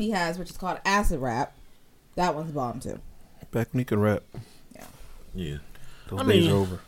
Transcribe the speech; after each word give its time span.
one 0.00 0.06
he 0.06 0.10
has, 0.12 0.38
which 0.38 0.50
is 0.50 0.56
called 0.56 0.78
Acid 0.84 1.20
Rap. 1.20 1.52
That 2.16 2.34
one's 2.34 2.50
bomb 2.52 2.80
too. 2.80 2.98
Back 3.50 3.68
when 3.72 3.80
he 3.80 3.84
could 3.84 3.98
rap. 3.98 4.22
Yeah. 4.74 4.84
Yeah. 5.34 5.56
Those 6.08 6.20
I 6.20 6.24
days 6.26 6.44
mean- 6.44 6.52
are 6.52 6.56
over. 6.56 6.80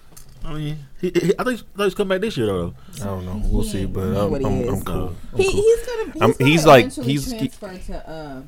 I 0.44 0.54
mean, 0.54 0.76
he, 1.00 1.10
he, 1.14 1.33
I 1.38 1.44
think 1.44 1.60
I 1.60 1.76
thought 1.76 1.84
he's 1.84 1.94
coming 1.94 2.08
back 2.17 2.20
this 2.22 2.36
year 2.36 2.46
though. 2.46 2.75
I 3.00 3.04
don't 3.04 3.25
know. 3.25 3.40
We'll 3.44 3.62
He 3.62 3.68
see, 3.68 3.86
but 3.86 4.00
I'm, 4.17 4.28
what 4.28 4.40
he 4.40 4.46
I'm. 4.48 4.68
I'm 4.75 4.83
cool. 4.83 5.14
I'm 5.33 5.38
He, 5.38 5.44
cool. 5.44 5.52
he's 5.62 5.86
gonna. 5.86 6.12
He's, 6.12 6.22
I'm- 6.22 6.33
gonna 6.33 6.50
he's 6.50 6.67
like- 6.67 6.80
eventually 6.86 7.06
he's- 7.06 7.30
he- 7.30 7.48
transfer 7.48 7.92
to 7.92 8.11
uh, 8.11 8.43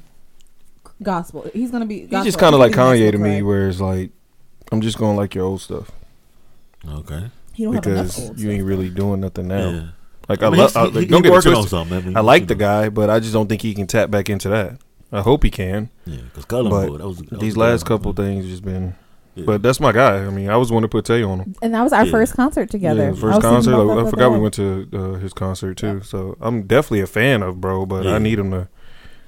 gospel. 1.00 1.48
He's 1.52 1.70
gonna 1.70 1.86
be. 1.86 2.06
He's 2.06 2.24
just 2.24 2.38
kind 2.38 2.52
of 2.52 2.58
like 2.58 2.70
He's 2.70 2.76
gonna 2.76 2.96
Kanye 2.96 3.12
to 3.12 3.18
me, 3.18 3.30
crack. 3.36 3.44
where 3.44 3.68
it's 3.68 3.80
like, 3.80 4.10
I'm 4.72 4.80
just 4.80 4.98
going 4.98 5.14
to 5.14 5.20
like 5.20 5.36
your 5.36 5.44
old 5.44 5.60
stuff 5.60 5.88
Okay. 6.88 7.30
He 7.52 7.62
don't 7.62 7.74
have 7.74 7.84
because 7.84 8.18
old 8.28 8.40
you 8.40 8.50
ain't 8.50 8.64
really 8.64 8.90
doing 8.90 9.20
nothing 9.20 9.46
now. 9.46 9.70
Yeah. 9.70 9.86
Like 10.28 10.42
I 10.42 10.46
I, 10.46 10.50
mean, 10.50 10.60
love. 10.60 10.72
he's- 10.72 10.76
I, 10.76 10.82
like, 10.84 10.94
he 10.94 11.06
don't 11.06 11.22
get 11.22 11.28
it 11.28 11.32
working 11.32 11.48
on 11.52 11.54
twisted. 11.56 11.70
something. 11.70 11.98
I, 11.98 12.00
mean, 12.00 12.16
I 12.16 12.20
like 12.20 12.42
you 12.42 12.46
the 12.46 12.54
guy, 12.54 12.88
but 12.88 13.10
I 13.10 13.20
just 13.20 13.32
don't 13.32 13.48
think 13.48 13.62
he 13.62 13.74
can 13.74 13.86
tap 13.86 14.10
back 14.10 14.28
into 14.30 14.48
that. 14.48 14.78
I 15.12 15.20
hope 15.20 15.44
he 15.44 15.50
can. 15.50 15.90
Yeah, 16.06 16.16
because 16.22 16.44
Cullen 16.44 16.70
But 16.70 16.98
that 16.98 17.06
was 17.08 17.18
that 17.18 17.30
was 17.30 17.40
These 17.40 17.54
good. 17.54 17.60
last 17.60 17.86
couple 17.86 18.12
things 18.14 18.46
just 18.46 18.64
been. 18.64 18.94
Yeah. 19.36 19.44
But 19.46 19.62
that's 19.62 19.80
my 19.80 19.90
guy. 19.92 20.24
I 20.24 20.30
mean, 20.30 20.48
I 20.48 20.56
was 20.56 20.70
one 20.72 20.82
to 20.82 20.88
put 20.88 21.04
Tay 21.04 21.22
on 21.22 21.40
him. 21.40 21.54
And 21.60 21.74
that 21.74 21.82
was 21.82 21.92
our 21.92 22.04
Yeah. 22.04 22.10
first 22.10 22.34
concert 22.34 22.70
together. 22.70 23.02
Yeah, 23.06 23.10
first 23.10 23.22
was 23.22 23.32
thinking 23.34 23.50
concert. 23.72 23.74
I, 24.02 24.06
I 24.06 24.10
forgot 24.10 24.32
we 24.32 24.38
went 24.38 24.54
to 24.54 24.88
uh, 24.92 25.12
his 25.18 25.32
concert 25.32 25.76
too. 25.76 26.02
So 26.02 26.36
I'm 26.40 26.62
definitely 26.66 27.00
a 27.00 27.06
fan 27.08 27.42
of 27.42 27.60
bro, 27.60 27.84
but 27.84 28.04
Yeah. 28.04 28.14
I 28.14 28.18
need 28.18 28.38
him 28.38 28.50
to 28.52 28.68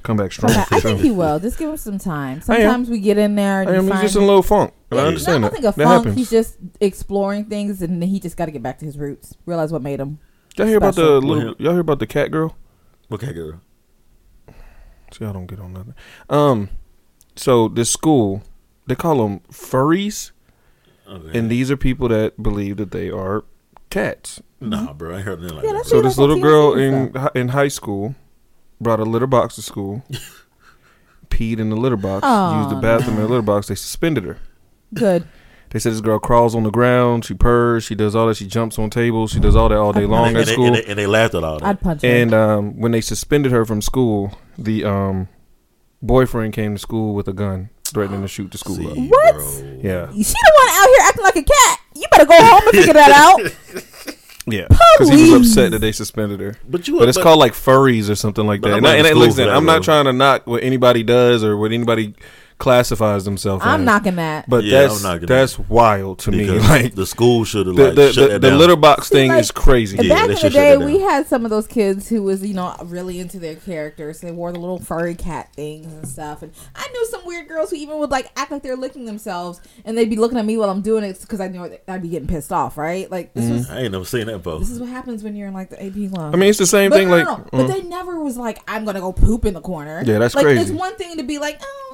come 0.05 0.17
back 0.17 0.31
strong. 0.33 0.53
Okay, 0.53 0.63
for 0.63 0.75
I 0.77 0.79
sure. 0.79 0.91
think 0.93 1.01
he 1.03 1.11
will. 1.11 1.39
Just 1.41 1.59
give 1.59 1.69
him 1.71 1.77
some 1.77 1.99
time. 1.99 2.41
Sometimes 2.41 2.89
we 2.89 3.01
get 3.01 3.19
in 3.19 3.35
there 3.35 3.63
and 3.63 3.69
I 3.71 3.73
you 3.75 3.79
am. 3.79 3.85
He's 3.85 3.91
find 3.93 4.03
just 4.03 4.17
in 4.17 4.23
a 4.23 4.27
little 4.27 4.43
funk, 4.45 4.73
and 4.93 5.01
I 5.01 5.07
understand 5.07 5.45
I 5.45 5.49
that. 5.49 5.55
don't 5.55 5.63
think 5.63 5.75
a 5.75 5.77
that 5.79 5.85
funk. 5.85 6.05
happens. 6.07 6.17
He's 6.17 6.31
just 6.31 6.57
exploring 6.81 7.47
things, 7.47 7.83
and 7.83 8.01
then 8.01 8.09
he 8.09 8.21
just 8.21 8.37
got 8.37 8.47
to 8.47 8.53
get 8.53 8.63
back 8.63 8.79
to 8.79 8.85
his 8.85 8.97
roots. 8.97 9.35
Realize 9.45 9.73
what 9.73 9.83
made 9.83 9.99
him. 10.01 10.19
Y'all 10.57 10.67
hear 10.67 10.77
about 10.79 10.95
the 10.95 11.21
little? 11.21 11.55
Y'all 11.59 11.73
hear 11.73 11.81
about 11.81 11.99
the 11.99 12.07
cat 12.07 12.31
girl? 12.31 12.57
What 13.09 13.21
cat 13.21 13.35
girl. 13.35 13.61
See, 15.13 15.25
I 15.25 15.33
don't 15.33 15.47
get 15.47 15.61
on 15.61 15.73
nothing. 15.73 15.95
Um, 16.29 16.69
so 17.37 17.69
this 17.69 17.91
school, 17.91 18.43
they 18.87 18.95
call 18.97 19.19
them 19.27 19.41
furries, 19.51 20.33
Okay. 21.09 21.39
and 21.39 21.49
these 21.51 21.71
are 21.71 21.77
people 21.77 22.09
that 22.09 22.43
believe 22.43 22.77
that 22.79 22.91
they 22.91 23.11
are 23.11 23.45
cats. 23.91 24.43
nah, 24.61 24.93
bro, 24.93 25.13
I 25.15 25.17
ain't 25.19 25.25
heard 25.25 25.41
nothing 25.41 25.57
like 25.57 25.65
Yeah, 25.67 25.73
that. 25.75 25.87
So 25.87 26.03
this 26.03 26.19
like 26.19 26.27
little 26.29 26.43
girl 26.43 26.75
in 26.75 27.15
hi- 27.15 27.31
in 27.35 27.49
high 27.49 27.69
school 27.69 28.15
brought 28.81 28.99
a 29.01 29.05
litter 29.05 29.27
box 29.29 29.55
to 29.55 29.63
school, 29.63 30.03
peed 31.31 31.59
in 31.61 31.71
the 31.71 31.77
litter 31.77 31.97
box, 31.97 32.25
Oh, 32.27 32.59
used 32.59 32.71
the 32.71 32.81
bathroom 32.81 33.17
in 33.17 33.23
the 33.23 33.29
litter 33.29 33.43
box. 33.43 33.69
They 33.69 33.75
suspended 33.77 34.25
her. 34.25 34.39
Good. 34.93 35.27
They 35.77 35.81
said 35.81 35.93
this 35.93 36.01
girl 36.01 36.19
crawls 36.19 36.55
on 36.55 36.63
the 36.63 36.71
ground, 36.71 37.27
she 37.27 37.35
purrs, 37.35 37.85
she 37.85 37.95
does 37.95 38.17
all 38.17 38.29
that, 38.29 38.39
she 38.39 38.47
jumps 38.47 38.79
on 38.79 38.89
tables, 38.89 39.31
she 39.31 39.41
does 39.41 39.55
all 39.55 39.69
that 39.69 39.77
all 39.77 39.93
day 39.93 40.07
long 40.07 40.29
and, 40.29 40.39
at 40.39 40.47
they, 40.47 40.53
school. 40.55 40.69
and, 40.69 40.77
they, 40.77 40.85
and 40.87 40.99
they 40.99 41.07
laughed 41.07 41.35
at 41.35 41.45
all 41.45 41.59
that. 41.59 41.67
I'd 41.67 41.81
punch 41.83 42.01
him. 42.03 42.11
And 42.15 42.33
um, 42.33 42.81
when 42.81 42.93
they 42.93 43.03
suspended 43.03 43.53
her 43.53 43.67
from 43.67 43.83
school, 43.83 44.33
the 44.57 44.87
um, 44.87 45.29
boyfriend 46.01 46.55
came 46.55 46.75
to 46.77 46.79
school 46.79 47.15
with 47.15 47.29
a 47.29 47.35
gun, 47.35 47.69
threatening 47.85 48.23
to 48.23 48.27
shoot 48.29 48.51
the 48.53 48.57
school 48.57 48.77
See, 48.77 48.87
up. 48.91 48.97
What? 48.97 49.35
bro. 49.35 49.79
Yeah, 49.83 50.11
She 50.13 50.23
the 50.23 50.53
one 50.55 50.69
out 50.71 50.87
here 50.89 50.97
acting 51.03 51.25
like 51.25 51.37
a 51.37 51.43
cat. 51.43 51.81
You 51.95 52.05
better 52.11 52.25
go 52.25 52.37
home 52.39 52.63
and 52.69 52.71
figure 52.79 52.95
that 52.95 53.11
out. 53.75 53.85
yeah, 54.47 54.67
because 54.69 55.11
he 55.11 55.31
was 55.31 55.33
upset 55.49 55.73
that 55.73 55.81
they 55.81 55.93
suspended 55.93 56.41
her. 56.41 56.57
But 56.67 56.89
you, 56.89 56.99
But 56.99 57.11
it's 57.11 57.19
called 57.19 57.39
like 57.39 57.53
furries 57.53 58.09
or 58.09 58.15
something 58.15 58.47
like 58.47 58.63
that. 58.63 58.69
I'm 58.73 58.79
And, 58.79 58.87
I, 58.87 58.91
not 58.93 58.99
and 59.01 59.07
I- 59.09 59.11
in 59.11 59.19
listen, 59.19 59.47
I'm 59.51 59.67
not 59.67 59.83
trying 59.83 60.07
to 60.07 60.15
knock 60.15 60.47
what 60.47 60.63
anybody 60.63 61.03
does 61.03 61.45
or 61.45 61.55
what 61.59 61.71
anybody 61.73 62.15
classifies 62.59 63.25
themselves 63.25 63.65
I'm 63.65 63.81
as. 63.81 63.87
knocking 63.87 64.17
that. 64.17 64.49
But 64.49 64.65
Yeah, 64.65 64.83
I'm 64.83 64.89
that's 64.89 65.03
knocking 65.03 65.27
that's 65.27 65.59
wild 65.59 66.19
to 66.21 66.31
me. 66.33 66.47
Like 66.67 66.95
the 66.95 67.07
school 67.07 67.45
should 67.45 67.67
have 67.67 67.77
the 67.77 67.85
like 67.87 67.95
the, 67.95 68.13
shut 68.13 68.29
the, 68.29 68.33
that 68.35 68.41
the 68.41 68.51
down. 68.51 68.59
litter 68.59 68.77
box 68.77 69.09
See, 69.09 69.15
thing 69.15 69.31
like, 69.31 69.41
is 69.41 69.51
crazy. 69.51 69.97
Yeah, 70.01 70.15
Back 70.27 70.31
in 70.31 70.43
the 70.43 70.51
day, 70.51 70.77
we 70.77 71.01
had 71.01 71.27
some 71.27 71.45
of 71.45 71.51
those 71.51 71.67
kids 71.67 72.09
who 72.09 72.23
was, 72.23 72.45
you 72.45 72.55
know, 72.55 72.75
really 72.85 73.21
into 73.21 73.39
their 73.39 73.57
characters. 73.57 74.21
They 74.21 74.33
wore 74.33 74.53
the 74.53 74.59
little 74.59 74.79
furry 74.79 75.15
cat 75.15 75.53
things 75.53 75.87
and 75.93 76.09
stuff. 76.09 76.43
And 76.43 76.53
I 76.75 76.89
knew 76.89 77.07
some 77.07 77.25
weird 77.27 77.47
girls 77.49 77.71
who 77.71 77.77
even 77.77 77.99
would 77.99 78.11
like 78.11 78.31
act 78.37 78.51
like 78.51 78.63
they're 78.63 78.77
licking 78.77 79.05
themselves, 79.05 79.61
and 79.85 79.97
they'd 79.97 80.11
be 80.11 80.17
looking 80.17 80.39
at 80.39 80.45
me 80.45 80.57
while 80.57 80.71
I'm 80.71 80.83
doing 80.83 81.05
it 81.05 81.21
because 81.21 81.41
I 81.41 81.49
knew 81.49 81.71
I'd 81.87 82.03
be 82.03 82.09
getting 82.09 82.29
pissed 82.29 82.53
off, 82.53 82.77
right? 82.79 83.11
Like 83.11 83.35
this 83.35 83.51
was 83.51 83.71
I 83.71 83.81
ain't 83.83 83.93
never 83.93 84.05
seen 84.05 84.27
that 84.27 84.39
before. 84.39 84.59
this 84.59 84.71
is 84.71 84.81
what 84.81 84.89
happens 84.89 85.23
when 85.23 85.37
you're 85.37 85.49
in 85.49 85.55
like 85.55 85.71
the 85.71 85.83
AP 85.85 86.13
club. 86.13 86.35
I 86.35 86.39
mean, 86.39 86.49
it's 86.49 86.59
the 86.59 86.67
same 86.67 86.91
but 86.91 86.97
thing. 86.97 87.09
no, 87.09 87.17
Like, 87.17 87.25
no, 87.27 87.37
no. 87.37 87.43
mm. 87.45 87.51
but 87.51 87.67
they 87.69 87.83
never 87.83 88.19
was 88.21 88.37
like, 88.37 88.59
I'm 88.67 88.85
gonna 88.85 89.01
go 89.01 89.13
poop 89.13 89.45
in 89.45 89.55
the 89.55 89.61
corner. 89.61 90.03
Yeah, 90.05 90.19
that's 90.19 90.35
like, 90.35 90.45
crazy. 90.45 90.63
It's 90.63 90.71
one 90.71 90.97
thing 90.97 91.17
to 91.19 91.23
be 91.23 91.39
like, 91.39 91.61
oh, 91.63 91.86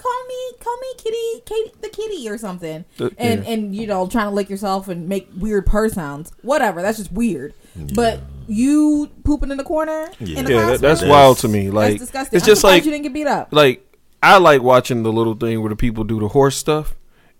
call 0.00 0.24
me, 0.28 0.56
call 0.60 0.76
me 0.78 0.86
Kitty, 0.96 1.42
Katie, 1.46 1.72
the 1.82 1.88
kitty 1.88 2.28
or 2.28 2.38
something, 2.38 2.84
Uh, 2.98 3.10
and 3.18 3.44
yeah. 3.44 3.50
and 3.52 3.74
you 3.76 3.86
know, 3.86 4.06
trying 4.08 4.26
to 4.28 4.34
lick 4.34 4.48
yourself 4.50 4.88
and 4.88 5.08
make 5.08 5.28
weird 5.36 5.66
purr 5.66 5.88
sounds. 5.88 6.32
Whatever, 6.42 6.82
that's 6.82 6.98
just 6.98 7.12
weird. 7.12 7.54
But 7.94 8.20
you 8.48 9.08
pooping 9.24 9.50
in 9.50 9.56
the 9.56 9.64
corner, 9.64 10.10
Yeah. 10.18 10.38
in 10.40 10.44
the 10.44 10.52
yeah, 10.52 10.60
that, 10.66 10.80
that's 10.80 11.00
That's- 11.00 11.04
wild 11.10 11.38
to 11.38 11.48
me. 11.48 11.64
that's 11.66 11.74
Like, 11.74 11.98
disgusting. 11.98 12.36
it's 12.36 12.44
I'm 12.46 12.50
just 12.52 12.64
like 12.64 12.84
you 12.84 12.90
didn't 12.90 13.04
get 13.04 13.12
beat 13.14 13.26
up. 13.26 13.48
like 13.52 13.86
I 14.22 14.38
like 14.38 14.62
watching 14.62 15.02
the 15.02 15.12
little 15.12 15.34
thing 15.34 15.60
where 15.60 15.70
the 15.70 15.76
people 15.76 16.04
do 16.04 16.18
the 16.20 16.28
horse 16.28 16.56
stuff, 16.56 16.94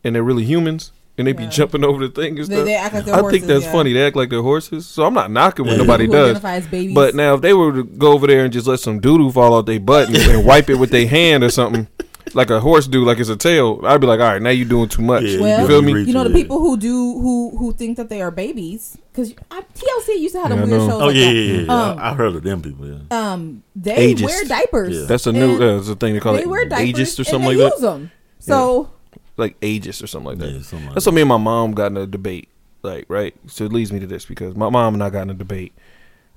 and 0.05 0.15
they're 0.15 0.23
really 0.23 0.45
humans, 0.45 0.93
and 1.19 1.27
they 1.27 1.33
be 1.33 1.43
Yeah. 1.43 1.51
jumping 1.51 1.85
over 1.85 2.07
the 2.07 2.13
thing 2.13 2.39
and 2.39 2.47
They- 2.49 2.55
stuff. 2.55 2.65
they 2.65 2.75
act 2.75 2.95
like 2.95 3.05
they're 3.05 3.15
I 3.17 3.21
horses, 3.21 3.41
think 3.41 3.49
that's 3.49 3.65
yeah. 3.65 3.73
funny. 3.73 3.93
They 3.93 4.07
act 4.07 4.17
like 4.17 4.31
they're 4.31 4.41
horses, 4.43 4.87
so 4.87 5.05
I'm 5.05 5.13
not 5.13 5.31
knocking 5.31 5.67
when 5.67 5.77
nobody 5.77 6.07
does. 6.07 6.37
identify. 6.43 6.93
But 6.95 7.15
now, 7.15 7.35
if 7.35 7.41
they 7.43 7.53
were 7.53 7.73
to 7.73 7.83
go 7.85 8.13
over 8.13 8.27
there 8.27 8.45
and 8.45 8.53
just 8.53 8.67
let 8.67 8.81
some 8.81 9.01
doo 9.01 9.19
doo 9.19 9.31
fall 9.31 9.55
out 9.55 9.67
their 9.67 9.81
butt 9.81 10.09
and, 10.09 10.17
and 10.17 10.45
wipe 10.47 10.71
it 10.71 10.77
with 10.77 10.91
their 10.91 11.07
hand 11.09 11.43
or 11.45 11.51
something, 11.51 11.89
like 12.35 12.51
a 12.51 12.61
horse 12.61 12.87
do, 12.87 13.05
like 13.05 13.19
it's 13.19 13.29
a 13.29 13.37
tail, 13.37 13.81
I'd 13.85 14.01
be 14.01 14.07
like, 14.07 14.21
all 14.21 14.27
right, 14.27 14.41
now 14.43 14.51
you're 14.51 14.69
doing 14.69 14.89
too 14.89 15.03
much. 15.03 15.25
Yeah, 15.25 15.41
Well, 15.41 15.61
you 15.63 15.67
feel 15.67 15.83
me? 15.83 16.03
you 16.03 16.13
know 16.13 16.25
the 16.25 16.31
people 16.35 16.59
who 16.61 16.77
do 16.77 17.19
who 17.21 17.57
who 17.59 17.73
think 17.73 17.97
that 17.97 18.09
they 18.09 18.21
are 18.23 18.31
babies 18.31 18.97
because 19.13 19.33
TLC 19.35 20.19
used 20.21 20.35
to 20.35 20.41
have 20.41 20.51
Yeah, 20.51 20.57
them 20.57 20.59
I 20.59 20.65
weird 20.65 20.69
know. 20.81 20.89
shows. 20.89 21.03
Oh 21.03 21.07
like 21.07 21.17
yeah, 21.17 21.25
that. 21.27 21.35
yeah, 21.35 21.61
yeah. 21.63 21.91
Um, 21.91 21.99
I, 21.99 22.11
I 22.11 22.15
heard 22.15 22.35
of 22.37 22.43
them 22.43 22.63
people. 22.63 22.87
Yeah. 22.87 22.99
um 23.33 23.63
they 23.77 24.15
Ageist. 24.15 24.25
wear 24.25 24.45
diapers. 24.45 24.97
Yeah. 24.97 25.05
That's 25.07 25.27
a 25.27 25.33
new, 25.33 25.55
uh, 25.57 25.77
that's 25.77 25.89
a 25.89 25.97
thing 25.97 26.15
they 26.15 26.21
call 26.21 26.35
they 26.35 26.43
it, 26.43 26.49
wear 26.49 26.69
diapers 26.69 26.89
ageist 26.95 27.21
or 27.21 27.25
something 27.25 27.35
and 27.35 27.45
like 27.47 27.57
they 27.59 27.65
that. 27.65 27.73
use 27.73 27.81
them. 27.81 28.11
So 28.41 28.91
like 29.37 29.59
ageist 29.61 30.03
or 30.03 30.07
something 30.07 30.29
like 30.31 30.39
that. 30.39 30.51
Yeah, 30.51 30.63
something 30.63 30.87
like 30.87 30.95
That's 30.95 31.07
what 31.07 31.15
me 31.15 31.23
and 31.23 31.29
my 31.29 31.37
mom 31.39 31.73
got 31.73 31.87
in 31.93 31.97
a 31.97 32.07
debate. 32.07 32.49
Like, 32.83 33.05
right? 33.09 33.35
So 33.47 33.65
it 33.65 33.73
leads 33.73 33.93
me 33.93 34.01
to 34.01 34.07
this 34.07 34.25
because 34.25 34.57
my 34.57 34.71
mom 34.71 34.95
and 34.95 35.03
I 35.03 35.11
got 35.11 35.23
in 35.23 35.31
a 35.31 35.35
debate 35.35 35.75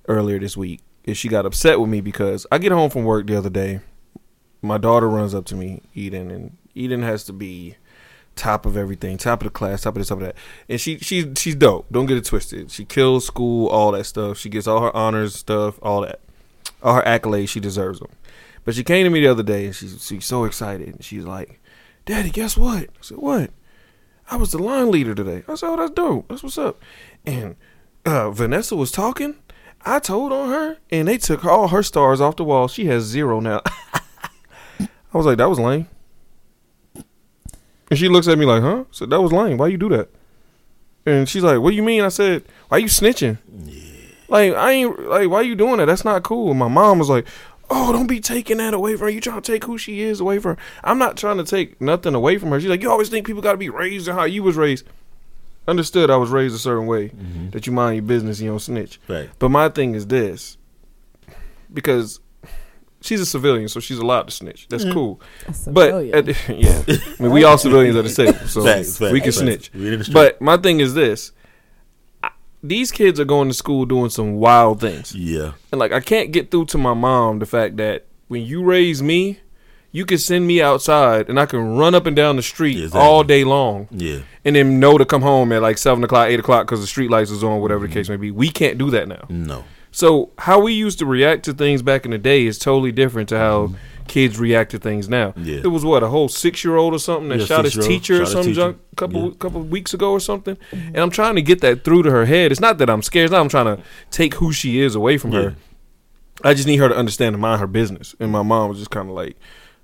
earlier 0.08 0.40
this 0.40 0.58
week. 0.58 0.82
And 1.06 1.16
she 1.18 1.28
got 1.28 1.46
upset 1.46 1.80
with 1.82 1.90
me 1.90 2.00
because 2.02 2.46
I 2.52 2.58
get 2.60 2.72
home 2.72 2.90
from 2.90 3.04
work 3.04 3.28
the 3.28 3.38
other 3.38 3.50
day. 3.50 3.82
My 4.64 4.78
daughter 4.78 5.10
runs 5.10 5.36
up 5.36 5.46
to 5.46 5.56
me, 5.56 5.82
Eden, 5.94 6.32
and 6.32 6.58
Eden 6.74 7.04
has 7.04 7.24
to 7.26 7.34
be 7.34 7.76
top 8.36 8.66
of 8.66 8.76
everything, 8.78 9.18
top 9.18 9.42
of 9.42 9.46
the 9.46 9.52
class, 9.52 9.82
top 9.82 9.96
of 9.96 10.00
this, 10.00 10.08
top 10.08 10.20
of 10.20 10.26
that. 10.26 10.36
And 10.68 10.80
she 10.80 10.98
she 11.00 11.34
she's 11.36 11.56
dope. 11.56 11.86
Don't 11.92 12.06
get 12.06 12.18
it 12.18 12.26
twisted. 12.26 12.72
She 12.72 12.86
kills 12.86 13.26
school, 13.26 13.68
all 13.68 13.92
that 13.92 14.06
stuff. 14.06 14.38
She 14.38 14.50
gets 14.50 14.66
all 14.66 14.82
her 14.82 14.96
honors 14.96 15.36
stuff, 15.36 15.78
all 15.82 16.02
that. 16.02 16.22
All 16.82 16.96
her 16.96 17.04
accolades, 17.04 17.50
she 17.50 17.60
deserves 17.60 18.00
them. 18.00 18.10
But 18.66 18.76
she 18.76 18.84
came 18.84 19.04
to 19.04 19.10
me 19.10 19.20
the 19.20 19.28
other 19.28 19.44
day 19.44 19.66
and 19.66 19.76
she's 19.76 20.06
she's 20.06 20.26
so 20.26 20.46
excited. 20.46 20.88
And 20.88 21.04
she's 21.04 21.26
like, 21.26 21.60
Daddy, 22.06 22.30
guess 22.30 22.58
what? 22.58 22.84
I 22.84 23.02
said, 23.02 23.18
What? 23.18 23.52
I 24.32 24.38
was 24.38 24.52
the 24.52 24.58
line 24.58 24.92
leader 24.92 25.14
today. 25.14 25.44
I 25.48 25.56
said, 25.56 25.68
Oh, 25.68 25.78
that's 25.78 25.92
dope. 25.92 26.28
That's 26.30 26.44
what's 26.44 26.58
up. 26.58 26.82
And 27.26 27.56
uh, 28.06 28.32
Vanessa 28.32 28.76
was 28.76 28.92
talking. 28.92 29.36
I 29.86 30.00
told 30.00 30.32
on 30.32 30.50
her, 30.50 30.78
and 30.92 31.10
they 31.10 31.18
took 31.18 31.44
all 31.44 31.68
her 31.68 31.84
stars 31.84 32.22
off 32.22 32.38
the 32.38 32.46
wall. 32.46 32.70
She 32.70 32.86
has 32.86 33.04
zero 33.04 33.42
now. 33.42 33.62
I 35.14 35.18
was 35.18 35.26
like, 35.26 35.38
that 35.38 35.50
was 35.50 35.60
lame. 35.60 35.88
And 37.90 38.00
she 38.00 38.10
looks 38.10 38.28
at 38.28 38.38
me 38.38 38.46
like, 38.46 38.64
huh? 38.64 38.86
So 38.92 39.06
that 39.06 39.22
was 39.22 39.32
lame. 39.32 39.58
Why 39.58 39.68
you 39.68 39.78
do 39.78 39.90
that? 39.90 40.10
And 41.06 41.28
she's 41.28 41.44
like, 41.44 41.60
what 41.60 41.72
do 41.72 41.76
you 41.76 41.84
mean? 41.84 42.04
I 42.04 42.10
said, 42.10 42.44
why 42.70 42.78
you 42.78 42.88
snitching? 42.88 43.38
Like, 44.30 44.54
I 44.54 44.72
ain't, 44.72 45.08
like, 45.08 45.30
why 45.30 45.42
you 45.42 45.54
doing 45.54 45.78
that? 45.78 45.86
That's 45.86 46.06
not 46.06 46.24
cool. 46.24 46.52
And 46.52 46.60
my 46.60 46.70
mom 46.70 46.98
was 46.98 47.10
like, 47.10 47.28
oh, 47.70 47.92
don't 47.92 48.08
be 48.08 48.20
taking 48.20 48.58
that 48.58 48.74
away 48.74 48.96
from 48.96 49.08
her. 49.08 49.10
You 49.10 49.22
trying 49.22 49.42
to 49.42 49.52
take 49.52 49.66
who 49.66 49.78
she 49.78 50.02
is 50.02 50.20
away 50.20 50.40
from 50.40 50.56
her. 50.56 50.62
I'm 50.84 50.98
not 50.98 51.18
trying 51.18 51.38
to 51.38 51.44
take 51.44 51.80
nothing 51.82 52.16
away 52.16 52.38
from 52.38 52.50
her. 52.50 52.60
She's 52.60 52.70
like, 52.70 52.82
you 52.82 52.90
always 52.90 53.10
think 53.10 53.28
people 53.28 53.42
got 53.42 53.52
to 53.52 53.58
be 53.58 53.70
raised 53.70 54.08
and 54.08 54.18
how 54.18 54.24
you 54.24 54.44
was 54.44 54.56
raised. 54.56 54.86
Understood 55.68 56.10
I 56.10 56.18
was 56.18 56.30
raised 56.30 56.56
a 56.56 56.60
certain 56.60 56.88
way 56.88 57.10
mm-hmm. 57.10 57.52
that 57.52 57.68
you 57.68 57.74
mind 57.74 57.96
your 57.96 58.04
business 58.04 58.42
you 58.42 58.50
don't 58.50 58.60
snitch. 58.60 59.00
Right. 59.08 59.30
But 59.40 59.50
my 59.50 59.70
thing 59.70 59.96
is 59.96 60.08
this 60.08 60.58
because 61.72 62.20
she's 63.04 63.22
a 63.22 63.26
civilian, 63.26 63.68
so 63.68 63.80
she's 63.80 64.00
allowed 64.00 64.24
to 64.24 64.32
snitch. 64.32 64.68
That's 64.70 64.86
mm. 64.86 64.94
cool. 64.94 65.22
But 65.68 65.94
at 66.14 66.26
the- 66.26 66.36
yeah, 66.58 66.84
I 66.88 67.22
mean, 67.22 67.32
we 67.32 67.44
all 67.44 67.58
civilians 67.58 67.96
at 67.96 68.04
the 68.04 68.10
same, 68.10 68.34
so 68.48 68.64
Facts, 68.66 68.98
facts, 68.98 69.12
we 69.12 69.20
can 69.20 69.32
facts. 69.32 69.38
snitch. 69.38 69.72
We 69.74 69.94
in 69.94 70.00
the 70.00 70.06
street. 70.06 70.14
But 70.14 70.42
my 70.42 70.58
thing 70.58 70.80
is 70.80 70.94
this: 70.94 71.32
I, 72.24 72.32
these 72.64 72.92
kids 72.92 73.20
are 73.20 73.26
going 73.26 73.50
to 73.50 73.54
school 73.54 73.86
doing 73.86 74.10
some 74.10 74.36
wild 74.36 74.80
things, 74.80 75.14
Yeah. 75.14 75.54
and 75.72 75.80
like 75.80 75.92
I 75.92 76.00
can't 76.00 76.32
get 76.32 76.50
through 76.50 76.66
to 76.68 76.78
my 76.78 76.94
mom 76.94 77.40
the 77.40 77.46
fact 77.46 77.78
that 77.78 78.06
when 78.28 78.44
you 78.44 78.64
raise 78.64 79.04
me, 79.04 79.40
you 79.92 80.06
can 80.06 80.18
send 80.18 80.48
me 80.48 80.62
outside 80.62 81.30
and 81.30 81.40
I 81.40 81.46
can 81.46 81.78
run 81.78 81.94
up 81.94 82.08
and 82.08 82.16
down 82.16 82.36
the 82.36 82.42
street 82.42 82.78
Yeah, 82.78 82.86
exactly. 82.86 83.02
all 83.02 83.24
day 83.24 83.44
long, 83.44 83.88
Yeah. 83.92 84.20
and 84.44 84.56
then 84.56 84.80
know 84.80 84.98
to 84.98 85.06
come 85.06 85.22
home 85.22 85.52
at 85.52 85.62
like 85.62 85.78
seven 85.78 86.04
o'clock, 86.04 86.28
eight 86.30 86.40
o'clock 86.40 86.66
because 86.66 86.82
the 86.82 86.88
street 86.88 87.12
lights 87.12 87.30
is 87.30 87.44
on, 87.44 87.62
whatever 87.62 87.82
the 87.82 87.88
mm-hmm. 87.88 87.94
case 87.94 88.10
may 88.10 88.18
be. 88.18 88.32
We 88.32 88.50
can't 88.50 88.78
do 88.78 88.90
that 88.92 89.08
now. 89.08 89.26
No. 89.30 89.64
So 89.94 90.32
how 90.40 90.60
we 90.60 90.74
used 90.74 91.00
to 91.00 91.06
react 91.06 91.46
to 91.46 91.54
things 91.54 91.82
back 91.84 92.04
in 92.04 92.12
the 92.12 92.18
day 92.18 92.46
is 92.46 92.58
totally 92.58 92.92
different 92.92 93.30
to 93.30 93.38
how 93.38 93.74
kids 94.08 94.38
react 94.40 94.72
to 94.72 94.80
things 94.80 95.08
now. 95.08 95.34
Yeah. 95.38 95.62
It 95.64 95.68
was 95.68 95.86
what 95.86 96.02
a 96.04 96.08
whole 96.08 96.28
six 96.28 96.64
year 96.64 96.76
old 96.76 96.94
or 96.96 97.00
something 97.00 97.30
that 97.30 97.40
Yeah, 97.40 97.46
shot 97.46 97.64
his 97.66 97.76
teacher 97.78 98.16
or 98.16 98.18
shot 98.18 98.24
his 98.26 98.32
some 98.34 98.44
teacher. 98.44 98.56
junk 98.56 98.78
a 98.92 98.96
couple 98.96 99.26
Yeah. 99.28 99.32
couple 99.40 99.62
of 99.62 99.70
weeks 99.72 99.94
ago 99.94 100.12
or 100.12 100.20
something. 100.20 100.56
Mm-hmm. 100.72 100.88
And 100.88 100.98
I'm 100.98 101.10
trying 101.12 101.36
to 101.36 101.42
get 101.44 101.62
that 101.62 101.84
through 101.84 102.04
to 102.04 102.12
her 102.12 102.26
head. 102.26 102.52
It's 102.52 102.60
not 102.60 102.80
that 102.80 102.90
I'm 102.90 103.02
scared. 103.04 103.26
It's 103.26 103.32
not 103.32 103.42
I'm 103.42 103.50
trying 103.50 103.78
to 103.78 103.82
take 104.12 104.34
who 104.36 104.52
she 104.52 104.80
is 104.82 104.96
away 104.96 105.18
from 105.20 105.32
Yeah. 105.32 105.42
her. 105.42 105.56
I 106.44 106.54
just 106.56 106.68
need 106.68 106.78
her 106.78 106.90
to 106.90 106.96
understand 106.96 107.36
and 107.36 107.42
mind 107.42 107.62
her 107.62 107.68
business. 107.68 108.16
And 108.20 108.32
my 108.32 108.42
mom 108.42 108.70
was 108.70 108.80
just 108.80 108.90
kind 108.92 109.08
of 109.08 109.16
like, 109.16 109.38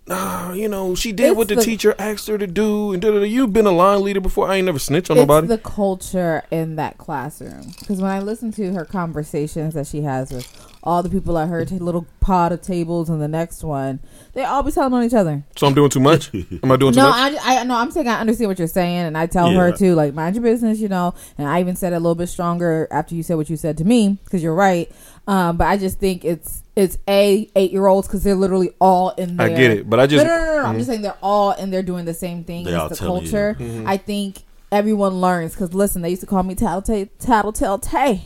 nah, 0.09 0.53
you 0.53 0.67
know, 0.67 0.95
she 0.95 1.11
did 1.11 1.27
It's 1.29 1.37
what 1.37 1.47
the, 1.47 1.55
the- 1.55 1.61
teacher 1.61 1.95
asked 1.97 2.27
her 2.27 2.37
to 2.37 2.47
do. 2.47 2.91
And 2.93 3.01
da-da-da. 3.01 3.25
you've 3.25 3.53
been 3.53 3.65
a 3.65 3.71
line 3.71 4.01
leader 4.03 4.19
before. 4.19 4.49
I 4.49 4.57
ain't 4.57 4.65
never 4.65 4.79
snitched 4.79 5.09
on 5.09 5.17
it's 5.17 5.21
nobody. 5.21 5.47
the 5.47 5.57
culture 5.57 6.43
in 6.51 6.75
that 6.77 6.97
classroom. 6.97 7.73
Because 7.79 8.01
when 8.01 8.11
I 8.11 8.19
listen 8.19 8.51
to 8.53 8.73
her 8.73 8.85
conversations 8.85 9.73
that 9.75 9.87
she 9.87 10.01
has 10.01 10.31
with 10.31 10.65
all 10.81 11.03
the 11.03 11.09
people 11.09 11.37
at 11.37 11.49
her 11.49 11.65
t- 11.65 11.77
little 11.77 12.07
pod 12.21 12.53
of 12.53 12.61
tables 12.61 13.09
and 13.09 13.21
the 13.21 13.27
next 13.27 13.63
one, 13.63 13.99
they 14.33 14.43
all 14.45 14.63
be 14.63 14.71
telling 14.71 14.93
on 14.93 15.03
each 15.03 15.13
other. 15.13 15.43
so 15.57 15.67
I'm 15.67 15.73
doing 15.73 15.89
too 15.89 15.99
much. 15.99 16.33
Am 16.63 16.71
I 16.71 16.77
doing 16.77 16.93
too 16.93 16.99
No, 17.01 17.09
much? 17.09 17.33
I, 17.43 17.57
I 17.59 17.63
no, 17.65 17.75
I'm 17.75 17.91
saying 17.91 18.07
I 18.07 18.19
understand 18.21 18.47
what 18.49 18.57
you're 18.59 18.67
saying, 18.67 18.99
and 18.99 19.17
I 19.17 19.25
tell 19.27 19.49
her 19.51 19.69
Yeah. 19.69 19.75
too, 19.75 19.93
like 19.95 20.13
mind 20.13 20.35
your 20.35 20.43
business, 20.43 20.79
you 20.79 20.87
know. 20.87 21.13
And 21.37 21.47
I 21.47 21.59
even 21.59 21.75
said 21.75 21.91
it 21.91 21.97
a 21.97 21.99
little 21.99 22.15
bit 22.15 22.27
stronger 22.27 22.87
after 22.91 23.13
you 23.13 23.23
said 23.23 23.35
what 23.35 23.49
you 23.49 23.57
said 23.57 23.77
to 23.79 23.83
me, 23.83 24.17
because 24.23 24.41
you're 24.41 24.55
right. 24.55 24.89
Um, 25.29 25.57
but 25.57 25.67
I 25.67 25.77
just 25.77 25.99
think 25.99 26.25
it's 26.25 26.63
it's 26.75 26.97
a 27.07 27.47
eight 27.55 27.71
year 27.71 27.85
olds 27.85 28.07
because 28.07 28.23
they're 28.23 28.33
literally 28.33 28.71
all 28.81 29.11
in 29.11 29.37
there. 29.37 29.45
I 29.45 29.49
get 29.53 29.69
it, 29.69 29.87
but 29.87 29.99
I 29.99 30.07
just 30.07 30.25
no, 30.25 30.29
no, 30.31 30.37
no, 30.43 30.45
no, 30.55 30.61
no. 30.63 30.67
I'm 30.67 30.75
just 30.77 30.87
saying 30.89 31.03
they're 31.03 31.17
all 31.21 31.51
in 31.51 31.69
there 31.69 31.83
doing 31.83 32.05
the 32.05 32.15
same 32.15 32.43
thing. 32.43 32.65
They 32.65 32.73
It's 32.75 32.97
the 32.97 33.05
culture. 33.05 33.55
Mhm. 33.59 33.85
I 33.85 33.97
think 33.97 34.39
everyone 34.71 35.21
learns 35.21 35.53
because 35.53 35.75
listen, 35.75 36.01
they 36.01 36.09
used 36.09 36.21
to 36.21 36.25
call 36.25 36.41
me 36.41 36.55
tattletale 36.55 37.09
tattletale 37.19 37.77
tay. 37.77 38.23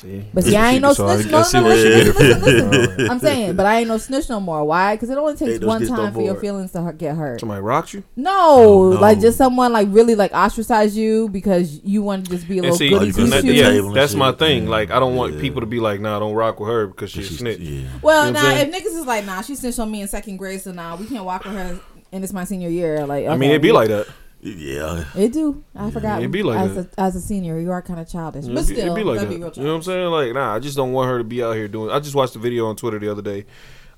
See? 0.00 0.24
But 0.32 0.44
see, 0.44 0.56
I 0.56 0.70
ain't 0.72 0.82
no 0.82 0.92
So 0.94 1.06
snitch. 1.14 1.26
I 1.26 1.30
No, 1.30 1.42
see 1.42 1.60
no, 1.60 1.66
listen, 1.68 1.90
listen, 1.90 2.40
listen, 2.42 2.70
listen. 2.70 3.10
I'm 3.10 3.18
saying, 3.18 3.54
but 3.56 3.66
I 3.66 3.80
ain't 3.80 3.88
no 3.88 3.98
snitch 3.98 4.28
no 4.30 4.40
more. 4.40 4.64
Why? 4.64 4.94
Because 4.96 5.10
it 5.10 5.18
only 5.18 5.34
takes 5.34 5.52
Ain't 5.52 5.60
no 5.62 5.66
one 5.68 5.86
time 5.86 6.12
for 6.14 6.22
your 6.22 6.36
feelings 6.40 6.72
to 6.72 6.94
get 6.96 7.16
hurt. 7.16 7.40
Somebody 7.40 7.60
rocks 7.60 7.92
you. 7.92 8.02
No, 8.16 8.30
Oh, 8.40 8.90
no. 8.94 9.00
like 9.00 9.20
just 9.20 9.36
someone 9.36 9.72
like 9.72 9.88
really 9.90 10.14
like 10.14 10.32
ostracize 10.32 10.96
you 10.96 11.28
because 11.28 11.80
you 11.84 12.02
want 12.02 12.24
to 12.24 12.30
just 12.30 12.48
be 12.48 12.58
a 12.58 12.62
little 12.62 12.76
see, 12.76 12.88
goody 12.88 13.06
you 13.08 13.12
two 13.12 13.24
that- 13.26 13.30
set 13.30 13.42
the 13.44 13.54
shoes. 13.56 13.62
table. 13.62 13.90
that's 13.92 14.12
shit. 14.12 14.18
my 14.18 14.32
thing. 14.32 14.64
Yeah. 14.64 14.70
Like, 14.70 14.90
I 14.90 14.98
don't 15.00 15.16
want 15.16 15.34
Yeah. 15.34 15.40
people 15.40 15.60
to 15.60 15.66
be 15.66 15.80
like, 15.80 16.00
nah, 16.00 16.18
don't 16.18 16.34
rock 16.34 16.60
with 16.60 16.70
her 16.70 16.86
because 16.86 17.10
she's 17.10 17.26
a 17.26 17.28
She's- 17.28 17.40
snitch. 17.40 17.58
Yeah. 17.60 17.88
Well, 18.00 18.26
You 18.28 18.32
know 18.32 18.42
now 18.42 18.48
what 18.54 18.66
if 18.68 18.74
niggas 18.74 18.98
is 18.98 19.06
like, 19.06 19.26
nah, 19.26 19.42
she 19.42 19.54
snitched 19.54 19.78
on 19.78 19.90
me 19.90 20.00
in 20.02 20.08
second 20.08 20.38
grade, 20.38 20.62
so 20.62 20.72
now 20.72 20.96
we 20.96 21.06
can't 21.06 21.24
walk 21.24 21.44
with 21.44 21.52
her, 21.54 21.78
and 22.12 22.24
it's 22.24 22.32
my 22.32 22.44
senior 22.44 22.70
year. 22.70 23.04
Like, 23.06 23.26
I 23.26 23.36
mean, 23.36 23.50
it'd 23.50 23.60
be 23.62 23.72
like 23.72 23.88
that. 23.88 24.06
Yeah. 24.42 25.04
it 25.16 25.32
do. 25.32 25.62
I 25.76 25.90
forgot. 25.90 26.18
it'd 26.20 26.30
be 26.32 26.42
like 26.42 26.58
as 26.60 26.74
that. 26.74 26.94
a 26.96 27.00
as 27.00 27.16
a 27.16 27.20
senior, 27.20 27.58
you 27.58 27.70
are 27.72 27.82
kind 27.82 28.00
of 28.00 28.08
childish, 28.08 28.46
but 28.46 28.52
It'd 28.52 28.66
be- 28.68 28.74
still, 28.74 28.84
it'd 28.86 28.96
be 28.96 29.04
like 29.04 29.18
that'd 29.18 29.28
be 29.30 29.36
real 29.42 29.52
you 29.54 29.62
know 29.64 29.68
what 29.70 29.76
I'm 29.76 29.82
saying? 29.82 30.10
Like, 30.10 30.32
nah, 30.34 30.54
I 30.54 30.58
just 30.58 30.76
don't 30.76 30.92
want 30.92 31.10
her 31.10 31.18
to 31.18 31.24
be 31.24 31.42
out 31.42 31.54
here 31.56 31.68
doing. 31.68 31.90
I 31.90 32.00
just 32.00 32.14
watched 32.14 32.32
the 32.32 32.38
video 32.38 32.66
on 32.66 32.76
Twitter 32.76 32.98
the 32.98 33.10
other 33.10 33.22
day. 33.22 33.44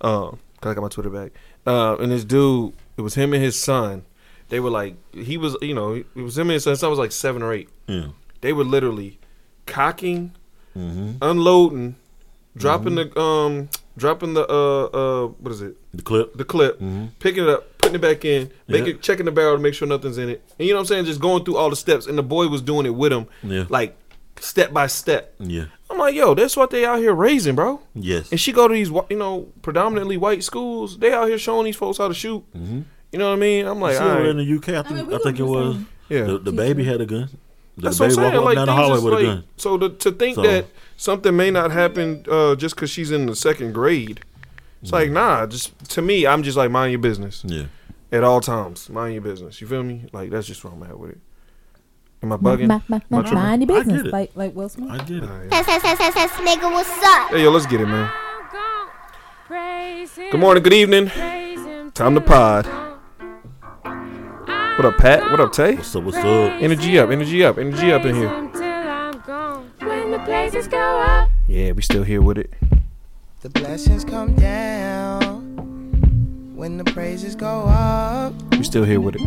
Um, 0.01 0.39
cause 0.61 0.71
I 0.73 0.75
got 0.75 0.83
my 0.83 0.89
Twitter 0.89 1.11
back. 1.11 1.33
Uh, 1.67 1.97
and 1.99 2.11
this 2.11 2.25
dude, 2.25 2.73
it 2.97 3.03
was 3.03 3.15
him 3.15 3.33
and 3.35 3.43
his 3.43 3.59
son. 3.61 4.05
They 4.49 4.59
were 4.61 4.71
like, 4.71 4.97
he 5.15 5.37
was, 5.39 5.57
you 5.63 5.75
know, 5.75 5.95
it 5.95 6.07
was 6.17 6.37
him 6.37 6.49
and 6.49 6.55
his 6.55 6.65
son. 6.65 6.73
His 6.73 6.81
son 6.81 6.91
was 6.91 6.99
like 6.99 7.13
seven 7.13 7.41
or 7.43 7.53
eight. 7.53 7.69
Yeah. 7.87 8.09
They 8.41 8.53
were 8.53 8.65
literally 8.65 9.19
cocking, 9.67 10.33
Mm-hmm. 10.77 11.13
unloading, 11.23 11.97
dropping 12.57 12.95
the 12.97 13.19
um, 13.21 13.69
dropping 13.97 14.35
the 14.35 14.47
uh 14.49 14.85
uh, 14.85 15.27
what 15.29 15.53
is 15.53 15.63
it? 15.63 15.77
The 15.95 16.03
clip. 16.03 16.35
The 16.37 16.45
clip, 16.45 16.77
Mm-hmm. 16.81 17.07
picking 17.21 17.45
it 17.45 17.49
up, 17.49 17.79
putting 17.79 17.95
it 17.97 18.01
back 18.01 18.25
in, 18.25 18.51
making 18.69 18.95
Yeah. 18.97 19.01
checking 19.01 19.25
the 19.27 19.33
barrel 19.33 19.57
to 19.57 19.63
make 19.63 19.75
sure 19.75 19.87
nothing's 19.89 20.19
in 20.19 20.29
it. 20.29 20.43
And 20.59 20.67
you 20.67 20.75
know 20.75 20.79
what 20.79 20.91
I'm 20.91 20.95
saying? 20.95 21.05
Just 21.07 21.21
going 21.21 21.45
through 21.45 21.57
all 21.57 21.71
the 21.71 21.77
steps. 21.77 22.07
And 22.07 22.17
the 22.17 22.23
boy 22.23 22.49
was 22.49 22.63
doing 22.63 22.87
it 22.87 22.95
with 22.95 23.13
him, 23.13 23.27
Yeah. 23.43 23.65
like 23.69 23.97
step 24.41 24.73
by 24.73 24.87
step. 24.87 25.35
Yeah. 25.39 25.65
I'm 25.91 25.99
like, 25.99 26.15
yo, 26.15 26.35
that's 26.35 26.57
what 26.57 26.71
they 26.71 26.85
out 26.87 26.99
here 27.01 27.13
raising, 27.13 27.55
bro. 27.55 27.81
Yes. 27.95 28.31
And 28.31 28.41
she 28.41 28.51
go 28.53 28.67
to 28.67 28.73
these, 28.75 28.89
you 28.89 29.17
know, 29.17 29.49
predominantly 29.61 30.17
white 30.17 30.43
schools. 30.43 30.99
They 30.99 31.13
out 31.13 31.29
here 31.29 31.39
showing 31.39 31.67
these 31.67 31.77
folks 31.77 31.99
how 31.99 32.09
to 32.09 32.15
shoot. 32.15 32.43
Mm-hmm. 32.57 32.81
You 33.13 33.19
know 33.19 33.29
what 33.29 33.35
I 33.37 33.41
mean? 33.41 33.67
I'm 33.67 33.79
like, 33.79 33.97
See, 33.99 34.03
right. 34.03 34.25
in 34.25 34.39
the 34.39 34.57
UK, 34.57 34.71
I 34.71 34.79
I 34.79 34.83
think, 34.85 35.09
mean, 35.09 35.15
I, 35.15 35.19
think 35.19 35.19
it 35.19 35.23
don't 35.23 35.35
do 35.37 35.45
the 35.45 35.45
was 35.45 35.77
yeah. 36.09 36.25
the, 36.25 36.39
the 36.39 36.53
baby 36.53 36.83
had 36.85 37.03
a 37.03 37.07
gun. 37.07 37.29
The 37.77 37.83
That's 37.83 38.01
what 38.01 38.07
I'm 38.07 38.15
saying. 38.15 38.41
Like 38.43 38.55
down 38.57 38.67
the 38.69 38.73
things 38.75 38.87
hallway 38.89 39.01
with 39.05 39.15
like, 39.15 39.23
a 39.23 39.27
gun. 39.27 39.45
so 39.59 39.77
to, 39.79 39.89
to 39.91 40.13
think 40.13 40.35
So- 40.37 40.43
that 40.43 40.67
something 41.03 41.37
may 41.37 41.51
not 41.51 41.73
happen 41.73 42.25
uh, 42.31 42.55
just 42.55 42.77
because 42.77 42.89
she's 42.91 43.11
in 43.11 43.27
the 43.27 43.35
second 43.35 43.73
grade, 43.73 44.21
it's 44.81 44.93
like 44.93 45.11
nah. 45.11 45.47
Just 45.47 45.77
to 45.91 46.03
me, 46.03 46.27
I'm 46.27 46.43
just 46.43 46.57
like 46.57 46.71
mind 46.71 46.93
your 46.93 47.01
business 47.01 47.43
Yeah. 47.47 47.65
at 48.13 48.23
all 48.25 48.41
times. 48.41 48.89
Mind 48.89 49.15
your 49.15 49.23
business. 49.23 49.61
You 49.61 49.67
feel 49.67 49.83
me? 49.83 50.07
Like 50.13 50.31
that's 50.31 50.47
just 50.47 50.63
where 50.65 50.73
I'm 50.73 50.83
at 50.85 50.99
with 50.99 51.11
it. 51.11 51.19
Am 52.23 52.33
I 52.33 52.37
bugging? 52.37 52.69
ma- 52.69 52.81
ma- 52.89 53.01
ma- 53.11 53.19
Am 53.19 53.35
Mind 53.35 53.63
your 53.63 53.73
I 53.73 53.75
get 53.79 53.87
business, 53.87 54.03
it. 54.07 54.13
like 54.13 54.31
like 54.37 54.55
Will 54.55 54.69
Smith. 54.69 54.91
I 54.91 54.99
get 54.99 55.11
it. 55.19 55.23
All 55.25 55.39
right. 55.39 55.51
Nigga, 55.51 56.71
what's 56.73 56.89
up? 57.05 57.31
Hey 57.31 57.43
yo, 57.43 57.51
let's 57.51 57.67
get 57.67 57.81
it, 57.81 57.87
man. 57.87 58.11
Good 59.49 60.31
Good 60.31 60.41
morning, 60.41 60.63
good 60.63 60.73
evening. 60.73 61.09
Time 61.95 62.15
to 62.15 62.21
pod. 62.21 62.67
What 64.77 64.87
up, 64.87 64.97
Pat? 64.97 65.31
What 65.31 65.39
up, 65.41 65.53
Tay? 65.53 65.75
What's 65.75 65.95
up? 65.95 66.03
What's 66.05 66.17
up? 66.17 66.25
Energy 66.63 66.99
up, 66.99 67.11
energy 67.11 67.45
up, 67.45 67.59
energy 67.59 67.93
up 67.93 68.05
in 68.07 68.15
here. 68.15 68.52
When 70.27 70.51
go 70.71 70.79
up, 71.01 71.31
Yeah, 71.49 71.73
we 71.73 71.83
still 71.83 72.05
here 72.05 72.23
with 72.23 72.39
it. 72.39 72.53
The 73.41 73.49
blessings 73.51 74.05
come 74.05 74.35
down 74.37 75.43
when 76.55 76.79
the 76.79 76.85
praises 76.85 77.35
go 77.35 77.65
up. 77.67 78.33
We 78.53 78.63
still 78.63 78.85
here 78.85 79.01
with 79.01 79.17
it. 79.17 79.23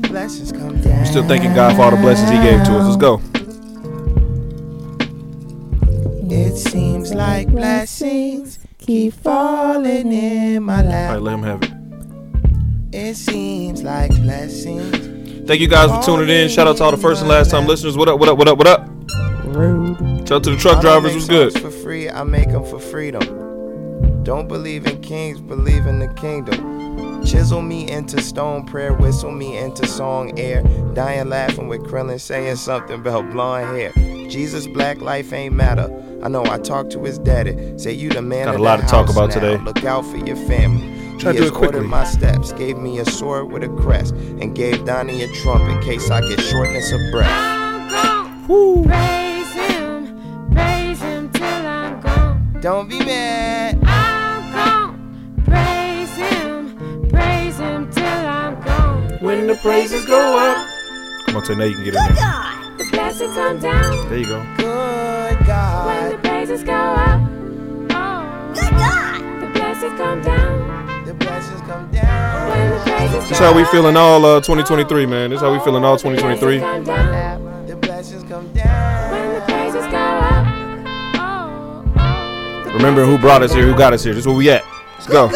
The 0.00 0.08
blessings 0.08 0.50
come 0.50 0.80
down. 0.80 1.00
We 1.00 1.06
Still 1.06 1.28
thanking 1.28 1.52
God 1.54 1.76
for 1.76 1.82
all 1.82 1.90
the 1.90 1.98
blessings 1.98 2.30
He 2.30 2.36
gave 2.38 2.64
to 2.64 2.78
us. 2.78 2.84
Let's 2.86 2.96
go. 2.96 3.20
It 6.34 6.56
seems 6.56 7.12
like 7.12 7.48
blessings 7.48 8.58
keep 8.78 9.12
falling 9.12 10.10
in 10.12 10.62
my 10.62 10.78
All 10.78 10.82
right, 10.84 10.90
lap. 10.90 11.20
let 11.20 11.34
him 11.34 11.42
have 11.42 11.62
it. 11.62 11.72
It 12.96 13.14
seems 13.16 13.82
like 13.82 14.10
blessings. 14.22 15.46
Thank 15.46 15.60
you 15.60 15.68
guys 15.68 15.90
for 15.90 16.02
tuning 16.02 16.28
in. 16.34 16.48
Shout 16.48 16.66
out 16.66 16.78
to 16.78 16.84
all 16.84 16.90
the 16.92 16.96
first 16.96 17.20
and 17.20 17.28
last 17.28 17.50
time 17.50 17.66
listeners. 17.66 17.96
What 17.96 18.08
up? 18.08 18.18
What 18.18 18.28
up? 18.30 18.38
What 18.38 18.48
up? 18.48 18.56
What 18.58 18.66
up? 18.66 18.87
Shout 19.54 20.32
out 20.32 20.44
to 20.44 20.50
the 20.50 20.56
truck 20.58 20.80
drivers. 20.80 21.12
make 21.12 21.14
What's 21.14 21.54
good? 21.54 21.62
For 21.62 21.70
free, 21.70 22.08
I 22.10 22.22
make 22.22 22.50
them 22.50 22.64
for 22.64 22.78
freedom. 22.78 24.22
Don't 24.22 24.46
believe 24.46 24.86
in 24.86 25.00
kings, 25.00 25.40
believe 25.40 25.86
in 25.86 25.98
the 26.00 26.08
kingdom. 26.08 27.24
Chisel 27.24 27.62
me 27.62 27.90
into 27.90 28.20
stone, 28.20 28.66
prayer 28.66 28.92
whistle 28.92 29.30
me 29.30 29.56
into 29.56 29.86
song 29.86 30.38
air. 30.38 30.62
Dying 30.92 31.30
laughing 31.30 31.68
with 31.68 31.82
Krillin 31.82 32.20
saying 32.20 32.56
something 32.56 33.00
about 33.00 33.30
blonde 33.30 33.76
hair. 33.76 33.92
Jesus, 34.28 34.66
black 34.66 35.00
life 35.00 35.32
ain't 35.32 35.54
matter. 35.54 35.88
I 36.22 36.28
know 36.28 36.44
I 36.44 36.58
talked 36.58 36.90
to 36.92 37.02
his 37.04 37.18
daddy. 37.18 37.78
Say 37.78 37.92
you 37.92 38.10
the 38.10 38.20
man 38.20 38.46
Got 38.46 38.56
a 38.56 38.62
lot 38.62 38.80
to 38.80 38.86
talk 38.86 39.08
about 39.08 39.30
now. 39.30 39.34
today. 39.40 39.56
Look 39.64 39.84
out 39.84 40.04
for 40.04 40.18
your 40.18 40.36
family. 40.36 41.18
Try 41.18 41.32
he 41.32 41.38
do 41.38 41.44
has 41.44 41.50
it 41.52 41.54
quickly. 41.54 41.78
ordered 41.78 41.88
my 41.88 42.04
steps, 42.04 42.52
gave 42.52 42.76
me 42.76 42.98
a 42.98 43.04
sword 43.06 43.50
with 43.50 43.62
a 43.64 43.68
crest, 43.68 44.14
and 44.14 44.54
gave 44.54 44.84
Donnie 44.84 45.22
a 45.22 45.32
trump 45.36 45.68
in 45.70 45.80
case 45.82 46.10
I 46.10 46.20
get 46.28 46.40
shortness 46.40 46.92
of 46.92 47.00
breath. 47.10 47.30
I'm 48.50 49.27
Don't 52.60 52.88
be 52.88 52.98
mad. 52.98 53.78
I'm 53.84 54.52
gone. 54.52 55.42
Praise 55.44 56.10
him, 56.16 57.08
praise 57.08 57.56
him 57.58 57.90
till 57.92 58.04
I'm 58.04 58.60
gone. 58.62 59.18
When 59.20 59.46
the 59.46 59.54
praises 59.56 60.04
go 60.04 60.36
up. 60.36 60.66
Come 61.26 61.36
on, 61.36 61.42
Tay. 61.44 61.54
Now 61.54 61.64
you 61.64 61.74
can 61.76 61.84
get 61.84 61.94
in 61.94 62.14
there. 62.14 62.14
The 62.78 62.84
blessings 62.92 63.34
come 63.34 63.58
down 63.60 64.08
There 64.08 64.18
you 64.18 64.26
go. 64.26 64.46
Good 64.56 65.46
God. 65.46 65.86
when 65.86 66.10
the 66.12 66.18
praises 66.28 66.64
go 66.64 66.72
up. 66.72 67.20
Oh, 67.90 68.52
Good 68.54 68.70
God. 68.70 69.40
the 69.40 69.46
blessings 69.58 69.98
come 69.98 70.22
down 70.22 71.04
The 71.06 71.14
blessings 71.14 71.60
come 71.62 71.90
down. 71.92 72.48
when 72.50 72.70
the 72.70 72.78
praises 72.90 73.28
This 73.28 73.38
go 73.38 73.44
how 73.46 73.54
we 73.56 73.62
up. 73.62 73.68
feeling 73.70 73.96
all 73.96 74.24
uh, 74.24 74.40
2023, 74.40 75.06
man. 75.06 75.30
This 75.30 75.40
how 75.40 75.52
we 75.52 75.58
feeling 75.60 75.84
all 75.84 75.96
2023. 75.96 76.58
Remember 82.78 83.04
who 83.04 83.18
brought 83.18 83.42
us 83.42 83.52
here, 83.52 83.66
who 83.66 83.76
got 83.76 83.92
us 83.92 84.04
here. 84.04 84.14
This 84.14 84.20
is 84.20 84.28
where 84.28 84.36
we 84.36 84.48
at. 84.50 84.64
Let's 84.92 85.08
go. 85.08 85.26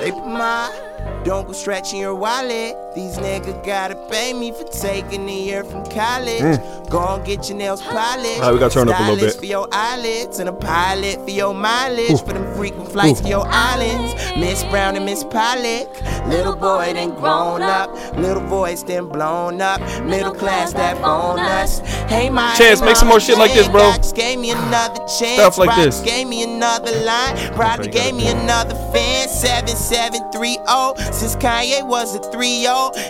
They 0.00 0.10
put 0.10 1.24
don't 1.24 1.46
go 1.46 1.52
stretching 1.54 1.98
your 1.98 2.14
wallet. 2.14 2.76
These 2.94 3.16
niggas 3.18 3.66
gotta 3.66 3.96
pay 4.08 4.32
me 4.32 4.52
for 4.52 4.62
taking 4.64 5.28
a 5.28 5.32
year 5.32 5.64
from 5.64 5.84
college. 5.86 6.40
Mm. 6.40 6.88
Go 6.90 6.98
on, 6.98 7.24
get 7.24 7.48
your 7.48 7.58
nails 7.58 7.82
polished. 7.82 8.36
All 8.36 8.42
right, 8.42 8.52
we 8.52 8.60
gotta 8.60 8.72
turn 8.72 8.88
up 8.88 9.00
a 9.00 9.02
little 9.02 9.16
bit. 9.16 9.34
for 9.34 9.46
your 9.46 9.66
eyelids 9.72 10.38
and 10.38 10.48
a 10.48 10.52
pilot 10.52 11.20
for 11.24 11.30
your 11.30 11.52
mileage. 11.54 12.20
For 12.20 12.34
them 12.34 12.54
frequent 12.54 12.92
flights 12.92 13.20
to 13.22 13.28
your 13.28 13.46
islands. 13.48 14.14
Miss 14.36 14.62
Brown 14.64 14.94
and 14.94 15.04
Miss 15.04 15.24
Pollock. 15.24 15.88
Little 16.28 16.54
boy 16.54 16.92
then 16.94 17.10
grown 17.16 17.62
up. 17.62 17.92
Little 18.16 18.44
voice 18.44 18.84
then 18.84 19.08
blown 19.08 19.60
up. 19.60 19.80
Middle 20.04 20.32
class 20.32 20.72
that 20.74 21.00
bonus. 21.02 21.80
Hey, 22.08 22.30
my 22.30 22.54
Chance, 22.54 22.80
make 22.80 22.94
some 22.94 23.08
more 23.08 23.18
shit 23.18 23.38
like 23.38 23.52
this, 23.54 23.66
bro. 23.66 23.90
Jane 23.92 24.14
gave 24.14 24.38
me 24.38 24.50
another 24.52 25.00
chance. 25.18 25.40
Stuff 25.40 25.58
like 25.58 25.70
Rocks 25.70 25.84
this. 25.84 26.00
Gave 26.02 26.28
me 26.28 26.44
another 26.44 26.92
line. 27.04 27.36
Probably 27.54 27.88
Okay, 27.88 28.04
gave 28.04 28.14
me 28.14 28.28
another 28.28 28.76
fan. 28.92 29.28
7730. 29.28 31.12
Since 31.12 31.36
Kanye 31.36 31.86
was 31.86 32.14
a 32.14 32.20
3 32.30 32.66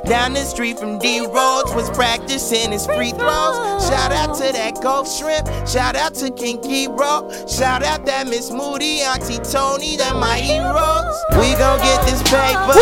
Down 0.06 0.34
the 0.34 0.44
street 0.44 0.78
from 0.78 0.98
D 0.98 1.20
Rose 1.20 1.74
was 1.74 1.90
practicing 1.90 2.72
his 2.72 2.86
free 2.86 3.10
throws. 3.10 3.56
Shout 3.88 4.12
out 4.12 4.36
to 4.36 4.52
that 4.52 4.80
Ghost 4.82 5.18
Shrimp. 5.18 5.46
Shout 5.66 5.96
out 5.96 6.14
to 6.14 6.30
King 6.30 6.58
Kiro. 6.58 7.26
Shout 7.48 7.82
out 7.82 8.06
that 8.06 8.26
Miss 8.26 8.50
Moody, 8.50 9.00
Auntie 9.00 9.38
Tony. 9.38 9.96
They're 9.96 10.14
my 10.14 10.38
heroes. 10.38 11.16
We 11.40 11.54
gon' 11.58 11.78
get 11.80 12.00
this 12.06 12.22
paper. 12.28 12.74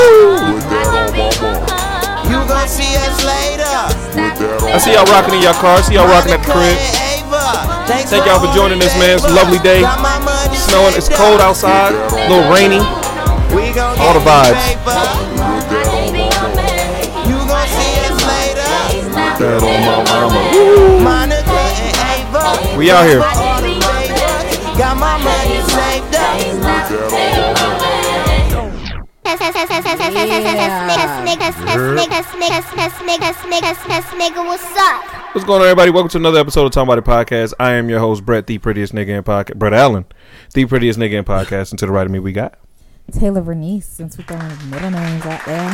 You 2.29 2.39
gon' 2.49 2.69
see 2.69 2.93
us 3.05 3.19
later. 3.25 3.77
I 4.73 4.79
see 4.79 4.95
y'all 4.95 5.07
rocking 5.07 5.35
in 5.35 5.43
your 5.43 5.55
car. 5.55 5.79
I 5.79 5.81
see 5.83 5.95
y'all 5.95 6.09
rocking 6.09 6.33
at 6.33 6.41
the 6.41 6.53
crib. 6.53 6.79
Thank 7.89 8.09
Thank 8.09 8.27
y'all 8.27 8.41
for 8.41 8.53
joining 8.55 8.81
us, 8.83 8.97
man. 8.99 9.17
It's 9.17 9.25
a 9.25 9.33
lovely 9.33 9.59
day. 9.59 9.81
Snap 9.81 10.53
snowing. 10.69 10.95
It's 10.97 11.09
cold 11.09 11.41
outside. 11.41 11.93
A 11.93 12.29
little 12.29 12.49
rainy. 12.53 12.81
We 13.55 13.73
gon' 13.75 13.99
All 14.01 14.15
the 14.15 14.21
vibes. 14.21 15.32
That 19.43 19.59
on 19.59 19.75
my 19.83 19.99
mama. 20.07 21.03
Monica 21.03 21.51
and 21.51 21.99
Ava. 22.15 22.79
We 22.79 22.95
out 22.95 23.03
here. 23.03 23.19
All 23.19 23.59
the 23.59 23.75
papers. 23.75 24.79
Got 24.79 24.95
my 25.03 25.19
money 25.19 25.59
saved 25.67 26.15
what's 34.47 34.63
up? 34.79 35.35
What's 35.35 35.45
going 35.45 35.61
on, 35.63 35.67
everybody? 35.67 35.91
Welcome 35.91 36.11
to 36.11 36.19
another 36.19 36.39
episode 36.39 36.67
of 36.67 36.71
Talking 36.71 36.93
About 36.93 36.99
It 36.99 37.05
Podcast. 37.05 37.53
I 37.59 37.73
am 37.73 37.89
your 37.89 37.99
host, 37.99 38.25
Brett, 38.25 38.47
the 38.47 38.59
prettiest 38.59 38.95
nigga 38.95 39.09
in 39.09 39.25
podcast. 39.25 39.57
Brett 39.57 39.75
Allen, 39.75 40.05
the 40.55 40.67
prettiest 40.67 41.01
nigga 41.01 41.15
in 41.15 41.25
podcast. 41.25 41.73
And 41.73 41.81
to 41.81 41.87
the 41.87 41.91
right 41.91 42.07
of 42.07 42.13
me, 42.13 42.21
we 42.21 42.31
got. 42.31 42.61
Taylor 43.11 43.43
Vernice, 43.43 43.83
since 43.83 44.17
we're 44.17 44.25
throwing 44.25 44.71
middle 44.71 44.93
names 44.93 45.27
out 45.27 45.45
there. 45.47 45.71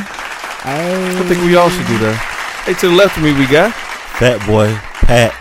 Hey. 0.65 1.19
I 1.19 1.23
think 1.29 1.43
we 1.43 1.55
all 1.57 1.69
should 1.69 1.87
do 1.87 1.99
that. 1.99 2.37
Hey, 2.69 2.75
to 2.75 2.89
the 2.89 2.95
left 2.95 3.17
of 3.17 3.23
me, 3.23 3.33
we 3.33 3.47
got. 3.47 3.73
Fat 3.73 4.47
boy 4.47 4.75
Pat 5.07 5.33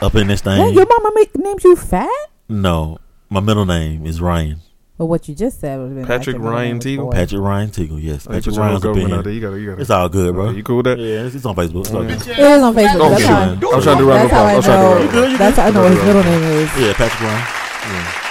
up 0.00 0.14
in 0.14 0.28
this 0.28 0.40
Hey, 0.42 0.56
thing. 0.56 0.74
your 0.74 0.86
mama 0.86 1.10
make, 1.16 1.36
named 1.36 1.64
you 1.64 1.74
fat? 1.74 2.08
No, 2.48 2.98
my 3.28 3.40
middle 3.40 3.66
name 3.66 4.06
is 4.06 4.20
Ryan. 4.20 4.60
But 4.96 5.06
what 5.06 5.28
you 5.28 5.34
just 5.34 5.58
said 5.58 5.80
would 5.80 5.86
have 5.88 5.96
been 5.96 6.06
Patrick 6.06 6.36
like 6.36 6.44
Ryan 6.44 6.68
name 6.68 6.76
was 6.76 6.84
Teagle? 6.86 7.10
boy. 7.10 7.16
Patrick 7.16 7.40
Ryan 7.40 7.70
Teagle. 7.70 8.00
Yes, 8.00 8.24
Hey, 8.24 8.34
put 8.34 8.44
Patrick 8.44 8.56
Ryan's 8.56 8.84
up 8.84 8.96
in 8.96 9.02
government 9.02 9.26
here. 9.26 9.34
You 9.34 9.40
got 9.40 9.52
it. 9.54 9.60
You 9.62 9.66
got 9.70 9.78
it. 9.78 9.80
It's 9.82 9.90
all 9.90 10.08
good, 10.08 10.32
bro. 10.34 10.50
You 10.50 10.62
cool 10.62 10.76
with 10.76 10.84
that? 10.86 10.98
Yeah, 11.00 11.24
it's, 11.26 11.34
it's 11.34 11.44
on 11.44 11.56
Facebook. 11.56 11.80
It's 11.80 11.90
all 11.92 12.02
good. 12.04 12.12
It 12.12 12.38
is 12.38 12.62
on 12.62 12.74
Facebook. 12.76 13.00
Oh, 13.00 13.10
That's, 13.10 13.20
shit. 13.20 13.30
how, 13.30 13.42
I 13.42 13.74
was 13.74 13.84
trying 13.84 13.96
to 13.98 14.02
do 14.04 14.08
round 14.08 14.22
of 14.22 14.30
that's 14.30 14.30
how 14.30 14.44
I 14.44 14.52
applause. 14.52 14.54
I 14.54 14.56
was 14.56 14.64
trying 14.64 14.78
to 14.78 14.86
do 14.86 14.86
round 14.86 15.08
of 15.08 15.12
know. 15.12 15.24
applause. 15.24 15.38
That's 15.40 15.56
how 15.58 15.66
I 15.66 15.70
know 15.70 15.82
what 15.82 15.90
his 15.90 16.04
middle 16.04 16.22
name 16.22 16.42
is. 16.54 16.70
Yeah, 16.78 16.92
Patrick 16.94 17.20
Ryan. 17.20 18.29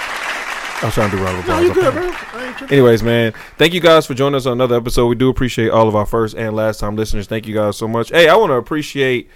I 0.82 0.86
was 0.86 0.94
trying 0.94 1.10
to 1.10 1.16
do 1.16 1.22
round 1.22 1.38
of 1.38 1.44
applause. 1.76 2.72
Anyways, 2.72 3.02
man, 3.02 3.32
thank 3.58 3.74
you 3.74 3.80
guys 3.80 4.06
for 4.06 4.14
joining 4.14 4.36
us 4.36 4.46
on 4.46 4.52
another 4.52 4.76
episode. 4.76 5.06
We 5.08 5.14
do 5.14 5.28
appreciate 5.28 5.68
all 5.70 5.88
of 5.88 5.94
our 5.96 6.06
first 6.06 6.36
and 6.36 6.56
last 6.56 6.80
time 6.80 6.96
listeners. 6.96 7.26
Thank 7.26 7.46
you 7.46 7.54
guys 7.54 7.76
so 7.76 7.86
much. 7.86 8.08
Hey, 8.10 8.28
I 8.28 8.36
want 8.36 8.50
to 8.50 8.54
appreciate, 8.54 9.28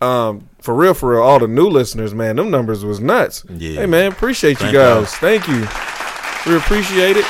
um, 0.00 0.48
for 0.60 0.74
real, 0.74 0.94
for 0.94 1.12
real, 1.12 1.22
all 1.22 1.38
the 1.38 1.46
new 1.48 1.68
listeners, 1.68 2.14
man. 2.14 2.36
Them 2.36 2.50
numbers 2.50 2.84
was 2.84 2.98
nuts. 3.00 3.44
Yeah. 3.48 3.80
Hey, 3.80 3.86
man, 3.86 4.10
appreciate 4.10 4.50
you 4.52 4.56
Thank 4.56 4.74
y'all. 4.74 5.00
guys. 5.02 5.14
Thank 5.16 5.46
you. 5.46 5.60
We 6.50 6.56
appreciate 6.56 7.16
it. 7.16 7.24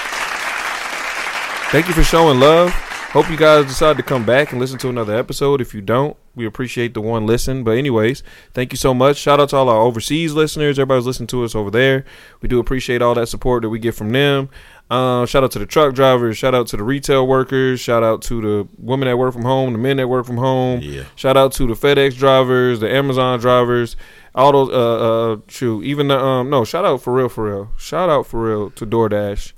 Thank 1.70 1.88
you 1.88 1.92
for 1.94 2.02
showing 2.02 2.40
love. 2.40 2.72
Hope 3.12 3.30
you 3.30 3.38
guys 3.38 3.64
decide 3.64 3.96
to 3.96 4.02
come 4.02 4.26
back 4.26 4.52
and 4.52 4.60
listen 4.60 4.78
to 4.80 4.90
another 4.90 5.16
episode. 5.16 5.62
If 5.62 5.72
you 5.72 5.80
don't, 5.80 6.14
we 6.34 6.44
appreciate 6.44 6.92
the 6.92 7.00
one 7.00 7.26
listen. 7.26 7.64
But 7.64 7.78
anyways, 7.78 8.22
thank 8.52 8.70
you 8.70 8.76
so 8.76 8.92
much. 8.92 9.16
Shout 9.16 9.40
out 9.40 9.48
to 9.48 9.56
all 9.56 9.70
our 9.70 9.80
overseas 9.80 10.34
listeners. 10.34 10.78
Everybody's 10.78 11.06
listening 11.06 11.28
to 11.28 11.42
us 11.42 11.54
over 11.54 11.70
there. 11.70 12.04
We 12.42 12.50
do 12.50 12.58
appreciate 12.60 13.00
all 13.00 13.14
that 13.14 13.28
support 13.28 13.62
that 13.62 13.70
we 13.70 13.78
get 13.78 13.94
from 13.94 14.10
them. 14.10 14.50
Uh, 14.90 15.24
shout 15.24 15.42
out 15.42 15.52
to 15.52 15.58
the 15.58 15.64
truck 15.64 15.94
drivers. 15.94 16.36
Shout 16.36 16.54
out 16.54 16.66
to 16.66 16.76
the 16.76 16.82
retail 16.82 17.26
workers. 17.26 17.80
Shout 17.80 18.02
out 18.02 18.20
to 18.22 18.42
the 18.42 18.68
women 18.76 19.08
that 19.08 19.16
work 19.16 19.32
from 19.32 19.42
home, 19.42 19.72
the 19.72 19.78
men 19.78 19.96
that 19.96 20.08
work 20.08 20.26
from 20.26 20.36
home. 20.36 20.80
Yeah. 20.82 21.04
Shout 21.16 21.38
out 21.38 21.52
to 21.52 21.66
the 21.66 21.72
FedEx 21.72 22.14
drivers, 22.14 22.80
the 22.80 22.92
Amazon 22.92 23.38
drivers, 23.40 23.96
all 24.34 24.52
those. 24.52 24.68
Uh, 24.68 25.32
uh, 25.32 25.36
shoot, 25.48 25.82
even 25.82 26.08
the 26.08 26.18
um, 26.18 26.50
no. 26.50 26.62
Shout 26.62 26.84
out 26.84 27.00
for 27.00 27.14
real, 27.14 27.30
for 27.30 27.44
real. 27.50 27.70
Shout 27.78 28.10
out 28.10 28.26
for 28.26 28.42
real 28.46 28.70
to 28.72 28.86
DoorDash 28.86 29.52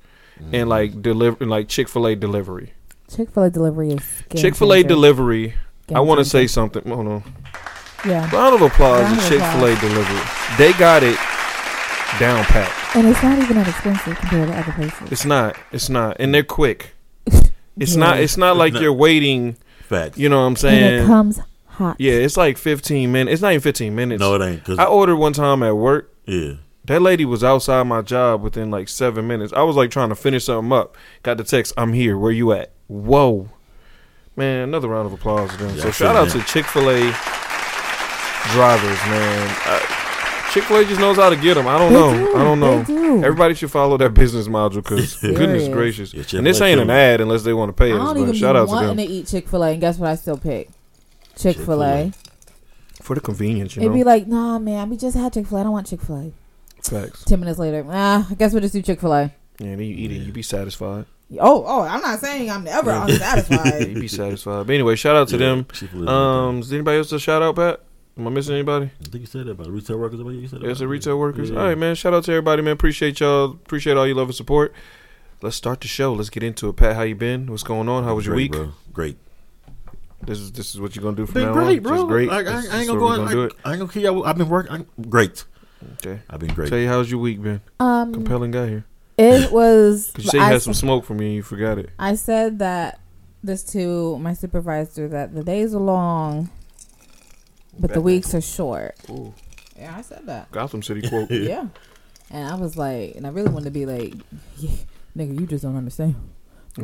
and 0.52 0.68
like 0.68 1.02
deliver, 1.02 1.36
and 1.40 1.50
like 1.50 1.68
Chick 1.68 1.88
Fil 1.88 2.06
A 2.06 2.14
delivery. 2.14 2.74
Chick 3.14 3.30
Fil 3.30 3.44
A 3.44 3.50
delivery 3.50 3.90
is 3.90 4.22
game 4.28 4.42
Chick 4.42 4.54
Fil 4.54 4.72
A 4.72 4.82
delivery. 4.82 5.54
Game 5.86 5.96
I 5.96 6.00
want 6.00 6.18
to 6.18 6.24
say 6.24 6.46
something. 6.46 6.82
Hold 6.88 7.06
on. 7.08 7.22
Yeah, 8.06 8.30
Round 8.34 8.54
of 8.54 8.62
applause 8.62 9.02
Round 9.02 9.20
to 9.20 9.28
Chick 9.28 9.40
Fil 9.40 9.64
A 9.66 9.76
delivery. 9.80 10.20
They 10.58 10.72
got 10.78 11.02
it 11.02 11.16
down 12.18 12.44
pat. 12.44 12.70
and 12.96 13.06
it's 13.06 13.22
not 13.22 13.38
even 13.38 13.56
that 13.56 13.68
expensive 13.68 14.16
compared 14.18 14.48
to 14.48 14.56
other 14.58 14.72
places. 14.72 15.12
It's 15.12 15.24
not. 15.24 15.56
It's 15.72 15.88
not, 15.88 16.16
and 16.20 16.34
they're 16.34 16.42
quick. 16.42 16.94
It's 17.78 17.94
Yeah. 17.94 18.00
not. 18.00 18.20
It's 18.20 18.36
not 18.36 18.56
like 18.56 18.74
No. 18.74 18.80
you're 18.80 18.92
waiting. 18.92 19.56
Facts. 19.88 20.18
You 20.18 20.28
know 20.28 20.40
what 20.40 20.46
I'm 20.48 20.56
saying? 20.56 20.82
and 20.84 21.04
it 21.04 21.06
comes 21.06 21.40
hot. 21.66 21.96
Yeah, 21.98 22.12
it's 22.12 22.36
like 22.36 22.58
15 22.58 23.10
minutes. 23.10 23.32
It's 23.34 23.42
not 23.42 23.52
even 23.52 23.62
15 23.62 23.94
minutes. 23.94 24.20
No, 24.20 24.34
it 24.34 24.42
ain't. 24.42 24.64
Cause, 24.64 24.78
I 24.78 24.84
ordered 24.84 25.16
one 25.16 25.32
time 25.32 25.62
at 25.62 25.76
work. 25.76 26.12
yeah. 26.26 26.54
That 26.86 27.00
lady 27.02 27.24
was 27.24 27.44
outside 27.44 27.84
my 27.84 28.02
job 28.02 28.42
within 28.42 28.70
like 28.70 28.88
seven 28.88 29.26
minutes. 29.28 29.52
I 29.54 29.62
was 29.62 29.76
like 29.76 29.90
trying 29.90 30.08
to 30.08 30.14
finish 30.14 30.44
something 30.46 30.72
up. 30.72 30.96
Got 31.22 31.36
the 31.38 31.44
text, 31.44 31.72
I'm 31.76 31.92
here. 31.92 32.18
Where 32.18 32.32
you 32.32 32.52
at? 32.52 32.72
Whoa. 32.90 33.48
Man, 34.36 34.64
another 34.64 34.88
round 34.88 35.06
of 35.06 35.12
applause 35.12 35.50
to 35.52 35.56
them. 35.58 35.76
Yeah, 35.76 35.82
so 35.84 35.90
shout 35.92 36.16
out 36.16 36.28
that. 36.28 36.40
to 36.40 36.44
Chick 36.52 36.64
fil 36.66 36.90
A 36.90 36.98
drivers, 38.52 38.98
man. 39.08 39.56
Uh, 39.66 39.78
Chick 40.52 40.64
fil 40.64 40.78
A 40.78 40.84
just 40.84 41.00
knows 41.00 41.16
how 41.16 41.30
to 41.30 41.36
get 41.36 41.54
them. 41.54 41.68
I 41.68 41.78
don't 41.78 41.92
They 41.92 41.98
know. 42.00 42.12
do. 42.32 42.36
I 42.36 42.42
don't 42.42 42.58
know. 42.60 42.82
They 42.82 42.94
do. 42.94 43.16
Everybody 43.24 43.54
should 43.54 43.70
follow 43.70 43.96
that 43.98 44.14
business 44.14 44.48
module 44.48 44.76
because 44.82 45.16
goodness 45.20 45.68
gracious. 45.68 46.12
Yeah, 46.12 46.24
and 46.38 46.46
this 46.46 46.60
ain't 46.60 46.80
an 46.80 46.90
ad 46.90 47.20
unless 47.20 47.42
they 47.44 47.52
want 47.54 47.68
to 47.68 47.72
pay 47.72 47.92
I 47.92 47.96
us. 47.96 48.00
don't 48.02 48.14
But 48.14 48.22
even 48.22 48.34
shout 48.34 48.56
out 48.56 48.66
to 48.66 48.72
wanting 48.72 48.88
them 48.88 49.06
to 49.06 49.12
eat 49.12 49.26
Chick 49.28 49.48
Fil 49.48 49.62
A, 49.62 49.70
and 49.72 49.80
guess 49.80 49.98
what? 49.98 50.10
I 50.10 50.14
still 50.16 50.38
pick 50.38 50.68
Chick 51.36 51.56
Fil 51.56 51.82
A. 51.84 52.12
For 53.02 53.14
the 53.14 53.20
convenience. 53.20 53.76
You 53.76 53.82
It'd 53.82 53.92
know, 53.92 53.96
be 53.98 54.04
like, 54.04 54.26
nah, 54.26 54.58
man, 54.58 54.90
we 54.90 54.96
just 54.96 55.16
had 55.16 55.32
Chick 55.32 55.46
Fil 55.46 55.58
A. 55.58 55.60
I 55.60 55.64
don't 55.64 55.72
want 55.72 55.86
Chick 55.86 56.00
Fil 56.00 56.16
A. 56.16 56.32
facts. 56.82 57.24
Ten 57.24 57.38
minutes 57.40 57.58
later, 57.60 57.86
ah, 57.88 58.26
I 58.28 58.34
guess 58.34 58.52
we'll 58.52 58.62
just 58.62 58.74
do 58.74 58.82
Chick 58.82 59.00
Fil 59.00 59.12
A. 59.12 59.32
Yeah, 59.60 59.66
and 59.68 59.80
you 59.84 59.94
eat 59.94 60.10
it, 60.10 60.22
you 60.22 60.32
be 60.32 60.42
satisfied. 60.42 61.04
Oh, 61.38 61.64
oh, 61.66 61.82
I'm 61.82 62.00
not 62.00 62.18
saying 62.18 62.50
I'm 62.50 62.64
never 62.64 62.90
Yeah, 62.90 63.04
unsatisfied. 63.06 63.88
You'd 63.88 64.00
be 64.00 64.08
satisfied. 64.08 64.66
But 64.66 64.72
anyway, 64.72 64.96
shout 64.96 65.14
out 65.16 65.28
to 65.28 65.36
Yeah, 65.36 65.46
them. 65.46 65.66
Chick-fil-A. 65.72 66.10
Um, 66.10 66.58
is 66.60 66.72
anybody 66.72 66.98
else 66.98 67.12
a 67.12 67.20
shout 67.20 67.40
out, 67.42 67.54
Pat? 67.56 67.80
Am 68.18 68.26
I 68.26 68.30
missing 68.30 68.54
anybody? 68.54 68.86
I 69.00 69.04
think 69.04 69.20
you 69.20 69.26
said 69.26 69.46
that 69.46 69.52
about 69.52 69.68
retail 69.68 69.96
workers. 69.98 70.18
About 70.20 70.30
you 70.30 70.48
said 70.48 70.60
that 70.60 70.66
Yes, 70.66 70.80
the 70.80 70.88
retail 70.88 71.18
workers. 71.18 71.50
Yeah. 71.50 71.58
All 71.60 71.64
right, 71.66 71.78
man. 71.78 71.94
Shout 71.94 72.12
out 72.12 72.24
to 72.24 72.32
everybody, 72.32 72.62
man. 72.62 72.72
Appreciate 72.72 73.20
y'all. 73.20 73.52
Appreciate 73.52 73.96
all 73.96 74.06
your 74.06 74.16
love 74.16 74.28
and 74.28 74.34
support. 74.34 74.74
Let's 75.40 75.56
start 75.56 75.80
the 75.80 75.88
show. 75.88 76.12
Let's 76.12 76.28
get 76.30 76.42
into 76.42 76.68
it. 76.68 76.76
Pat, 76.76 76.96
how 76.96 77.02
you 77.02 77.14
been? 77.14 77.46
What's 77.46 77.62
going 77.62 77.88
on? 77.88 78.04
How 78.04 78.14
was 78.14 78.26
your 78.26 78.34
Great, 78.34 78.50
week? 78.50 78.52
bro. 78.52 78.72
Great. 78.92 79.16
This 80.26 80.38
is 80.38 80.52
this 80.52 80.74
is 80.74 80.80
what 80.80 80.94
you're 80.94 81.02
gonna 81.02 81.16
do 81.16 81.24
from 81.24 81.34
Been 81.34 81.44
now 81.44 81.52
great, 81.54 81.78
on. 81.78 81.82
bro. 81.84 81.96
Just 81.96 82.08
great. 82.08 82.28
Like, 82.28 82.46
I, 82.46 82.50
I 82.50 82.56
ain't 82.80 82.88
gonna 82.88 82.98
go. 82.98 83.06
we're 83.06 83.12
on. 83.12 83.16
gonna 83.18 83.30
do 83.30 83.42
I, 83.42 83.46
it. 83.46 83.52
I 83.64 83.70
ain't 83.70 83.80
gonna 83.80 83.92
kill 83.92 84.02
y'all. 84.02 84.24
I've 84.26 84.36
been 84.36 84.48
working. 84.50 84.72
I'm 84.72 84.86
great. 85.08 85.44
Okay. 85.94 86.20
I've 86.28 86.40
been 86.40 86.52
great. 86.52 86.68
Tell 86.68 86.78
you 86.78 86.88
how's 86.88 87.10
your 87.10 87.20
week 87.20 87.40
been? 87.40 87.62
um, 87.78 88.12
Compelling 88.12 88.50
guy 88.50 88.68
here. 88.68 88.84
It 89.20 89.52
was. 89.52 90.10
Cause 90.14 90.24
you 90.24 90.30
say 90.30 90.38
you 90.38 90.44
I, 90.44 90.48
had 90.52 90.62
some 90.62 90.70
s- 90.72 90.78
smoke 90.78 91.04
for 91.04 91.14
me 91.14 91.26
and 91.26 91.34
you 91.36 91.42
forgot 91.42 91.78
it. 91.78 91.90
I 91.98 92.14
said 92.14 92.58
that 92.60 93.00
this 93.42 93.62
to 93.72 94.18
my 94.18 94.34
supervisor 94.34 95.08
that 95.08 95.34
the 95.34 95.42
days 95.42 95.74
are 95.74 95.80
long, 95.80 96.50
but 97.74 97.82
the 97.82 97.88
Batman. 97.88 98.04
weeks 98.04 98.34
are 98.34 98.40
short. 98.40 98.94
Ooh. 99.08 99.34
Yeah, 99.78 99.94
I 99.96 100.02
said 100.02 100.26
that. 100.26 100.50
Gotham 100.50 100.82
City 100.82 101.08
quote. 101.08 101.30
yeah, 101.30 101.68
and 102.30 102.48
I 102.48 102.54
was 102.56 102.76
like, 102.76 103.14
and 103.16 103.26
I 103.26 103.30
really 103.30 103.50
wanted 103.50 103.64
to 103.64 103.70
be 103.70 103.86
like, 103.86 104.14
yeah, 104.58 104.70
nigga, 105.16 105.40
you 105.40 105.46
just 105.46 105.62
don't 105.64 105.76
understand. 105.76 106.16
Yeah. 106.76 106.82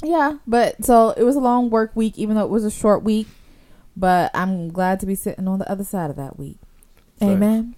But 0.00 0.08
yeah, 0.08 0.38
but 0.46 0.84
so 0.84 1.10
it 1.10 1.22
was 1.22 1.36
a 1.36 1.40
long 1.40 1.70
work 1.70 1.92
week, 1.94 2.18
even 2.18 2.36
though 2.36 2.44
it 2.44 2.50
was 2.50 2.64
a 2.64 2.70
short 2.70 3.02
week. 3.02 3.28
But 3.96 4.32
I'm 4.34 4.70
glad 4.70 4.98
to 5.00 5.06
be 5.06 5.14
sitting 5.14 5.46
on 5.46 5.60
the 5.60 5.70
other 5.70 5.84
side 5.84 6.10
of 6.10 6.16
that 6.16 6.36
week. 6.36 6.58
Facts. 7.20 7.30
Amen. 7.30 7.76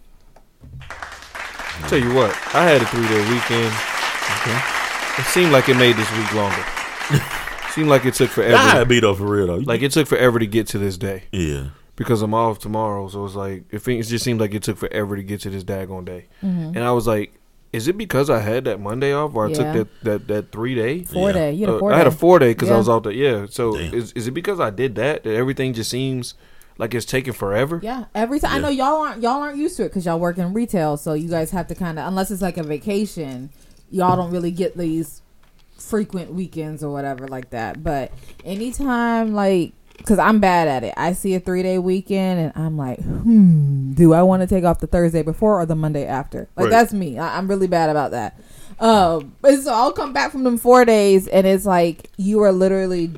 Tell 1.89 1.99
you 1.99 2.13
what, 2.15 2.31
I 2.55 2.65
had 2.65 2.83
a 2.83 2.87
three 2.87 3.07
day 3.07 3.21
weekend. 3.31 3.73
It 5.19 5.25
seemed 5.27 5.53
like 5.53 5.69
it 5.69 5.77
made 5.77 5.97
this 5.97 6.11
week 6.13 6.33
longer. 6.35 6.65
seemed 7.71 7.89
like 7.89 8.05
it 8.05 8.15
took 8.15 8.31
forever. 8.31 8.53
Gotta 8.55 8.85
be 8.87 9.01
though 9.01 9.15
for 9.15 9.25
real 9.27 9.47
though. 9.47 9.57
Like 9.57 9.83
it 9.83 9.93
took 9.93 10.07
forever 10.07 10.39
to 10.39 10.47
get 10.47 10.67
to 10.69 10.79
this 10.79 10.97
day 10.99 11.25
yeah. 11.33 11.69
because 11.95 12.23
I'm 12.23 12.35
off 12.35 12.59
tomorrow. 12.59 13.09
So 13.09 13.25
it's 13.25 13.35
like 13.35 13.65
it, 13.71 13.79
fe- 13.81 13.99
it 13.99 14.03
just 14.05 14.25
seemed 14.25 14.41
like 14.41 14.55
it 14.55 14.63
took 14.63 14.77
forever 14.79 15.17
to 15.17 15.23
get 15.23 15.41
to 15.43 15.51
this 15.51 15.65
daggone 15.65 16.05
day. 16.05 16.27
Mhm. 16.43 16.69
And 16.77 16.79
I 16.79 16.93
was 16.93 17.07
like, 17.07 17.33
is 17.73 17.89
it 17.89 17.97
because 17.99 18.31
I 18.31 18.41
had 18.41 18.65
that 18.65 18.81
Monday 18.81 19.13
off 19.13 19.35
or 19.35 19.47
I 19.47 19.51
Yeah. 19.51 19.55
took 19.55 19.73
that 19.73 20.05
that 20.05 20.29
that 20.29 20.53
three 20.53 20.75
day? 20.75 21.03
Four 21.05 21.29
Yeah. 21.29 21.35
day. 21.35 21.53
You 21.53 21.61
had 21.67 21.69
a 21.71 21.77
Uh, 21.77 21.79
four 21.79 21.93
I 21.93 21.99
had 21.99 22.07
a 22.07 22.11
day. 22.11 22.17
four 22.17 22.39
day 22.39 22.51
because 22.53 22.71
I 22.71 22.77
was 22.77 22.89
out 22.89 23.05
there. 23.05 23.13
Yeah. 23.13 23.47
So 23.49 23.77
Damn. 23.77 23.95
is 23.95 24.13
is 24.13 24.27
it 24.27 24.33
because 24.33 24.59
I 24.61 24.71
did 24.71 24.95
that 24.97 25.23
that 25.25 25.35
everything 25.35 25.73
just 25.75 25.91
seems 25.91 26.35
like 26.79 26.95
it's 26.95 27.07
taking 27.07 27.33
forever? 27.33 27.81
Yeah, 27.83 28.05
every 28.15 28.41
time 28.41 28.53
I 28.55 28.59
know 28.59 28.69
y'all 28.69 29.03
aren't 29.03 29.23
y'all 29.23 29.43
aren't 29.43 29.59
used 29.59 29.77
to 29.79 29.85
it 29.85 29.89
because 29.89 30.07
y'all 30.07 30.21
work 30.21 30.39
in 30.39 30.53
retail, 30.53 30.97
so 30.97 31.15
you 31.15 31.29
guys 31.29 31.51
have 31.51 31.67
to 31.69 31.75
kind 31.75 31.99
of 31.99 32.07
unless 32.07 32.31
it's 32.31 32.43
like 32.43 32.57
a 32.57 32.63
vacation, 32.63 33.51
y'all 33.91 34.17
don't 34.17 34.31
really 34.31 34.51
get 34.51 34.77
these 34.77 35.23
frequent 35.79 36.33
weekends 36.33 36.83
or 36.83 36.93
whatever 36.93 37.29
like 37.29 37.51
that. 37.51 37.83
But 37.83 38.13
anytime 38.45 39.35
like 39.35 39.73
because 39.99 40.19
I'm 40.19 40.41
bad 40.41 40.69
at 40.69 40.85
it, 40.85 40.95
I 40.97 41.13
see 41.13 41.35
a 41.35 41.41
three 41.41 41.63
day 41.63 41.79
weekend 41.79 42.39
and 42.41 42.53
I'm 42.55 42.77
like, 42.77 43.01
hmm, 43.01 43.93
do 43.93 44.13
I 44.13 44.23
want 44.23 44.43
to 44.43 44.47
take 44.47 44.65
off 44.65 44.81
the 44.81 44.87
Thursday 44.87 45.23
before 45.23 45.61
or 45.61 45.67
the 45.67 45.75
Monday 45.75 46.07
after? 46.07 46.49
Like 46.57 46.65
Right. 46.65 46.71
that's 46.71 46.93
me. 46.93 47.19
I, 47.19 47.39
I'm 47.39 47.49
really 47.49 47.67
bad 47.67 47.91
about 47.91 48.11
that. 48.11 48.39
Um, 48.79 49.35
and 49.43 49.63
so 49.63 49.73
I'll 49.73 49.93
come 49.93 50.13
back 50.13 50.33
from 50.33 50.45
them 50.45 50.59
four 50.59 50.85
days 50.85 51.27
and 51.29 51.47
it's 51.47 51.65
like 51.65 52.11
you 52.19 52.43
are 52.43 52.53
literally 52.53 53.11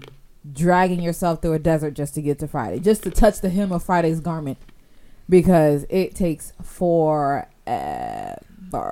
dragging 0.53 1.01
yourself 1.01 1.43
through 1.43 1.55
a 1.55 1.59
desert 1.59 1.95
just 1.95 2.15
to 2.15 2.23
get 2.23 2.39
to 2.41 2.49
Friday, 2.49 2.79
just 2.81 3.03
to 3.05 3.11
touch 3.11 3.41
the 3.41 3.51
hem 3.51 3.73
of 3.73 3.83
Friday's 3.83 4.21
garment, 4.21 4.59
because 5.29 5.85
it 5.91 6.15
takes 6.15 6.53
forever. 6.63 7.47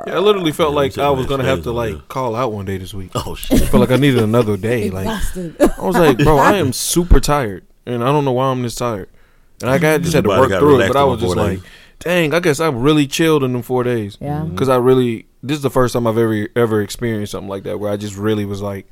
Yeah, 0.07 0.15
I 0.15 0.19
literally 0.19 0.53
felt 0.53 0.71
Yeah, 0.73 0.77
like 0.77 0.99
I 0.99 1.11
was 1.11 1.27
gonna 1.27 1.45
have 1.45 1.63
to 1.65 1.73
like 1.73 1.93
there. 1.93 2.03
call 2.09 2.35
out 2.35 2.53
one 2.53 2.65
day 2.65 2.79
this 2.79 2.95
week. 2.95 3.11
Oh 3.15 3.35
shit! 3.35 3.53
I 3.53 3.57
shit. 3.59 3.69
felt 3.69 3.81
like 3.81 3.91
I 3.91 3.97
needed 4.01 4.23
another 4.23 4.57
day. 4.71 4.91
Like 4.91 5.07
I 5.07 5.81
was 5.83 5.97
like, 5.97 6.19
bro, 6.19 6.39
I 6.39 6.55
am 6.57 6.73
super 6.75 7.21
tired, 7.21 7.65
and 7.85 8.03
I 8.03 8.07
don't 8.07 8.25
know 8.25 8.33
why 8.33 8.47
I'm 8.47 8.63
this 8.63 8.75
tired. 8.75 9.09
And 9.61 9.71
I 9.71 9.79
got 9.79 10.01
just 10.03 10.15
had 10.15 10.25
to 10.25 10.31
work 10.31 10.51
through 10.51 10.81
it, 10.81 10.89
but 10.89 10.97
I 10.97 11.05
was 11.05 11.21
just 11.21 11.37
like, 11.37 11.61
days. 11.61 11.69
dang, 12.01 12.35
I 12.35 12.41
guess 12.41 12.61
I 12.61 12.69
really 12.69 13.07
chilled 13.07 13.43
in 13.43 13.53
them 13.53 13.63
four 13.63 13.85
days 13.85 14.19
yeah. 14.21 14.41
Mm-hmm. 14.41 14.51
because 14.51 14.69
I 14.69 14.77
really 14.77 15.27
this 15.43 15.57
is 15.57 15.63
the 15.63 15.71
first 15.71 15.95
time 15.95 16.07
I've 16.07 16.19
ever 16.19 16.49
ever 16.57 16.83
experienced 16.83 17.33
something 17.33 17.49
like 17.49 17.63
that 17.65 17.79
where 17.81 17.91
I 17.91 17.97
just 17.97 18.17
really 18.17 18.45
was 18.45 18.61
like, 18.63 18.87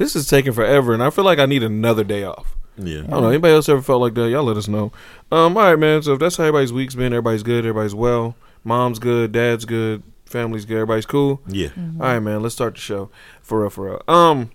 this 0.00 0.16
is 0.16 0.26
taking 0.26 0.52
forever, 0.52 0.94
and 0.94 1.02
I 1.02 1.10
feel 1.10 1.24
like 1.24 1.38
I 1.38 1.44
need 1.44 1.62
another 1.62 2.04
day 2.04 2.24
off. 2.24 2.56
Yeah. 2.78 3.00
I 3.00 3.02
don't 3.02 3.22
know. 3.22 3.28
Anybody 3.28 3.52
else 3.52 3.68
ever 3.68 3.82
felt 3.82 4.00
like 4.00 4.14
that? 4.14 4.30
Y'all 4.30 4.44
let 4.44 4.56
us 4.56 4.66
know. 4.66 4.92
Um, 5.30 5.58
all 5.58 5.62
right, 5.64 5.78
man. 5.78 6.00
So 6.00 6.14
if 6.14 6.20
that's 6.20 6.38
how 6.38 6.44
everybody's 6.44 6.72
week's 6.72 6.94
been, 6.94 7.12
everybody's 7.12 7.42
good, 7.42 7.66
everybody's 7.66 7.94
well, 7.94 8.34
mom's 8.64 8.98
good, 8.98 9.32
dad's 9.32 9.66
good, 9.66 10.02
family's 10.24 10.64
good, 10.64 10.76
everybody's 10.76 11.04
cool. 11.04 11.42
Yeah. 11.48 11.68
All 11.76 12.06
right, 12.06 12.18
man. 12.18 12.42
Let's 12.42 12.54
start 12.54 12.76
the 12.76 12.80
show 12.80 13.10
for 13.42 13.60
real, 13.60 13.68
for 13.68 13.84
real. 13.90 14.02
Um, 14.08 14.50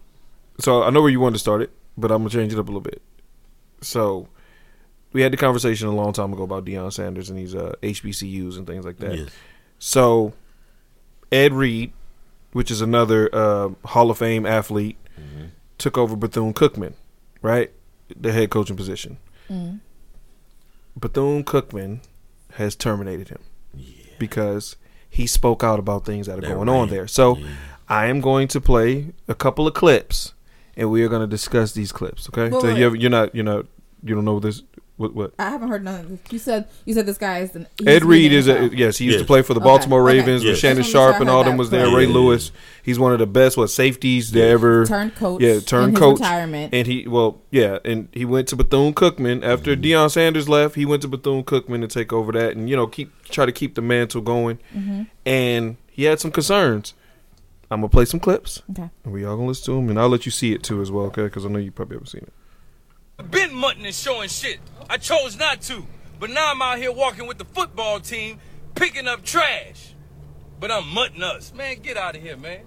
so 0.60 0.82
I 0.82 0.90
know 0.90 1.04
where 1.04 1.12
you 1.12 1.20
wanted 1.20 1.34
to 1.34 1.40
start 1.40 1.62
it, 1.62 1.70
but 1.96 2.12
I'm 2.12 2.24
gonna 2.24 2.32
change 2.32 2.52
it 2.52 2.58
up 2.58 2.66
a 2.66 2.72
little 2.72 2.82
bit. 2.82 3.04
So 3.82 4.28
we 5.14 5.22
had 5.22 5.32
the 5.32 5.38
conversation 5.38 5.88
a 5.88 5.94
long 5.94 6.12
time 6.12 6.34
ago 6.34 6.42
about 6.42 6.66
Deion 6.66 6.92
Sanders 6.92 7.30
and 7.30 7.38
these 7.38 7.54
uh, 7.54 7.76
HBCUs 7.84 8.58
and 8.58 8.66
things 8.66 8.84
like 8.84 8.98
that. 8.98 9.16
Yes. 9.16 9.30
So 9.78 10.34
Ed 11.32 11.54
Reed, 11.54 11.94
which 12.52 12.72
is 12.72 12.82
another 12.82 13.30
uh, 13.32 13.70
Hall 13.86 14.10
of 14.10 14.18
Fame 14.18 14.48
athlete, 14.48 14.98
took 15.78 15.98
over 15.98 16.16
Bethune 16.16 16.54
Cookman, 16.54 16.94
right? 17.42 17.72
The 18.16 18.32
head 18.32 18.50
coaching 18.50 18.76
position. 18.76 19.18
Mm-hmm. 19.50 19.78
Bethune 20.98 21.44
Cookman 21.44 22.00
has 22.54 22.76
terminated 22.76 23.30
him 23.30 23.40
because 24.18 24.78
he 25.10 25.28
spoke 25.28 25.64
out 25.64 25.80
about 25.80 26.06
things 26.06 26.28
that 26.28 26.38
are 26.38 26.42
That 26.42 26.54
going 26.54 26.70
on 26.70 26.90
there. 26.90 27.08
So 27.08 27.38
Yeah. 27.38 27.48
I 27.88 28.08
am 28.08 28.22
going 28.22 28.48
to 28.50 28.62
play 28.62 29.14
a 29.28 29.36
couple 29.36 29.68
of 29.68 29.74
clips, 29.74 30.34
and 30.76 30.90
we 30.90 31.04
are 31.04 31.10
going 31.10 31.22
to 31.22 31.28
discuss 31.28 31.74
these 31.74 31.92
clips. 31.92 32.30
Okay? 32.30 32.50
So 32.50 32.64
wait. 32.64 32.78
you 32.78 32.84
have, 32.86 32.96
you're 32.96 33.12
not 33.12 33.36
you're 33.36 33.44
not 33.44 33.66
you 34.04 34.16
don't 34.16 34.26
know 34.26 34.40
this 34.40 34.64
what 34.98 35.14
what 35.14 35.34
I 35.38 35.50
haven't 35.50 35.68
heard 35.68 35.84
none 35.84 36.00
of 36.00 36.10
this. 36.10 36.20
You 36.32 36.40
said 36.40 36.68
you 36.86 36.94
said 36.94 37.06
this 37.06 37.18
guy 37.18 37.40
is 37.40 37.56
an 37.56 37.68
Ed 37.86 38.06
Reed 38.06 38.32
is 38.32 38.48
a, 38.48 38.56
NFL. 38.56 38.78
yes. 38.78 38.98
He 38.98 39.06
used 39.06 39.20
to 39.20 39.26
play 39.26 39.42
for 39.42 39.54
the 39.54 39.60
Okay, 39.60 39.66
Baltimore 39.70 40.02
okay. 40.08 40.20
Ravens 40.20 40.44
with 40.44 40.52
Yes. 40.54 40.60
Shannon 40.60 40.84
Just 40.84 40.92
Sharpe 40.94 41.20
and 41.20 41.30
all 41.30 41.44
them 41.44 41.58
was 41.58 41.70
there. 41.70 41.82
correct. 41.86 41.96
Ray 41.98 42.06
Lewis. 42.08 42.52
He's 42.82 42.98
one 42.98 43.12
of 43.12 43.20
the 43.20 43.28
best 43.28 43.58
what 43.58 43.68
safeties 43.70 44.32
to 44.32 44.42
ever 44.42 44.86
turned 44.86 45.16
coach. 45.16 45.42
Yeah, 45.42 45.60
turned 45.60 45.90
in 45.90 45.92
his 45.96 46.00
coach. 46.00 46.20
retirement. 46.20 46.74
And 46.74 46.88
he 46.88 47.08
well 47.08 47.42
yeah, 47.52 47.80
and 47.84 48.08
he 48.14 48.24
went 48.26 48.48
to 48.50 48.56
Bethune 48.56 48.94
Cookman 48.94 49.44
after 49.44 49.76
mm-hmm. 49.76 49.84
Deion 49.84 50.12
Sanders 50.12 50.48
left. 50.48 50.76
He 50.76 50.86
went 50.86 51.02
to 51.02 51.08
Bethune 51.08 51.44
Cookman 51.44 51.82
to 51.82 51.88
take 51.88 52.14
over 52.14 52.32
that 52.32 52.56
and 52.56 52.70
you 52.70 52.76
know 52.76 52.88
keep 52.88 53.12
try 53.26 53.46
to 53.46 53.52
keep 53.52 53.76
the 53.76 53.82
mantle 53.82 54.22
going. 54.22 54.60
Mm-hmm. 54.76 55.04
And 55.26 55.78
he 55.92 56.04
had 56.04 56.20
some 56.20 56.32
concerns. 56.32 56.94
I'm 57.72 57.80
gonna 57.82 57.90
play 57.90 58.06
some 58.06 58.20
clips. 58.20 58.62
okay. 58.72 58.90
And 59.04 59.12
we 59.14 59.26
all 59.26 59.36
gonna 59.36 59.48
listen 59.48 59.66
to 59.66 59.72
them, 59.76 59.90
and 59.90 60.00
I'll 60.00 60.08
let 60.08 60.26
you 60.26 60.32
see 60.32 60.54
it 60.54 60.62
too 60.64 60.82
as 60.82 60.92
well, 60.92 61.06
okay? 61.08 61.24
Because 61.24 61.46
I 61.46 61.50
know 61.50 61.58
you 61.60 61.72
probably 61.72 61.96
haven't 61.96 62.08
seen 62.10 62.22
it. 62.22 62.34
Been 63.36 63.54
mutton 63.54 63.86
and 63.86 63.94
showing 63.94 64.30
shit. 64.30 64.60
I 64.90 64.98
chose 64.98 65.38
not 65.38 65.62
to. 65.64 65.86
But 66.20 66.30
now 66.30 66.52
I'm 66.52 66.62
out 66.62 66.78
here 66.78 66.92
walking 66.92 67.28
with 67.28 67.38
the 67.38 67.46
football 67.46 68.00
team, 68.00 68.40
picking 68.76 69.08
up 69.08 69.24
trash. 69.24 69.94
But 70.60 70.72
I'm 70.72 70.88
mutting 70.94 71.22
us. 71.22 71.54
Man, 71.54 71.80
get 71.82 71.98
out 71.98 72.16
of 72.16 72.22
here, 72.22 72.38
man. 72.38 72.62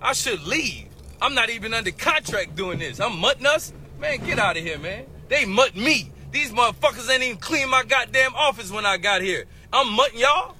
I 0.00 0.12
should 0.12 0.42
leave. 0.42 0.88
I'm 1.20 1.34
not 1.34 1.50
even 1.50 1.72
under 1.72 1.92
contract 1.92 2.56
doing 2.56 2.80
this. 2.80 2.98
I'm 3.00 3.18
mutting 3.20 3.46
us? 3.46 3.72
Man, 4.00 4.24
get 4.24 4.40
out 4.40 4.56
of 4.56 4.62
here, 4.64 4.78
man. 4.78 5.06
They 5.28 5.44
mutt 5.44 5.76
me. 5.76 6.10
These 6.32 6.50
motherfuckers 6.50 7.08
ain't 7.08 7.22
even 7.22 7.38
clean 7.38 7.70
my 7.70 7.84
goddamn 7.84 8.34
office 8.34 8.72
when 8.72 8.84
I 8.84 8.96
got 8.96 9.22
here. 9.22 9.44
I'm 9.72 9.92
mutting 9.92 10.18
y'all? 10.18 10.56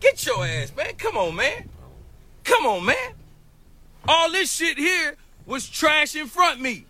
Get 0.00 0.24
your 0.24 0.44
ass, 0.46 0.72
man. 0.74 0.94
Come 0.96 1.16
on, 1.16 1.36
man. 1.36 1.68
Come 2.44 2.64
on, 2.64 2.84
man. 2.86 3.12
All 4.08 4.30
this 4.30 4.50
shit 4.50 4.78
here 4.78 5.16
was 5.44 5.68
trash 5.68 6.16
in 6.16 6.26
front 6.26 6.60
me. 6.60 6.86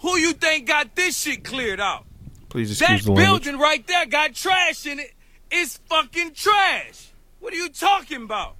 Who 0.00 0.16
you 0.16 0.32
think 0.32 0.66
got 0.66 0.94
this 0.94 1.16
shit 1.18 1.44
cleared 1.44 1.80
out? 1.80 2.04
Please 2.48 2.70
excuse 2.70 3.00
That 3.00 3.06
the 3.06 3.12
language. 3.12 3.44
building 3.44 3.60
right 3.60 3.86
there 3.86 4.06
got 4.06 4.34
trash 4.34 4.86
in 4.86 5.00
it. 5.00 5.12
It's 5.50 5.78
fucking 5.88 6.32
trash. 6.34 7.10
What 7.40 7.52
are 7.52 7.56
you 7.56 7.68
talking 7.68 8.22
about? 8.22 8.56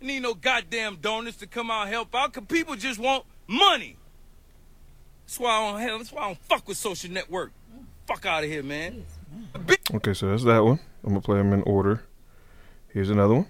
You 0.00 0.06
need 0.08 0.20
no 0.20 0.34
goddamn 0.34 0.96
donors 0.96 1.36
to 1.36 1.46
come 1.46 1.70
out 1.70 1.82
and 1.82 1.90
help 1.90 2.14
out, 2.14 2.32
cause 2.32 2.44
people 2.46 2.76
just 2.76 2.98
want 3.00 3.24
money. 3.46 3.96
That's 5.24 5.40
why 5.40 5.50
I 5.50 5.70
don't 5.72 5.80
have, 5.80 5.98
that's 6.00 6.12
why 6.12 6.22
I 6.22 6.26
don't 6.26 6.38
fuck 6.42 6.68
with 6.68 6.76
social 6.76 7.10
network. 7.10 7.52
Fuck 8.06 8.26
out 8.26 8.44
of 8.44 8.50
here, 8.50 8.62
man. 8.62 9.04
Okay, 9.92 10.14
so 10.14 10.28
that's 10.28 10.44
that 10.44 10.62
one. 10.64 10.78
I'm 11.02 11.10
gonna 11.10 11.20
play 11.20 11.38
them 11.38 11.52
in 11.52 11.62
order. 11.62 12.04
Here's 12.92 13.10
another 13.10 13.34
one. 13.34 13.46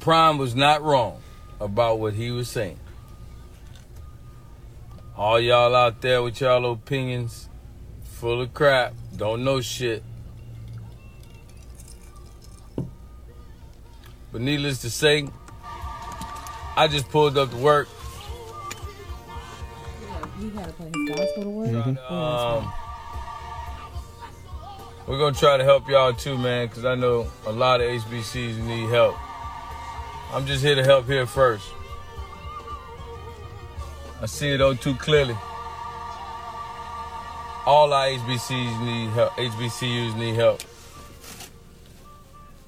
Prime 0.00 0.38
was 0.38 0.54
not 0.54 0.82
wrong 0.82 1.20
about 1.60 1.98
what 1.98 2.14
he 2.14 2.30
was 2.30 2.48
saying. 2.48 2.78
All 5.16 5.40
y'all 5.40 5.74
out 5.74 6.02
there 6.02 6.22
with 6.22 6.42
y'all 6.42 6.70
opinions, 6.72 7.48
full 8.04 8.42
of 8.42 8.52
crap, 8.52 8.92
don't 9.16 9.44
know 9.44 9.62
shit. 9.62 10.02
But 14.30 14.42
needless 14.42 14.82
to 14.82 14.90
say, 14.90 15.26
I 16.76 16.86
just 16.88 17.08
pulled 17.08 17.38
up 17.38 17.50
to 17.50 17.56
work. 17.56 17.88
You 20.38 20.50
gotta 20.50 20.72
play 20.72 20.90
his 20.94 21.16
gospel 21.16 21.42
to 21.44 21.48
work. 21.48 21.68
Mm-hmm. 21.70 22.14
Um, 22.14 22.72
we're 25.06 25.18
gonna 25.18 25.34
try 25.34 25.56
to 25.56 25.64
help 25.64 25.88
y'all 25.88 26.12
too, 26.12 26.36
man, 26.36 26.66
because 26.66 26.84
I 26.84 26.94
know 26.94 27.26
a 27.46 27.52
lot 27.52 27.80
of 27.80 27.88
HBCs 27.88 28.58
need 28.66 28.90
help. 28.90 29.16
I'm 30.34 30.44
just 30.44 30.62
here 30.62 30.74
to 30.74 30.84
help 30.84 31.06
here 31.06 31.24
first. 31.24 31.66
I 34.20 34.26
see 34.26 34.48
it 34.50 34.60
all 34.60 34.74
too 34.74 34.94
clearly. 34.94 35.36
All 37.66 37.92
our 37.92 38.06
HBCs 38.06 38.84
need 38.84 39.10
help. 39.10 39.32
HBCUs 39.32 40.16
need 40.16 40.34
help. 40.34 40.62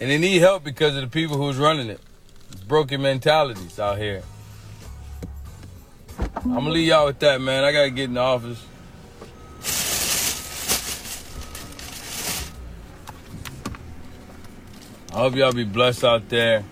And 0.00 0.10
they 0.10 0.18
need 0.18 0.38
help 0.38 0.62
because 0.62 0.94
of 0.94 1.02
the 1.02 1.08
people 1.08 1.36
who's 1.36 1.56
running 1.56 1.88
it. 1.88 2.00
It's 2.50 2.62
broken 2.62 3.02
mentalities 3.02 3.78
out 3.78 3.98
here. 3.98 4.22
I'm 6.18 6.54
gonna 6.54 6.70
leave 6.70 6.88
y'all 6.88 7.06
with 7.06 7.18
that, 7.20 7.40
man. 7.40 7.64
I 7.64 7.72
gotta 7.72 7.90
get 7.90 8.04
in 8.04 8.14
the 8.14 8.20
office. 8.20 8.64
I 15.12 15.20
hope 15.20 15.34
y'all 15.34 15.52
be 15.52 15.64
blessed 15.64 16.04
out 16.04 16.28
there. 16.28 16.64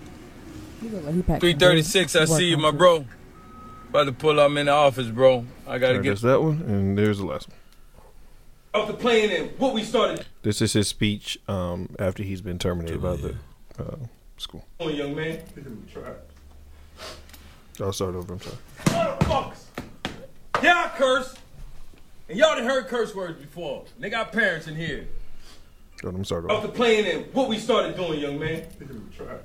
He 0.81 0.89
look 0.89 1.03
like 1.03 1.15
he 1.15 1.21
packed 1.21 1.41
336, 1.41 2.15
I 2.15 2.25
see 2.25 2.49
you, 2.49 2.57
my 2.57 2.71
bro. 2.71 3.05
About 3.89 4.03
to 4.03 4.11
pull 4.11 4.39
up 4.39 4.51
in 4.55 4.65
the 4.65 4.71
office, 4.71 5.07
bro. 5.07 5.45
I 5.65 5.77
gotta 5.77 5.93
Alright, 5.93 6.03
get 6.03 6.09
There's 6.09 6.21
that 6.21 6.41
one, 6.41 6.61
and 6.61 6.97
there's 6.97 7.19
the 7.19 7.25
last 7.25 7.47
one. 7.49 7.57
off 8.73 8.87
the 8.87 8.93
plane 8.93 9.29
and 9.31 9.57
what 9.57 9.73
we 9.73 9.83
started 9.83 10.25
This 10.43 10.61
is 10.61 10.73
his 10.73 10.87
speech 10.87 11.37
um, 11.47 11.95
after 11.97 12.21
he's 12.23 12.41
been 12.41 12.59
terminated 12.59 13.01
by 13.01 13.15
the 13.15 13.35
uh, 13.79 13.95
school. 14.37 14.65
doing, 14.79 14.89
young 14.89 15.15
man. 15.15 15.39
I'll 17.79 17.93
start 17.93 18.15
over. 18.15 18.33
I'm 18.33 18.41
sorry. 18.41 18.57
Motherfuckers. 18.85 19.63
Yeah, 20.63 20.89
I 20.93 20.97
curse. 20.97 21.35
And 22.27 22.37
y'all 22.37 22.55
done 22.55 22.65
heard 22.65 22.87
curse 22.87 23.15
words 23.15 23.39
before. 23.39 23.85
And 23.95 24.03
they 24.03 24.09
got 24.09 24.31
parents 24.33 24.67
in 24.67 24.75
here. 24.75 25.07
Go, 26.01 26.09
I'm 26.09 26.25
sorry. 26.25 26.49
Off 26.49 26.63
the 26.63 26.69
plane 26.69 27.05
and 27.05 27.33
what 27.33 27.47
we 27.47 27.57
started 27.57 27.95
doing, 27.95 28.19
young 28.19 28.37
man. 28.39 28.65
Motherfuckers. 29.17 29.39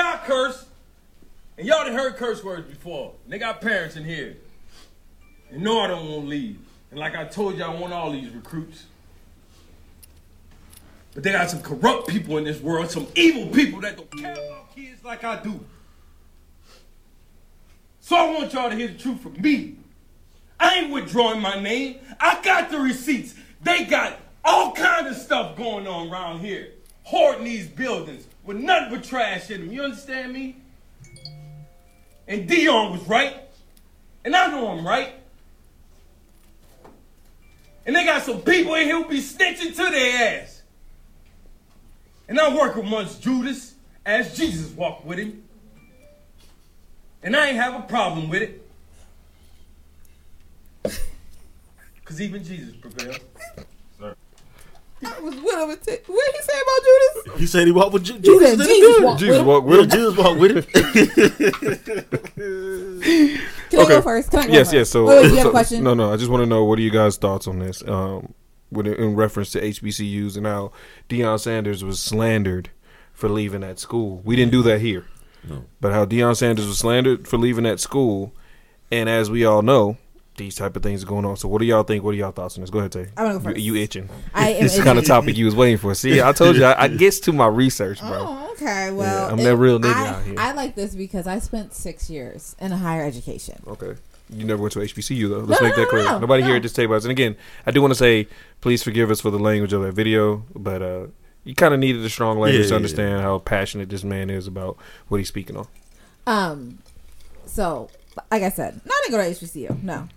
I 0.00 0.20
curse. 0.24 0.66
And 1.58 1.66
y'all 1.66 1.84
done 1.84 1.94
heard 1.94 2.16
curse 2.16 2.42
words 2.42 2.68
before. 2.68 3.14
And 3.24 3.32
they 3.32 3.38
got 3.38 3.60
parents 3.60 3.96
in 3.96 4.04
here. 4.04 4.36
And 5.50 5.62
no, 5.62 5.80
I 5.80 5.88
don't 5.88 6.08
want 6.08 6.22
to 6.22 6.28
leave. 6.28 6.58
And 6.90 6.98
like 6.98 7.14
I 7.14 7.24
told 7.24 7.56
you, 7.56 7.64
I 7.64 7.74
want 7.74 7.92
all 7.92 8.12
these 8.12 8.30
recruits. 8.30 8.84
But 11.14 11.22
they 11.22 11.32
got 11.32 11.50
some 11.50 11.60
corrupt 11.60 12.08
people 12.08 12.38
in 12.38 12.44
this 12.44 12.60
world, 12.60 12.90
some 12.90 13.06
evil 13.14 13.46
people 13.48 13.80
that 13.82 13.96
don't 13.96 14.10
care 14.18 14.32
about 14.32 14.74
kids 14.74 15.04
like 15.04 15.24
I 15.24 15.42
do. 15.42 15.60
So 18.00 18.16
I 18.16 18.32
want 18.32 18.52
y'all 18.52 18.70
to 18.70 18.76
hear 18.76 18.88
the 18.88 18.98
truth 18.98 19.20
from 19.20 19.40
me. 19.40 19.76
I 20.58 20.76
ain't 20.76 20.92
withdrawing 20.92 21.40
my 21.40 21.60
name. 21.60 21.98
I 22.18 22.40
got 22.42 22.70
the 22.70 22.78
receipts. 22.78 23.34
They 23.62 23.84
got 23.84 24.18
all 24.44 24.72
kind 24.72 25.06
of 25.06 25.16
stuff 25.16 25.56
going 25.56 25.86
on 25.86 26.10
around 26.10 26.40
here. 26.40 26.68
Hoarding 27.04 27.44
these 27.44 27.66
buildings 27.66 28.26
with 28.44 28.56
nothing 28.56 28.90
but 28.90 29.04
trash 29.04 29.50
in 29.50 29.60
them. 29.60 29.72
You 29.72 29.82
understand 29.82 30.32
me? 30.32 30.56
And 32.26 32.48
Deion 32.48 32.92
was 32.92 33.02
right. 33.08 33.36
And 34.24 34.34
I 34.34 34.48
know 34.48 34.68
I'm 34.68 34.86
right. 34.86 35.14
And 37.84 37.96
they 37.96 38.04
got 38.04 38.22
some 38.22 38.40
people 38.42 38.74
in 38.74 38.84
here 38.84 39.02
who 39.02 39.08
be 39.08 39.18
snitching 39.20 39.74
to 39.74 39.90
their 39.90 40.40
ass. 40.42 40.62
And 42.28 42.38
I 42.38 42.54
work 42.54 42.76
amongst 42.76 43.22
Judas 43.22 43.74
as 44.06 44.36
Jesus 44.36 44.70
walked 44.72 45.04
with 45.04 45.18
him. 45.18 45.42
And 47.22 47.36
I 47.36 47.48
ain't 47.48 47.56
have 47.56 47.74
a 47.74 47.82
problem 47.82 48.28
with 48.28 48.42
it. 48.42 48.58
Because 51.96 52.20
even 52.20 52.44
Jesus 52.44 52.74
prevailed. 52.76 53.20
I 55.04 55.20
was 55.20 55.34
with 55.34 55.54
him. 55.54 55.70
and 55.70 55.82
t- 55.82 55.98
What 56.06 56.24
did 56.26 56.34
he 56.34 56.42
say 56.42 56.58
about 56.62 56.80
Judas? 56.84 57.40
He 57.40 57.46
said 57.46 57.66
he 57.66 57.72
walked 57.72 57.92
with 57.92 58.04
Ju- 58.04 58.18
Judas. 58.18 58.50
said 58.50 58.58
didn't 58.58 58.74
he? 58.74 58.80
Jesus 58.80 59.02
walked 59.02 59.20
Jesus 59.20 59.32
with 59.32 59.40
him. 59.40 59.46
walked 59.46 59.66
with 59.66 59.80
him. 59.80 59.90
Jesus 59.90 60.16
walked 60.16 60.40
with 60.40 60.52
him. 60.52 60.62
Can 63.70 63.80
I 63.80 63.88
go 63.88 64.02
first? 64.02 64.30
Can 64.30 64.40
I 64.40 64.46
go 64.46 64.52
yes, 64.52 64.66
first? 64.68 64.74
yes. 64.74 64.90
So, 64.90 65.06
wait, 65.06 65.22
wait, 65.22 65.30
you 65.30 65.34
have 65.36 65.42
so- 65.44 65.48
a 65.48 65.52
question? 65.52 65.82
No, 65.84 65.94
no. 65.94 66.12
I 66.12 66.16
just 66.16 66.30
want 66.30 66.42
to 66.42 66.46
know 66.48 66.64
what 66.64 66.78
are 66.78 66.82
you 66.82 66.90
guys' 66.90 67.16
thoughts 67.16 67.46
on 67.46 67.58
this? 67.58 67.82
Um, 67.86 68.34
with 68.70 68.86
in 68.86 69.14
reference 69.16 69.50
to 69.52 69.60
HBCUs 69.60 70.36
and 70.36 70.46
how 70.46 70.72
Deion 71.08 71.38
Sanders 71.38 71.84
was 71.84 72.00
slandered 72.00 72.70
for 73.12 73.28
leaving 73.28 73.60
that 73.60 73.78
school. 73.78 74.22
We 74.24 74.34
didn't 74.36 74.52
do 74.52 74.62
that 74.62 74.80
here, 74.80 75.04
No. 75.48 75.64
but 75.80 75.92
how 75.92 76.06
Deion 76.06 76.34
Sanders 76.36 76.66
was 76.66 76.78
slandered 76.78 77.28
for 77.28 77.36
leaving 77.36 77.64
that 77.64 77.80
school, 77.80 78.32
and 78.90 79.08
as 79.10 79.30
we 79.30 79.44
all 79.44 79.60
know, 79.62 79.98
these 80.36 80.54
type 80.56 80.74
of 80.76 80.82
things 80.82 81.02
are 81.02 81.06
going 81.06 81.24
on. 81.24 81.36
So, 81.36 81.46
what 81.48 81.58
do 81.60 81.66
y'all 81.66 81.82
think? 81.82 82.02
What 82.04 82.10
are 82.12 82.18
y'all 82.18 82.32
thoughts 82.32 82.56
on 82.56 82.62
this? 82.62 82.70
Go 82.70 82.78
ahead, 82.78 82.92
Tay. 82.92 83.06
I'm 83.16 83.26
gonna 83.26 83.34
go 83.34 83.40
first. 83.40 83.58
You, 83.60 83.74
you 83.74 83.82
itching? 83.82 84.08
I 84.34 84.50
am 84.54 84.62
This 84.62 84.72
is 84.72 84.78
the 84.78 84.84
kind 84.84 84.98
of 84.98 85.04
topic 85.04 85.36
you 85.36 85.44
was 85.44 85.54
waiting 85.54 85.76
for. 85.78 85.94
See, 85.94 86.20
I 86.22 86.32
told 86.32 86.56
you, 86.56 86.64
I, 86.64 86.84
I 86.84 86.88
gets 87.04 87.20
to 87.20 87.32
my 87.32 87.46
research, 87.46 88.00
bro. 88.00 88.10
Oh, 88.26 88.50
okay. 88.52 88.90
Well, 88.92 89.30
I'm 89.30 89.36
that 89.38 89.56
real 89.56 89.78
nigga 89.78 89.94
I, 89.94 90.08
out 90.08 90.22
here. 90.24 90.34
I 90.38 90.52
like 90.52 90.74
this 90.74 90.94
because 90.94 91.26
I 91.26 91.38
spent 91.38 91.74
six 91.74 92.08
years 92.08 92.56
in 92.60 92.72
a 92.72 92.76
higher 92.78 93.04
education. 93.04 93.62
Okay. 93.66 93.94
You 94.30 94.44
never 94.46 94.62
went 94.62 94.72
to 94.72 94.78
HBCU 94.78 95.28
though. 95.28 95.38
Let's 95.40 95.60
No, 95.60 95.68
make 95.68 95.76
no, 95.76 95.82
that 95.82 95.90
clear. 95.90 96.04
no, 96.04 96.18
Nobody 96.18 96.42
here 96.42 96.52
no. 96.52 96.56
at 96.56 96.62
this 96.62 96.72
table. 96.72 96.94
has- 96.94 97.04
And 97.04 97.12
again, 97.12 97.36
I 97.66 97.70
do 97.70 97.82
want 97.82 97.90
to 97.92 97.98
say, 97.98 98.28
please 98.62 98.82
forgive 98.82 99.10
us 99.10 99.20
for 99.20 99.30
the 99.30 99.38
language 99.38 99.74
of 99.74 99.82
that 99.82 99.92
video, 99.92 100.44
but 100.54 100.80
uh, 100.80 101.06
you 101.44 101.54
kind 101.54 101.74
of 101.74 101.80
needed 101.80 102.02
a 102.02 102.08
strong 102.08 102.38
language 102.38 102.62
Yeah, 102.62 102.68
to 102.68 102.68
yeah, 102.70 102.76
understand 102.76 103.20
how 103.20 103.38
passionate 103.40 103.90
this 103.90 104.02
man 104.04 104.30
is 104.30 104.46
about 104.46 104.78
what 105.08 105.18
he's 105.18 105.28
speaking 105.28 105.56
on. 105.58 105.66
Um, 106.26 106.78
so 107.44 107.90
like 108.30 108.42
I 108.42 108.48
said, 108.48 108.80
not 108.86 108.94
to 109.04 109.10
go 109.10 109.18
to 109.18 109.24
HBCU. 109.24 109.82
No, 109.82 110.08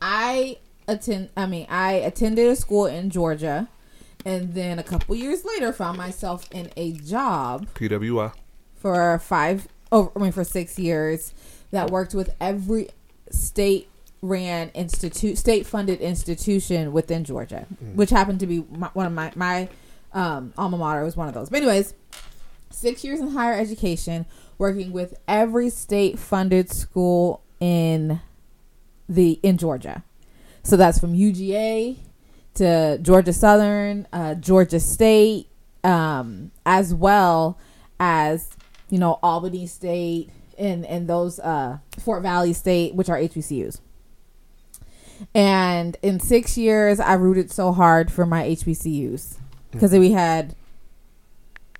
I 0.00 0.58
attend. 0.88 1.30
I 1.36 1.46
mean, 1.46 1.66
I 1.68 1.92
attended 1.92 2.48
a 2.48 2.56
school 2.56 2.86
in 2.86 3.10
Georgia, 3.10 3.68
and 4.24 4.54
then 4.54 4.78
a 4.78 4.82
couple 4.82 5.14
years 5.14 5.44
later, 5.44 5.72
found 5.72 5.98
myself 5.98 6.48
in 6.52 6.70
a 6.76 6.92
job 6.92 7.66
PWI. 7.74 8.32
for 8.76 9.18
five. 9.18 9.68
Oh, 9.92 10.12
I 10.14 10.18
mean, 10.20 10.32
for 10.32 10.44
six 10.44 10.78
years 10.78 11.34
that 11.72 11.90
worked 11.90 12.14
with 12.14 12.30
every 12.40 12.88
state 13.30 13.88
ran 14.22 14.68
institute 14.70 15.38
state 15.38 15.66
funded 15.66 16.00
institution 16.00 16.92
within 16.92 17.24
Georgia, 17.24 17.66
which 17.94 18.10
happened 18.10 18.40
to 18.40 18.46
be 18.46 18.64
my, 18.70 18.88
one 18.92 19.06
of 19.06 19.12
my 19.12 19.32
my 19.34 19.68
um, 20.12 20.52
alma 20.58 20.76
mater 20.76 21.04
was 21.04 21.16
one 21.16 21.28
of 21.28 21.34
those. 21.34 21.48
But 21.48 21.58
anyways, 21.58 21.94
six 22.70 23.04
years 23.04 23.20
in 23.20 23.28
higher 23.28 23.54
education, 23.58 24.26
working 24.58 24.92
with 24.92 25.14
every 25.26 25.70
state 25.70 26.18
funded 26.18 26.70
school 26.70 27.42
in 27.60 28.20
the 29.10 29.40
in 29.42 29.58
Georgia. 29.58 30.02
So 30.62 30.76
that's 30.76 30.98
from 30.98 31.14
UGA 31.14 31.98
to 32.54 32.98
Georgia 33.02 33.32
Southern, 33.32 34.06
uh, 34.12 34.34
Georgia 34.34 34.80
State, 34.80 35.48
um, 35.84 36.52
as 36.64 36.94
well 36.94 37.58
as 37.98 38.50
you 38.88 38.98
know 38.98 39.18
Albany 39.22 39.66
State 39.66 40.30
and 40.56 40.86
and 40.86 41.08
those 41.08 41.38
uh, 41.40 41.78
Fort 41.98 42.22
Valley 42.22 42.52
State, 42.52 42.94
which 42.94 43.08
are 43.08 43.18
HBCUs. 43.18 43.80
And 45.34 45.98
in 46.00 46.18
six 46.18 46.56
years, 46.56 46.98
I 46.98 47.14
rooted 47.14 47.50
so 47.50 47.72
hard 47.72 48.10
for 48.10 48.24
my 48.24 48.44
HBCUs 48.44 49.36
because 49.70 49.92
we 49.92 50.12
had. 50.12 50.54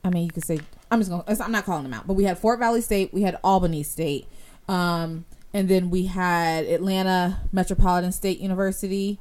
I 0.02 0.08
mean, 0.08 0.24
you 0.24 0.30
could 0.30 0.44
say 0.44 0.60
I'm 0.90 1.00
just 1.00 1.10
gonna. 1.10 1.24
I'm 1.28 1.52
not 1.52 1.64
calling 1.64 1.84
them 1.84 1.94
out, 1.94 2.06
but 2.06 2.14
we 2.14 2.24
had 2.24 2.38
Fort 2.38 2.58
Valley 2.58 2.80
State, 2.80 3.14
we 3.14 3.22
had 3.22 3.38
Albany 3.44 3.82
State, 3.82 4.26
um, 4.68 5.24
and 5.52 5.68
then 5.68 5.90
we 5.90 6.06
had 6.06 6.64
Atlanta 6.64 7.40
Metropolitan 7.52 8.12
State 8.12 8.38
University, 8.40 9.18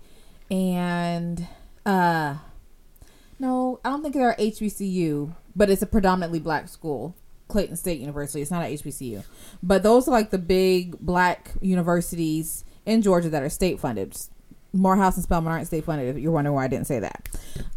and 0.52 1.48
uh, 1.86 2.36
no, 3.40 3.80
I 3.84 3.90
don't 3.90 4.02
think 4.02 4.14
they're 4.14 4.36
HBCU, 4.36 5.34
but 5.56 5.70
it's 5.70 5.82
a 5.82 5.88
predominantly 5.88 6.40
black 6.40 6.68
school. 6.68 7.16
Clayton 7.48 7.76
State 7.78 8.00
University. 8.00 8.42
It's 8.42 8.52
not 8.52 8.64
a 8.64 8.68
HBCU, 8.68 9.24
but 9.64 9.82
those 9.82 10.08
are 10.08 10.12
like 10.12 10.30
the 10.30 10.38
big 10.38 11.00
black 11.00 11.52
universities 11.62 12.64
in 12.86 13.02
Georgia 13.02 13.30
that 13.30 13.44
are 13.44 13.50
state 13.50 13.80
funded. 13.80 14.16
Morehouse 14.72 15.16
and 15.16 15.24
Spelman 15.24 15.52
aren't 15.52 15.66
state 15.66 15.84
funded. 15.84 16.16
If 16.16 16.22
you're 16.22 16.32
wondering 16.32 16.54
why 16.54 16.66
I 16.66 16.68
didn't 16.68 16.86
say 16.86 17.00
that, 17.00 17.28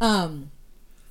um, 0.00 0.50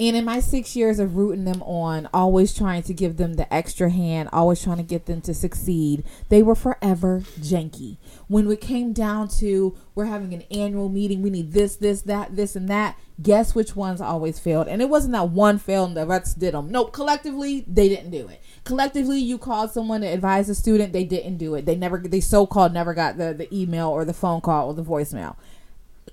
and 0.01 0.17
in 0.17 0.25
my 0.25 0.39
six 0.39 0.75
years 0.75 0.97
of 0.97 1.15
rooting 1.15 1.45
them 1.45 1.61
on, 1.61 2.09
always 2.11 2.55
trying 2.55 2.81
to 2.83 2.93
give 2.93 3.17
them 3.17 3.35
the 3.35 3.53
extra 3.53 3.91
hand, 3.91 4.29
always 4.33 4.63
trying 4.63 4.77
to 4.77 4.83
get 4.83 5.05
them 5.05 5.21
to 5.21 5.31
succeed, 5.31 6.03
they 6.29 6.41
were 6.41 6.55
forever 6.55 7.19
janky. 7.39 7.97
When 8.27 8.49
it 8.51 8.61
came 8.61 8.93
down 8.93 9.27
to 9.39 9.77
we're 9.93 10.05
having 10.05 10.33
an 10.33 10.41
annual 10.49 10.89
meeting, 10.89 11.21
we 11.21 11.29
need 11.29 11.51
this, 11.51 11.75
this, 11.75 12.01
that, 12.03 12.35
this, 12.35 12.55
and 12.55 12.67
that. 12.67 12.97
Guess 13.21 13.53
which 13.53 13.75
ones 13.75 14.01
always 14.01 14.39
failed? 14.39 14.67
And 14.67 14.81
it 14.81 14.89
wasn't 14.89 15.13
that 15.13 15.29
one 15.29 15.59
failed 15.59 15.89
and 15.89 15.97
the 15.97 16.07
rest 16.07 16.39
did 16.39 16.55
them. 16.55 16.71
No, 16.71 16.85
collectively 16.85 17.63
they 17.67 17.87
didn't 17.87 18.09
do 18.09 18.27
it. 18.27 18.41
Collectively, 18.63 19.19
you 19.19 19.37
called 19.37 19.69
someone 19.69 20.01
to 20.01 20.07
advise 20.07 20.49
a 20.49 20.55
student, 20.55 20.93
they 20.93 21.03
didn't 21.03 21.37
do 21.37 21.53
it. 21.53 21.67
They 21.67 21.75
never, 21.75 21.99
they 21.99 22.21
so 22.21 22.47
called 22.47 22.73
never 22.73 22.95
got 22.95 23.17
the 23.17 23.35
the 23.35 23.55
email 23.55 23.89
or 23.89 24.03
the 24.03 24.13
phone 24.13 24.41
call 24.41 24.69
or 24.69 24.73
the 24.73 24.83
voicemail. 24.83 25.35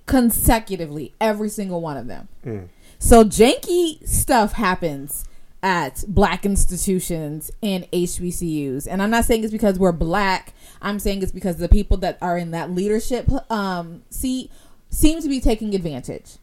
Consecutively, 0.05 1.15
every 1.21 1.49
single 1.49 1.81
one 1.81 1.97
of 1.97 2.07
them. 2.07 2.29
Mm. 2.45 2.69
So 2.99 3.25
janky 3.25 4.07
stuff 4.07 4.53
happens 4.53 5.25
at 5.63 6.05
black 6.09 6.45
institutions 6.45 7.51
and 7.63 7.91
HBCUs. 7.93 8.87
And 8.89 9.03
I'm 9.03 9.11
not 9.11 9.25
saying 9.25 9.45
it's 9.45 9.53
because 9.53 9.79
we're 9.79 9.93
black. 9.93 10.53
I'm 10.81 10.99
saying 10.99 11.23
it's 11.23 11.33
because 11.33 11.57
the 11.57 11.69
people 11.69 11.97
that 11.99 12.19
are 12.21 12.39
in 12.39 12.51
that 12.53 12.71
leadership 12.71 13.29
um, 13.51 14.03
seat 14.11 14.51
seem 14.91 15.21
to 15.23 15.29
be 15.29 15.41
taking 15.41 15.75
advantage. 15.75 16.37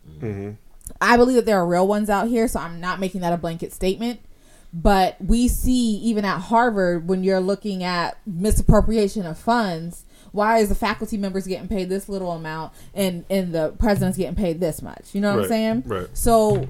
I 1.02 1.18
believe 1.18 1.36
that 1.36 1.46
there 1.46 1.58
are 1.58 1.66
real 1.68 1.88
ones 1.88 2.10
out 2.10 2.28
here, 2.28 2.48
so 2.48 2.60
I'm 2.60 2.80
not 2.80 3.00
making 3.00 3.22
that 3.22 3.34
a 3.34 3.38
blanket 3.38 3.74
statement. 3.74 4.20
But 4.74 5.16
we 5.22 5.48
see 5.48 5.96
even 5.98 6.26
at 6.26 6.40
Harvard 6.40 7.08
when 7.08 7.24
you're 7.24 7.40
looking 7.40 7.84
at 7.84 8.18
misappropriation 8.26 9.26
of 9.26 9.38
funds, 9.38 10.05
why 10.36 10.60
is 10.60 10.70
the 10.70 10.76
faculty 10.76 11.18
members 11.18 11.48
getting 11.48 11.68
paid 11.68 11.90
this 11.90 12.08
little 12.10 12.32
amount 12.32 12.74
and 12.94 13.26
and 13.30 13.54
the 13.54 13.70
president's 13.80 14.18
getting 14.18 14.36
paid 14.36 14.60
this 14.60 14.82
much? 14.82 15.14
You 15.14 15.22
know 15.22 15.30
what 15.30 15.36
I'm 15.36 15.40
Right, 15.42 15.50
saying? 15.50 15.84
right. 15.88 16.08
So 16.14 16.68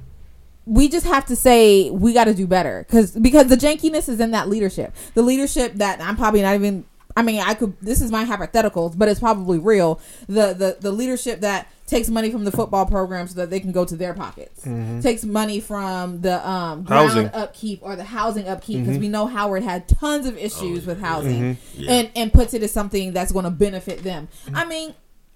we 0.65 0.87
just 0.89 1.05
have 1.05 1.25
to 1.27 1.35
say 1.35 1.89
we 1.91 2.13
got 2.13 2.23
to 2.25 2.33
do 2.33 2.47
better 2.47 2.85
because 2.87 3.11
because 3.11 3.47
the 3.47 3.55
jankiness 3.57 4.07
is 4.09 4.19
in 4.19 4.31
that 4.31 4.47
leadership. 4.49 4.95
The 5.13 5.21
leadership 5.21 5.73
that 5.75 5.99
I'm 6.01 6.15
probably 6.15 6.41
not 6.41 6.55
even. 6.55 6.85
I 7.17 7.21
mean, 7.21 7.39
I 7.39 7.53
could. 7.53 7.79
This 7.81 8.01
is 8.01 8.11
my 8.11 8.25
hypotheticals, 8.25 8.97
but 8.97 9.07
it's 9.07 9.19
probably 9.19 9.57
real. 9.57 10.01
The 10.27 10.53
the 10.53 10.77
the 10.79 10.91
leadership 10.91 11.41
that 11.41 11.67
takes 11.87 12.09
money 12.09 12.31
from 12.31 12.43
the 12.43 12.51
football 12.51 12.85
program 12.85 13.27
so 13.27 13.35
that 13.35 13.49
they 13.49 13.59
can 13.59 13.71
go 13.71 13.85
to 13.85 13.95
their 13.95 14.13
pockets. 14.13 14.65
Mm-hmm. 14.65 14.99
Takes 14.99 15.23
money 15.23 15.59
from 15.59 16.21
the 16.21 16.45
um, 16.47 16.83
ground 16.83 17.09
Housing. 17.09 17.27
upkeep 17.27 17.79
or 17.83 17.95
the 17.95 18.03
housing 18.03 18.47
upkeep 18.47 18.79
because 18.79 18.95
mm-hmm. 18.95 19.01
we 19.01 19.09
know 19.09 19.27
Howard 19.27 19.63
had 19.63 19.87
tons 19.87 20.25
of 20.25 20.37
issues 20.37 20.85
oh, 20.85 20.87
with 20.87 20.99
housing, 20.99 21.55
mm-hmm. 21.55 21.81
Yeah. 21.81 21.91
and 21.91 22.11
and 22.15 22.33
puts 22.33 22.53
it 22.53 22.63
as 22.63 22.71
something 22.71 23.13
that's 23.13 23.31
going 23.31 23.45
to 23.45 23.51
benefit 23.51 24.03
them. 24.03 24.27
I 24.53 24.65
mean, 24.65 24.93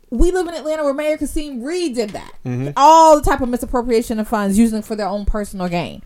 we 0.09 0.31
live 0.31 0.47
in 0.47 0.55
Atlanta 0.55 0.83
where 0.83 0.93
Mayor 0.93 1.17
Kasim 1.17 1.63
Reed 1.63 1.95
did 1.95 2.09
that. 2.11 2.33
All 2.75 3.19
the 3.19 3.29
type 3.29 3.41
of 3.41 3.47
misappropriation 3.47 4.19
of 4.19 4.27
funds 4.27 4.57
using 4.57 4.81
for 4.81 4.95
their 4.95 5.07
own 5.07 5.25
personal 5.25 5.69
gain. 5.69 6.01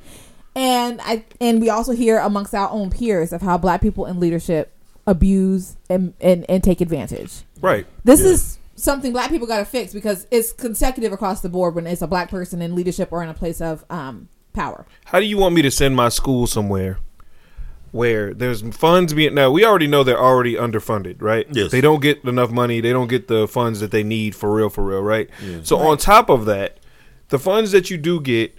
And 0.56 1.02
I 1.02 1.26
and 1.42 1.62
we 1.62 1.70
also 1.70 1.94
hear 1.94 2.20
amongst 2.20 2.54
our 2.54 2.70
own 2.70 2.92
peers 2.92 3.34
of 3.34 3.42
how 3.42 3.58
black 3.58 3.82
people 3.82 4.06
in 4.06 4.20
leadership 4.20 4.73
abuse 5.06 5.78
and 5.90 6.14
and, 6.20 6.46
and 6.50 6.64
take 6.64 6.82
advantage. 6.82 7.44
Right. 7.62 7.86
This 8.04 8.22
is 8.22 8.60
something 8.76 9.12
black 9.14 9.30
people 9.30 9.48
got 9.48 9.60
to 9.60 9.66
fix 9.66 9.94
because 9.94 10.28
it's 10.32 10.52
consecutive 10.52 11.14
across 11.14 11.42
the 11.42 11.50
board 11.50 11.76
when 11.76 11.88
it's 11.88 12.02
a 12.02 12.08
black 12.08 12.30
person 12.30 12.62
in 12.62 12.76
leadership 12.76 13.10
or 13.12 13.24
in 13.24 13.30
a 13.30 13.34
place 13.34 13.62
of 13.62 13.86
um, 13.90 14.28
power. 14.54 14.86
How 15.06 15.20
do 15.20 15.26
you 15.26 15.38
want 15.38 15.56
me 15.56 15.62
to 15.62 15.72
send 15.72 15.96
my 15.96 16.10
school 16.10 16.48
somewhere 16.48 17.00
where 17.92 18.34
there's 18.34 18.62
funds 18.76 19.14
being 19.14 19.36
now 19.36 19.52
we 19.52 19.64
already 19.64 19.88
know 19.88 20.04
they're 20.04 20.20
already 20.20 20.56
underfunded, 20.56 21.22
right? 21.22 21.48
Yes. 21.52 21.72
They 21.72 21.82
don't 21.82 22.02
get 22.02 22.24
enough 22.24 22.52
money, 22.52 22.82
they 22.82 22.92
don't 22.92 23.08
get 23.08 23.28
the 23.28 23.48
funds 23.48 23.80
that 23.82 23.92
they 23.92 24.04
need 24.04 24.36
for 24.36 24.54
real 24.54 24.70
for 24.70 24.84
real, 24.84 25.02
right? 25.02 25.30
Yeah. 25.44 25.60
So 25.64 25.78
on 25.78 25.98
top 25.98 26.30
of 26.30 26.46
that, 26.46 26.80
the 27.30 27.40
funds 27.40 27.72
that 27.72 27.90
you 27.90 27.98
do 27.98 28.20
get 28.20 28.58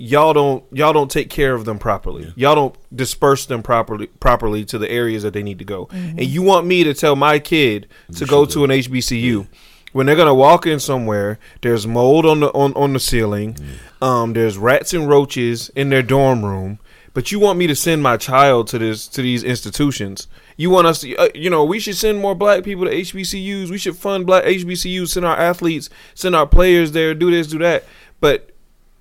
y'all 0.00 0.32
don't 0.32 0.64
y'all 0.72 0.92
don't 0.92 1.10
take 1.10 1.30
care 1.30 1.54
of 1.54 1.64
them 1.64 1.78
properly. 1.78 2.32
Y'all 2.34 2.54
don't 2.54 2.96
disperse 2.96 3.46
them 3.46 3.62
properly 3.62 4.06
properly 4.06 4.64
to 4.64 4.78
the 4.78 4.90
areas 4.90 5.22
that 5.22 5.34
they 5.34 5.42
need 5.42 5.58
to 5.58 5.64
go. 5.64 5.88
And 5.92 6.24
you 6.24 6.42
want 6.42 6.66
me 6.66 6.84
to 6.84 6.94
tell 6.94 7.16
my 7.16 7.38
kid 7.38 7.86
to 8.16 8.26
go 8.26 8.46
to 8.46 8.64
an 8.64 8.70
HBCU 8.70 9.46
when 9.92 10.06
they're 10.06 10.16
gonna 10.16 10.34
walk 10.34 10.66
in 10.66 10.78
somewhere, 10.78 11.38
there's 11.62 11.86
mold 11.86 12.26
on 12.26 12.40
the 12.40 12.48
on, 12.52 12.72
on 12.74 12.92
the 12.92 13.00
ceiling, 13.00 13.56
um, 14.00 14.32
there's 14.32 14.56
rats 14.56 14.94
and 14.94 15.08
roaches 15.08 15.68
in 15.70 15.90
their 15.90 16.02
dorm 16.02 16.44
room. 16.44 16.78
But 17.12 17.32
you 17.32 17.40
want 17.40 17.58
me 17.58 17.66
to 17.66 17.74
send 17.74 18.04
my 18.04 18.16
child 18.16 18.68
to 18.68 18.78
this 18.78 19.08
to 19.08 19.22
these 19.22 19.42
institutions? 19.42 20.28
You 20.56 20.70
want 20.70 20.86
us 20.86 21.00
to, 21.00 21.16
uh, 21.16 21.28
you 21.34 21.50
know, 21.50 21.64
we 21.64 21.80
should 21.80 21.96
send 21.96 22.20
more 22.20 22.36
black 22.36 22.62
people 22.62 22.84
to 22.84 22.90
HBCUs. 22.92 23.68
We 23.68 23.78
should 23.78 23.96
fund 23.96 24.26
black 24.26 24.44
HBCUs, 24.44 25.08
send 25.08 25.26
our 25.26 25.36
athletes, 25.36 25.90
send 26.14 26.36
our 26.36 26.46
players 26.46 26.92
there, 26.92 27.14
do 27.14 27.30
this, 27.30 27.48
do 27.48 27.58
that. 27.58 27.84
But 28.20 28.49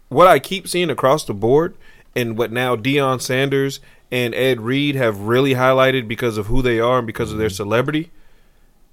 what 0.10 0.28
I 0.28 0.40
keep 0.40 0.68
seeing 0.68 0.90
across 0.90 1.24
the 1.24 1.34
board, 1.34 1.76
and 2.16 2.38
what 2.38 2.52
now 2.52 2.76
Deion 2.76 3.22
Sanders 3.22 3.80
and 4.12 4.34
Ed 4.36 4.62
Reed 4.62 4.96
have 4.96 5.20
really 5.22 5.54
highlighted 5.54 6.08
because 6.08 6.38
of 6.38 6.48
who 6.48 6.62
they 6.62 6.80
are 6.80 6.98
and 6.98 7.08
because 7.08 7.32
of 7.32 7.38
their 7.38 7.50
celebrity, 7.50 8.12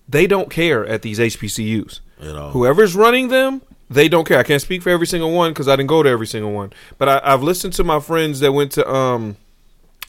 they 0.09 0.27
don't 0.27 0.51
care 0.51 0.87
at 0.87 1.03
these 1.03 1.19
HBCUs. 1.19 2.01
At 2.21 2.37
all. 2.37 2.51
Whoever's 2.51 2.95
running 2.95 3.29
them, 3.29 3.63
they 3.91 4.09
don't 4.09 4.27
care. 4.27 4.39
I 4.39 4.43
can't 4.43 4.63
speak 4.63 4.83
for 4.83 4.91
every 4.91 5.07
single 5.07 5.33
one 5.33 5.53
because 5.53 5.69
I 5.69 5.77
didn't 5.77 5.89
go 5.89 6.03
to 6.03 6.09
every 6.09 6.27
single 6.27 6.53
one. 6.53 6.73
But 6.99 7.09
I, 7.09 7.21
I've 7.25 7.43
listened 7.43 7.73
to 7.75 7.85
my 7.85 8.01
friends 8.01 8.41
that 8.41 8.53
went 8.53 8.73
to 8.73 8.89
um, 8.89 9.37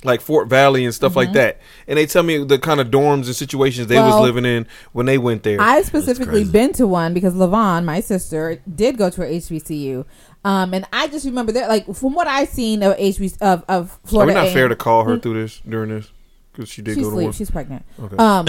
like 0.03 0.21
Fort 0.21 0.47
Valley 0.47 0.85
and 0.85 0.93
stuff 0.93 1.15
like 1.15 1.33
that, 1.33 1.59
and 1.87 1.97
they 1.97 2.05
tell 2.05 2.23
me 2.23 2.43
the 2.43 2.59
kind 2.59 2.79
of 2.79 2.87
dorms 2.87 3.25
and 3.25 3.35
situations 3.35 3.87
they 3.87 3.99
was 3.99 4.19
living 4.21 4.45
in 4.45 4.67
when 4.93 5.05
they 5.05 5.17
went 5.17 5.43
there. 5.43 5.59
I've 5.59 5.85
specifically 5.85 6.43
been 6.43 6.73
to 6.73 6.85
one 6.85 7.13
because 7.13 7.33
Lavon, 7.33 7.83
my 7.83 7.99
sister, 7.99 8.61
did 8.73 8.97
go 8.97 9.09
to 9.09 9.23
a 9.23 9.25
HBCU. 9.25 10.05
Um, 10.43 10.73
and 10.73 10.85
I 10.93 11.07
just 11.07 11.25
remember 11.25 11.51
that, 11.53 11.67
like, 11.67 11.93
from 11.93 12.13
what 12.13 12.27
I've 12.27 12.49
seen 12.49 12.83
of 12.83 12.95
HBC 12.97 13.41
of, 13.41 13.65
of 13.67 13.91
Are 13.91 13.99
we 14.03 14.09
Florida, 14.09 14.33
not 14.33 14.45
A&M 14.45 14.53
fair 14.53 14.67
to 14.67 14.75
call 14.75 15.03
her 15.03 15.17
through 15.17 15.41
this 15.41 15.61
during 15.67 15.89
this 15.89 16.11
because 16.57 16.69
she 16.69 16.81
did 16.81 16.95
She's 16.95 17.03
go 17.03 17.09
to 17.11 17.15
sleep. 17.15 17.25
one. 17.25 17.33
She's 17.33 17.51
pregnant. 17.51 17.85
Okay. 17.99 18.15
Um, 18.17 18.47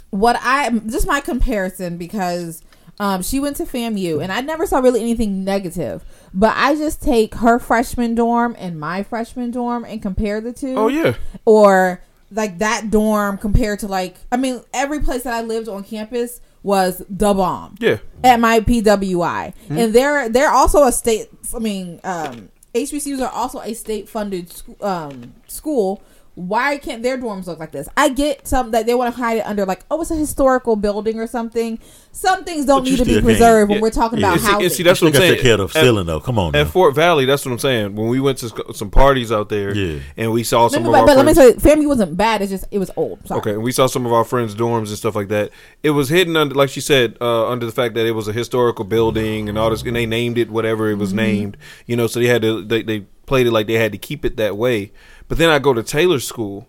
what 0.10 0.36
I 0.40 0.70
just 0.86 1.06
my 1.06 1.20
comparison 1.20 1.96
because 1.96 2.62
um, 3.00 3.22
she 3.22 3.40
went 3.40 3.56
to 3.56 3.64
FAMU 3.64 4.22
and 4.22 4.30
I 4.30 4.40
never 4.42 4.66
saw 4.66 4.78
really 4.78 5.00
anything 5.00 5.44
negative, 5.44 6.04
but 6.32 6.52
I 6.56 6.76
just 6.76 7.02
take 7.02 7.34
her 7.36 7.58
freshman 7.58 8.14
dorm 8.14 8.54
and 8.58 8.78
my 8.78 9.02
freshman 9.02 9.50
dorm 9.50 9.84
and 9.84 10.00
compare 10.00 10.40
the 10.40 10.52
two. 10.52 10.76
oh 10.76 10.88
yeah, 10.88 11.14
or 11.44 12.02
like 12.30 12.58
that 12.58 12.90
dorm 12.90 13.38
compared 13.38 13.80
to 13.80 13.88
like 13.88 14.16
I 14.30 14.36
mean 14.36 14.62
every 14.72 15.00
place 15.00 15.24
that 15.24 15.34
I 15.34 15.42
lived 15.42 15.68
on 15.68 15.82
campus 15.82 16.40
was 16.62 17.02
the 17.08 17.32
bomb 17.34 17.76
yeah. 17.80 17.98
at 18.22 18.38
my 18.40 18.60
PWI, 18.60 19.54
Hmm? 19.68 19.78
and 19.78 19.94
they're 19.94 20.28
they're 20.28 20.50
also 20.50 20.84
a 20.84 20.92
state. 20.92 21.28
I 21.54 21.58
mean, 21.58 22.00
um, 22.04 22.50
HBCUs 22.74 23.20
are 23.20 23.32
also 23.32 23.60
a 23.60 23.74
state 23.74 24.08
funded 24.08 24.52
um, 24.80 25.34
school. 25.48 26.02
Why 26.40 26.78
can't 26.78 27.02
their 27.02 27.18
dorms 27.18 27.46
look 27.46 27.58
like 27.58 27.70
this? 27.72 27.88
I 27.96 28.08
get 28.08 28.48
some 28.48 28.70
that 28.70 28.86
they 28.86 28.94
want 28.94 29.14
to 29.14 29.20
hide 29.20 29.38
it 29.38 29.46
under 29.46 29.66
like, 29.66 29.84
oh, 29.90 30.00
it's 30.00 30.10
a 30.10 30.16
historical 30.16 30.74
building 30.76 31.18
or 31.18 31.26
something. 31.26 31.78
Some 32.12 32.44
things 32.44 32.66
don't 32.66 32.78
But 32.82 32.84
need 32.90 32.96
to 32.96 33.04
be 33.04 33.10
still 33.10 33.14
can't- 33.16 33.24
preserved 33.24 33.68
when 33.68 33.78
yeah, 33.78 33.82
we're 33.82 33.90
talking 33.90 34.18
yeah. 34.18 34.26
about 34.26 34.32
And 34.38 34.40
see, 34.40 34.50
housing. 34.50 34.64
and 34.64 34.72
see, 34.72 34.82
that's 34.82 35.00
what 35.02 35.06
I'm 35.08 35.12
They 35.12 35.18
gotta 35.18 35.26
saying. 35.28 35.36
take 35.36 35.42
care 35.44 35.52
of 35.60 35.72
the 35.72 35.78
At- 35.78 35.84
ceiling 35.84 36.06
though. 36.06 36.20
Come 36.20 36.38
on, 36.38 36.54
At 36.56 36.64
now. 36.64 36.70
Fort 36.70 36.94
Valley, 36.94 37.24
that's 37.26 37.44
what 37.44 37.52
I'm 37.52 37.58
saying. 37.58 37.94
When 37.94 38.08
we 38.08 38.18
went 38.20 38.38
to 38.38 38.74
some 38.74 38.90
parties 38.90 39.30
out 39.30 39.48
there, 39.48 39.74
Yeah. 39.76 40.00
and 40.16 40.32
we 40.32 40.42
saw 40.42 40.68
some 40.68 40.82
but, 40.82 40.88
of 40.88 40.92
but, 40.92 41.00
our 41.00 41.06
but 41.06 41.16
let 41.18 41.26
me 41.26 41.34
friends. 41.34 41.62
say, 41.62 41.68
family 41.70 41.86
wasn't 41.86 42.16
bad. 42.16 42.42
It's 42.42 42.50
just 42.50 42.64
it 42.70 42.78
was 42.78 42.90
old. 42.96 43.20
Sorry. 43.28 43.38
Okay, 43.40 43.50
and 43.52 43.62
we 43.62 43.70
saw 43.72 43.86
some 43.86 44.06
of 44.06 44.12
our 44.12 44.24
friends' 44.24 44.54
dorms 44.54 44.88
and 44.88 44.96
stuff 44.98 45.14
like 45.14 45.28
that. 45.28 45.50
It 45.82 45.90
was 45.90 46.08
hidden 46.08 46.36
under, 46.36 46.54
like 46.54 46.70
she 46.70 46.80
said, 46.80 47.16
uh, 47.20 47.48
under 47.48 47.66
the 47.66 47.72
fact 47.72 47.94
that 47.94 48.06
it 48.06 48.12
was 48.12 48.26
a 48.28 48.32
historical 48.32 48.84
building 48.84 49.48
and 49.48 49.56
all 49.58 49.70
this, 49.70 49.82
and 49.82 49.94
they 49.94 50.06
named 50.06 50.38
it 50.38 50.50
whatever 50.50 50.88
it 50.88 50.92
Mm-hmm. 50.94 51.00
was 51.00 51.12
named. 51.12 51.56
You 51.86 51.96
know, 51.96 52.06
so 52.06 52.18
they 52.18 52.26
had 52.26 52.42
to 52.42 52.62
they, 52.64 52.82
they 52.82 53.00
played 53.26 53.46
it 53.46 53.52
like 53.52 53.68
they 53.68 53.74
had 53.74 53.92
to 53.92 53.98
keep 53.98 54.24
it 54.24 54.36
that 54.38 54.56
way. 54.56 54.90
But 55.30 55.38
then 55.38 55.48
I 55.48 55.58
go 55.60 55.72
to 55.72 55.82
Taylor's 55.82 56.26
school, 56.26 56.66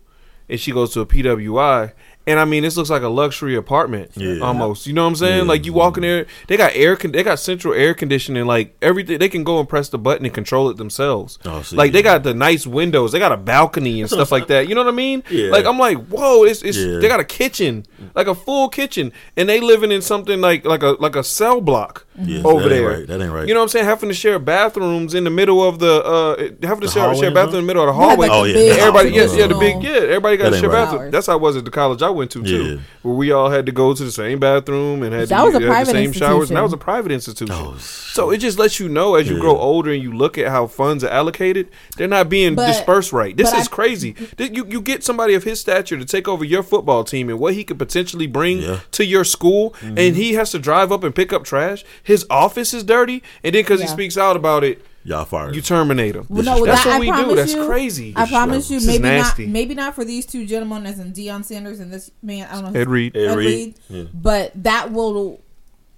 and 0.48 0.58
she 0.60 0.72
goes 0.72 0.94
to 0.94 1.02
a 1.02 1.06
PWI. 1.06 1.92
And 2.28 2.40
I 2.40 2.46
mean, 2.46 2.62
this 2.62 2.78
looks 2.78 2.92
like 2.92 3.02
a 3.02 3.08
luxury 3.10 3.56
apartment, 3.56 4.12
Yeah. 4.16 4.42
almost. 4.42 4.86
You 4.86 4.94
know 4.94 5.02
what 5.02 5.08
I'm 5.10 5.16
saying? 5.16 5.38
Yeah. 5.40 5.44
Like 5.50 5.66
you 5.66 5.74
walk 5.74 5.98
in 5.98 6.04
there, 6.04 6.28
they 6.48 6.56
got 6.56 6.74
air, 6.76 6.96
con- 6.96 7.12
they 7.12 7.24
got 7.24 7.40
central 7.40 7.74
air 7.74 7.96
conditioning, 7.96 8.46
like 8.46 8.76
everything. 8.80 9.18
They 9.18 9.28
can 9.28 9.44
go 9.44 9.60
and 9.60 9.68
press 9.68 9.90
the 9.90 9.98
button 9.98 10.24
and 10.26 10.34
control 10.34 10.70
it 10.70 10.78
themselves. 10.78 11.40
Oh, 11.46 11.64
see, 11.64 11.76
like 11.76 11.94
they 11.94 12.04
got 12.04 12.22
the 12.22 12.36
nice 12.36 12.68
windows, 12.68 13.12
they 13.12 13.18
got 13.18 13.32
a 13.32 13.38
balcony 13.38 14.02
and 14.02 14.08
stuff 14.10 14.32
like 14.32 14.46
that. 14.48 14.70
You 14.70 14.76
know 14.76 14.84
what 14.84 14.94
I 14.94 14.96
mean? 14.96 15.24
Yeah. 15.32 15.50
Like 15.50 15.66
I'm 15.66 15.80
like, 15.80 15.98
whoa, 16.10 16.44
it's, 16.44 16.62
it's 16.62 16.78
Yeah. 16.78 17.00
they 17.00 17.08
got 17.08 17.20
a 17.20 17.24
kitchen, 17.26 17.88
like 18.14 18.28
a 18.28 18.36
full 18.36 18.70
kitchen, 18.70 19.12
and 19.36 19.50
they 19.50 19.60
living 19.60 19.92
in 19.92 20.04
something 20.04 20.40
like 20.42 20.64
like 20.64 20.84
a 20.84 20.98
like 21.00 21.16
a 21.16 21.24
cell 21.24 21.60
block 21.60 22.06
Yeah, 22.20 22.44
over 22.44 22.68
that 22.68 22.76
ain't 22.76 22.84
there. 22.84 22.90
right. 22.90 23.08
That 23.08 23.22
ain't 23.22 23.32
right. 23.32 23.48
You 23.48 23.54
know 23.54 23.62
what 23.62 23.66
I'm 23.66 23.70
saying? 23.70 23.86
Having 23.86 24.10
to 24.10 24.16
share 24.16 24.38
bathrooms 24.38 25.14
in 25.14 25.24
the 25.24 25.30
middle 25.30 25.66
of 25.66 25.80
the 25.80 26.04
uh, 26.04 26.36
having 26.68 26.82
to 26.82 26.88
The 26.88 26.92
share, 26.92 27.04
hallway 27.04 27.18
share 27.20 27.28
and 27.28 27.36
bathroom 27.36 27.56
in 27.60 27.68
the 27.68 27.74
middle 27.74 27.88
of 27.90 27.96
the 27.96 28.02
You 28.02 28.10
had, 28.10 28.10
hallway. 28.10 28.28
like, 28.28 28.38
Oh, 28.38 28.44
a 28.44 28.48
yeah. 28.48 28.54
big 28.54 28.80
Everybody, 28.80 29.10
yes, 29.12 29.36
yeah, 29.36 29.48
the 29.48 29.56
big, 29.56 29.76
know. 29.78 29.82
yeah, 29.90 29.96
everybody 30.02 30.36
got 30.38 30.50
to 30.50 30.60
share 30.60 30.70
right. 30.70 30.86
bathroom. 30.86 31.12
That's 31.12 31.28
how 31.28 31.36
it 31.38 31.42
was 31.42 31.56
at 31.56 31.64
the 31.64 31.72
college 31.72 32.02
I 32.02 32.10
went 32.10 32.32
to 32.32 32.44
too, 32.44 32.64
Yeah. 32.76 32.80
where 33.02 33.16
we 33.16 33.32
all 33.32 33.50
had 33.50 33.66
to 33.68 33.72
go 33.72 33.94
to 33.94 34.04
the 34.04 34.12
same 34.12 34.40
bathroom 34.40 35.04
and 35.04 35.14
had 35.14 35.30
That 35.30 35.40
to 35.40 35.46
was 35.46 35.56
a 35.56 35.62
had 35.74 35.88
the 35.88 35.92
same 35.92 36.12
showers. 36.12 36.50
And 36.50 36.58
that 36.58 36.64
was 36.64 36.74
a 36.74 36.78
private 36.78 37.14
institution. 37.14 37.56
Oh, 37.58 37.78
so 37.78 38.30
it 38.32 38.40
just 38.40 38.60
lets 38.60 38.78
you 38.80 38.90
know 38.90 39.16
as 39.16 39.30
you 39.30 39.36
Yeah. 39.36 39.42
grow 39.42 39.58
older 39.58 39.92
and 39.92 40.04
you 40.04 40.12
look 40.12 40.38
at 40.38 40.50
how 40.50 40.68
funds 40.68 41.06
are 41.06 41.10
allocated, 41.10 41.70
they're 41.96 42.10
not 42.10 42.28
being 42.28 42.56
But- 42.56 42.68
dispersed 42.68 43.14
right. 43.14 43.36
This 43.38 43.54
is 43.54 43.68
I- 43.68 43.72
crazy. 43.72 44.16
You 44.38 44.66
you 44.68 44.82
get 44.82 45.04
somebody 45.06 45.34
of 45.34 45.46
his 45.46 45.62
stature 45.62 45.98
to 45.98 46.04
take 46.06 46.28
over 46.28 46.44
your 46.44 46.62
football 46.64 47.06
team 47.06 47.30
and 47.30 47.40
what 47.40 47.54
he 47.54 47.64
could 47.64 47.80
potentially 47.80 48.28
bring 48.28 48.60
Yeah. 48.62 48.80
to 48.92 49.06
your 49.06 49.24
school, 49.24 49.74
Mm-hmm. 49.82 49.98
and 49.98 50.16
he 50.18 50.34
has 50.34 50.52
to 50.52 50.60
drive 50.60 50.92
up 50.92 51.04
and 51.06 51.16
pick 51.16 51.32
up 51.32 51.46
trash. 51.46 51.86
His 52.04 52.26
office 52.30 52.74
is 52.74 52.84
dirty, 52.84 53.24
and 53.44 53.54
then 53.56 53.62
because 53.64 53.82
he 53.82 53.88
speaks 53.88 54.18
out 54.18 54.36
about 54.36 54.64
it, 54.64 54.84
Y'all 55.04 55.26
fired. 55.26 55.56
you 55.56 55.62
terminate 55.62 56.16
him. 56.16 56.26
Well, 56.30 56.44
no, 56.44 56.66
That's 56.66 56.84
that, 56.84 56.90
what 56.90 56.96
I 56.96 57.00
we 57.00 57.06
do. 57.08 57.12
promise 57.14 57.36
That's 57.36 57.54
you, 57.54 57.66
crazy. 57.66 58.14
I 58.16 58.28
promise 58.28 58.70
you, 58.70 58.80
maybe 58.86 59.04
not, 59.18 59.40
maybe 59.40 59.74
not 59.76 59.96
for 59.96 60.06
these 60.06 60.26
two 60.26 60.46
gentlemen, 60.46 60.86
as 60.86 61.00
in 61.00 61.12
Deion 61.14 61.44
Sanders 61.44 61.80
and 61.80 61.92
this 61.92 62.12
man. 62.22 62.48
I 62.52 62.62
don't 62.62 62.74
know, 62.74 62.80
Ed 62.80 62.88
Reed. 62.90 63.16
Ed 63.18 63.30
Ed 63.32 63.36
Reed. 63.38 63.46
Reed, 63.48 63.76
Yeah. 63.90 64.04
but 64.14 64.52
that 64.64 64.92
will 64.92 65.42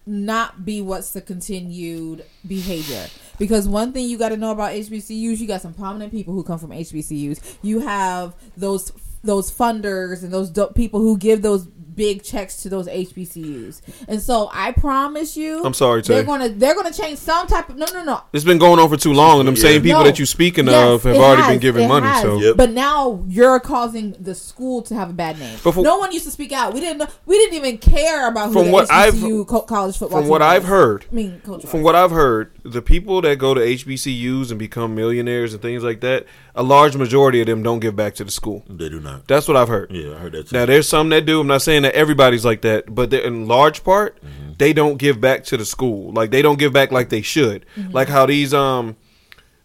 not 0.05 0.65
be 0.65 0.81
what's 0.81 1.11
the 1.11 1.21
continued 1.21 2.25
behavior. 2.47 3.07
Because 3.39 3.67
one 3.67 3.93
thing 3.93 4.07
you 4.07 4.17
got 4.17 4.29
to 4.29 4.37
know 4.37 4.51
about 4.51 4.71
HBCUs, 4.73 5.37
you 5.39 5.47
got 5.47 5.61
some 5.61 5.73
prominent 5.73 6.11
people 6.11 6.33
who 6.33 6.43
come 6.43 6.59
from 6.59 6.71
HBCUs. 6.71 7.57
You 7.61 7.79
have 7.79 8.35
those 8.57 8.91
those 9.23 9.49
funders 9.49 10.21
and 10.21 10.33
those 10.33 10.49
do- 10.49 10.67
people 10.75 10.99
who 10.99 11.17
give 11.17 11.41
those 11.41 11.65
big 11.95 12.23
checks 12.23 12.57
to 12.63 12.69
those 12.69 12.87
HBCUs. 12.87 13.81
And 14.07 14.21
so 14.21 14.49
I 14.53 14.71
promise 14.71 15.35
you, 15.37 15.63
I'm 15.63 15.73
sorry, 15.73 16.01
they're 16.01 16.23
gonna 16.23 16.49
they're 16.49 16.75
gonna 16.75 16.93
change 16.93 17.19
some 17.19 17.47
type 17.47 17.69
of 17.69 17.77
no 17.77 17.85
no 17.93 18.03
no 18.03 18.21
It's 18.33 18.43
been 18.43 18.57
going 18.57 18.79
on 18.79 18.89
for 18.89 18.97
too 18.97 19.13
long, 19.13 19.39
and 19.39 19.47
them 19.47 19.55
Yeah. 19.55 19.61
same 19.61 19.81
people 19.81 19.99
No. 20.01 20.05
that 20.05 20.19
you're 20.19 20.25
speaking 20.25 20.65
Yes, 20.67 20.75
of 20.75 21.03
have 21.03 21.15
already 21.15 21.41
has. 21.41 21.51
been 21.51 21.59
giving 21.59 21.87
money. 21.87 22.07
has. 22.07 22.21
So 22.21 22.39
Yep. 22.39 22.57
But 22.57 22.71
now 22.71 23.23
you're 23.27 23.59
causing 23.59 24.15
the 24.19 24.35
school 24.35 24.81
to 24.83 24.95
have 24.95 25.09
a 25.09 25.13
bad 25.13 25.39
name. 25.39 25.57
But 25.63 25.73
from- 25.73 25.83
no 25.83 25.97
one 25.97 26.11
used 26.11 26.25
to 26.25 26.31
speak 26.31 26.51
out. 26.51 26.73
We 26.73 26.79
didn't. 26.79 26.97
know 26.99 27.07
We 27.25 27.37
didn't 27.37 27.55
even 27.55 27.77
care 27.77 28.27
about 28.27 28.47
who 28.47 28.53
From 28.53 28.65
the 28.65 28.71
what 28.71 28.91
I've- 28.91 29.19
co- 29.47 29.61
college 29.61 29.97
football. 29.97 30.19
from 30.21 30.29
what 30.29 30.39
team 30.39 30.47
I've 30.49 30.65
heard, 30.65 31.05
I 31.11 31.15
mean, 31.15 31.41
coach. 31.45 31.65
from 31.65 31.81
what 31.83 31.95
I've 31.95 32.11
heard, 32.11 32.51
the 32.63 32.81
people 32.81 33.21
that 33.21 33.37
go 33.37 33.53
to 33.53 33.61
HBCUs 33.61 34.49
and 34.49 34.59
become 34.59 34.95
millionaires 34.95 35.53
and 35.53 35.61
things 35.61 35.83
like 35.83 36.01
that, 36.01 36.25
a 36.55 36.63
large 36.63 36.95
majority 36.95 37.41
of 37.41 37.47
them 37.47 37.63
don't 37.63 37.79
give 37.79 37.95
back 37.95 38.15
to 38.15 38.23
the 38.23 38.31
school. 38.31 38.63
They 38.69 38.89
do 38.89 38.99
not. 38.99 39.27
That's 39.27 39.47
what 39.47 39.57
I've 39.57 39.67
heard. 39.67 39.89
Yeah, 39.91 40.11
I 40.11 40.15
heard 40.19 40.31
that 40.33 40.49
too. 40.49 40.55
Now 40.55 40.65
there's 40.65 40.87
some 40.87 41.09
that 41.09 41.25
do. 41.25 41.39
I'm 41.41 41.47
not 41.47 41.61
saying 41.61 41.82
that 41.83 41.93
everybody's 41.93 42.43
like 42.43 42.61
that, 42.61 42.93
but 42.93 43.09
they're- 43.09 43.21
in 43.21 43.47
large 43.47 43.83
part, 43.83 44.17
mm-hmm. 44.17 44.53
they 44.57 44.73
don't 44.73 44.97
give 44.97 45.21
back 45.21 45.43
to 45.45 45.57
the 45.57 45.65
school. 45.65 46.11
Like 46.11 46.31
they 46.31 46.41
don't 46.41 46.59
give 46.59 46.73
back 46.73 46.91
like 46.91 47.09
they 47.09 47.21
should. 47.21 47.65
Like 47.91 48.09
how 48.09 48.25
these 48.25 48.53
um, 48.53 48.95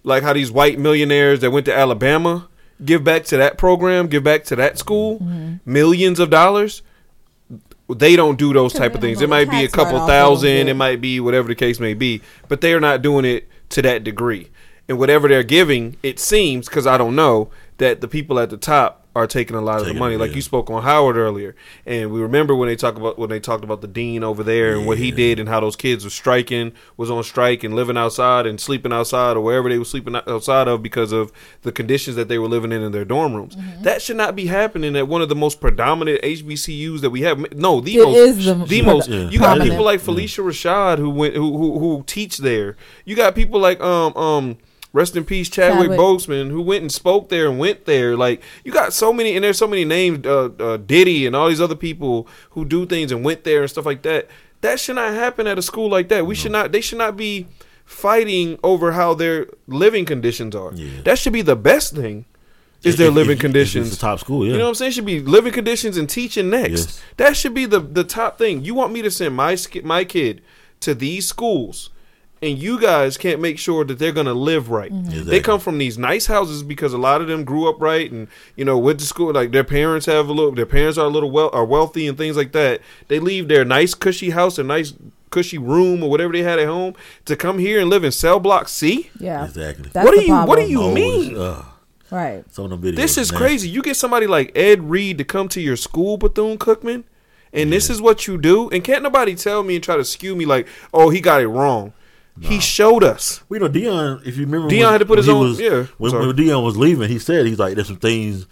like 0.04 0.22
how 0.22 0.32
these 0.32 0.50
white 0.50 0.78
millionaires 0.78 1.40
that 1.40 1.50
went 1.50 1.66
to 1.66 1.76
Alabama 1.76 2.48
give 2.84 3.02
back 3.04 3.24
to 3.24 3.36
that 3.36 3.58
program, 3.58 4.06
give 4.06 4.22
back 4.22 4.44
to 4.44 4.56
that 4.56 4.78
school, 4.78 5.20
millions 5.64 6.20
of 6.20 6.30
dollars. 6.30 6.82
They 7.90 8.16
don't 8.16 8.38
do 8.38 8.52
those 8.52 8.74
type 8.74 8.94
of 8.94 9.00
things. 9.00 9.22
It 9.22 9.30
might 9.30 9.50
be 9.50 9.64
a 9.64 9.68
couple 9.68 10.06
thousand. 10.06 10.50
it. 10.50 10.68
It 10.68 10.74
might 10.74 11.00
be 11.00 11.20
whatever 11.20 11.48
the 11.48 11.54
case 11.54 11.80
may 11.80 11.94
be, 11.94 12.20
but 12.46 12.60
they 12.60 12.74
are 12.74 12.80
not 12.80 13.00
doing 13.00 13.24
it 13.24 13.48
to 13.70 13.82
that 13.82 14.04
degree. 14.04 14.50
And 14.88 14.98
whatever 14.98 15.26
they're 15.28 15.42
giving, 15.42 15.96
it 16.02 16.18
seems 16.18 16.68
because 16.68 16.86
I 16.86 16.98
don't 16.98 17.16
know 17.16 17.50
that 17.78 18.00
the 18.00 18.08
people 18.08 18.38
at 18.38 18.50
the 18.50 18.56
top 18.56 19.06
are 19.18 19.26
taking 19.26 19.56
a 19.56 19.60
lot 19.60 19.80
of 19.80 19.86
the 19.86 19.94
money. 19.94 20.14
it, 20.14 20.18
Like 20.18 20.30
yeah. 20.30 20.36
you 20.36 20.42
spoke 20.42 20.70
on 20.70 20.82
Howard 20.82 21.16
earlier, 21.16 21.56
and 21.86 22.12
we 22.12 22.20
remember 22.20 22.54
when 22.54 22.68
they 22.68 22.76
talk 22.76 22.96
about 22.96 23.18
when 23.18 23.30
they 23.30 23.40
talked 23.40 23.64
about 23.64 23.80
the 23.80 23.88
dean 23.88 24.22
over 24.22 24.42
there 24.42 24.76
and 24.76 24.86
what 24.86 24.98
he 24.98 25.10
did 25.10 25.38
and 25.40 25.48
how 25.48 25.60
those 25.60 25.76
kids 25.76 26.04
were 26.04 26.10
striking, 26.10 26.72
was 26.96 27.10
on 27.10 27.24
strike 27.24 27.64
and 27.64 27.74
living 27.74 27.96
outside 27.96 28.46
and 28.46 28.60
sleeping 28.60 28.92
outside 28.92 29.36
or 29.36 29.40
wherever 29.40 29.68
they 29.68 29.78
were 29.78 29.84
sleeping 29.84 30.14
outside 30.14 30.68
of 30.68 30.82
because 30.82 31.12
of 31.12 31.32
the 31.62 31.72
conditions 31.72 32.16
that 32.16 32.28
they 32.28 32.38
were 32.38 32.48
living 32.48 32.72
in 32.72 32.82
in 32.82 32.92
their 32.92 33.04
dorm 33.04 33.34
rooms. 33.34 33.56
Mm-hmm. 33.56 33.82
That 33.82 34.02
should 34.02 34.16
not 34.16 34.36
be 34.36 34.46
happening 34.46 34.96
at 34.96 35.08
one 35.08 35.22
of 35.22 35.28
the 35.28 35.36
most 35.36 35.60
predominant 35.60 36.22
HBCUs 36.22 37.00
that 37.00 37.10
we 37.10 37.22
have. 37.22 37.38
No, 37.54 37.80
the 37.80 37.96
It 37.96 38.04
most, 38.04 38.16
is 38.16 38.44
the 38.44 38.54
the 38.54 38.82
most 38.82 38.98
most. 38.98 39.08
Yeah. 39.08 39.30
You 39.30 39.38
got 39.38 39.56
prominent. 39.56 39.70
people 39.70 39.84
like 39.84 40.00
Phylicia 40.00 40.44
Rashad 40.44 40.98
who 40.98 41.10
went 41.10 41.34
who 41.34 41.56
who, 41.56 41.78
who 41.78 42.04
teach 42.06 42.38
there. 42.38 42.76
You 43.04 43.16
got 43.16 43.34
people 43.34 43.60
like 43.60 43.80
um 43.80 44.16
um. 44.16 44.58
Rest 44.92 45.16
in 45.16 45.24
peace, 45.24 45.48
Chadwick, 45.50 45.90
Chadwick. 45.90 45.98
Boseman, 46.00 46.50
who 46.50 46.62
went 46.62 46.80
and 46.82 46.90
spoke 46.90 47.28
there 47.28 47.46
and 47.48 47.58
went 47.58 47.84
there. 47.84 48.16
Like 48.16 48.42
you 48.64 48.72
got 48.72 48.92
so 48.94 49.12
many, 49.12 49.34
and 49.36 49.44
there's 49.44 49.58
so 49.58 49.66
many 49.66 49.84
names, 49.84 50.26
uh, 50.26 50.48
uh, 50.58 50.76
Diddy 50.78 51.26
and 51.26 51.36
all 51.36 51.48
these 51.48 51.60
other 51.60 51.74
people 51.76 52.26
who 52.50 52.64
do 52.64 52.86
things 52.86 53.12
and 53.12 53.22
went 53.24 53.44
there 53.44 53.60
and 53.62 53.70
stuff 53.70 53.84
like 53.86 54.02
that. 54.02 54.28
That 54.62 54.80
should 54.80 54.96
not 54.96 55.12
happen 55.12 55.46
at 55.46 55.58
a 55.58 55.62
school 55.62 55.88
like 55.90 56.08
that. 56.08 56.26
We 56.26 56.34
should 56.34 56.52
not. 56.52 56.72
They 56.72 56.80
should 56.80 56.98
not 56.98 57.16
be 57.16 57.46
fighting 57.84 58.58
over 58.62 58.92
how 58.92 59.14
their 59.14 59.46
living 59.66 60.04
conditions 60.04 60.54
are. 60.54 60.72
Yeah. 60.74 61.02
That 61.04 61.18
should 61.18 61.32
be 61.32 61.42
the 61.42 61.56
best 61.56 61.94
thing. 61.94 62.24
Is 62.84 62.96
their 62.96 63.08
If- 63.08 63.14
living 63.14 63.32
if- 63.32 63.38
if 63.38 63.40
conditions? 63.40 63.88
It's 63.88 63.96
the 63.96 64.00
top 64.00 64.20
school, 64.20 64.44
yeah. 64.46 64.52
You 64.52 64.58
know 64.58 64.64
what 64.64 64.68
I'm 64.70 64.74
saying? 64.76 64.92
Should 64.92 65.04
be 65.06 65.20
living 65.20 65.52
conditions 65.52 65.96
and 65.96 66.08
teaching 66.08 66.48
next. 66.48 66.70
Yes. 66.70 67.00
That 67.16 67.36
should 67.36 67.54
be 67.54 67.66
the 67.66 67.80
the 67.80 68.04
top 68.04 68.38
thing. 68.38 68.64
You 68.64 68.74
want 68.74 68.92
me 68.92 69.02
to 69.02 69.10
send 69.10 69.34
my 69.34 69.56
my 69.82 70.04
kid 70.04 70.40
to 70.80 70.94
these 70.94 71.26
schools, 71.26 71.90
and 72.40 72.56
you 72.58 72.80
guys 72.80 73.16
can't 73.16 73.40
make 73.40 73.58
sure 73.58 73.84
that 73.84 73.98
they're 73.98 74.12
gonna 74.12 74.34
live 74.34 74.70
right. 74.70 74.90
They 74.92 75.08
Exactly. 75.18 75.40
come 75.40 75.60
from 75.60 75.78
these 75.78 75.98
nice 75.98 76.26
houses 76.26 76.62
because 76.62 76.92
a 76.92 76.98
lot 76.98 77.20
of 77.20 77.28
them 77.28 77.44
grew 77.44 77.68
up 77.68 77.80
right, 77.80 78.10
and 78.10 78.28
you 78.56 78.64
know 78.64 78.78
went 78.78 79.00
to 79.00 79.06
school. 79.06 79.32
Like 79.32 79.50
their 79.52 79.64
parents 79.64 80.06
have 80.06 80.28
a 80.28 80.32
little, 80.32 80.52
their 80.52 80.66
parents 80.66 80.98
are 80.98 81.06
a 81.06 81.10
little 81.10 81.30
well 81.30 81.50
are 81.52 81.64
wealthy 81.64 82.06
and 82.06 82.16
things 82.16 82.36
like 82.36 82.52
that. 82.52 82.80
They 83.08 83.18
leave 83.20 83.48
their 83.48 83.64
nice 83.64 83.94
cushy 83.94 84.30
house, 84.30 84.56
their 84.56 84.64
nice 84.64 84.94
cushy 85.30 85.58
room 85.58 86.02
or 86.02 86.08
whatever 86.10 86.32
they 86.32 86.42
had 86.42 86.58
at 86.58 86.66
home 86.66 86.94
to 87.26 87.36
come 87.36 87.58
here 87.58 87.78
and 87.80 87.90
live 87.90 88.02
in 88.02 88.10
cell 88.12 88.40
block 88.40 88.66
C. 88.68 89.10
yeah, 89.20 89.44
Exactly. 89.44 89.90
That's 89.92 90.04
what 90.04 90.12
do 90.14 90.20
the 90.20 90.26
you 90.26 90.34
What 90.44 90.58
do 90.58 90.64
you 90.66 90.90
mean? 90.90 91.36
uh, 91.36 91.64
right? 92.10 92.44
some 92.50 92.64
of 92.64 92.70
them 92.70 92.80
videos. 92.80 92.96
This 92.96 93.18
is 93.18 93.30
nasty. 93.30 93.36
crazy. 93.44 93.68
You 93.68 93.82
get 93.82 93.96
somebody 93.96 94.26
like 94.26 94.52
Ed 94.56 94.88
Reed 94.88 95.18
to 95.18 95.24
come 95.24 95.48
to 95.50 95.60
your 95.60 95.76
school, 95.76 96.16
Bethune 96.16 96.56
Cookman, 96.56 97.04
and 97.52 97.70
this 97.72 97.90
is 97.90 98.00
what 98.00 98.26
you 98.26 98.38
do. 98.38 98.70
And 98.70 98.82
can't 98.82 99.02
nobody 99.02 99.34
tell 99.34 99.62
me 99.62 99.74
and 99.74 99.84
try 99.84 99.96
to 99.96 100.04
skew 100.04 100.34
me 100.34 100.46
like, 100.46 100.66
oh, 100.94 101.10
he 101.10 101.20
got 101.20 101.42
it 101.42 101.48
wrong. 101.48 101.92
He 102.40 102.60
showed 102.60 103.02
us. 103.04 103.42
We 103.48 103.58
know 103.58 103.68
Deion. 103.68 104.26
If 104.26 104.36
you 104.36 104.44
remember, 104.46 104.68
Deion 104.68 104.90
had 104.92 104.98
to 104.98 105.06
put 105.06 105.18
his 105.18 105.28
own- 105.28 105.48
Was, 105.50 105.60
yeah, 105.60 105.84
When, 105.98 106.12
when 106.12 106.36
Deion 106.36 106.62
was 106.64 106.76
leaving, 106.76 107.08
he 107.08 107.18
said 107.18 107.46
he's 107.46 107.58
like, 107.58 107.74
"There's 107.74 107.86
some 107.88 107.96
things 107.96 108.46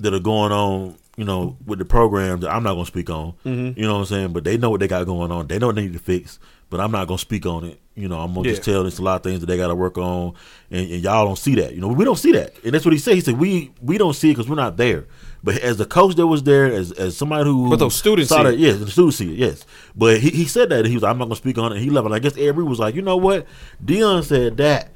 that 0.00 0.12
are 0.12 0.20
going 0.20 0.52
on, 0.52 0.96
you 1.16 1.24
know, 1.24 1.56
with 1.66 1.78
the 1.78 1.84
program 1.84 2.40
that 2.40 2.50
I'm 2.54 2.62
not 2.62 2.74
going 2.74 2.84
to 2.84 2.90
speak 2.90 3.08
on. 3.10 3.32
Mm-hmm. 3.44 3.78
You 3.80 3.86
know 3.86 3.94
what 3.94 4.00
I'm 4.00 4.06
saying? 4.06 4.32
But 4.32 4.44
they 4.44 4.56
know 4.58 4.70
what 4.70 4.80
they 4.80 4.88
got 4.88 5.04
going 5.06 5.30
on. 5.32 5.46
They 5.46 5.58
know 5.58 5.68
what 5.68 5.76
they 5.76 5.82
need 5.82 5.94
to 5.94 5.98
fix. 5.98 6.38
But 6.68 6.80
I'm 6.80 6.90
not 6.90 7.06
going 7.06 7.16
to 7.18 7.22
speak 7.22 7.46
on 7.46 7.64
it. 7.64 7.80
You 7.94 8.08
know, 8.08 8.18
I'm 8.20 8.34
going 8.34 8.42
to 8.44 8.50
just 8.50 8.64
tell 8.64 8.82
there's 8.82 8.98
a 8.98 9.02
lot 9.02 9.16
of 9.16 9.22
things 9.22 9.40
that 9.40 9.46
they 9.46 9.56
got 9.56 9.68
to 9.68 9.74
work 9.74 9.96
on, 9.96 10.34
and, 10.70 10.90
and 10.90 11.00
y'all 11.02 11.24
don't 11.24 11.38
see 11.38 11.54
that. 11.54 11.74
You 11.74 11.80
know, 11.80 11.88
we 11.88 12.04
don't 12.04 12.18
see 12.18 12.32
that, 12.32 12.52
and 12.64 12.74
that's 12.74 12.84
what 12.84 12.92
he 12.92 12.98
said. 12.98 13.14
He 13.14 13.20
said 13.20 13.38
we 13.38 13.72
we 13.80 13.96
don't 13.98 14.14
see 14.14 14.30
it 14.30 14.32
because 14.34 14.48
we're 14.48 14.56
not 14.56 14.76
there. 14.76 15.06
But 15.46 15.58
as 15.58 15.76
the 15.76 15.86
coach 15.86 16.16
that 16.16 16.26
was 16.26 16.42
there, 16.42 16.66
as 16.66 16.90
as 16.90 17.16
somebody 17.16 17.44
who 17.44 17.70
But 17.70 17.78
those 17.78 17.94
students 17.94 18.30
saw 18.30 18.38
see 18.38 18.42
that, 18.42 18.54
it. 18.54 18.58
yes, 18.58 18.78
the 18.80 18.90
students 18.90 19.16
see 19.16 19.32
it, 19.32 19.38
yes. 19.38 19.64
But 19.94 20.18
he, 20.18 20.30
he 20.30 20.44
said 20.44 20.70
that 20.70 20.84
he 20.86 20.94
was, 20.94 21.04
I'm 21.04 21.18
not 21.18 21.26
gonna 21.26 21.36
speak 21.36 21.56
on 21.56 21.72
it. 21.72 21.78
He 21.78 21.88
left, 21.88 22.04
and 22.04 22.12
I 22.12 22.18
guess 22.18 22.36
Ed 22.36 22.56
Reed 22.56 22.68
was 22.68 22.80
like, 22.80 22.96
you 22.96 23.02
know 23.02 23.16
what? 23.16 23.46
Deion 23.84 24.24
said 24.24 24.56
that. 24.56 24.90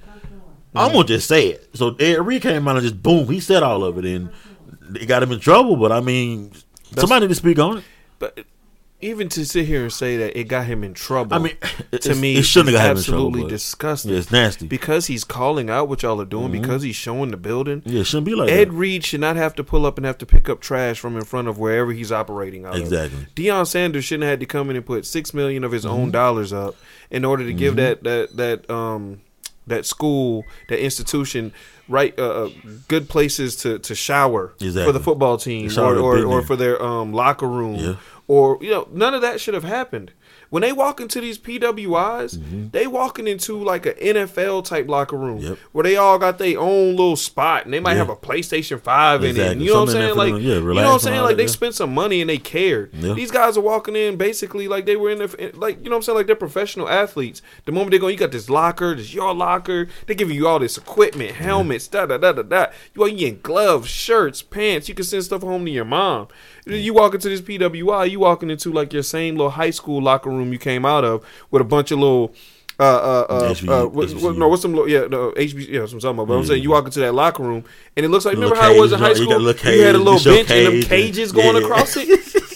I'm 0.75 0.91
gonna 0.93 1.07
just 1.07 1.29
say 1.29 1.47
it. 1.51 1.69
So 1.75 1.95
Ed 2.01 2.27
Reed 2.27 2.43
came 2.43 2.67
out 2.67 2.77
and 2.77 2.83
just 2.83 3.01
boom, 3.01 3.29
he 3.29 3.39
said 3.39 3.63
all 3.63 3.85
of 3.85 3.97
it, 3.97 4.05
and 4.05 4.31
it 4.97 5.07
got 5.07 5.23
him 5.23 5.31
in 5.31 5.39
trouble. 5.39 5.77
But 5.77 5.93
I 5.93 6.01
mean, 6.01 6.51
somebody 6.97 7.27
need 7.27 7.29
to 7.29 7.35
speak 7.37 7.61
on 7.61 7.79
it. 7.79 7.85
But 8.19 8.45
even 9.03 9.29
to 9.31 9.45
sit 9.47 9.67
here 9.67 9.83
and 9.83 9.93
say 9.93 10.17
that 10.19 10.39
it 10.39 10.45
got 10.45 10.67
him 10.67 10.85
in 10.85 10.95
trouble, 10.95 11.35
I 11.35 11.39
mean, 11.39 11.57
to 12.01 12.15
me, 12.15 12.37
it 12.37 12.43
shouldn't 12.43 12.75
have 12.77 12.81
got 12.83 12.91
him 12.91 12.97
in 12.99 13.03
trouble, 13.03 13.27
absolutely 13.29 13.51
disgusting. 13.51 14.11
Yeah, 14.13 14.19
it's 14.19 14.31
nasty. 14.31 14.67
because 14.67 15.07
he's 15.07 15.25
calling 15.25 15.71
out 15.71 15.89
what 15.89 16.03
y'all 16.03 16.21
are 16.21 16.25
doing. 16.27 16.53
Because 16.53 16.83
he's 16.83 16.97
showing 16.97 17.31
the 17.31 17.37
building. 17.37 17.83
Yeah, 17.87 18.01
it 18.01 18.05
shouldn't 18.05 18.27
be 18.27 18.35
like 18.35 18.49
that. 18.49 18.59
Ed 18.59 18.69
that. 18.69 18.73
Reed 18.73 19.05
should 19.05 19.21
not 19.21 19.37
have 19.37 19.55
to 19.57 19.65
pull 19.65 19.87
up 19.87 19.97
and 19.97 20.05
have 20.07 20.19
to 20.19 20.27
pick 20.27 20.49
up 20.49 20.61
trash 20.61 20.99
from 20.99 21.17
in 21.17 21.25
front 21.25 21.49
of 21.49 21.59
wherever 21.59 21.93
he's 21.93 22.13
operating 22.13 22.67
out 22.67 22.77
Exactly. 22.77 23.23
of. 23.23 23.35
Deion 23.35 23.67
Sanders 23.67 24.05
shouldn't 24.05 24.25
have 24.25 24.31
had 24.33 24.41
to 24.41 24.47
come 24.47 24.71
in 24.71 24.77
and 24.77 24.85
put 24.85 25.07
six 25.07 25.33
million 25.35 25.65
of 25.65 25.73
his 25.73 25.85
Mm-hmm. 25.85 25.95
own 25.95 26.11
dollars 26.11 26.53
up 26.53 26.77
in 27.11 27.25
order 27.25 27.45
to 27.45 27.53
give 27.55 27.77
that 27.77 28.03
that 28.05 28.37
that 28.37 28.71
um 28.71 29.21
that 29.67 29.87
school 29.87 30.45
that 30.69 30.83
institution 30.83 31.53
right 31.89 32.17
uh, 32.19 32.45
uh, 32.45 32.51
good 32.89 33.09
places 33.09 33.57
to 33.57 33.79
to 33.79 33.95
shower 33.95 34.53
for 34.59 34.93
the 34.93 35.01
football 35.01 35.37
team 35.39 35.69
shower 35.71 35.97
or 35.99 36.19
or, 36.19 36.25
or 36.27 36.43
for 36.43 36.57
their 36.57 36.81
um 36.83 37.13
locker 37.13 37.49
room 37.49 37.77
Yeah. 37.77 37.95
Or 38.31 38.59
you 38.61 38.71
know 38.71 38.87
none 38.93 39.13
of 39.13 39.23
that 39.23 39.41
should 39.41 39.55
have 39.55 39.65
happened. 39.65 40.13
When 40.51 40.63
they 40.63 40.73
walk 40.73 41.01
into 41.01 41.21
these 41.21 41.39
PWIs, 41.39 42.71
they 42.73 42.87
walking 42.87 43.27
into 43.29 43.63
like 43.63 43.87
an 43.87 43.95
NFL 43.95 44.65
type 44.65 44.89
locker 44.89 45.17
room 45.17 45.39
Mm-hmm. 45.41 45.49
Yep. 45.51 45.59
where 45.73 45.83
they 45.85 45.97
all 45.97 46.19
got 46.19 46.39
their 46.39 46.59
own 46.59 46.91
little 46.97 47.17
spot 47.17 47.65
and 47.65 47.73
they 47.75 47.79
might 47.81 47.93
Yeah. 47.93 47.99
have 47.99 48.11
a 48.11 48.17
PlayStation 48.17 48.81
Five 48.81 49.23
in 49.23 49.31
it. 49.31 49.39
Exactly. 49.39 49.65
You 49.65 49.73
know 49.73 49.81
what 49.81 49.89
I'm 49.91 49.95
saying? 49.95 50.17
Like 50.17 50.33
yeah, 50.35 50.55
you 50.55 50.61
know 50.61 50.75
what 50.75 50.87
I'm 50.95 50.99
saying? 50.99 51.23
Like 51.23 51.37
they 51.37 51.45
yeah. 51.45 51.49
spent 51.49 51.75
some 51.75 51.95
money 51.95 52.21
and 52.21 52.29
they 52.31 52.39
cared. 52.39 52.93
Yeah. 52.95 53.15
These 53.15 53.31
guys 53.31 53.57
are 53.57 53.61
walking 53.61 53.95
in 53.97 54.17
basically 54.17 54.67
like 54.69 54.87
they 54.87 54.97
were 54.97 55.11
in 55.11 55.19
the 55.19 55.53
like 55.55 55.79
you 55.79 55.85
know 55.85 55.91
what 55.91 55.97
I'm 55.97 56.03
saying 56.03 56.17
like 56.19 56.27
they're 56.27 56.37
professional 56.37 56.89
athletes. 56.89 57.43
The 57.65 57.73
moment 57.73 57.91
they 57.93 57.99
go, 57.99 58.09
you 58.09 58.17
got 58.17 58.33
this 58.33 58.51
locker, 58.51 58.95
this 58.97 59.15
your 59.15 59.35
locker. 59.35 59.89
They 60.07 60.15
giving 60.15 60.37
you 60.37 60.47
all 60.49 60.59
this 60.59 60.77
equipment, 60.79 61.33
helmets, 61.33 61.87
da 61.89 62.07
da 62.07 62.19
da 62.19 62.33
da 62.33 62.43
da. 62.43 62.67
You 62.95 63.05
are 63.05 63.11
getting 63.11 63.41
gloves, 63.41 63.89
shirts, 63.89 64.43
pants. 64.43 64.89
You 64.89 64.95
can 64.95 65.05
send 65.05 65.25
stuff 65.25 65.43
home 65.43 65.65
to 65.65 65.71
your 65.71 65.85
mom. 65.85 66.29
You 66.67 66.95
walk 66.95 67.15
into 67.15 67.29
this 67.29 67.41
PWI, 67.41 68.11
you 68.11 68.21
walking 68.21 68.51
into 68.51 68.73
like 68.73 68.93
your 68.93 69.03
same 69.03 69.37
little 69.37 69.51
high 69.51 69.71
school 69.71 70.03
locker 70.03 70.31
room 70.31 70.53
you 70.53 70.59
came 70.59 70.85
out 70.85 71.05
of 71.05 71.25
with 71.51 71.63
a 71.63 71.65
bunch 71.65 71.91
of 71.91 71.99
little. 71.99 72.35
Uh, 72.79 72.83
uh, 72.83 73.27
uh, 73.35 73.53
HB 73.53 73.69
uh, 73.69 73.87
what, 73.91 74.11
what, 74.23 74.37
no, 74.39 74.49
what's 74.49 74.63
some, 74.63 74.73
little- 74.73 74.89
yeah, 74.89 75.01
no, 75.01 75.33
HB, 75.33 75.69
yeah, 75.69 75.81
that's 75.81 75.93
what 75.93 75.97
I'm 75.97 76.01
talking 76.01 76.11
about. 76.21 76.29
But 76.29 76.39
I'm 76.39 76.47
saying 76.47 76.63
you 76.63 76.71
walk 76.71 76.87
into 76.87 77.01
that 77.01 77.13
locker 77.13 77.43
room 77.43 77.63
and 77.95 78.07
it 78.07 78.09
looks 78.09 78.25
like, 78.25 78.37
Little 78.37 78.53
remember 78.53 78.69
how 78.69 78.75
it 78.75 78.81
was 78.81 78.93
in 78.93 78.99
high 78.99 79.13
school? 79.13 79.35
a 79.35 79.37
little 79.37 79.71
You 79.75 79.83
had 79.83 79.95
a 79.97 79.99
little 79.99 80.15
it's 80.15 80.25
your 80.25 80.35
bench 80.37 80.51
and 80.51 80.67
them 80.67 80.73
cage 80.73 80.81
and- 80.85 80.89
cages 80.89 81.33
going 81.33 81.57
yeah. 81.57 81.63
across 81.63 81.95
it. 81.99 82.09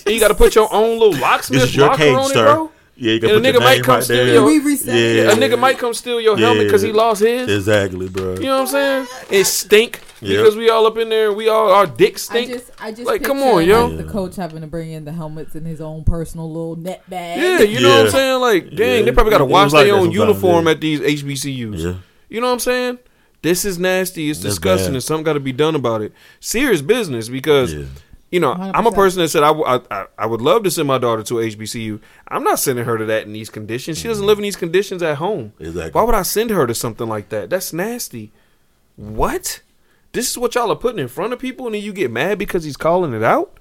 and 0.07 0.15
you 0.15 0.21
got 0.21 0.29
to 0.29 0.35
put 0.35 0.55
your 0.55 0.73
own 0.73 0.99
little 0.99 1.21
locksmith 1.21 1.61
This 1.61 1.69
is 1.71 1.77
your 1.77 1.89
locker 1.89 1.99
cage, 1.99 2.15
on 2.17 2.25
it, 2.31 2.35
sir. 2.35 2.55
bro. 2.55 2.71
Yeah, 2.97 3.13
you 3.13 3.21
can 3.21 3.29
And 3.31 3.39
a 3.39 3.41
put 3.41 3.45
your 3.45 3.61
nigga 3.61 3.65
might 3.65 3.75
name 3.75 3.83
come 3.85 3.95
right 3.97 4.05
steal 4.05 4.17
there. 4.25 4.35
your- 4.35 4.45
We 4.47 4.59
reset 4.61 4.97
it. 4.97 5.17
Yeah. 5.27 5.33
A 5.33 5.35
nigga 5.37 5.59
might 5.59 5.79
come 5.79 5.93
steal 5.93 6.21
your 6.23 6.39
helmet 6.39 6.57
Yeah. 6.63 6.65
because 6.69 6.81
he 6.83 6.93
lost 6.93 7.21
his. 7.21 7.51
Exactly, 7.59 8.09
bro. 8.09 8.35
You 8.37 8.41
know 8.45 8.63
what 8.63 8.75
I'm 8.75 9.07
saying? 9.07 9.07
It 9.31 9.45
stink 9.45 10.01
Yep. 10.25 10.39
because 10.39 10.57
we 10.57 10.71
all 10.71 10.87
up 10.87 10.97
in 10.99 11.09
there. 11.09 11.33
We 11.33 11.49
all 11.49 11.71
our 11.71 11.87
dicks 11.87 12.23
stink. 12.23 12.51
I 12.51 12.53
just, 12.55 12.71
I 12.79 12.91
just 12.93 13.07
Like, 13.07 13.23
come 13.23 13.43
on, 13.43 13.65
yo. 13.65 13.87
like, 13.87 14.07
the 14.07 14.13
coach 14.13 14.37
having 14.37 14.63
to 14.63 14.67
bring 14.67 14.91
in 14.91 15.05
the 15.05 15.13
helmets 15.13 15.55
in 15.55 15.65
his 15.65 15.81
own 15.81 16.05
personal 16.05 16.49
little 16.51 16.77
net 16.77 17.09
bag. 17.09 17.39
yeah, 17.39 17.61
you 17.61 17.81
know 17.81 17.91
what 17.97 18.07
I'm 18.07 18.11
saying? 18.11 18.41
Like, 18.41 18.71
dang, 18.75 18.99
Yeah. 18.99 19.03
they 19.05 19.13
probably 19.13 19.31
got 19.33 19.39
to 19.39 19.45
wash 19.45 19.73
like 19.73 19.87
their 19.87 19.97
own 19.97 20.11
uniform 20.11 20.67
yeah. 20.67 20.73
at 20.73 20.81
these 20.81 21.01
HBCUs. 21.01 21.79
Yeah. 21.79 21.95
You 22.29 22.41
know 22.41 22.49
what 22.49 22.55
I'm 22.55 22.59
saying? 22.61 22.99
This 23.43 23.65
is 23.65 23.79
nasty. 23.79 24.31
It's 24.31 24.41
That's 24.41 24.55
disgusting, 24.55 24.89
bad. 24.89 24.95
and 24.95 25.03
something 25.03 25.25
got 25.25 25.35
to 25.35 25.41
be 25.41 25.53
done 25.53 25.75
about 25.75 26.03
it. 26.03 26.13
Serious 26.41 26.83
business 26.83 27.29
because. 27.29 27.75
Yeah. 27.75 27.85
You 28.31 28.41
know, 28.41 28.51
i 28.51 28.77
am 28.77 28.85
a 28.85 28.91
person 28.91 29.23
that 29.23 29.29
said 29.29 29.45
I, 29.45 29.49
w- 29.55 29.65
I- 29.65 29.83
I- 29.93 30.07
I 30.19 30.27
would 30.27 30.41
love 30.41 30.65
to 30.65 30.71
send 30.71 30.89
my 30.89 30.99
daughter 30.99 31.23
to 31.23 31.35
HBCU. 31.35 32.01
I'm 32.27 32.43
not 32.43 32.59
sending 32.59 32.85
her 32.85 32.99
to 32.99 33.05
that 33.05 33.27
in 33.27 33.33
these 33.33 33.49
conditions. 33.49 33.99
She 33.99 34.09
doesn't 34.09 34.23
mm-hmm. 34.23 34.27
live 34.27 34.39
in 34.39 34.43
these 34.43 34.57
conditions 34.57 35.05
at 35.05 35.19
home. 35.19 35.53
Exactly. 35.61 35.93
Why 35.93 36.03
would 36.03 36.17
I 36.17 36.23
send 36.23 36.51
her 36.51 36.67
to 36.67 36.75
something 36.75 37.09
like 37.09 37.29
that? 37.29 37.49
That's 37.49 37.73
nasty. 37.73 38.33
What? 38.97 39.61
This 40.15 40.31
is 40.31 40.39
what 40.39 40.55
y'all 40.55 40.71
are 40.73 40.77
putting 40.77 40.99
in 41.01 41.09
front 41.09 41.33
of 41.35 41.39
people, 41.39 41.67
and 41.67 41.75
then 41.75 41.83
you 41.83 41.93
get 41.93 42.11
mad 42.11 42.39
because 42.39 42.65
he's 42.65 42.77
calling 42.77 43.13
it 43.13 43.23
out? 43.23 43.59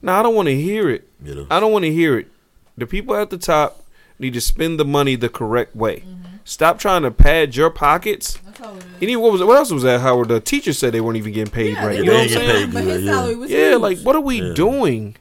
No, 0.00 0.12
I 0.14 0.22
don't 0.22 0.34
want 0.34 0.46
to 0.46 0.54
hear 0.56 0.88
it. 0.88 1.08
You 1.22 1.34
know. 1.34 1.46
I 1.50 1.60
don't 1.60 1.72
want 1.72 1.84
to 1.84 1.92
hear 1.92 2.16
it. 2.18 2.28
The 2.76 2.86
people 2.86 3.14
at 3.16 3.30
the 3.30 3.36
top 3.38 3.84
need 4.18 4.32
to 4.34 4.40
spend 4.40 4.78
the 4.80 4.84
money 4.84 5.16
the 5.16 5.28
correct 5.28 5.74
way. 5.76 5.96
Mm-hmm. 6.06 6.24
Stop 6.44 6.78
trying 6.78 7.02
to 7.02 7.10
pad 7.10 7.56
your 7.56 7.68
pockets. 7.68 8.38
That's 8.38 8.60
all 8.60 8.76
it 8.76 8.78
is. 8.78 8.84
Any 9.02 9.16
what 9.16 9.32
was 9.32 9.42
what 9.42 9.56
else 9.58 9.70
was 9.72 9.82
that? 9.82 10.00
Howard? 10.00 10.28
The 10.28 10.40
teacher 10.40 10.72
said 10.72 10.92
they 10.94 11.00
weren't 11.00 11.16
even 11.18 11.32
getting 11.32 11.52
paid 11.52 11.74
Yeah, 11.74 11.84
right. 11.86 11.92
they 11.92 11.98
You 11.98 12.04
know 12.06 12.12
what 12.14 12.22
I'm 12.22 12.28
saying? 12.28 12.70
paid 12.72 12.84
good, 12.84 13.50
yeah. 13.50 13.70
Yeah, 13.70 13.76
like 13.76 13.98
what 14.00 14.14
are 14.16 14.20
we 14.22 14.40
Yeah. 14.40 14.54
doing? 14.54 15.16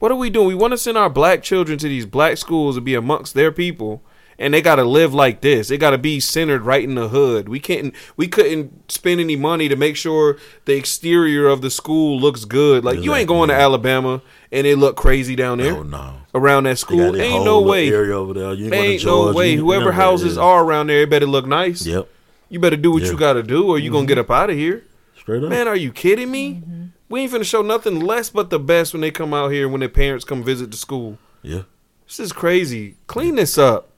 What 0.00 0.10
are 0.12 0.16
we 0.16 0.28
doing? 0.28 0.48
We 0.48 0.54
want 0.54 0.72
to 0.72 0.76
send 0.78 0.98
our 0.98 1.08
black 1.08 1.42
children 1.42 1.78
to 1.78 1.88
these 1.88 2.04
black 2.04 2.36
schools 2.36 2.74
to 2.74 2.82
be 2.82 2.94
amongst 2.94 3.32
their 3.34 3.50
people, 3.52 4.02
and 4.38 4.52
they 4.52 4.60
got 4.62 4.76
to 4.76 4.84
live 4.84 5.14
like 5.14 5.40
this. 5.40 5.68
They 5.68 5.78
got 5.78 5.90
to 5.90 5.98
be 5.98 6.20
centered 6.20 6.62
right 6.62 6.84
in 6.84 6.94
the 6.94 7.08
hood. 7.08 7.48
We 7.48 7.60
can't. 7.60 7.94
We 8.16 8.28
couldn't 8.28 8.90
spend 8.90 9.20
any 9.20 9.36
money 9.36 9.68
to 9.68 9.76
make 9.76 9.96
sure 9.96 10.38
the 10.66 10.74
exterior 10.76 11.46
of 11.48 11.62
the 11.62 11.70
school 11.70 12.20
looks 12.20 12.44
good. 12.44 12.84
Like 12.84 13.00
you 13.00 13.14
ain't 13.14 13.28
going 13.28 13.48
to 13.48 13.54
Alabama 13.54 14.20
and 14.52 14.66
it 14.66 14.76
look 14.76 14.96
crazy 14.96 15.34
down 15.36 15.58
there 15.58 15.74
Oh 15.76 15.82
no. 15.82 16.14
around 16.34 16.64
that 16.64 16.78
school. 16.78 17.16
Ain't 17.16 17.44
no 17.44 17.60
way. 17.60 17.88
Area 17.88 18.16
over 18.16 18.34
there. 18.34 18.52
You 18.54 18.66
ain't, 18.66 18.74
Ain't 18.74 19.04
no 19.04 19.32
way. 19.32 19.54
you- 19.54 19.60
Whoever 19.60 19.86
none 19.86 19.88
of 19.90 19.96
that, 19.96 20.02
houses 20.02 20.38
are 20.38 20.64
around 20.64 20.88
there, 20.88 21.02
it 21.02 21.10
better 21.10 21.26
look 21.26 21.46
nice. 21.46 21.84
Yep. 21.86 22.08
You 22.48 22.60
better 22.60 22.76
do 22.76 22.92
what 22.92 23.02
Yeah. 23.02 23.10
you 23.10 23.16
got 23.18 23.32
to 23.34 23.42
do, 23.42 23.66
or 23.68 23.78
you 23.78 23.90
gonna 23.90 24.02
mm-hmm. 24.02 24.08
get 24.08 24.18
up 24.18 24.30
out 24.30 24.50
of 24.50 24.56
here. 24.56 24.84
Straight 25.18 25.42
up. 25.42 25.50
Man, 25.50 25.66
are 25.66 25.74
you 25.76 25.90
kidding 25.90 26.30
me? 26.30 26.54
Mm-hmm. 26.54 26.84
We 27.08 27.20
ain't 27.22 27.32
finna 27.32 27.44
show 27.44 27.62
nothing 27.62 28.00
less 28.00 28.30
but 28.30 28.50
the 28.50 28.58
best 28.60 28.92
when 28.92 29.00
they 29.00 29.10
come 29.10 29.32
out 29.34 29.50
here 29.50 29.68
when 29.68 29.80
their 29.80 29.88
parents 29.88 30.24
come 30.24 30.42
visit 30.44 30.70
the 30.70 30.76
school. 30.76 31.18
yeah. 31.42 31.62
This 32.06 32.20
is 32.20 32.32
crazy. 32.32 32.94
Clean 33.08 33.34
this 33.34 33.58
up. 33.58 33.88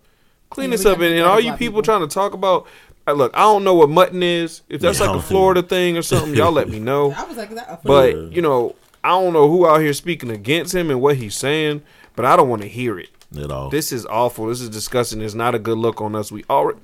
Clean 0.51 0.71
Yeah, 0.71 0.77
this 0.77 0.87
up. 0.87 0.99
And, 0.99 1.15
and 1.15 1.25
all 1.25 1.39
you 1.41 1.53
people, 1.53 1.59
people. 1.59 1.83
trying 1.83 2.01
to 2.01 2.13
talk 2.13 2.33
about, 2.33 2.67
look, 3.07 3.33
I 3.35 3.41
don't 3.41 3.65
know 3.65 3.75
what 3.75 3.89
mutton 3.91 4.23
is. 4.23 4.63
If 4.69 4.81
that's 4.81 5.01
Yeah, 5.01 5.07
like 5.07 5.11
a 5.17 5.19
don't 5.19 5.25
Florida 5.29 5.63
thing 5.63 5.97
or 5.97 6.03
something, 6.03 6.35
y'all 6.35 6.53
let 6.53 6.69
me 6.69 6.79
know. 6.79 7.13
I 7.17 7.25
was 7.25 7.37
like, 7.37 7.51
that 7.51 7.69
a 7.69 7.79
But 7.85 8.33
you 8.33 8.43
know, 8.43 8.75
I 9.05 9.11
don't 9.11 9.33
know 9.33 9.49
who 9.49 9.67
out 9.67 9.81
here 9.81 9.93
speaking 9.93 10.31
against 10.31 10.75
him 10.75 10.91
and 10.91 11.01
what 11.01 11.17
he's 11.17 11.37
saying, 11.37 11.83
but 12.17 12.25
I 12.25 12.37
don't 12.37 12.49
want 12.49 12.63
to 12.63 12.69
hear 12.69 12.99
it. 12.99 13.11
At 13.39 13.51
all. 13.51 13.69
This 13.69 13.93
is 13.93 14.07
awful. 14.07 14.47
This 14.47 14.61
is 14.63 14.71
disgusting. 14.71 15.21
It's 15.21 15.35
not 15.35 15.55
a 15.55 15.59
good 15.59 15.77
look 15.79 16.01
on 16.01 16.17
us. 16.17 16.33
We 16.33 16.45
already, 16.49 16.81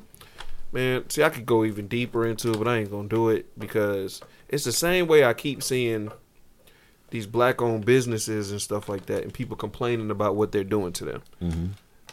man. 0.73 1.09
See, 1.09 1.23
I 1.23 1.31
could 1.31 1.47
go 1.47 1.65
even 1.65 1.89
deeper 1.89 2.27
into 2.27 2.51
it, 2.51 2.59
but 2.59 2.69
I 2.69 2.77
ain't 2.79 2.91
gonna 2.91 3.09
do 3.09 3.31
it 3.31 3.59
because 3.59 4.21
it's 4.49 4.65
the 4.65 4.73
same 4.73 5.07
way 5.07 5.25
I 5.25 5.33
keep 5.33 5.63
seeing 5.63 6.13
these 7.11 7.27
black-owned 7.27 7.85
businesses 7.85 8.51
and 8.51 8.61
stuff 8.61 8.89
like 8.89 9.07
that, 9.07 9.23
and 9.23 9.33
people 9.33 9.57
complaining 9.57 10.11
about 10.11 10.37
what 10.37 10.53
they're 10.53 10.65
doing 10.65 10.93
to 10.95 11.05
them. 11.05 11.23
Mm-hmm. 11.43 11.67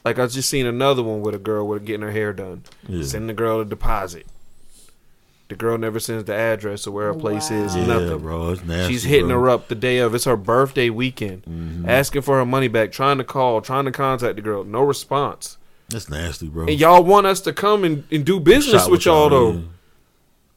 Like 0.03 0.17
I 0.19 0.25
just 0.27 0.49
seen 0.49 0.65
another 0.65 1.03
one 1.03 1.21
with 1.21 1.35
a 1.35 1.39
girl 1.39 1.67
with 1.67 1.85
getting 1.85 2.01
her 2.01 2.11
hair 2.11 2.33
done, 2.33 2.63
Yeah. 2.87 3.03
sending 3.03 3.27
the 3.27 3.33
girl 3.33 3.59
a 3.59 3.65
deposit. 3.65 4.25
The 5.49 5.55
girl 5.55 5.77
never 5.77 5.99
sends 5.99 6.23
the 6.23 6.33
address 6.33 6.87
of 6.87 6.93
where 6.93 7.07
her 7.07 7.13
place 7.13 7.51
is. 7.51 7.75
yeah, 7.75 7.85
Nothing. 7.85 8.19
bro. 8.19 8.51
It's 8.53 8.63
nasty. 8.63 8.93
She's 8.93 9.03
hitting 9.03 9.27
bro. 9.27 9.41
her 9.41 9.49
up 9.49 9.67
the 9.67 9.75
day 9.75 9.97
of. 9.97 10.15
It's 10.15 10.23
her 10.23 10.37
birthday 10.37 10.89
weekend, 10.89 11.43
Mm-hmm. 11.43 11.89
asking 11.89 12.21
for 12.21 12.37
her 12.37 12.45
money 12.45 12.69
back, 12.69 12.91
trying 12.93 13.17
to 13.17 13.25
call, 13.25 13.59
trying 13.61 13.83
to 13.85 13.91
contact 13.91 14.37
the 14.37 14.41
girl. 14.41 14.63
No 14.63 14.81
response. 14.81 15.57
That's 15.89 16.09
nasty, 16.09 16.47
bro. 16.47 16.67
And 16.67 16.79
y'all 16.79 17.03
want 17.03 17.27
us 17.27 17.41
to 17.41 17.51
come 17.51 17.83
and, 17.83 18.05
and 18.09 18.25
do 18.25 18.39
business 18.39 18.83
Shot 18.83 18.91
with 18.91 19.05
y'all 19.05 19.29
though. 19.29 19.63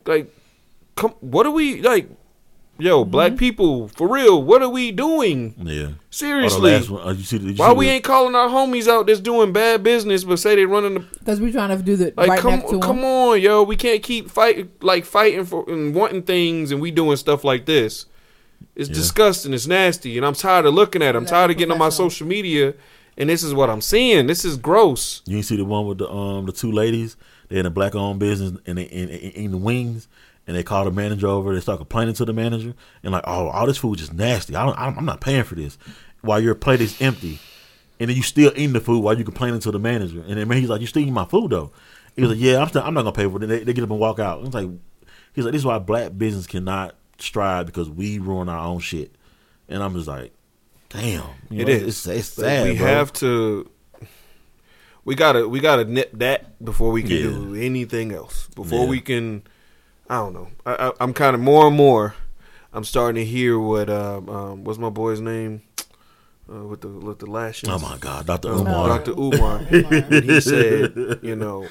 Like, 0.07 0.33
come. 0.95 1.11
What 1.21 1.45
are 1.45 1.51
we 1.51 1.83
like? 1.83 2.09
Yo, 2.77 3.03
Mm-hmm. 3.03 3.11
black 3.11 3.37
people, 3.37 3.87
for 3.89 4.09
real. 4.09 4.43
What 4.43 4.61
are 4.61 4.69
we 4.69 4.91
doing? 4.91 5.55
Yeah. 5.63 5.89
Oh, 5.91 5.95
Seriously. 6.11 6.73
last 6.73 6.91
one, 6.91 7.07
uh, 7.07 7.13
you 7.13 7.23
see, 7.23 7.39
you 7.39 7.55
Why 7.55 7.73
we 7.73 7.87
the- 7.87 7.93
ain't 7.93 8.05
calling 8.05 8.35
our 8.35 8.49
homies 8.49 8.89
out 8.89 9.07
that's 9.07 9.21
doing 9.21 9.53
bad 9.53 9.85
business, 9.85 10.25
but 10.25 10.39
say 10.41 10.57
they 10.57 10.67
running 10.67 10.95
the 10.95 11.01
Because 11.01 11.41
we're 11.41 11.53
trying 11.53 11.77
to 11.77 11.83
do 11.85 11.95
the 11.95 12.13
like? 12.17 12.29
right 12.31 12.41
come 12.41 12.55
next 12.59 12.71
to 12.71 12.81
come 12.81 12.99
him. 12.99 13.05
on, 13.05 13.41
yo. 13.41 13.63
We 13.63 13.77
can't 13.77 14.03
keep 14.03 14.29
fighting 14.29 14.71
like 14.81 15.05
fighting 15.05 15.45
for 15.45 15.65
and 15.71 15.95
wanting 15.95 16.23
things, 16.23 16.73
and 16.73 16.81
we 16.81 16.91
doing 16.91 17.17
stuff 17.17 17.45
like 17.45 17.67
this. 17.67 18.07
It's 18.75 18.89
Yeah. 18.89 18.95
disgusting. 18.97 19.55
It's 19.55 19.69
nasty, 19.69 20.17
and 20.17 20.27
I'm 20.27 20.35
tired 20.35 20.67
of 20.67 20.75
looking 20.75 21.01
at. 21.01 21.15
it. 21.15 21.17
I'm 21.17 21.23
That's 21.25 21.31
tired 21.31 21.51
of 21.53 21.57
getting 21.59 21.71
on 21.73 21.79
my 21.79 21.91
social 21.91 22.27
media, 22.27 22.75
and 23.17 23.31
this 23.31 23.45
is 23.45 23.55
what 23.55 23.71
I'm 23.71 23.81
seeing. 23.83 24.27
This 24.27 24.45
is 24.45 24.57
gross. 24.57 25.23
You 25.27 25.37
ain't 25.37 25.47
see 25.47 25.57
the 25.57 25.65
one 25.65 25.87
with 25.87 25.99
the 25.99 26.11
um 26.11 26.47
the 26.47 26.53
two 26.53 26.73
ladies. 26.73 27.17
They 27.51 27.59
in 27.61 27.67
a 27.67 27.71
black 27.71 27.95
owned 27.95 28.19
business 28.19 28.59
and 28.67 28.79
they 28.79 28.85
in, 28.85 29.09
in, 29.11 29.31
in 29.33 29.51
the 29.53 29.59
wings. 29.59 30.09
And 30.47 30.55
they 30.57 30.63
call 30.63 30.85
the 30.85 30.91
manager 30.91 31.27
over. 31.27 31.55
They 31.55 31.61
start 31.61 31.79
complaining 31.79 32.15
to 32.15 32.25
the 32.27 32.33
manager 32.35 32.75
and 33.03 33.13
like, 33.13 33.25
oh, 33.27 33.49
all 33.49 33.67
this 33.67 33.79
food 33.79 33.99
is 34.01 34.13
nasty. 34.13 34.55
I 34.55 34.67
don't, 34.67 34.79
I'm 34.79 35.05
not 35.07 35.21
paying 35.23 35.45
for 35.45 35.55
this. 35.55 35.79
While 36.21 36.41
your 36.41 36.55
plate 36.55 36.81
is 36.83 37.01
empty, 37.01 37.39
and 37.99 38.11
then 38.11 38.17
you 38.17 38.23
still 38.23 38.51
eating 38.55 38.73
the 38.75 38.81
food 38.81 39.03
while 39.03 39.17
you 39.17 39.25
complaining 39.25 39.61
to 39.61 39.71
the 39.71 39.79
manager. 39.79 40.23
And 40.27 40.37
then 40.37 40.51
he's 40.51 40.69
like, 40.69 40.81
you 40.81 40.87
still 40.87 41.03
eating 41.03 41.15
my 41.15 41.25
food 41.25 41.51
though. 41.51 41.71
He 42.17 42.23
was 42.23 42.31
like, 42.31 42.41
"Yeah, 42.41 42.59
I'm, 42.61 42.69
still, 42.69 42.83
I'm 42.83 42.95
not 42.95 43.03
gonna 43.03 43.13
pay 43.13 43.29
for 43.29 43.43
it." 43.43 43.47
They, 43.47 43.65
they 43.65 43.73
get 43.73 43.83
up 43.85 43.91
and 43.91 43.99
walk 43.99 44.19
out. 44.21 44.45
It's 44.45 44.55
like 44.55 44.69
he's 45.35 45.45
like, 45.45 45.53
"This 45.53 45.61
is 45.63 45.67
why 45.67 45.79
black 45.81 46.17
business 46.17 46.47
cannot 46.47 46.95
strive 47.19 47.67
because 47.67 47.91
we 47.91 48.19
ruin 48.21 48.49
our 48.49 48.65
own 48.65 48.79
shit." 48.81 49.15
And 49.69 49.83
I'm 49.83 49.95
just 49.95 50.07
like, 50.07 50.33
"Damn, 50.91 51.25
you 51.51 51.63
It 51.63 51.67
know, 51.67 51.73
is. 51.75 51.83
It's, 51.83 52.07
it's 52.07 52.29
sad. 52.29 52.69
we 52.69 52.79
bro. 52.79 52.87
have 52.87 53.13
to. 53.15 53.69
We 55.05 55.15
gotta 55.15 55.49
we 55.49 55.61
gotta 55.61 55.85
nip 55.85 56.11
that 56.15 56.65
before 56.65 56.91
we 56.91 57.03
can 57.03 57.11
Yeah. 57.17 57.23
do 57.23 57.55
anything 57.57 58.13
else. 58.13 58.49
Before 58.55 58.85
Yeah. 58.85 58.91
we 58.91 59.01
can, 59.01 59.43
I 60.09 60.17
don't 60.17 60.35
know. 60.35 60.49
I, 60.67 60.89
I, 60.89 60.93
I'm 61.01 61.13
kind 61.15 61.35
of 61.35 61.41
more 61.41 61.67
and 61.67 61.77
more. 61.77 62.15
I'm 62.73 62.85
starting 62.85 63.25
to 63.25 63.25
hear 63.31 63.59
what 63.59 63.89
um, 63.89 64.29
um 64.29 64.65
what's 64.65 64.79
my 64.79 64.91
boy's 64.91 65.21
name 65.21 65.63
uh, 66.53 66.65
with 66.65 66.81
the 66.83 66.89
with 66.89 67.19
the 67.21 67.27
lashes. 67.27 67.69
Oh 67.71 67.79
my 67.79 67.97
god, 67.99 68.27
Doctor 68.27 68.51
Um, 68.53 68.61
Umar. 68.67 68.89
Dr. 68.89 69.13
Umar. 69.19 69.59
and 69.71 70.25
he 70.25 70.41
said, 70.41 71.19
you 71.23 71.37
know, 71.37 71.69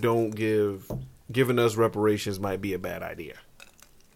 don't 0.00 0.30
give 0.34 0.90
giving 1.30 1.58
us 1.58 1.76
reparations 1.76 2.38
might 2.40 2.60
be 2.60 2.72
a 2.74 2.78
bad 2.78 3.02
idea 3.02 3.34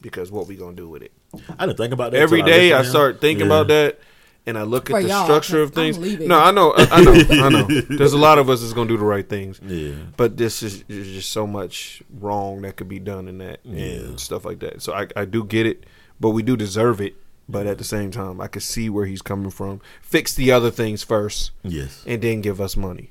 because 0.01 0.31
what 0.31 0.47
we 0.47 0.57
gonna 0.57 0.77
do 0.77 0.89
with 0.89 1.03
it? 1.03 1.13
I 1.59 1.67
didn't 1.67 1.79
think 1.79 1.93
about 1.93 2.13
that 2.13 2.19
Every 2.19 2.39
till 2.39 2.47
day 2.47 2.73
I 2.73 2.79
listened 2.79 2.83
to 2.83 2.87
him. 2.89 2.91
start 2.91 3.21
thinking 3.21 3.41
Yeah. 3.47 3.55
about 3.55 3.69
that, 3.69 3.99
and 4.47 4.57
I 4.59 4.63
look 4.63 4.89
For 4.89 4.97
at 4.99 5.03
the 5.03 5.09
y'all, 5.09 5.25
structure 5.25 5.63
of 5.63 5.73
things. 5.73 5.99
No, 5.99 6.39
I 6.39 6.51
know, 6.51 6.73
I, 6.77 6.87
I 6.91 7.01
know, 7.03 7.13
I 7.45 7.49
know. 7.51 7.63
There's 7.91 8.13
a 8.15 8.19
lot 8.19 8.39
of 8.39 8.49
us 8.51 8.61
that's 8.61 8.73
gonna 8.73 8.89
do 8.89 8.97
the 8.97 9.05
right 9.05 9.29
things, 9.29 9.61
Yeah, 9.65 9.95
but 10.17 10.37
this 10.37 10.63
is, 10.63 10.85
is 10.89 11.09
just 11.09 11.31
so 11.31 11.47
much 11.47 12.03
wrong 12.19 12.63
that 12.63 12.77
could 12.77 12.89
be 12.89 12.99
done 12.99 13.29
in 13.29 13.39
that 13.39 13.61
and 13.65 13.79
Yeah. 13.79 14.17
stuff 14.17 14.45
like 14.45 14.61
that. 14.61 14.83
So 14.83 14.93
I, 14.95 15.07
I 15.17 15.25
do 15.25 15.45
get 15.45 15.67
it, 15.67 15.85
but 16.19 16.31
we 16.31 16.43
do 16.43 16.57
deserve 16.57 17.01
it. 17.01 17.15
But 17.49 17.67
at 17.67 17.79
the 17.79 17.85
same 17.85 18.13
time, 18.13 18.41
I 18.41 18.47
can 18.47 18.61
see 18.61 18.89
where 18.89 19.07
he's 19.07 19.23
coming 19.23 19.51
from. 19.51 19.81
Fix 20.03 20.35
the 20.35 20.53
other 20.53 20.71
things 20.71 21.03
first 21.03 21.51
yes, 21.65 22.05
and 22.07 22.23
then 22.23 22.41
give 22.43 22.61
us 22.61 22.77
money. 22.77 23.11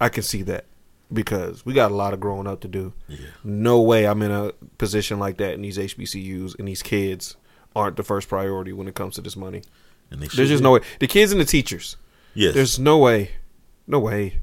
I 0.00 0.08
can 0.08 0.24
see 0.24 0.42
that 0.42 0.64
because 1.12 1.64
we 1.64 1.72
got 1.72 1.92
a 1.92 1.94
lot 1.94 2.12
of 2.12 2.18
growing 2.18 2.48
up 2.48 2.60
to 2.62 2.68
do. 2.68 2.92
yeah. 3.08 3.18
No 3.44 3.80
way 3.80 4.06
I'm 4.08 4.22
in 4.22 4.32
a 4.32 4.50
position 4.76 5.20
like 5.20 5.36
that, 5.36 5.54
and 5.54 5.64
these 5.64 5.78
HBCUs 5.78 6.58
and 6.58 6.66
these 6.66 6.82
kids 6.82 7.36
aren't 7.76 7.96
the 7.96 8.02
first 8.02 8.28
priority 8.28 8.72
when 8.72 8.88
it 8.88 8.96
comes 8.96 9.14
to 9.14 9.20
this 9.20 9.36
money. 9.36 9.62
And 10.10 10.20
they 10.20 10.26
There's 10.28 10.48
just 10.48 10.60
be. 10.60 10.64
no 10.64 10.72
way. 10.72 10.80
The 11.00 11.06
kids 11.06 11.32
and 11.32 11.40
the 11.40 11.44
teachers. 11.44 11.96
Yes, 12.34 12.54
There's 12.54 12.78
no 12.78 12.98
way. 12.98 13.30
No 13.86 13.98
way. 13.98 14.40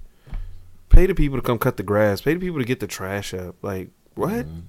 Pay 0.90 1.06
the 1.08 1.16
people 1.16 1.38
to 1.38 1.42
come 1.42 1.58
cut 1.58 1.78
the 1.78 1.84
grass. 1.84 2.22
Pay 2.22 2.34
the 2.36 2.40
people 2.40 2.60
to 2.60 2.66
get 2.66 2.80
the 2.80 2.88
trash 2.88 3.34
up. 3.34 3.56
Like 3.62 3.90
what? 4.16 4.46
Mm-hmm. 4.46 4.60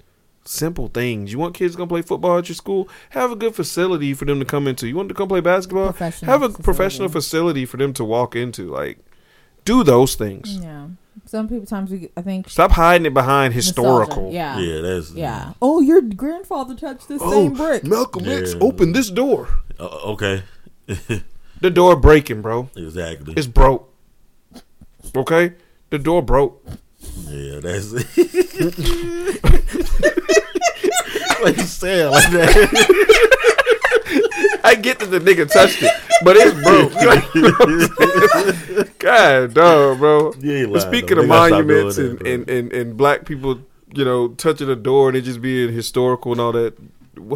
Simple 0.47 0.89
things. 0.89 1.33
You 1.33 1.39
want 1.39 1.55
kids 1.55 1.75
to 1.75 1.79
come 1.79 1.89
play 1.89 2.03
football 2.03 2.37
at 2.39 2.49
your 2.51 2.55
school? 2.57 2.89
Have 3.11 3.33
a 3.33 3.37
good 3.37 3.55
facility 3.55 4.13
for 4.13 4.27
them 4.27 4.39
to 4.41 4.45
come 4.45 4.67
into. 4.69 4.87
You 4.87 4.95
want 4.97 5.09
them 5.09 5.15
to 5.15 5.19
come 5.19 5.29
play 5.29 5.41
basketball? 5.41 5.87
Professional 5.87 6.31
Have 6.31 6.43
a 6.43 6.47
facility. 6.49 6.63
professional 6.65 7.09
facility 7.09 7.65
for 7.65 7.77
them 7.79 7.95
to 7.95 8.05
walk 8.05 8.37
into. 8.37 8.69
Like, 8.71 8.99
do 9.65 9.83
those 9.85 10.15
things. 10.17 10.59
Yeah. 10.59 10.89
Some 11.25 11.49
people 11.49 11.65
times 11.65 11.91
we, 11.91 12.11
I 12.17 12.21
think 12.21 12.51
Stop 12.51 12.73
hiding 12.73 13.07
it 13.07 13.15
behind 13.15 13.55
nostalgia. 13.55 14.01
historical. 14.03 14.33
Yeah. 14.33 14.59
yeah, 14.59 14.81
that's 14.83 15.13
Yeah. 15.13 15.53
Oh, 15.63 15.81
your 15.81 16.03
grandfather 16.03 16.75
touched 16.75 17.09
this 17.09 17.23
Oh, 17.25 17.31
same 17.31 17.55
brick. 17.55 17.83
Malcolm 17.85 18.29
X 18.29 18.53
Yeah. 18.53 18.61
opened 18.61 18.95
this 18.95 19.09
door. 19.11 19.49
Uh, 19.81 19.85
okay, 20.13 20.43
The 21.61 21.71
door 21.71 21.95
breaking, 21.97 22.43
bro. 22.43 22.69
exactly. 22.77 23.33
It's 23.37 23.47
broke. 23.47 23.89
Okay? 25.17 25.53
The 25.89 25.99
door 25.99 26.21
broke. 26.21 26.63
yeah, 27.29 27.61
that's. 27.61 27.93
It. 27.95 28.07
like 31.43 31.57
you 31.57 31.63
said, 31.63 32.11
like 32.11 32.31
that. 32.33 32.51
I 34.65 34.75
get 34.75 34.99
that 34.99 35.07
the 35.07 35.21
nigga 35.21 35.51
touched 35.51 35.83
it, 35.83 35.91
but 36.23 36.37
it's 36.39 36.55
broke. 36.63 36.93
God, 38.99 39.55
dog, 39.55 39.99
bro. 39.99 40.33
Ain't 40.35 40.71
lying, 40.71 40.81
Speaking 40.81 41.17
though. 41.17 41.23
of 41.23 41.29
They 41.29 41.31
gotta 41.35 41.49
stop 41.49 41.51
monuments 41.51 41.99
and, 41.99 42.19
that, 42.19 42.27
and, 42.27 42.49
and, 42.51 42.73
and 42.73 42.97
black 42.97 43.25
people, 43.25 43.61
you 43.95 44.05
know, 44.05 44.29
touching 44.29 44.69
a 44.69 44.77
door 44.77 45.09
and 45.09 45.17
it 45.17 45.23
just 45.23 45.41
being 45.41 45.73
historical 45.73 46.33
and 46.33 46.41
all 46.41 46.53
that, 46.53 46.75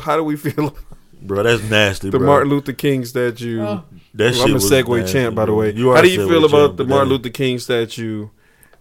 how 0.03 0.16
do 0.16 0.24
we 0.24 0.36
feel? 0.36 0.76
Bro, 1.20 1.42
that's 1.44 1.62
nasty. 1.64 2.10
The 2.10 2.18
bro. 2.18 2.26
Martin 2.26 2.48
Luther 2.50 2.72
King 2.72 3.04
statue. 3.04 3.60
Oh. 3.60 3.84
that 4.14 4.34
Well, 4.34 4.44
I'm 4.44 4.54
a 4.54 4.58
segue 4.58 5.00
nasty, 5.00 5.12
champ, 5.12 5.34
by 5.34 5.46
the 5.46 5.54
way. 5.54 5.72
You 5.74 5.90
are 5.90 5.96
How 5.96 6.02
do 6.02 6.08
you 6.10 6.20
segue 6.20 6.28
feel 6.28 6.44
about 6.44 6.66
champ, 6.68 6.76
the 6.78 6.84
Martin 6.84 7.08
Luther 7.08 7.28
King 7.30 7.58
statue 7.58 8.28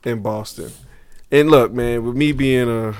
in 0.03 0.21
Boston? 0.21 0.71
And 1.31 1.49
look, 1.51 1.71
man, 1.73 2.03
with 2.05 2.15
me 2.15 2.31
being 2.31 2.69
a 2.69 2.95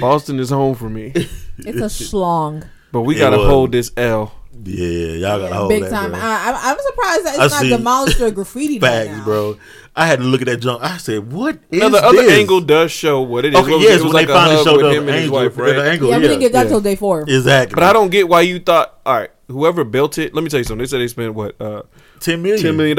Boston 0.00 0.38
is 0.38 0.50
home 0.50 0.74
for 0.74 0.88
me, 0.90 1.12
It's 1.58 1.78
a 2.00 2.04
schlong. 2.04 2.68
but 2.92 3.02
we 3.02 3.16
It 3.16 3.18
gotta 3.20 3.38
was. 3.38 3.46
hold 3.48 3.72
this 3.72 3.90
L. 3.96 4.34
Yeah, 4.62 4.86
y'all 5.12 5.40
gotta 5.40 5.54
hold 5.54 5.68
Big 5.70 5.82
that, 5.84 5.90
time. 5.90 6.10
bro. 6.10 6.20
I, 6.20 6.24
I, 6.24 6.70
I'm 6.70 6.78
surprised 6.78 7.24
that 7.26 7.36
I 7.40 7.44
it's 7.46 7.54
not 7.54 7.78
demolished 7.78 8.20
or 8.20 8.30
graffiti 8.30 8.78
Facts, 8.80 9.08
now. 9.10 9.24
bro. 9.24 9.56
I 9.96 10.06
had 10.06 10.20
to 10.20 10.24
look 10.24 10.40
at 10.40 10.46
that 10.46 10.58
junk. 10.58 10.82
I 10.82 10.96
said, 10.98 11.32
"What 11.32 11.58
is 11.70 11.80
Now 11.80 11.88
the 11.88 11.98
other 12.04 12.22
this? 12.22 12.32
angle 12.32 12.60
does 12.60 12.92
show 12.92 13.22
what 13.22 13.44
it 13.44 13.54
is. 13.54 13.60
Okay, 13.60 13.70
What 13.70 13.78
was- 13.78 13.84
yes, 13.84 14.00
it 14.00 14.04
was 14.04 14.12
when 14.12 14.12
like 14.12 14.26
they 14.28 14.32
finally 14.32 14.64
showed 14.64 14.84
up 14.84 14.92
him 14.92 15.08
and 15.08 15.16
his 15.16 15.24
angle, 15.24 15.38
wife, 15.38 15.54
the 15.56 15.82
angle, 15.90 16.10
Yeah, 16.10 16.16
we 16.18 16.22
didn't 16.22 16.40
get 16.40 16.52
that 16.52 16.62
yeah. 16.64 16.68
till 16.70 16.80
day 16.80 16.94
four. 16.96 17.22
exactly. 17.22 17.74
But 17.74 17.82
I 17.84 17.92
don't 17.92 18.10
get 18.10 18.28
why 18.28 18.42
you 18.42 18.60
thought. 18.60 18.98
All 19.04 19.14
right, 19.18 19.30
whoever 19.48 19.82
built 19.84 20.16
it. 20.18 20.32
Let 20.34 20.44
me 20.44 20.48
tell 20.50 20.58
you 20.60 20.64
something. 20.64 20.78
They 20.78 20.86
said 20.86 21.00
they 21.00 21.08
spent 21.08 21.34
what 21.34 21.60
uh, 21.60 21.82
ten 22.20 22.40
million, 22.40 22.64
$10 22.64 22.76
million? 22.76 22.96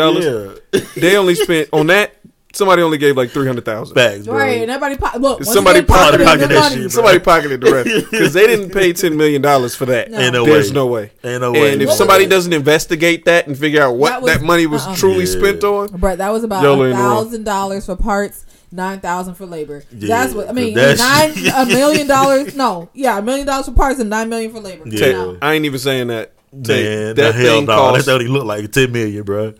Yeah. 0.74 0.82
they 0.98 1.16
only 1.18 1.36
spent 1.36 1.70
on 1.72 1.88
that. 1.88 2.16
Somebody 2.54 2.82
only 2.82 2.98
gave 2.98 3.16
like 3.18 3.30
three 3.30 3.48
hundred 3.48 3.66
thousand. 3.66 3.96
Bags, 3.96 4.26
bro. 4.26 4.36
Right, 4.38 4.62
and 4.62 4.70
everybody 4.70 4.98
po- 4.98 5.18
look. 5.20 5.44
Somebody 5.44 5.82
pocketed 5.84 6.26
pocketed 6.26 6.50
that 6.52 6.72
shit, 6.72 6.80
bro. 6.82 6.88
Somebody 6.90 7.20
pocketed 7.20 7.62
the 7.62 7.72
rest 7.72 8.12
because 8.12 8.34
they 8.34 8.46
didn't 8.48 8.72
pay 8.72 8.94
ten 8.94 9.16
million 9.16 9.42
dollars 9.42 9.74
for 9.76 9.86
that. 9.86 10.12
No. 10.12 10.20
Ain't 10.20 10.34
no 10.34 10.46
There's 10.46 10.70
way. 10.70 10.74
no 10.76 10.88
way. 10.88 11.12
Ain't 11.24 11.42
no 11.42 11.52
way. 11.54 11.74
And 11.74 11.82
if 11.82 11.88
What 11.90 11.98
somebody 11.98 12.26
doesn't 12.26 12.52
investigate 12.54 13.26
that 13.26 13.48
and 13.48 13.58
figure 13.58 13.82
out 13.82 13.96
what 13.96 14.26
That 14.26 14.40
that, 14.40 14.46
money 14.46 14.68
was 14.68 14.86
uh-uh. 14.86 14.96
truly 14.96 15.26
Yeah. 15.26 15.40
spent 15.40 15.64
on, 15.64 15.88
Brett, 15.98 16.18
that 16.18 16.30
was 16.30 16.44
about 16.44 16.64
a 16.66 16.92
thousand 16.94 17.44
dollars 17.46 17.86
for 17.86 17.96
parts, 17.96 18.46
nine 18.72 19.00
thousand 19.00 19.36
for 19.36 19.46
labor. 19.46 19.84
Yeah, 19.92 20.08
that's 20.22 20.34
what 20.34 20.50
I 20.50 20.52
mean. 20.52 20.74
that's- 20.74 21.00
Nine 21.00 21.54
a 21.56 21.66
million 21.74 22.08
dollars. 22.08 22.56
No, 22.56 22.90
yeah, 22.94 23.18
a 23.18 23.22
million 23.22 23.48
dollars 23.48 23.68
for 23.68 23.72
parts 23.74 24.00
and 24.00 24.10
nine 24.10 24.28
million 24.30 24.52
for 24.52 24.60
labor. 24.60 24.84
Yeah. 24.88 25.00
Tay, 25.00 25.12
No. 25.14 25.38
I 25.42 25.54
ain't 25.54 25.66
even 25.66 25.80
saying 25.80 26.08
that. 26.08 26.34
Man, 26.54 26.64
that 26.66 27.16
the 27.16 27.32
hell 27.32 27.56
thing 27.60 27.66
no. 27.66 27.76
cost. 27.78 27.96
That's 27.96 28.08
what 28.08 28.20
he 28.22 28.28
looked 28.28 28.46
like. 28.46 28.70
Ten 28.74 28.92
million, 28.92 29.24
bro. 29.24 29.54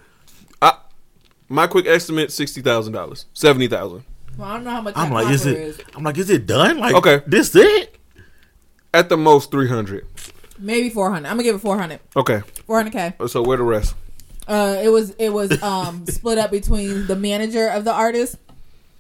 I, 1.52 1.54
my 1.54 1.68
quick 1.68 1.86
estimate: 1.86 2.32
sixty 2.32 2.62
thousand 2.62 2.94
dollars, 2.94 3.26
seventy 3.34 3.68
thousand 3.68 4.04
Well, 4.38 4.48
I 4.50 4.54
don't 4.56 4.64
know 4.64 4.72
how 4.72 4.82
much 4.82 4.94
I'm 4.98 5.10
that 5.10 5.16
like, 5.16 5.34
is 5.34 5.44
copper 5.44 5.56
it? 5.56 5.62
is. 5.62 5.82
I'm 5.96 6.04
like, 6.04 6.18
is 6.18 6.30
it 6.30 6.46
done? 6.46 6.78
Like, 6.78 6.96
Okay. 6.96 7.22
this 7.28 7.56
it? 7.56 7.98
at 8.94 9.10
the 9.10 9.18
most 9.18 9.52
three 9.52 9.68
hundred. 9.70 10.06
Maybe 10.60 10.90
four 10.90 11.12
hundred. 11.12 11.28
I'm 11.30 11.34
gonna 11.36 11.44
give 11.44 11.56
it 11.56 11.60
four 11.60 11.78
hundred. 11.78 12.00
Okay, 12.16 12.42
Four 12.68 12.78
hundred 12.78 12.92
k. 12.94 13.14
so 13.28 13.42
where 13.42 13.58
the 13.58 13.64
rest? 13.64 13.96
Uh, 14.48 14.78
it 14.84 14.90
was 14.90 15.12
it 15.12 15.30
was 15.30 15.62
um 15.64 16.06
split 16.10 16.38
up 16.38 16.52
between 16.52 17.08
the 17.08 17.16
manager 17.16 17.68
of 17.68 17.84
the 17.86 17.94
artist 17.94 18.36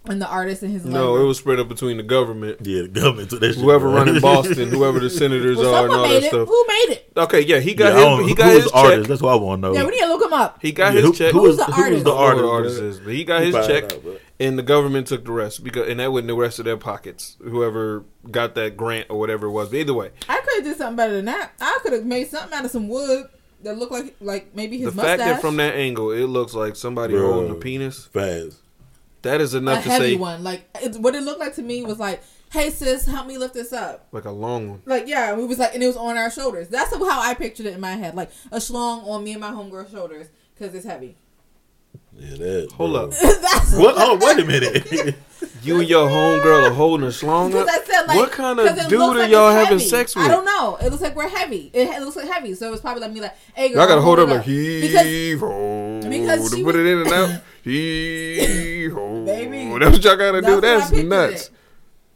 and 0.05 0.21
the 0.21 0.27
artist 0.27 0.63
and 0.63 0.71
his. 0.71 0.83
No, 0.85 1.11
labor. 1.13 1.23
it 1.23 1.27
was 1.27 1.37
spread 1.37 1.59
up 1.59 1.67
between 1.69 1.97
the 1.97 2.03
government, 2.03 2.59
Yeah, 2.65 2.83
the 2.83 2.87
government 2.87 3.29
took 3.29 3.39
that 3.41 3.55
whoever 3.55 3.87
bro. 3.89 3.95
running 3.95 4.19
Boston, 4.21 4.69
whoever 4.69 4.99
the 4.99 5.09
senators 5.09 5.57
Well, 5.57 5.73
are, 5.75 5.85
and 5.85 5.93
all 5.93 6.07
that 6.07 6.23
it. 6.23 6.29
stuff. 6.29 6.47
Who 6.47 6.65
made 6.67 6.87
it? 6.95 7.11
Okay, 7.15 7.41
yeah, 7.41 7.59
he 7.59 7.73
got 7.75 7.93
I 7.93 7.99
don't 7.99 8.09
his, 8.11 8.17
know. 8.19 8.23
he 8.23 8.29
who 8.29 8.35
got 8.35 8.53
was 8.53 8.63
his 8.63 8.71
the 8.71 8.77
artist? 8.77 9.09
That's 9.09 9.21
what 9.21 9.31
I 9.33 9.35
want 9.35 9.61
to 9.61 9.67
know. 9.69 9.73
Yeah, 9.75 9.83
we 9.85 9.91
need 9.91 9.99
to 9.99 10.07
look 10.07 10.23
him 10.23 10.33
up. 10.33 10.57
He 10.61 10.71
got 10.71 10.93
Yeah, 10.93 11.01
his 11.01 11.05
who, 11.09 11.13
check. 11.13 11.31
who 11.33 11.39
Who's 11.41 11.47
was 11.49 11.57
the 11.57 11.65
who 11.65 11.71
was 11.73 11.79
artist? 11.81 12.03
the 12.05 12.11
I 12.13 12.29
don't 12.31 12.37
know 12.41 12.51
artist? 12.51 12.75
the 12.77 12.81
artist 12.83 12.99
is, 12.99 13.05
but 13.05 13.13
he 13.13 13.23
got 13.23 13.41
We 13.41 13.51
his 13.51 13.67
check, 13.67 13.83
out, 13.83 14.03
and 14.39 14.57
the 14.57 14.63
government 14.63 15.07
took 15.07 15.23
the 15.25 15.31
rest 15.31 15.63
because, 15.63 15.87
and 15.87 15.99
that 15.99 16.11
went 16.11 16.23
in 16.23 16.27
the 16.27 16.35
rest 16.41 16.57
of 16.59 16.65
their 16.65 16.77
pockets. 16.77 17.37
Whoever 17.43 18.03
got 18.31 18.55
that 18.55 18.75
grant 18.77 19.07
or 19.09 19.19
whatever 19.19 19.47
it 19.47 19.51
was, 19.51 19.69
but 19.69 19.77
either 19.77 19.93
way, 19.93 20.11
I 20.27 20.37
could 20.41 20.53
have 20.55 20.63
did 20.63 20.77
something 20.77 20.95
better 20.95 21.13
than 21.13 21.25
that. 21.25 21.51
I 21.61 21.77
could 21.83 21.93
have 21.93 22.05
made 22.05 22.27
something 22.27 22.53
out 22.57 22.65
of 22.65 22.71
some 22.71 22.87
wood 22.87 23.27
that 23.63 23.77
looked 23.77 23.91
like 23.91 24.15
like 24.19 24.55
maybe 24.55 24.77
his 24.79 24.89
the 24.89 24.95
mustache. 24.95 25.17
fact 25.19 25.29
that 25.35 25.41
from 25.41 25.57
that 25.57 25.75
angle 25.75 26.09
it 26.11 26.25
looks 26.25 26.55
like 26.55 26.75
somebody 26.75 27.13
Bro. 27.13 27.31
holding 27.33 27.51
a 27.51 27.55
penis, 27.55 28.05
Fast. 28.07 28.57
That 29.21 29.41
is 29.41 29.53
a 29.53 29.57
enough 29.57 29.83
to 29.83 29.89
heavy 29.89 30.13
say 30.13 30.15
one. 30.15 30.43
Like 30.43 30.67
it, 30.81 30.97
what 30.97 31.15
it 31.15 31.23
looked 31.23 31.39
like 31.39 31.55
to 31.55 31.61
me 31.61 31.83
was 31.83 31.99
like, 31.99 32.23
"Hey 32.51 32.69
sis, 32.69 33.05
help 33.05 33.27
me 33.27 33.37
lift 33.37 33.53
this 33.53 33.73
up." 33.73 34.07
like 34.11 34.25
a 34.25 34.31
long 34.31 34.69
one. 34.69 34.81
Like 34.85 35.07
yeah, 35.07 35.33
we 35.35 35.45
was 35.45 35.59
like, 35.59 35.73
and 35.73 35.83
it 35.83 35.87
was 35.87 35.97
on 35.97 36.17
our 36.17 36.31
shoulders. 36.31 36.67
That's 36.69 36.93
how 36.95 37.21
I 37.21 37.33
pictured 37.33 37.65
it 37.65 37.73
in 37.73 37.79
my 37.79 37.93
head, 37.93 38.15
like 38.15 38.31
a 38.51 38.57
schlong 38.57 39.07
on 39.07 39.23
me 39.23 39.31
and 39.31 39.41
my 39.41 39.51
homegirl's 39.51 39.91
shoulders 39.91 40.27
because 40.53 40.73
it's 40.75 40.85
heavy. 40.85 41.17
Yeah, 42.17 42.35
that. 42.37 42.71
Hold 42.73 42.91
bro. 42.91 43.03
up, 43.03 43.09
That's 43.21 43.73
What? 43.75 43.95
Oh, 43.97 44.17
wait 44.21 44.39
a 44.39 44.45
minute. 44.45 45.15
you 45.61 45.79
and 45.79 45.89
your 45.89 46.07
homegirl 46.09 46.69
are 46.69 46.73
holding 46.73 47.05
a 47.05 47.09
schlong 47.09 47.47
Because 47.51 47.67
up. 47.67 47.85
Said 47.85 48.05
like, 48.07 48.17
what 48.17 48.31
kind 48.31 48.59
of 48.59 48.67
dude 48.89 48.99
looks 48.99 49.15
are 49.15 49.19
like 49.19 49.31
y'all 49.31 49.51
having 49.51 49.77
heavy. 49.79 49.83
sex 49.85 50.15
with? 50.15 50.25
I 50.25 50.27
don't 50.29 50.45
know. 50.45 50.77
It 50.81 50.89
looks 50.89 51.01
like 51.01 51.15
we're 51.15 51.27
heavy. 51.29 51.69
It, 51.73 51.87
it 51.89 52.01
looks 52.01 52.15
like 52.15 52.27
heavy, 52.29 52.53
so 52.55 52.67
it 52.67 52.71
was 52.71 52.81
probably 52.81 53.01
like 53.01 53.11
me 53.11 53.21
like, 53.21 53.35
"Hey 53.53 53.69
girl, 53.69 53.77
Y'all 53.79 53.87
gotta 53.87 54.01
hold 54.01 54.19
up 54.19 54.29
it 54.29 54.31
like 54.35 54.45
Because- 54.45 55.05
heave 55.05 55.39
ho 55.39 55.99
because 56.09 56.49
to 56.49 56.55
she 56.57 56.63
put 56.63 56.75
was- 56.75 56.85
it 56.85 56.85
in 56.87 56.97
and 57.01 57.11
out. 57.13 57.41
Heave 57.63 58.91
ho. 58.93 59.23
Baby, 59.25 59.77
That's 59.79 59.91
what 59.93 60.03
y'all 60.03 60.15
gotta 60.17 60.41
do. 60.41 60.53
what 60.55 60.61
That's 60.61 60.89
pictured 60.89 61.09
nuts. 61.09 61.45
it. 61.45 61.51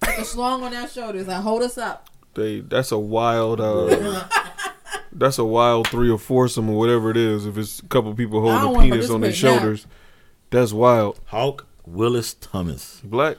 Like 0.01 0.17
a 0.17 0.21
schlong 0.21 0.63
on 0.63 0.73
our 0.73 0.87
shoulders, 0.87 1.27
like 1.27 1.41
hold 1.41 1.61
us 1.61 1.77
up. 1.77 2.09
They, 2.33 2.59
that's 2.61 2.91
a 2.91 2.97
wild. 2.99 3.61
Uh, 3.61 4.25
that's 5.13 5.37
a 5.37 5.45
wild 5.45 5.87
three 5.87 6.09
or 6.09 6.17
foursome 6.17 6.69
or 6.69 6.77
whatever 6.77 7.09
it 7.11 7.17
is. 7.17 7.45
If 7.45 7.57
it's 7.57 7.79
a 7.79 7.85
couple 7.85 8.13
people 8.13 8.41
holding 8.41 8.75
a 8.75 8.83
penis 8.91 9.09
on 9.09 9.21
their 9.21 9.29
participate 9.29 9.53
in 9.53 9.59
shoulders, 9.59 9.87
that's 10.49 10.73
wild. 10.73 11.19
Hawk 11.27 11.65
Willis 11.85 12.33
Thomas. 12.35 13.01
Black. 13.03 13.37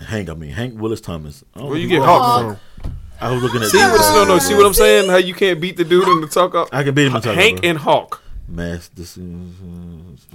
Hank, 0.00 0.28
I 0.30 0.34
mean 0.34 0.50
Hank 0.50 0.80
Willis 0.80 1.00
Thomas. 1.00 1.44
I 1.54 1.60
don't 1.60 1.70
Where 1.70 1.78
you 1.78 1.88
know. 1.88 1.96
get 2.00 2.04
Hawk. 2.04 2.22
Hawk 2.22 2.58
from? 2.82 2.96
I 3.20 3.30
was 3.32 3.42
looking 3.42 3.62
at. 3.62 3.68
See 3.68 3.78
what? 3.78 4.00
No, 4.14 4.24
no. 4.34 4.38
See 4.38 4.54
what 4.54 4.66
I'm 4.66 4.74
saying? 4.74 5.08
How 5.10 5.16
you 5.16 5.34
can't 5.34 5.60
beat 5.60 5.76
the 5.76 5.84
dude 5.84 6.08
in 6.08 6.20
the 6.22 6.26
talk 6.26 6.54
up? 6.54 6.68
I 6.72 6.82
can 6.82 6.94
beat 6.94 7.02
him 7.06 7.14
in 7.14 7.20
the 7.20 7.28
talk, 7.28 7.34
Hank 7.36 7.60
bro. 7.60 7.70
and 7.70 7.78
Hawk. 7.78 8.22
Mass. 8.48 8.88
This, 8.88 9.14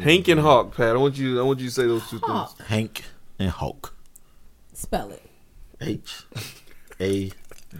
Hank 0.01 0.27
and 0.29 0.39
Hawk, 0.39 0.75
Pat. 0.75 0.95
I 0.95 0.97
want 0.97 1.17
you. 1.17 1.39
I 1.39 1.43
want 1.43 1.59
you 1.59 1.67
to 1.67 1.73
say 1.73 1.85
those 1.85 2.09
two 2.09 2.19
Hawk. 2.19 2.55
things. 2.57 2.69
Hank 2.69 3.03
and 3.39 3.49
Hawk. 3.49 3.93
Spell 4.73 5.11
it. 5.11 5.23
H 5.81 6.23
A 7.01 7.31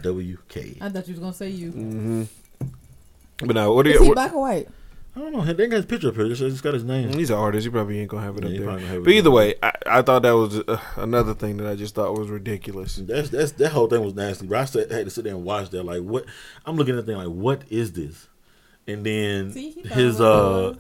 W 0.01 0.38
K. 0.49 0.78
I 0.82 0.89
thought 0.89 1.07
you 1.07 1.13
was 1.13 1.20
gonna 1.20 1.34
say 1.34 1.49
you. 1.49 1.72
Mm. 1.72 2.28
But 3.39 3.55
now, 3.55 3.72
what 3.72 3.84
do 3.84 3.91
Is 3.91 3.95
you? 3.95 4.01
he 4.03 4.07
What, 4.09 4.15
black 4.15 4.34
or 4.34 4.41
white? 4.41 4.68
I 5.18 5.20
don't 5.22 5.34
know. 5.34 5.53
They 5.53 5.65
got 5.65 5.78
his 5.78 5.86
picture 5.88 6.09
up 6.09 6.15
here. 6.15 6.32
It's 6.32 6.41
it's 6.41 6.61
got 6.61 6.76
his 6.76 6.84
name. 6.84 7.11
he's 7.11 7.32
an 7.32 7.38
artist. 7.38 7.65
He 7.65 7.72
probably 7.72 7.99
ain't 7.99 8.09
gonna 8.09 8.24
have 8.24 8.38
it 8.38 8.43
Yeah, 8.43 8.49
up 8.49 8.55
there. 8.55 8.63
probably 8.65 8.82
gonna 8.82 8.93
have 8.93 9.01
it 9.01 9.03
But 9.05 9.13
either 9.13 9.32
way, 9.32 9.55
I, 9.63 9.72
I 9.88 10.01
thought 10.03 10.22
that 10.22 10.36
was 10.36 10.59
uh, 10.59 10.80
another 10.95 11.34
thing 11.34 11.57
that 11.57 11.65
I 11.68 11.76
just 11.76 11.95
thought 11.95 12.13
was 12.18 12.30
ridiculous. 12.30 12.97
That's 12.97 13.30
that's 13.30 13.53
that 13.53 13.70
whole 13.72 13.88
thing 13.88 14.03
was 14.05 14.13
nasty. 14.13 14.45
But 14.45 14.59
I 14.59 14.65
said, 14.65 14.91
had 14.91 15.05
to 15.05 15.09
sit 15.09 15.24
there 15.24 15.34
and 15.34 15.43
watch 15.43 15.72
that. 15.72 15.84
Like, 15.84 16.01
what? 16.03 16.26
I'm 16.65 16.76
looking 16.78 16.95
at 16.97 17.03
the 17.05 17.11
thing 17.11 17.18
like, 17.18 17.34
what 17.36 17.63
is 17.70 17.93
this? 17.93 18.28
And 18.86 19.03
then 19.03 19.51
See, 19.53 19.72
his 19.72 20.22
uh, 20.22 20.76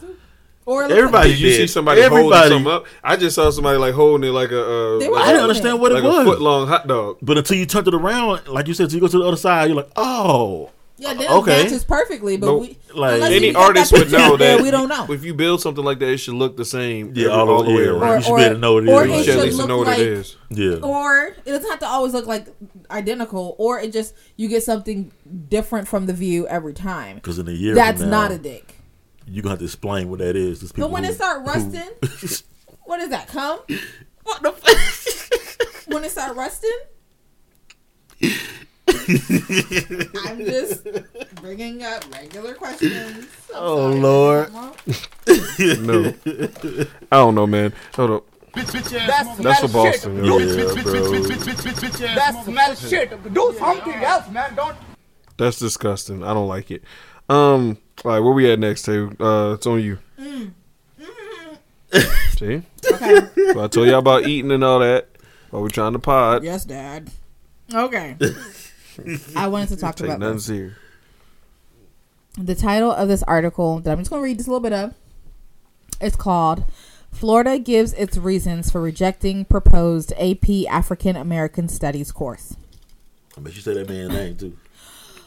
or 0.65 0.83
it 0.83 0.87
looks 0.89 0.97
everybody- 0.99 1.29
Did 1.31 1.39
you 1.39 1.51
see 1.51 1.57
did. 1.59 1.67
somebody 1.69 2.01
holding 2.03 2.31
something 2.49 2.67
up? 2.71 2.85
I 3.03 3.15
just 3.15 3.35
saw 3.35 3.49
somebody 3.49 3.77
like 3.79 3.93
holding 3.95 4.29
it 4.29 4.33
like 4.33 4.51
a 4.51 4.61
uh, 4.61 4.91
like, 4.95 5.01
I 5.01 5.07
didn't 5.07 5.15
holding 5.15 5.41
understand 5.41 5.81
what 5.81 5.91
like 5.93 6.03
it 6.03 6.05
a 6.05 6.09
was. 6.09 6.25
foot 6.27 6.41
long 6.41 6.67
hot 6.67 6.87
dog. 6.87 7.17
But 7.21 7.37
until 7.39 7.57
you 7.57 7.65
turned 7.65 7.87
it 7.87 7.93
around, 7.95 8.47
like 8.47 8.67
you 8.67 8.73
said, 8.73 8.83
until 8.83 8.97
you 8.97 9.01
go 9.01 9.07
to 9.07 9.17
the 9.19 9.25
other 9.25 9.35
side, 9.37 9.65
you're 9.69 9.77
like, 9.77 9.89
oh, 9.95 10.69
Yeah, 10.99 11.09
uh, 11.09 11.13
then 11.13 11.29
Okay. 11.31 11.59
it 11.59 11.63
matches 11.65 11.83
perfectly, 11.83 12.37
but 12.37 12.47
Nope. 12.47 12.61
we 12.61 12.77
like 12.95 13.21
any 13.21 13.53
artist 13.53 13.91
that 13.91 13.99
would 13.99 14.11
know 14.11 14.17
picture 14.31 14.37
there, 14.37 14.57
that 14.57 14.63
we 14.63 14.71
don't 14.71 14.89
know. 14.89 15.05
if 15.13 15.23
you 15.23 15.35
build 15.35 15.61
something 15.61 15.83
like 15.83 15.99
that, 15.99 16.09
it 16.09 16.17
should 16.17 16.33
look 16.33 16.57
the 16.57 16.65
same. 16.65 17.11
Yeah, 17.15 17.25
every- 17.27 17.33
all 17.53 17.63
the 17.63 17.71
way 17.71 17.83
around. 17.85 18.17
You 18.17 18.23
should 18.23 18.35
be 18.35 18.41
able 18.43 18.55
to 18.55 18.59
know 18.59 18.73
what 18.73 18.83
it 18.83 18.89
or 18.89 19.03
is. 19.05 19.09
You 19.11 19.15
it 19.19 19.23
should 19.25 19.37
at 19.37 19.43
least 19.45 19.57
look 19.57 19.67
know 19.67 19.77
what 19.77 19.87
like, 19.87 19.99
it 19.99 20.07
is. 20.07 20.35
yeah. 20.49 20.75
or 20.81 21.27
it 21.27 21.45
doesn't 21.45 21.69
have 21.69 21.79
to 21.81 21.87
always 21.87 22.13
look 22.13 22.25
like 22.25 22.47
identical, 22.89 23.55
or 23.59 23.79
it 23.79 23.93
just 23.93 24.15
you 24.37 24.47
get 24.47 24.63
something 24.63 25.11
different 25.49 25.87
from 25.87 26.07
the 26.07 26.13
view 26.13 26.47
every 26.47 26.73
time. 26.73 27.15
Because 27.17 27.37
in 27.37 27.47
a 27.47 27.51
year, 27.51 27.75
That's 27.75 28.01
from 28.01 28.09
now, 28.09 28.21
not 28.23 28.31
a 28.31 28.39
dick. 28.39 28.73
You're 29.27 29.43
gonna 29.43 29.51
have 29.51 29.59
to 29.59 29.65
explain 29.65 30.09
what 30.09 30.17
that 30.19 30.35
is. 30.35 30.59
To 30.61 30.65
people 30.73 30.87
But 30.87 30.93
when 30.93 31.03
who- 31.03 31.11
it 31.11 31.15
start 31.15 31.41
who- 31.41 31.47
rusting, 31.47 31.89
what 32.85 32.99
is 33.01 33.09
that? 33.09 33.27
Come. 33.27 33.59
what 34.23 34.41
the? 34.41 34.49
F- 34.49 35.85
When 35.87 36.03
it 36.03 36.11
start 36.11 36.35
rusting? 36.35 36.71
I'm 39.09 40.39
just 40.39 40.85
bringing 41.41 41.83
up 41.83 42.03
regular 42.13 42.53
questions. 42.53 43.25
I'm 43.53 43.55
Oh, 43.55 43.91
sorry, 43.91 44.49
Lord. 44.51 44.51
No, 45.79 46.13
I 47.11 47.15
don't 47.17 47.35
know, 47.35 47.47
man. 47.47 47.73
Hold 47.95 48.11
up. 48.11 48.23
That's 48.53 49.59
for 49.61 49.67
Boston. 49.67 50.23
Yo. 50.23 50.37
yeah, 50.39 50.55
bro. 50.83 51.21
That 51.23 52.41
smells 52.43 52.89
shit. 52.89 53.33
Do 53.33 53.55
something 53.57 53.93
else, 53.93 54.29
man. 54.29 54.55
Don't. 54.55 54.75
That's 55.37 55.59
disgusting. 55.59 56.23
I 56.23 56.33
don't 56.33 56.47
like 56.47 56.71
it. 56.71 56.83
Um, 57.29 57.77
all 58.03 58.11
right, 58.11 58.19
where 58.19 58.33
we 58.33 58.51
at 58.51 58.59
next, 58.59 58.83
Tay? 58.83 59.07
Uh, 59.19 59.53
it's 59.53 59.67
on 59.67 59.81
you. 59.81 59.99
See, 62.37 62.61
Okay. 62.91 63.19
so 63.53 63.63
I 63.63 63.67
told 63.67 63.87
y'all 63.87 63.99
about 63.99 64.27
eating 64.27 64.51
and 64.51 64.63
all 64.63 64.79
that. 64.79 65.07
While 65.49 65.61
we're 65.61 65.69
trying 65.69 65.93
to 65.93 65.99
pod, 65.99 66.43
yes, 66.43 66.65
Dad. 66.65 67.09
Okay. 67.73 68.15
I 69.35 69.47
wanted 69.47 69.69
to 69.69 69.77
talk 69.77 69.95
take 69.95 70.07
about 70.07 70.19
nothing 70.19 70.35
this. 70.35 70.45
serious. 70.45 70.73
The 72.37 72.55
title 72.55 72.91
of 72.91 73.07
this 73.07 73.23
article 73.23 73.79
that 73.79 73.91
I'm 73.91 73.99
just 73.99 74.09
going 74.09 74.21
to 74.21 74.23
read 74.23 74.37
just 74.37 74.47
a 74.47 74.51
little 74.51 74.61
bit 74.61 74.73
of. 74.73 74.93
It's 75.99 76.15
called 76.15 76.65
"Florida 77.11 77.57
Gives 77.57 77.93
Its 77.93 78.17
Reasons 78.17 78.71
for 78.71 78.81
Rejecting 78.81 79.45
Proposed 79.45 80.13
AP 80.19 80.67
African 80.69 81.15
American 81.15 81.67
Studies 81.67 82.11
Course." 82.11 82.55
I 83.35 83.41
bet 83.41 83.55
you 83.55 83.61
say 83.61 83.73
that 83.73 83.89
man's 83.89 84.13
name 84.13 84.35
too. 84.35 84.57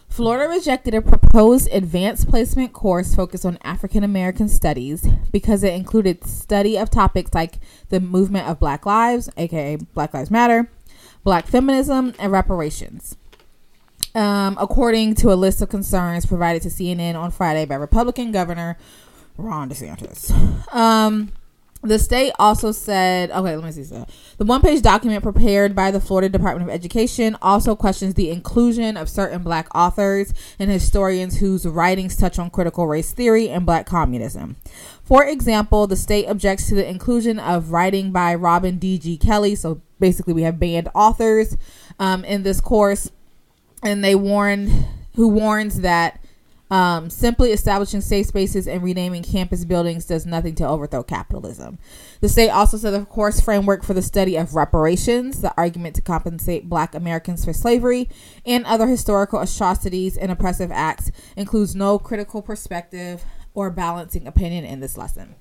Florida 0.08 0.48
rejected 0.48 0.92
a 0.92 1.00
proposed 1.00 1.68
advanced 1.70 2.28
placement 2.28 2.72
course 2.72 3.14
focused 3.14 3.46
on 3.46 3.58
African 3.62 4.02
American 4.02 4.48
studies 4.48 5.06
because 5.30 5.62
it 5.62 5.72
included 5.72 6.24
study 6.24 6.76
of 6.76 6.90
topics 6.90 7.32
like 7.32 7.60
the 7.90 8.00
movement 8.00 8.48
of 8.48 8.58
Black 8.58 8.84
Lives, 8.84 9.30
aka 9.36 9.76
Black 9.76 10.12
Lives 10.12 10.30
Matter, 10.30 10.68
Black 11.22 11.46
feminism, 11.46 12.12
and 12.18 12.32
reparations. 12.32 13.16
Um, 14.14 14.56
according 14.60 15.14
to 15.16 15.32
a 15.32 15.36
list 15.36 15.62
of 15.62 15.68
concerns 15.68 16.26
provided 16.26 16.62
to 16.62 16.68
CNN 16.68 17.14
on 17.14 17.30
Friday 17.30 17.64
by 17.64 17.76
Republican 17.76 18.32
Governor 18.32 18.76
Ron 19.36 19.70
DeSantis. 19.70 20.30
Um, 20.74 21.30
the 21.82 21.98
state 21.98 22.32
also 22.38 22.72
said, 22.72 23.30
okay, 23.30 23.56
let 23.56 23.64
me 23.64 23.72
see. 23.72 23.84
So 23.84 24.06
the 24.36 24.44
one 24.44 24.60
page 24.60 24.82
document 24.82 25.22
prepared 25.22 25.74
by 25.74 25.90
the 25.90 26.00
Florida 26.00 26.28
Department 26.28 26.68
of 26.68 26.74
Education 26.74 27.36
also 27.40 27.74
questions 27.74 28.14
the 28.14 28.30
inclusion 28.30 28.98
of 28.98 29.08
certain 29.08 29.42
black 29.42 29.66
authors 29.74 30.34
and 30.58 30.70
historians 30.70 31.38
whose 31.38 31.64
writings 31.64 32.16
touch 32.16 32.38
on 32.38 32.50
critical 32.50 32.86
race 32.86 33.12
theory 33.12 33.48
and 33.48 33.64
black 33.64 33.86
communism. 33.86 34.56
For 35.02 35.24
example, 35.24 35.86
the 35.86 35.96
state 35.96 36.26
objects 36.26 36.68
to 36.68 36.74
the 36.74 36.86
inclusion 36.86 37.38
of 37.38 37.70
writing 37.70 38.12
by 38.12 38.34
Robin 38.34 38.76
D.G. 38.76 39.16
Kelley. 39.16 39.54
So 39.54 39.80
basically, 39.98 40.34
we 40.34 40.42
have 40.42 40.60
banned 40.60 40.90
authors 40.94 41.56
um, 41.98 42.24
in 42.24 42.42
this 42.42 42.60
course 42.60 43.10
and 43.82 44.04
they 44.04 44.14
warned 44.14 44.86
who 45.14 45.28
warns 45.28 45.80
that 45.80 46.20
um, 46.70 47.10
simply 47.10 47.50
establishing 47.50 48.00
safe 48.00 48.26
spaces 48.26 48.68
and 48.68 48.82
renaming 48.82 49.24
campus 49.24 49.64
buildings 49.64 50.04
does 50.04 50.24
nothing 50.24 50.54
to 50.54 50.66
overthrow 50.66 51.02
capitalism. 51.02 51.78
The 52.20 52.28
state 52.28 52.50
also 52.50 52.76
said 52.76 52.92
the 52.92 53.04
course 53.04 53.40
framework 53.40 53.82
for 53.82 53.92
the 53.92 54.02
study 54.02 54.36
of 54.36 54.54
reparations, 54.54 55.40
the 55.40 55.52
argument 55.56 55.96
to 55.96 56.02
compensate 56.02 56.68
black 56.68 56.94
Americans 56.94 57.44
for 57.44 57.52
slavery 57.52 58.08
and 58.46 58.64
other 58.66 58.86
historical 58.86 59.40
atrocities 59.40 60.16
and 60.16 60.30
oppressive 60.30 60.70
acts, 60.70 61.10
includes 61.36 61.74
no 61.74 61.98
critical 61.98 62.40
perspective 62.40 63.24
or 63.52 63.68
balancing 63.70 64.28
opinion 64.28 64.64
in 64.64 64.78
this 64.78 64.96
lesson. 64.96 65.34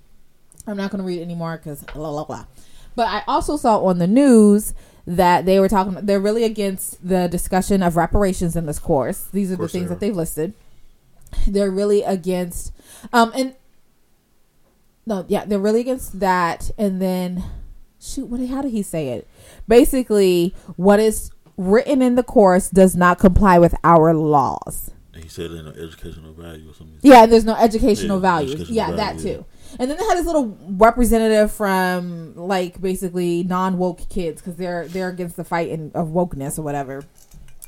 I'm 0.65 0.77
not 0.77 0.89
going 0.89 0.99
to 0.99 1.07
read 1.07 1.21
anymore 1.21 1.57
because 1.57 1.83
blah, 1.83 2.11
blah, 2.11 2.25
blah. 2.25 2.45
But 2.99 3.07
I 3.07 3.23
also 3.29 3.55
saw 3.55 3.79
on 3.85 3.97
the 3.99 4.07
news 4.07 4.73
that 5.07 5.45
they 5.45 5.57
were 5.61 5.69
talking, 5.69 5.93
they're 6.05 6.19
really 6.19 6.43
against 6.43 7.07
the 7.07 7.29
discussion 7.29 7.81
of 7.81 7.95
reparations 7.95 8.57
in 8.57 8.65
this 8.65 8.77
course. 8.77 9.29
These 9.31 9.53
are 9.53 9.55
the 9.55 9.69
things 9.69 9.87
that 9.87 10.01
they've 10.01 10.13
listed. 10.13 10.53
They're 11.47 11.71
really 11.71 12.03
against, 12.03 12.73
um, 13.13 13.31
and 13.33 13.55
no, 15.05 15.23
yeah, 15.29 15.45
they're 15.45 15.59
really 15.59 15.79
against 15.79 16.19
that. 16.19 16.71
And 16.77 17.01
then, 17.01 17.45
shoot, 18.01 18.25
what? 18.25 18.45
How 18.47 18.61
did 18.63 18.73
he 18.73 18.83
say 18.83 19.07
it? 19.13 19.29
Basically, 19.65 20.53
what 20.75 20.99
is 20.99 21.31
written 21.55 22.01
in 22.01 22.15
the 22.15 22.23
course 22.23 22.69
does 22.69 22.97
not 22.97 23.17
comply 23.17 23.59
with 23.59 23.75
our 23.85 24.13
laws. 24.13 24.91
He 25.15 25.29
said 25.29 25.51
in 25.51 25.67
an 25.67 25.79
educational 25.79 26.33
value 26.33 26.69
or 26.69 26.73
something. 26.73 26.97
Yeah, 27.01 27.25
there's 27.25 27.45
no 27.45 27.55
educational 27.55 28.17
Yeah, 28.17 28.21
values. 28.21 28.51
educational 28.55 28.75
yeah, 28.75 28.91
that 28.91 29.15
value, 29.15 29.37
too. 29.37 29.45
And 29.77 29.89
then 29.89 29.97
they 29.97 30.05
had 30.05 30.17
this 30.17 30.25
little 30.25 30.57
representative 30.67 31.51
from 31.51 32.35
like 32.35 32.81
basically 32.81 33.43
non 33.43 33.77
woke 33.77 34.07
kids 34.09 34.41
because 34.41 34.55
they're 34.55 34.87
they're 34.87 35.09
against 35.09 35.35
the 35.35 35.43
fight 35.43 35.69
in, 35.69 35.91
of 35.93 36.09
wokeness 36.09 36.57
or 36.57 36.63
whatever. 36.63 37.03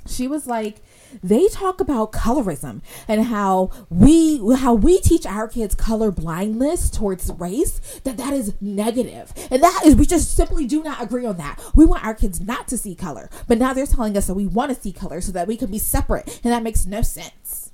She 0.07 0.27
was 0.27 0.47
like, 0.47 0.77
they 1.21 1.47
talk 1.47 1.81
about 1.81 2.11
colorism 2.11 2.81
and 3.07 3.25
how 3.25 3.69
we 3.89 4.39
how 4.55 4.73
we 4.73 4.99
teach 4.99 5.25
our 5.25 5.47
kids 5.47 5.75
color 5.75 6.11
blindness 6.11 6.89
towards 6.89 7.29
race 7.33 7.99
that 8.03 8.17
that 8.17 8.33
is 8.33 8.53
negative. 8.61 9.33
And 9.51 9.61
that 9.61 9.81
is 9.85 9.95
we 9.95 10.05
just 10.05 10.35
simply 10.35 10.65
do 10.65 10.83
not 10.83 11.01
agree 11.03 11.25
on 11.25 11.37
that. 11.37 11.61
We 11.75 11.85
want 11.85 12.05
our 12.05 12.13
kids 12.13 12.39
not 12.39 12.67
to 12.69 12.77
see 12.77 12.95
color 12.95 13.29
but 13.47 13.57
now 13.57 13.73
they're 13.73 13.85
telling 13.85 14.15
us 14.17 14.27
that 14.27 14.35
we 14.35 14.47
want 14.47 14.73
to 14.73 14.81
see 14.81 14.91
color 14.91 15.21
so 15.21 15.31
that 15.33 15.47
we 15.47 15.57
can 15.57 15.69
be 15.69 15.79
separate 15.79 16.39
and 16.43 16.53
that 16.53 16.63
makes 16.63 16.85
no 16.85 17.01
sense. 17.01 17.71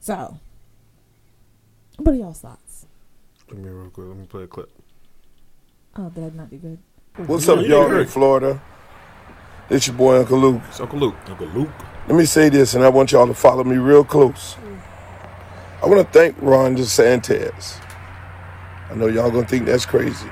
So 0.00 0.38
what 1.96 2.12
are 2.14 2.18
y'all's 2.18 2.40
thoughts 2.40 2.86
Let 3.50 3.58
me 3.58 3.68
real 3.68 3.90
quick. 3.90 4.06
Let 4.08 4.16
me 4.16 4.26
play 4.26 4.42
a 4.44 4.46
clip. 4.46 4.70
oh 5.96 6.10
did 6.10 6.24
i 6.24 6.36
not 6.36 6.50
do 6.50 6.56
good 6.58 6.78
What's 7.26 7.48
up, 7.48 7.60
you 7.60 7.66
y'all 7.66 7.88
did 7.88 8.00
in 8.00 8.06
Florida? 8.08 8.60
It's 9.70 9.86
your 9.86 9.94
boy 9.96 10.18
Uncle 10.18 10.36
Luke. 10.36 10.62
It's 10.68 10.80
Uncle 10.80 10.98
Luke. 10.98 11.14
Uncle 11.26 11.46
Luke. 11.46 11.70
Let 12.08 12.16
me 12.16 12.24
say 12.24 12.48
this, 12.48 12.74
and 12.74 12.82
I 12.84 12.88
want 12.88 13.12
y'all 13.12 13.28
to 13.28 13.34
follow 13.34 13.62
me 13.62 13.76
real 13.76 14.02
close. 14.04 14.56
I 15.80 15.86
want 15.86 16.04
to 16.04 16.12
thank 16.12 16.34
Ron 16.42 16.76
DeSantis. 16.76 17.80
I 18.90 18.94
know 18.94 19.06
y'all 19.06 19.30
gonna 19.30 19.46
think 19.46 19.64
that's 19.64 19.86
crazy, 19.86 20.28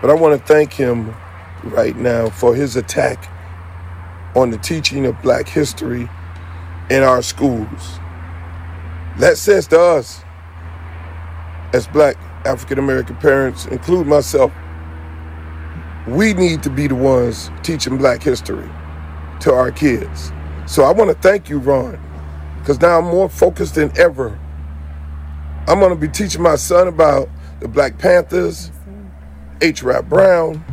but 0.00 0.08
I 0.08 0.14
want 0.14 0.40
to 0.40 0.46
thank 0.46 0.72
him 0.72 1.14
right 1.64 1.94
now 1.96 2.30
for 2.30 2.54
his 2.54 2.76
attack 2.76 3.28
on 4.34 4.50
the 4.50 4.58
teaching 4.58 5.04
of 5.04 5.20
Black 5.20 5.46
history 5.46 6.08
in 6.88 7.02
our 7.02 7.20
schools. 7.20 7.98
That 9.18 9.36
says 9.36 9.66
to 9.68 9.78
us, 9.78 10.24
as 11.72 11.86
Black 11.88 12.16
African 12.44 12.78
American 12.78 13.16
parents, 13.16 13.66
include 13.66 14.06
myself, 14.06 14.52
we 16.06 16.32
need 16.34 16.62
to 16.62 16.70
be 16.70 16.86
the 16.86 16.94
ones 16.94 17.50
teaching 17.62 17.96
Black 17.96 18.22
history 18.22 18.68
to 19.40 19.52
our 19.52 19.70
kids. 19.70 20.32
So 20.66 20.84
I 20.84 20.92
want 20.92 21.10
to 21.10 21.16
thank 21.16 21.48
you, 21.48 21.58
Ron, 21.58 21.98
because 22.58 22.80
now 22.80 22.98
I'm 22.98 23.04
more 23.04 23.28
focused 23.28 23.74
than 23.74 23.96
ever. 23.98 24.38
I'm 25.66 25.78
going 25.78 25.90
to 25.90 25.96
be 25.96 26.08
teaching 26.08 26.42
my 26.42 26.56
son 26.56 26.88
about 26.88 27.28
the 27.60 27.68
Black 27.68 27.98
Panthers, 27.98 28.70
H. 29.60 29.82
Rap 29.82 30.08
Brown, 30.08 30.64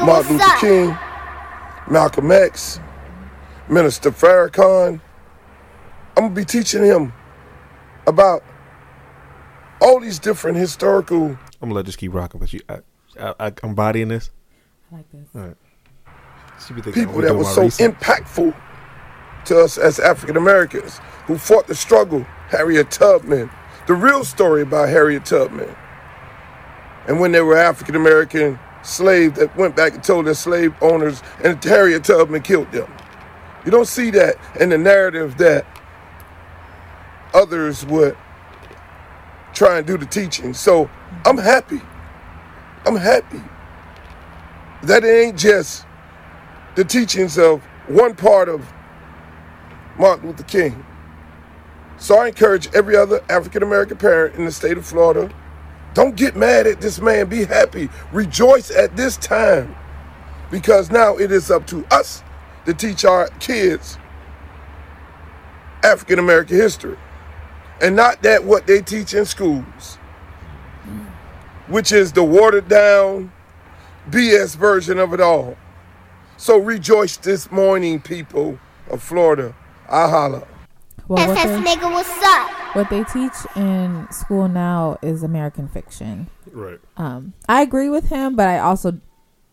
Martin 0.00 0.32
Luther 0.32 0.44
up? 0.44 0.60
King, 0.60 0.98
Malcolm 1.90 2.32
X, 2.32 2.80
Minister 3.68 4.10
Farrakhan. 4.10 5.00
I'm 6.16 6.22
going 6.22 6.34
to 6.34 6.40
be 6.40 6.44
teaching 6.44 6.82
him 6.82 7.12
about 8.06 8.42
all 9.80 10.00
these 10.00 10.18
different 10.18 10.56
historical. 10.56 11.26
I'm 11.26 11.38
gonna 11.60 11.74
let 11.74 11.86
this 11.86 11.96
keep 11.96 12.14
rocking, 12.14 12.40
but 12.40 12.52
you, 12.52 12.60
I, 12.68 12.78
I, 13.20 13.34
I, 13.40 13.52
I'm 13.62 13.74
bodying 13.74 14.08
this. 14.08 14.30
I 14.92 14.96
like 14.96 15.10
this. 15.12 15.28
All 15.34 15.40
right. 15.42 15.56
She 16.66 16.74
thinking 16.74 16.92
people 16.92 17.20
that 17.20 17.28
doing 17.28 17.38
were 17.38 17.44
so 17.44 17.62
research. 17.62 17.94
impactful 17.94 18.54
to 19.46 19.60
us 19.60 19.78
as 19.78 20.00
African 20.00 20.36
Americans 20.36 20.98
who 21.26 21.38
fought 21.38 21.66
the 21.66 21.74
struggle. 21.74 22.26
Harriet 22.48 22.90
Tubman, 22.90 23.50
the 23.86 23.94
real 23.94 24.24
story 24.24 24.62
about 24.62 24.88
Harriet 24.88 25.24
Tubman. 25.24 25.68
And 27.08 27.20
when 27.20 27.32
they 27.32 27.40
were 27.40 27.56
African 27.56 27.96
American 27.96 28.58
slaves 28.82 29.38
that 29.38 29.54
went 29.56 29.74
back 29.74 29.94
and 29.94 30.02
told 30.02 30.26
their 30.26 30.34
slave 30.34 30.74
owners, 30.80 31.22
and 31.42 31.62
Harriet 31.62 32.04
Tubman 32.04 32.42
killed 32.42 32.70
them. 32.72 32.92
You 33.64 33.70
don't 33.72 33.88
see 33.88 34.10
that 34.12 34.36
in 34.60 34.68
the 34.68 34.78
narrative 34.78 35.38
that 35.38 35.66
others 37.34 37.84
would 37.86 38.16
try 39.56 39.78
and 39.78 39.86
do 39.86 39.96
the 39.96 40.06
teaching. 40.06 40.54
So 40.54 40.88
I'm 41.24 41.38
happy. 41.38 41.80
I'm 42.84 42.96
happy 42.96 43.42
that 44.82 45.02
it 45.02 45.08
ain't 45.08 45.38
just 45.38 45.84
the 46.76 46.84
teachings 46.84 47.38
of 47.38 47.62
one 47.88 48.14
part 48.14 48.48
of 48.48 48.64
Martin 49.98 50.28
Luther 50.28 50.44
King. 50.44 50.84
So 51.98 52.18
I 52.18 52.28
encourage 52.28 52.72
every 52.74 52.94
other 52.94 53.24
African 53.30 53.62
American 53.62 53.96
parent 53.96 54.36
in 54.36 54.44
the 54.44 54.52
state 54.52 54.76
of 54.76 54.86
Florida 54.86 55.32
don't 55.94 56.14
get 56.14 56.36
mad 56.36 56.66
at 56.66 56.82
this 56.82 57.00
man. 57.00 57.26
Be 57.26 57.44
happy. 57.46 57.88
Rejoice 58.12 58.70
at 58.70 58.94
this 58.98 59.16
time 59.16 59.74
because 60.50 60.90
now 60.90 61.16
it 61.16 61.32
is 61.32 61.50
up 61.50 61.66
to 61.68 61.86
us 61.90 62.22
to 62.66 62.74
teach 62.74 63.06
our 63.06 63.28
kids 63.40 63.96
African 65.82 66.18
American 66.18 66.58
history 66.58 66.98
and 67.80 67.96
not 67.96 68.22
that 68.22 68.44
what 68.44 68.66
they 68.66 68.80
teach 68.80 69.14
in 69.14 69.24
schools, 69.24 69.96
which 71.68 71.92
is 71.92 72.12
the 72.12 72.22
watered 72.24 72.68
down 72.68 73.32
BS 74.10 74.56
version 74.56 74.98
of 74.98 75.12
it 75.12 75.20
all. 75.20 75.56
So 76.36 76.58
rejoice 76.58 77.16
this 77.16 77.50
morning, 77.50 78.00
people 78.00 78.58
of 78.90 79.02
Florida. 79.02 79.54
I 79.88 80.08
holla. 80.08 80.46
Well, 81.08 81.28
what 81.28 81.34
they, 81.36 81.74
nigga, 81.74 81.90
what's 81.92 82.22
up? 82.24 82.50
what 82.76 82.90
they 82.90 83.04
teach 83.04 83.32
in 83.56 84.06
school 84.10 84.48
now 84.48 84.98
is 85.02 85.22
American 85.22 85.68
fiction. 85.68 86.28
Right. 86.52 86.78
Um, 86.96 87.32
I 87.48 87.62
agree 87.62 87.88
with 87.88 88.10
him, 88.10 88.36
but 88.36 88.48
I 88.48 88.58
also 88.58 89.00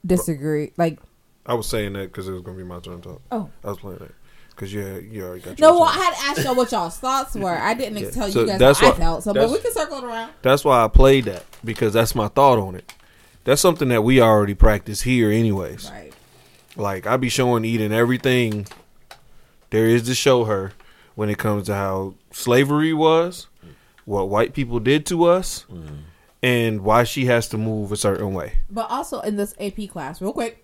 disagree. 0.05 0.73
Like, 0.77 0.99
I 1.45 1.53
was 1.53 1.67
saying 1.67 1.93
that 1.93 2.11
because 2.11 2.27
it 2.27 2.33
was 2.33 2.41
gonna 2.41 2.57
be 2.57 2.63
my 2.63 2.79
turn 2.79 3.01
to 3.01 3.09
talk. 3.09 3.21
Oh. 3.31 3.49
I 3.63 3.67
was 3.67 3.79
playing 3.79 3.99
that 3.99 4.13
because 4.55 4.73
you 4.73 4.81
had, 4.81 5.03
you 5.05 5.23
already 5.25 5.41
got. 5.41 5.59
no, 5.59 5.69
your 5.71 5.79
well, 5.81 5.89
I 5.89 5.93
had 5.93 6.13
to 6.15 6.21
ask 6.21 6.43
y'all 6.45 6.55
what 6.55 6.71
y'all's 6.71 6.97
thoughts 6.97 7.35
were. 7.35 7.57
I 7.57 7.73
didn't 7.73 7.97
Yeah. 7.97 8.09
tell 8.11 8.29
So 8.31 8.41
you 8.41 8.47
guys 8.47 8.59
that's 8.59 8.81
what 8.81 8.87
I 8.87 8.91
why- 8.91 8.97
felt. 8.99 9.23
So, 9.23 9.33
but 9.33 9.49
we 9.49 9.59
can 9.59 9.71
circle 9.73 9.97
it 9.99 10.03
around. 10.03 10.31
That's 10.41 10.63
why 10.63 10.83
I 10.83 10.87
played 10.87 11.25
that 11.25 11.43
because 11.63 11.93
that's 11.93 12.15
my 12.15 12.27
thought 12.27 12.59
on 12.59 12.75
it. 12.75 12.93
That's 13.45 13.61
something 13.61 13.89
that 13.89 14.03
we 14.03 14.21
already 14.21 14.53
practice 14.53 15.01
here, 15.01 15.29
anyways. 15.31 15.89
Right. 15.91 16.13
Like 16.75 17.05
I 17.05 17.17
be 17.17 17.29
showing 17.29 17.65
Eden 17.65 17.91
everything 17.91 18.67
there 19.69 19.85
is 19.87 20.03
to 20.03 20.15
show 20.15 20.45
her 20.45 20.71
when 21.15 21.29
it 21.29 21.37
comes 21.37 21.65
to 21.67 21.75
how 21.75 22.15
slavery 22.31 22.93
was, 22.93 23.47
what 24.05 24.29
white 24.29 24.53
people 24.53 24.79
did 24.79 25.05
to 25.07 25.25
us, 25.25 25.65
mm-hmm. 25.71 25.95
and 26.41 26.81
why 26.81 27.03
she 27.03 27.25
has 27.25 27.47
to 27.49 27.57
move 27.57 27.91
a 27.91 27.97
certain 27.97 28.33
way. 28.33 28.59
But 28.69 28.89
also 28.89 29.19
in 29.21 29.35
this 29.35 29.53
AP 29.59 29.89
class, 29.89 30.21
real 30.21 30.33
quick, 30.33 30.62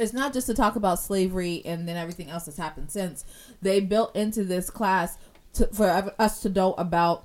it's 0.00 0.12
not 0.12 0.32
just 0.32 0.46
to 0.46 0.54
talk 0.54 0.76
about 0.76 0.98
slavery 0.98 1.62
and 1.64 1.86
then 1.86 1.96
everything 1.96 2.30
else 2.30 2.46
that's 2.46 2.58
happened 2.58 2.90
since. 2.90 3.24
They 3.62 3.80
built 3.80 4.14
into 4.16 4.44
this 4.44 4.70
class 4.70 5.18
to, 5.54 5.66
for 5.68 6.12
us 6.18 6.40
to 6.40 6.48
know 6.48 6.74
about 6.74 7.24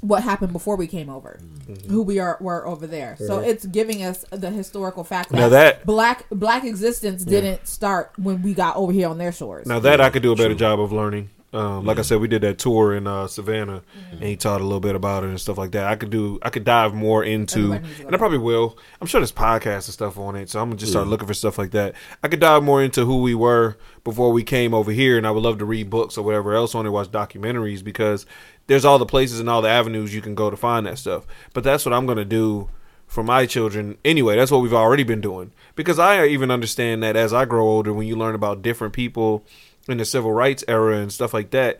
what 0.00 0.22
happened 0.22 0.52
before 0.52 0.76
we 0.76 0.86
came 0.86 1.10
over, 1.10 1.40
mm-hmm. 1.42 1.90
who 1.90 2.02
we 2.02 2.18
are 2.18 2.38
were 2.40 2.66
over 2.66 2.86
there. 2.86 3.16
So 3.18 3.40
it's 3.40 3.66
giving 3.66 4.02
us 4.02 4.24
the 4.30 4.50
historical 4.50 5.04
fact 5.04 5.30
that, 5.30 5.36
Now 5.36 5.48
that- 5.48 5.84
black 5.86 6.26
black 6.30 6.64
existence 6.64 7.24
didn't 7.24 7.66
start 7.66 8.12
when 8.16 8.42
we 8.42 8.54
got 8.54 8.76
over 8.76 8.92
here 8.92 9.08
on 9.08 9.18
their 9.18 9.32
shores. 9.32 9.66
Now 9.66 9.80
that 9.80 10.00
I 10.00 10.10
could 10.10 10.22
do 10.22 10.32
a 10.32 10.36
better 10.36 10.54
job 10.54 10.80
of 10.80 10.92
learning. 10.92 11.30
Um, 11.50 11.86
like 11.86 11.98
I 11.98 12.02
said, 12.02 12.20
we 12.20 12.28
did 12.28 12.42
that 12.42 12.58
tour 12.58 12.94
in 12.94 13.06
uh, 13.06 13.26
Savannah, 13.26 13.82
and 14.10 14.22
he 14.22 14.36
taught 14.36 14.60
a 14.60 14.64
little 14.64 14.80
bit 14.80 14.94
about 14.94 15.24
it 15.24 15.28
and 15.28 15.40
stuff 15.40 15.56
like 15.56 15.70
that. 15.70 15.86
I 15.86 15.96
could 15.96 16.10
do, 16.10 16.38
I 16.42 16.50
could 16.50 16.64
dive 16.64 16.92
more 16.92 17.24
into, 17.24 17.58
Everybody 17.72 17.82
needs 17.86 17.98
to 18.00 18.06
and 18.06 18.14
I 18.14 18.18
probably 18.18 18.38
will. 18.38 18.78
I'm 19.00 19.06
sure 19.06 19.20
there's 19.20 19.32
podcasts 19.32 19.86
and 19.86 19.94
stuff 19.94 20.18
on 20.18 20.36
it, 20.36 20.50
so 20.50 20.60
I'm 20.60 20.68
gonna 20.68 20.78
just 20.78 20.92
start 20.92 21.06
looking 21.06 21.26
for 21.26 21.32
stuff 21.32 21.56
like 21.56 21.70
that. 21.70 21.94
I 22.22 22.28
could 22.28 22.40
dive 22.40 22.62
more 22.62 22.82
into 22.82 23.06
who 23.06 23.22
we 23.22 23.34
were 23.34 23.78
before 24.04 24.30
we 24.30 24.42
came 24.42 24.74
over 24.74 24.92
here, 24.92 25.16
and 25.16 25.26
I 25.26 25.30
would 25.30 25.42
love 25.42 25.56
to 25.58 25.64
read 25.64 25.88
books 25.88 26.18
or 26.18 26.22
whatever 26.22 26.54
else 26.54 26.74
on 26.74 26.84
it, 26.84 26.90
watch 26.90 27.08
documentaries 27.08 27.82
because 27.82 28.26
there's 28.66 28.84
all 28.84 28.98
the 28.98 29.06
places 29.06 29.40
and 29.40 29.48
all 29.48 29.62
the 29.62 29.70
avenues 29.70 30.14
you 30.14 30.20
can 30.20 30.34
go 30.34 30.50
to 30.50 30.56
find 30.56 30.84
that 30.86 30.98
stuff. 30.98 31.26
But 31.54 31.64
that's 31.64 31.86
what 31.86 31.94
I'm 31.94 32.04
gonna 32.04 32.26
do 32.26 32.68
for 33.06 33.22
my 33.22 33.46
children 33.46 33.96
anyway. 34.04 34.36
That's 34.36 34.50
what 34.50 34.60
we've 34.60 34.74
already 34.74 35.02
been 35.02 35.22
doing 35.22 35.52
because 35.74 35.98
I 35.98 36.26
even 36.26 36.50
understand 36.50 37.02
that 37.02 37.16
as 37.16 37.32
I 37.32 37.46
grow 37.46 37.66
older, 37.66 37.92
when 37.94 38.06
you 38.06 38.16
learn 38.16 38.34
about 38.34 38.60
different 38.60 38.92
people 38.92 39.46
in 39.88 39.98
the 39.98 40.04
civil 40.04 40.32
rights 40.32 40.64
era 40.68 40.98
and 40.98 41.12
stuff 41.12 41.32
like 41.34 41.50
that, 41.50 41.78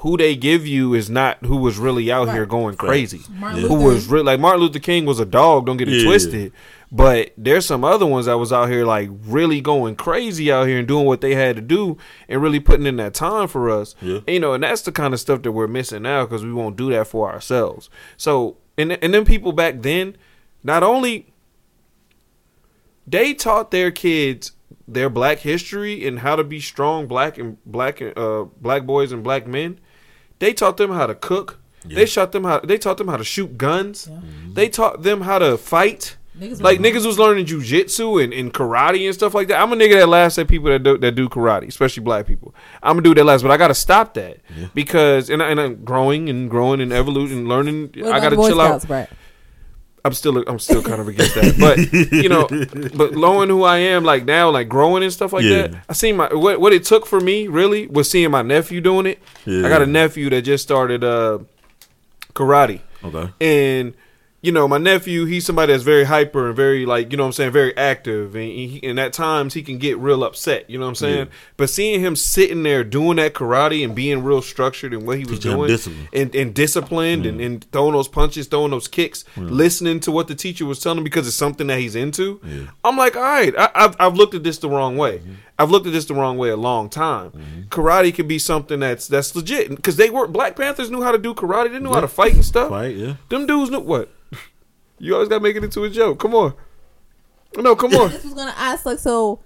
who 0.00 0.16
they 0.16 0.36
give 0.36 0.66
you 0.66 0.94
is 0.94 1.10
not 1.10 1.44
who 1.44 1.56
was 1.56 1.78
really 1.78 2.12
out 2.12 2.30
here 2.30 2.46
going 2.46 2.76
crazy. 2.76 3.20
Martin 3.30 3.62
Who 3.62 3.74
was 3.74 4.06
really 4.06 4.24
like 4.24 4.38
Martin 4.40 4.60
Luther 4.60 4.78
King 4.78 5.06
was 5.06 5.18
a 5.18 5.24
dog. 5.24 5.66
Don't 5.66 5.76
get 5.76 5.88
it 5.88 5.94
Yeah. 6.02 6.04
twisted. 6.04 6.52
But 6.90 7.32
there's 7.36 7.66
some 7.66 7.84
other 7.84 8.06
ones 8.06 8.26
that 8.26 8.38
was 8.38 8.52
out 8.52 8.68
here 8.70 8.84
like 8.86 9.10
really 9.26 9.60
going 9.60 9.96
crazy 9.96 10.50
out 10.52 10.68
here 10.68 10.78
and 10.78 10.86
doing 10.88 11.04
what 11.04 11.20
they 11.20 11.34
had 11.34 11.56
to 11.56 11.62
do 11.62 11.98
and 12.28 12.40
really 12.40 12.60
putting 12.60 12.86
in 12.86 12.96
that 12.96 13.12
time 13.12 13.48
for 13.48 13.68
us. 13.68 13.94
Yeah. 14.00 14.18
And, 14.18 14.28
you 14.28 14.40
know, 14.40 14.52
and 14.54 14.62
that's 14.62 14.82
the 14.82 14.92
kind 14.92 15.12
of 15.12 15.20
stuff 15.20 15.42
that 15.42 15.52
we're 15.52 15.66
missing 15.66 16.02
now 16.02 16.24
because 16.24 16.44
we 16.44 16.52
won't 16.52 16.76
do 16.76 16.90
that 16.90 17.06
for 17.08 17.30
ourselves. 17.30 17.90
So 18.16 18.56
and 18.78 18.92
and 19.02 19.12
then 19.12 19.24
people 19.24 19.52
back 19.52 19.82
then, 19.82 20.16
not 20.62 20.82
only 20.82 21.26
they 23.06 23.34
taught 23.34 23.70
their 23.70 23.90
kids 23.90 24.52
their 24.88 25.10
black 25.10 25.38
history 25.38 26.06
and 26.06 26.20
how 26.20 26.34
to 26.34 26.42
be 26.42 26.60
strong 26.60 27.06
black 27.06 27.38
and 27.38 27.58
black 27.64 28.00
uh 28.02 28.44
black 28.60 28.86
boys 28.86 29.12
and 29.12 29.22
black 29.22 29.46
men. 29.46 29.78
They 30.38 30.52
taught 30.52 30.76
them 30.78 30.90
how 30.90 31.06
to 31.06 31.14
cook. 31.14 31.60
They 31.84 32.06
taught 32.06 32.32
them 32.32 32.44
how 32.44 32.60
they 32.60 32.78
taught 32.78 32.98
them 32.98 33.08
how 33.08 33.16
to 33.16 33.24
shoot 33.24 33.58
guns. 33.58 34.10
They 34.52 34.68
taught 34.68 35.02
them 35.02 35.22
how 35.22 35.38
to 35.38 35.56
fight. 35.58 36.16
Niggas 36.38 36.62
like 36.62 36.78
niggas 36.78 37.04
was 37.04 37.18
learning 37.18 37.46
jujitsu 37.46 38.22
and, 38.22 38.32
and 38.32 38.54
karate 38.54 39.04
and 39.06 39.14
stuff 39.14 39.34
like 39.34 39.48
that. 39.48 39.60
I'm 39.60 39.72
a 39.72 39.76
nigga 39.76 39.94
that 39.94 40.08
laughs 40.08 40.38
at 40.38 40.46
people 40.46 40.70
that 40.70 40.84
do, 40.84 40.96
that 40.96 41.12
do 41.12 41.28
karate, 41.28 41.66
especially 41.66 42.04
black 42.04 42.26
people. 42.26 42.54
I'm 42.80 42.98
a 42.98 43.02
dude 43.02 43.16
that 43.16 43.24
laughs, 43.24 43.42
but 43.42 43.50
I 43.50 43.56
gotta 43.56 43.74
stop 43.74 44.14
that 44.14 44.38
because 44.72 45.30
and, 45.30 45.42
I, 45.42 45.50
and 45.50 45.60
I'm 45.60 45.84
growing 45.84 46.28
and 46.28 46.48
growing 46.48 46.80
and 46.80 46.92
evolution, 46.92 47.48
learning. 47.48 47.90
What 47.96 48.12
I 48.12 48.20
gotta 48.20 48.36
Boy 48.36 48.48
chill 48.48 48.58
Scouts, 48.58 48.84
out. 48.84 48.88
Brett? 48.88 49.10
I'm 50.04 50.12
still 50.12 50.42
I'm 50.46 50.58
still 50.58 50.82
kind 50.82 51.00
of 51.00 51.08
against 51.08 51.34
that, 51.34 51.56
but 51.58 51.76
you 52.12 52.28
know, 52.28 52.46
but 52.96 53.14
knowing 53.14 53.48
who 53.48 53.62
I 53.64 53.78
am, 53.78 54.04
like 54.04 54.24
now, 54.24 54.50
like 54.50 54.68
growing 54.68 55.02
and 55.02 55.12
stuff 55.12 55.32
like 55.32 55.44
Yeah. 55.44 55.66
that. 55.68 55.84
I 55.88 55.92
seen 55.92 56.16
my 56.16 56.32
what 56.32 56.60
what 56.60 56.72
it 56.72 56.84
took 56.84 57.04
for 57.06 57.20
me 57.20 57.46
really 57.48 57.86
was 57.88 58.08
seeing 58.10 58.30
my 58.30 58.42
nephew 58.42 58.80
doing 58.80 59.06
it. 59.06 59.18
Yeah. 59.44 59.66
I 59.66 59.68
got 59.68 59.82
a 59.82 59.86
nephew 59.86 60.30
that 60.30 60.42
just 60.42 60.62
started 60.62 61.02
uh 61.04 61.38
karate, 62.34 62.80
Okay. 63.04 63.32
and 63.40 63.94
you 64.40 64.52
know 64.52 64.68
my 64.68 64.78
nephew 64.78 65.24
he's 65.24 65.44
somebody 65.44 65.72
that's 65.72 65.82
very 65.82 66.04
hyper 66.04 66.46
and 66.46 66.54
very 66.56 66.86
like 66.86 67.10
you 67.10 67.16
know 67.16 67.24
what 67.24 67.28
i'm 67.28 67.32
saying 67.32 67.50
very 67.50 67.76
active 67.76 68.36
and, 68.36 68.44
he, 68.44 68.80
and 68.84 69.00
at 69.00 69.12
times 69.12 69.52
he 69.54 69.62
can 69.62 69.78
get 69.78 69.98
real 69.98 70.22
upset 70.22 70.68
you 70.70 70.78
know 70.78 70.84
what 70.84 70.90
i'm 70.90 70.94
saying 70.94 71.18
Yeah. 71.26 71.32
but 71.56 71.68
seeing 71.70 72.00
him 72.00 72.14
sitting 72.14 72.62
there 72.62 72.84
doing 72.84 73.16
that 73.16 73.34
karate 73.34 73.84
and 73.84 73.96
being 73.96 74.22
real 74.22 74.40
structured 74.40 74.94
in 74.94 75.04
what 75.04 75.18
he 75.18 75.24
was 75.24 75.40
Teaching 75.40 75.56
doing 75.56 75.68
discipline. 75.68 76.08
and, 76.12 76.34
and 76.36 76.54
disciplined 76.54 77.26
and, 77.26 77.40
and 77.40 77.64
throwing 77.72 77.94
those 77.94 78.06
punches 78.06 78.46
throwing 78.46 78.70
those 78.70 78.86
kicks 78.86 79.24
listening 79.36 79.98
to 80.00 80.12
what 80.12 80.28
the 80.28 80.36
teacher 80.36 80.66
was 80.66 80.78
telling 80.78 80.98
him 80.98 81.04
because 81.04 81.26
it's 81.26 81.36
something 81.36 81.66
that 81.66 81.80
he's 81.80 81.96
into 81.96 82.40
i'm 82.84 82.96
like 82.96 83.16
all 83.16 83.22
right 83.22 83.54
I, 83.58 83.70
I've, 83.74 83.96
I've 83.98 84.14
looked 84.14 84.34
at 84.34 84.44
this 84.44 84.58
the 84.58 84.68
wrong 84.70 84.96
way 84.96 85.18
Mm-hmm. 85.18 85.32
I've 85.58 85.70
looked 85.70 85.86
at 85.86 85.92
this 85.92 86.04
the 86.04 86.14
wrong 86.14 86.38
way 86.38 86.48
a 86.48 86.56
long 86.56 86.88
time 86.88 87.30
mm-hmm. 87.30 87.62
karate 87.68 88.14
could 88.14 88.28
be 88.28 88.38
something 88.38 88.80
that's 88.80 89.06
that's 89.06 89.34
legit 89.34 89.70
because 89.70 89.96
they 89.96 90.10
were 90.10 90.26
black 90.26 90.56
panthers 90.56 90.90
knew 90.90 91.02
how 91.02 91.12
to 91.12 91.18
do 91.18 91.34
karate 91.34 91.70
they 91.70 91.78
knew 91.78 91.92
how 91.92 92.00
to 92.00 92.08
fight 92.08 92.34
and 92.34 92.44
stuff 92.44 92.70
Right, 92.70 92.94
yeah. 92.94 93.14
them 93.28 93.46
dudes 93.46 93.70
knew 93.70 93.80
what? 93.80 94.08
You 95.00 95.14
always 95.14 95.28
gotta 95.28 95.42
make 95.42 95.54
it 95.56 95.62
into 95.62 95.84
a 95.84 95.90
joke. 95.90 96.18
Come 96.18 96.34
on. 96.34 96.54
No, 97.56 97.76
come 97.76 97.94
on. 97.94 98.10
This 98.10 98.24
was 98.24 98.34
gonna 98.34 98.54
ask 98.56 98.84
like 98.84 98.98
so. 98.98 99.40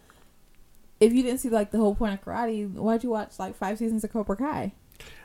If 0.99 1.13
you 1.13 1.23
didn't 1.23 1.41
see 1.41 1.51
like 1.51 1.71
the 1.73 1.79
whole 1.79 1.95
point 1.95 2.15
of 2.15 2.25
karate, 2.25 2.73
why'd 2.73 3.05
you 3.05 3.11
watch 3.11 3.39
like 3.39 3.55
five 3.57 3.79
seasons 3.79 4.03
of 4.05 4.13
Cobra 4.13 4.37
Kai? 4.37 4.73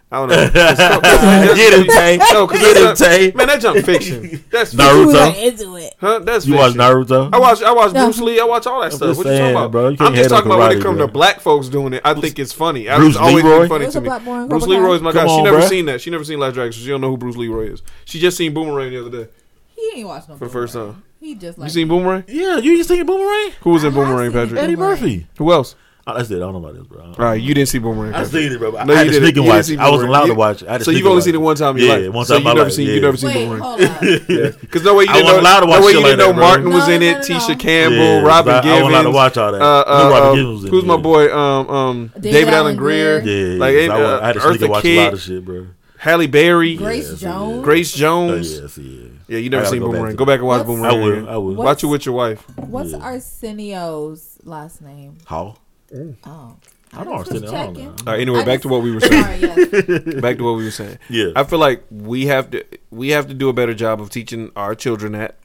I 0.10 0.20
don't 0.26 0.30
know. 0.30 0.36
Get 1.56 1.74
him, 1.74 1.86
Tay. 1.88 2.18
No, 2.32 2.48
'cause 2.48 2.60
Get 2.60 2.78
him, 2.78 2.84
that's- 2.84 3.00
Tay. 3.00 3.32
Man, 3.36 3.48
that 3.48 3.60
jump 3.60 3.84
fiction. 3.86 4.42
That's 4.50 4.74
You 4.74 4.80
were 4.80 4.86
Naruto. 4.86 5.14
like 5.14 5.38
into 5.38 5.76
it. 5.76 5.96
Huh? 6.00 6.20
That's 6.20 6.48
You 6.48 6.56
watch. 6.56 6.74
Naruto? 6.76 7.30
I 7.34 7.38
watch. 7.40 7.62
I 7.62 7.72
watch 7.74 7.92
No. 7.94 8.06
Bruce 8.06 8.20
Lee. 8.22 8.40
I 8.40 8.46
watch 8.46 8.66
all 8.68 8.80
that 8.82 8.94
stuff. 8.94 9.10
just 9.10 9.18
What 9.18 9.28
you 9.32 9.38
talking 9.38 9.52
about, 9.52 9.72
bro. 9.72 9.90
You 9.90 9.98
I'm 10.00 10.16
just 10.16 10.30
talking 10.30 10.50
about 10.50 10.70
when 10.70 10.78
it 10.78 10.82
comes 10.82 11.00
to 11.00 11.08
black 11.08 11.42
folks 11.42 11.68
doing 11.68 11.92
it. 11.94 12.02
I 12.06 12.14
think 12.14 12.40
it's 12.40 12.54
funny. 12.54 12.88
I- 12.90 12.96
Bruce 12.98 13.10
it's 13.10 13.18
always 13.18 13.44
Leroy? 13.44 13.60
been 13.60 13.70
funny 13.70 13.84
What's 13.84 13.96
to 13.96 14.02
me. 14.02 14.08
black 14.08 14.24
boy 14.24 14.36
in 14.44 14.48
Bruce 14.48 14.64
Cobra 14.64 14.76
Kai? 14.78 14.82
Leroy's 14.82 15.02
my 15.02 15.12
Come 15.12 15.28
guy. 15.28 15.36
She 15.36 15.42
never 15.44 15.60
bruh. 15.60 15.68
seen 15.70 15.86
that. 15.88 16.00
She 16.02 16.10
never 16.10 16.24
seen 16.24 16.40
Last 16.40 16.54
Dragon, 16.54 16.72
so 16.72 16.80
she 16.80 16.88
don't 16.88 17.02
know 17.02 17.10
who 17.10 17.18
Bruce 17.18 17.36
Leroy 17.36 17.74
is. 17.74 17.82
She 18.06 18.20
just 18.20 18.38
seen 18.38 18.54
Boomerang 18.54 18.92
the 18.92 19.06
other 19.06 19.26
day 19.26 19.30
He 19.76 19.92
ain't 20.00 20.08
watched 20.08 20.30
no 20.30 20.38
for 20.38 20.46
the 20.46 20.52
first 20.52 20.74
time. 20.74 21.04
He 21.20 21.36
just 21.36 21.58
like 21.58 21.66
You 21.68 21.74
seen 21.74 21.88
Boomerang? 21.90 22.24
Yeah, 22.30 22.58
you 22.60 22.78
ain't 22.78 22.86
seen 22.86 23.06
Boomerang? 23.06 23.52
Who 23.62 23.72
was 23.72 23.84
in 23.84 23.94
Boomerang, 23.94 24.32
Patrick? 24.32 24.58
Eddie 24.62 24.78
Murphy. 24.78 25.28
Who 25.38 25.52
else? 25.52 25.76
Oh, 26.10 26.14
that's 26.16 26.32
it. 26.32 26.38
I 26.38 26.40
don't 26.40 26.54
know 26.54 26.60
about 26.60 26.76
this, 26.76 26.88
bro. 26.88 27.02
All 27.04 27.14
right, 27.18 27.34
you 27.42 27.54
didn't 27.54 27.68
see 27.68 27.80
Boomerang. 27.80 28.14
I 28.14 28.24
seen 28.24 28.50
it, 28.54 28.58
bro. 28.60 28.72
but 28.72 28.88
No, 28.88 28.94
I 28.94 28.98
had 28.98 29.08
you 29.08 29.12
to 29.14 29.20
didn't. 29.20 29.24
sneak 29.26 29.36
and 29.38 29.46
didn't 29.46 29.58
watch 29.58 29.66
see. 29.66 29.78
I 29.78 29.90
wasn't 29.90 30.08
Boomerang. 30.08 30.10
allowed 30.10 30.26
to 30.28 30.34
watch 30.36 30.62
it. 30.62 30.68
I 30.70 30.72
had 30.72 30.78
to 30.80 30.86
so 30.86 30.92
you've 30.92 31.06
only 31.06 31.22
seen 31.22 31.36
it 31.36 31.42
one 31.42 31.56
time 31.58 31.76
in 31.78 31.84
Yeah, 31.84 31.96
your 31.98 32.06
life. 32.08 32.14
one 32.16 32.26
So 32.26 32.34
time 32.34 32.38
in 32.38 32.42
you 32.42 32.48
my 32.48 32.54
never 32.54 32.64
life. 32.64 32.74
seen- 32.74 32.88
you 32.88 32.94
yeah. 32.94 33.00
never 33.02 33.18
seen 33.18 33.28
Wait, 33.28 33.36
Boomerang. 33.46 33.62
hold 33.62 33.82
on. 33.82 34.56
Because 34.62 34.84
no 34.84 34.96
way 34.96 35.04
you 35.04 35.14
didn't 35.14 35.26
wasn't 35.26 35.40
allowed 35.42 35.60
to 35.60 35.66
know. 35.66 35.72
watch 35.72 35.80
No 35.82 35.86
way 35.86 35.92
you 35.92 35.98
like 36.00 36.06
didn't 36.06 36.20
know 36.20 36.28
that, 36.28 36.34
bro. 36.36 36.48
Martin 36.48 36.70
was 36.72 36.88
in 36.88 37.00
no, 37.02 37.06
it. 37.08 37.12
no, 37.12 37.18
no. 37.20 37.24
Tisha 37.28 37.60
Campbell, 37.60 37.98
Yeah, 37.98 38.22
Robin 38.22 38.54
I- 38.54 38.58
I 38.58 38.62
wasn't 38.72 38.88
allowed 38.88 39.04
to 39.04 39.12
watch 39.12 39.38
all 39.38 39.52
that. 39.52 39.62
Uh, 39.62 39.84
I 39.86 40.04
knew 40.04 40.10
Robin 40.14 40.30
uh, 40.30 40.34
Givens 40.36 40.54
was 40.56 40.64
in 40.64 40.70
who's 40.72 40.86
my 40.86 40.98
boy? 40.98 41.36
Um, 41.38 41.70
um, 41.70 42.08
David 42.16 42.22
David, 42.32 42.54
Alan 42.54 42.54
Alan 42.60 42.76
Grier. 42.78 43.22
Grier. 43.22 43.52
Yeah, 43.54 43.60
Like, 43.60 43.76
yeah, 43.76 43.82
I, 43.94 44.00
wa- 44.00 44.06
uh, 44.06 44.20
I 44.22 44.26
had 44.28 44.34
to 44.34 44.40
sneak 44.42 44.62
and 44.62 44.70
watch 44.72 44.86
a 44.86 44.98
lot 45.04 45.14
of 45.14 45.22
shit, 45.22 45.44
bro. 45.46 45.68
Halle 46.00 46.28
Berry, 46.28 46.76
Grace 46.76 47.10
Yes, 47.10 47.20
Jones. 47.20 47.64
Grace 47.64 47.96
Oh, 47.96 47.98
Jones. 47.98 48.60
yes, 48.60 48.78
yeah. 48.78 49.08
Yeah, 49.30 49.38
you 49.40 49.50
never 49.50 49.66
seen 49.66 49.80
go 49.80 49.88
Boomerang. 49.92 50.12
to 50.12 50.16
Go 50.16 50.26
back 50.26 50.38
and 50.40 50.48
watch 50.48 50.60
What's- 50.66 50.68
Boomerang. 50.80 50.94
I 50.96 51.04
will. 51.04 51.30
I 51.30 51.38
will. 51.38 51.56
Watch 51.56 51.84
it 51.84 51.88
with 51.88 52.06
your 52.06 52.14
wife. 52.16 52.44
What's 52.56 52.92
Yeah. 52.92 53.00
Arsenio's 53.00 54.38
last 54.44 54.82
name? 54.82 55.18
How? 55.26 55.56
Oh. 55.96 56.16
oh, 56.26 56.56
I 56.94 57.04
don't 57.04 57.14
understand. 57.14 57.46
I 57.48 57.66
don't 57.74 57.78
All 57.88 58.14
right, 58.14 58.20
anyway, 58.20 58.40
I 58.40 58.46
back 58.46 58.56
just- 58.56 58.64
to 58.64 58.68
what 58.70 58.82
we 58.82 58.92
were 58.92 59.00
saying. 59.02 59.24
Sorry, 59.24 59.40
yes. 59.40 60.16
back 60.22 60.38
to 60.38 60.44
what 60.44 60.58
we 60.58 60.64
were 60.66 60.72
saying. 60.72 60.98
Yeah. 61.10 61.32
I 61.36 61.44
feel 61.44 61.60
like 61.60 61.84
we 61.92 62.26
have 62.28 62.52
to 62.52 62.66
we 62.92 63.10
have 63.10 63.28
to 63.28 63.34
do 63.34 63.50
a 63.50 63.54
better 63.54 63.74
job 63.74 64.02
of 64.02 64.10
teaching 64.10 64.52
our 64.56 64.76
children 64.76 65.14
that. 65.14 65.36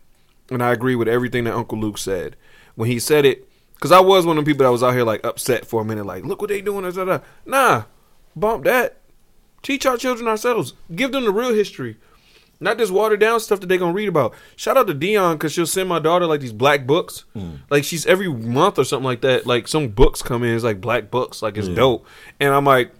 And 0.51 0.63
I 0.63 0.73
agree 0.73 0.95
with 0.97 1.09
everything 1.09 1.45
that 1.45 1.55
Uncle 1.55 1.79
Luke 1.79 1.99
said 1.99 2.37
when 2.75 2.89
he 2.91 2.99
said 2.99 3.25
it. 3.25 3.49
Because 3.75 3.91
I 3.91 4.01
was 4.01 4.25
one 4.25 4.39
of 4.39 4.45
the 4.45 4.49
people 4.51 4.65
that 4.65 4.71
was 4.71 4.83
out 4.83 4.93
here 4.95 5.03
like 5.03 5.25
upset 5.27 5.67
for 5.67 5.81
a 5.83 5.85
minute, 5.85 6.07
like, 6.07 6.25
look 6.25 6.41
what 6.41 6.51
they 6.51 6.61
doing. 6.61 6.85
Da, 6.85 6.91
da, 6.93 7.05
da. 7.05 7.25
Nah, 7.45 7.85
bump 8.37 8.63
that. 8.65 8.99
Teach 9.63 9.87
our 9.87 9.97
children 9.97 10.29
ourselves. 10.29 10.75
Give 10.95 11.11
them 11.11 11.25
the 11.25 11.33
real 11.33 11.53
history. 11.53 11.97
Not 12.63 12.79
this 12.79 12.91
watered 12.91 13.21
down 13.21 13.41
stuff 13.41 13.61
that 13.61 13.67
they 13.67 13.77
gonna 13.77 13.93
read 13.93 14.09
about. 14.09 14.35
Shout 14.57 14.77
out 14.77 14.87
to 14.87 14.95
Dion 14.95 15.37
because 15.37 15.53
she'll 15.53 15.67
send 15.67 15.89
my 15.89 15.99
daughter 15.99 16.27
like 16.27 16.41
these 16.41 16.53
black 16.53 16.87
books. 16.87 17.25
Mm. 17.37 17.59
Like 17.69 17.85
she's 17.85 18.07
every 18.07 18.29
month 18.33 18.79
or 18.79 18.85
something 18.85 19.05
like 19.05 19.21
that. 19.23 19.47
Like 19.47 19.69
some 19.69 19.89
books 19.89 20.23
come 20.23 20.43
in, 20.43 20.55
it's 20.55 20.65
like 20.65 20.81
black 20.81 21.11
books, 21.11 21.43
like 21.43 21.57
it's 21.59 21.69
Yeah. 21.69 21.75
dope. 21.75 22.07
And 22.41 22.55
I'm 22.55 22.65
like, 22.65 22.93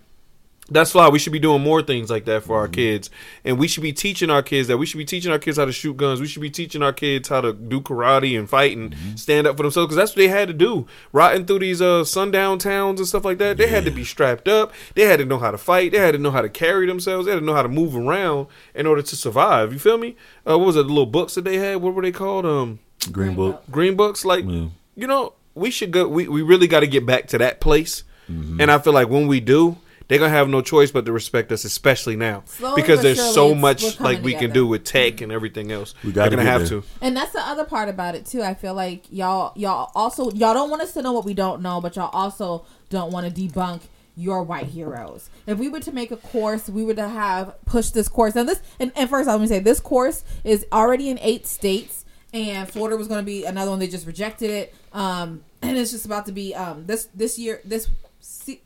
that's 0.73 0.95
why 0.95 1.09
we 1.09 1.19
should 1.19 1.33
be 1.33 1.39
doing 1.39 1.63
more 1.63 1.83
things 1.83 2.11
like 2.11 2.25
that 2.25 2.43
for 2.45 2.57
our 2.59 2.69
kids, 2.69 3.11
and 3.45 3.59
we 3.59 3.69
should 3.69 3.83
be 3.83 3.93
teaching 3.93 4.31
our 4.31 4.43
kids 4.43 4.69
that 4.69 4.79
we 4.79 4.87
should 4.87 4.99
be 4.99 5.05
teaching 5.05 5.31
our 5.31 5.39
kids 5.39 5.57
how 5.59 5.65
to 5.65 5.73
shoot 5.73 5.97
guns. 5.97 6.21
We 6.21 6.27
should 6.27 6.43
be 6.43 6.51
teaching 6.51 6.83
our 6.83 6.93
kids 6.93 7.29
how 7.29 7.41
to 7.41 7.53
do 7.53 7.81
karate 7.81 8.39
and 8.39 8.49
fight 8.49 8.77
and 8.77 8.95
stand 9.17 9.47
up 9.47 9.57
for 9.57 9.63
themselves 9.63 9.87
because 9.89 9.97
that's 9.97 10.11
what 10.13 10.17
they 10.17 10.29
had 10.29 10.49
to 10.49 10.55
do. 10.55 10.87
Rotting 11.13 11.47
through 11.47 11.61
these 11.61 11.81
uh, 11.83 12.05
sundown 12.05 12.59
towns 12.59 12.99
and 13.01 13.07
stuff 13.09 13.25
like 13.25 13.39
that, 13.39 13.57
they 13.57 13.69
had 13.69 13.85
to 13.85 13.91
be 13.91 14.05
strapped 14.05 14.49
up. 14.49 14.73
They 14.95 15.03
had 15.03 15.19
to 15.19 15.25
know 15.25 15.39
how 15.39 15.51
to 15.51 15.59
fight. 15.59 15.93
They 15.93 15.99
had 15.99 16.13
to 16.13 16.19
know 16.19 16.31
how 16.31 16.43
to 16.43 16.49
carry 16.49 16.87
themselves. 16.87 17.27
They 17.27 17.33
had 17.33 17.41
to 17.41 17.45
know 17.47 17.55
how 17.55 17.63
to 17.63 17.69
move 17.69 17.95
around 17.97 18.47
in 18.75 18.87
order 18.87 19.03
to 19.03 19.17
survive. 19.17 19.73
You 19.73 19.79
feel 19.79 19.99
me? 19.99 20.17
Uh, 20.49 20.59
what 20.59 20.67
was 20.67 20.77
it? 20.77 20.83
The 20.85 20.89
little 20.89 21.07
books 21.07 21.35
that 21.35 21.43
they 21.45 21.59
had. 21.59 21.77
What 21.83 21.95
were 21.95 22.03
they 22.03 22.13
called? 22.13 22.47
Um, 22.47 22.79
Green 23.11 23.35
Book. 23.35 23.65
green 23.71 23.97
books 23.97 24.25
like 24.25 24.45
Yeah. 24.47 24.67
you 24.95 25.07
know 25.09 25.33
we 25.57 25.73
should 25.73 25.91
go 25.91 26.07
we, 26.07 26.29
we 26.29 26.41
really 26.41 26.69
got 26.69 26.81
to 26.81 26.87
get 26.87 27.05
back 27.05 27.27
to 27.29 27.39
that 27.39 27.61
place 27.61 28.05
Mm-hmm. 28.31 28.61
and 28.61 28.71
i 28.71 28.79
feel 28.79 28.93
like 28.93 29.09
when 29.09 29.27
we 29.27 29.41
do 29.41 29.77
they're 30.13 30.19
gonna 30.21 30.31
have 30.31 30.49
no 30.49 30.61
choice 30.61 30.91
but 30.91 31.07
to 31.07 31.13
respect 31.13 31.51
us 31.53 31.65
especially 31.65 32.17
now 32.17 32.43
Slowly 32.47 32.83
because 32.83 33.01
there's 33.01 33.23
so 33.35 33.55
much 33.55 33.97
coming 33.97 34.15
like 34.17 34.23
we 34.25 34.35
can 34.35 34.51
do 34.51 34.67
with 34.67 34.85
tech 34.85 35.23
and 35.23 35.33
everything 35.33 35.73
else 35.73 35.95
We 36.05 36.11
they're 36.13 36.25
gotta 36.25 36.37
gonna 36.37 36.49
have 36.49 36.69
there. 36.69 36.81
to 36.83 36.87
And 37.01 37.17
that's 37.17 37.33
the 37.33 37.41
other 37.41 37.65
part 37.65 37.89
about 37.89 38.15
it 38.15 38.27
too. 38.27 38.43
I 38.43 38.53
feel 38.55 38.75
like 38.75 39.05
y'all 39.11 39.53
y'all 39.57 39.91
also 39.95 40.31
y'all 40.33 40.53
don't 40.53 40.69
want 40.69 40.83
us 40.83 40.93
to 40.93 41.03
know 41.03 41.13
what 41.13 41.25
we 41.25 41.33
don't 41.35 41.63
know, 41.63 41.81
but 41.81 41.97
y'all 41.97 42.11
also 42.13 42.67
don't 42.91 43.11
want 43.11 43.35
to 43.35 43.41
debunk 43.43 43.81
your 44.15 44.43
white 44.43 44.67
heroes. 44.67 45.31
If 45.47 45.57
we 45.59 45.71
were 45.71 45.81
to 45.81 45.93
make 45.93 46.11
a 46.11 46.19
course, 46.19 46.69
we 46.69 46.85
would 46.85 46.99
have 46.99 47.55
pushed 47.65 47.95
this 47.95 48.09
course. 48.09 48.35
Now 48.35 48.45
this 48.45 48.61
and, 48.79 48.93
and 48.95 49.09
first 49.09 49.27
let 49.27 49.41
me 49.41 49.47
say 49.47 49.61
this 49.61 49.81
course 49.81 50.25
is 50.45 50.67
already 50.71 51.09
in 51.09 51.19
eight 51.21 51.47
states 51.47 52.05
and 52.35 52.69
Florida 52.69 52.97
was 52.99 53.09
gonna 53.09 53.23
be 53.23 53.45
another 53.47 53.71
one, 53.71 53.81
they 53.81 53.89
just 53.89 54.07
rejected 54.07 54.51
it. 54.51 54.75
Um 54.93 55.43
and 55.63 55.79
it's 55.79 55.91
just 55.93 56.05
about 56.05 56.27
to 56.27 56.33
be 56.33 56.55
um 56.55 56.85
this 56.87 57.09
this 57.15 57.39
year 57.39 57.61
this 57.65 57.89
se- 58.21 58.61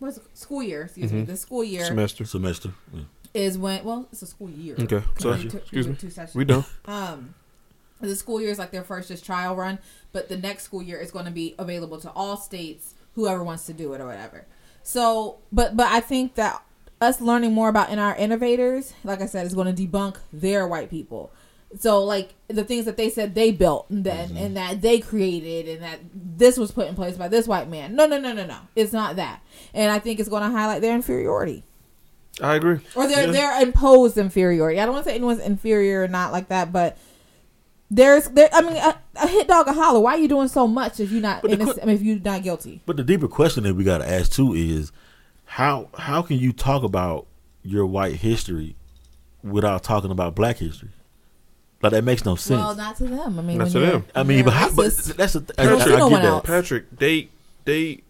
what's 0.00 0.16
it- 0.16 0.24
school 0.36 0.62
year, 0.62 0.82
excuse 0.82 1.12
me, 1.12 1.22
this 1.22 1.40
school 1.42 1.62
year 1.62 1.84
semester 1.84 2.24
Semester. 2.24 2.70
Yeah. 2.92 3.02
is 3.34 3.56
when 3.56 3.84
well, 3.84 4.08
it's 4.10 4.22
a 4.22 4.26
school 4.26 4.50
year. 4.50 4.74
okay 4.80 5.02
so 5.18 5.36
Two- 5.36 5.58
excuse 5.58 5.86
me 5.86 5.94
two 5.94 6.10
we 6.34 6.44
done 6.44 6.64
Um, 6.86 7.34
the 8.00 8.16
school 8.16 8.40
year 8.40 8.50
is 8.50 8.58
like 8.58 8.70
their 8.72 8.82
first 8.82 9.08
just 9.08 9.24
trial 9.24 9.54
run, 9.54 9.78
but 10.12 10.28
the 10.28 10.36
next 10.36 10.64
school 10.64 10.82
year 10.82 10.98
is 10.98 11.10
going 11.10 11.26
to 11.26 11.30
be 11.30 11.54
available 11.58 12.00
to 12.00 12.10
all 12.12 12.36
states, 12.36 12.94
whoever 13.14 13.44
wants 13.44 13.66
to 13.66 13.72
do 13.74 13.92
it 13.92 14.00
or 14.00 14.06
whatever. 14.06 14.46
So, 14.82 15.38
but 15.52 15.76
but 15.76 15.86
I 15.88 16.00
think 16.00 16.34
that 16.36 16.62
us 17.02 17.20
learning 17.20 17.52
more 17.52 17.68
about 17.68 17.90
in 17.90 17.98
our 17.98 18.16
innovators, 18.16 18.94
like 19.04 19.20
I 19.20 19.26
said, 19.26 19.46
is 19.46 19.54
going 19.54 19.74
to 19.74 19.86
debunk 19.86 20.16
their 20.32 20.66
white 20.66 20.88
people. 20.90 21.30
So, 21.78 22.02
like 22.02 22.34
the 22.48 22.64
things 22.64 22.84
that 22.86 22.96
they 22.96 23.10
said 23.10 23.34
they 23.34 23.52
built 23.52 23.88
and 23.90 24.02
then 24.02 24.28
mm-hmm. 24.28 24.36
and 24.38 24.56
that 24.56 24.82
they 24.82 24.98
created 24.98 25.68
and 25.68 25.82
that 25.82 26.00
this 26.12 26.58
was 26.58 26.72
put 26.72 26.88
in 26.88 26.96
place 26.96 27.16
by 27.16 27.28
this 27.28 27.46
white 27.46 27.68
man. 27.68 27.94
No, 27.94 28.06
no, 28.06 28.18
no, 28.18 28.32
no, 28.32 28.44
no. 28.44 28.58
It's 28.74 28.92
not 28.92 29.16
that. 29.16 29.40
And 29.72 29.92
I 29.92 30.00
think 30.00 30.18
it's 30.18 30.28
going 30.28 30.42
to 30.42 30.50
highlight 30.50 30.80
their 30.80 30.94
inferiority 30.94 31.62
i 32.42 32.54
agree 32.54 32.78
or 32.94 33.06
their 33.06 33.26
Yeah. 33.26 33.32
their 33.32 33.62
imposed 33.62 34.16
inferiority. 34.16 34.80
I 34.80 34.84
don't 34.84 34.94
want 34.94 35.04
to 35.04 35.10
say 35.10 35.16
anyone's 35.16 35.40
inferior 35.40 36.02
or 36.04 36.08
not 36.08 36.32
like 36.32 36.48
that, 36.48 36.72
but 36.72 36.96
there's 37.90 38.28
there. 38.28 38.48
I 38.52 38.62
mean, 38.62 38.76
a, 38.76 38.96
a 39.16 39.26
hit 39.26 39.48
dog 39.48 39.66
a 39.66 39.72
holler. 39.72 40.00
Why 40.00 40.14
are 40.14 40.18
you 40.18 40.28
doing 40.28 40.48
so 40.48 40.66
much 40.66 41.00
if 41.00 41.10
you're 41.10 41.20
not 41.20 41.44
innocent, 41.44 41.80
I 41.82 41.86
mean, 41.86 41.96
if 41.96 42.02
you're 42.02 42.18
not 42.20 42.42
guilty? 42.42 42.82
But 42.86 42.96
the 42.96 43.04
deeper 43.04 43.28
question 43.28 43.64
that 43.64 43.74
we 43.74 43.84
got 43.84 43.98
to 43.98 44.08
ask 44.08 44.32
too 44.32 44.54
is 44.54 44.92
how 45.44 45.88
how 45.94 46.22
can 46.22 46.38
you 46.38 46.52
talk 46.52 46.82
about 46.82 47.26
your 47.62 47.84
white 47.84 48.16
history 48.16 48.76
without 49.42 49.82
talking 49.82 50.10
about 50.10 50.34
black 50.34 50.58
history? 50.58 50.90
Like 51.82 51.92
that 51.92 52.04
makes 52.04 52.24
no 52.24 52.36
sense. 52.36 52.60
Well, 52.60 52.74
not 52.74 52.96
to 52.96 53.04
them. 53.04 53.38
I 53.38 53.42
mean, 53.42 53.58
Not 53.58 53.70
to 53.70 53.80
them. 53.80 54.04
I 54.14 54.22
mean, 54.22 54.44
but, 54.44 54.52
how, 54.52 54.70
but 54.70 54.94
that's 55.16 55.32
the 55.32 55.40
You 55.58 55.68
don't 55.68 55.80
I- 55.82 56.04
I 56.06 56.08
get 56.10 56.22
that. 56.22 56.44
patrick 56.44 56.84
they 56.96 57.28
they 57.64 58.02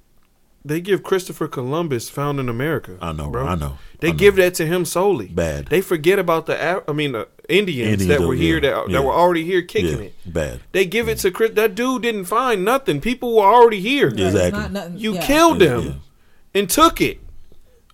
they 0.65 0.81
give 0.81 1.03
christopher 1.03 1.49
columbus 1.49 2.11
found 2.11 2.39
in 2.39 2.49
america 2.49 2.99
I 3.01 3.13
know, 3.13 3.31
bro 3.31 3.47
I 3.47 3.55
know. 3.55 3.79
they 4.01 4.09
I 4.09 4.11
know. 4.11 4.17
give 4.19 4.37
that 4.37 4.53
to 4.55 4.67
him 4.67 4.85
solely 4.85 5.29
Bad. 5.29 5.67
they 5.67 5.81
forget 5.81 6.19
about 6.19 6.45
the 6.47 6.83
i 6.89 6.93
mean 6.93 7.15
uh, 7.15 7.25
indians, 7.49 7.93
Indians, 7.93 8.07
that 8.09 8.19
though, 8.21 8.29
were 8.29 8.35
here 8.35 8.57
yeah, 8.57 8.71
that, 8.71 8.89
yeah. 8.91 8.99
that 8.99 9.05
were 9.07 9.13
already 9.15 9.45
here 9.45 9.63
kicking 9.63 9.99
yeah, 9.99 10.05
it 10.05 10.15
bad. 10.27 10.61
They 10.73 10.85
give 10.85 11.09
it 11.09 11.19
to 11.19 11.31
Chris. 11.31 11.53
That 11.53 11.75
dude 11.75 12.03
didn't 12.03 12.27
find 12.27 12.65
nothing. 12.65 13.01
People 13.01 13.35
were 13.37 13.45
already 13.45 13.81
here. 13.81 14.09
Right, 14.11 14.21
Exactly. 14.21 14.69
not 14.69 14.93
You 14.99 15.15
yeah. 15.15 15.27
killed 15.27 15.61
Yeah, 15.63 15.69
them 15.69 15.85
yeah. 15.87 16.61
and 16.61 16.71
took 16.71 17.01
it. 17.01 17.19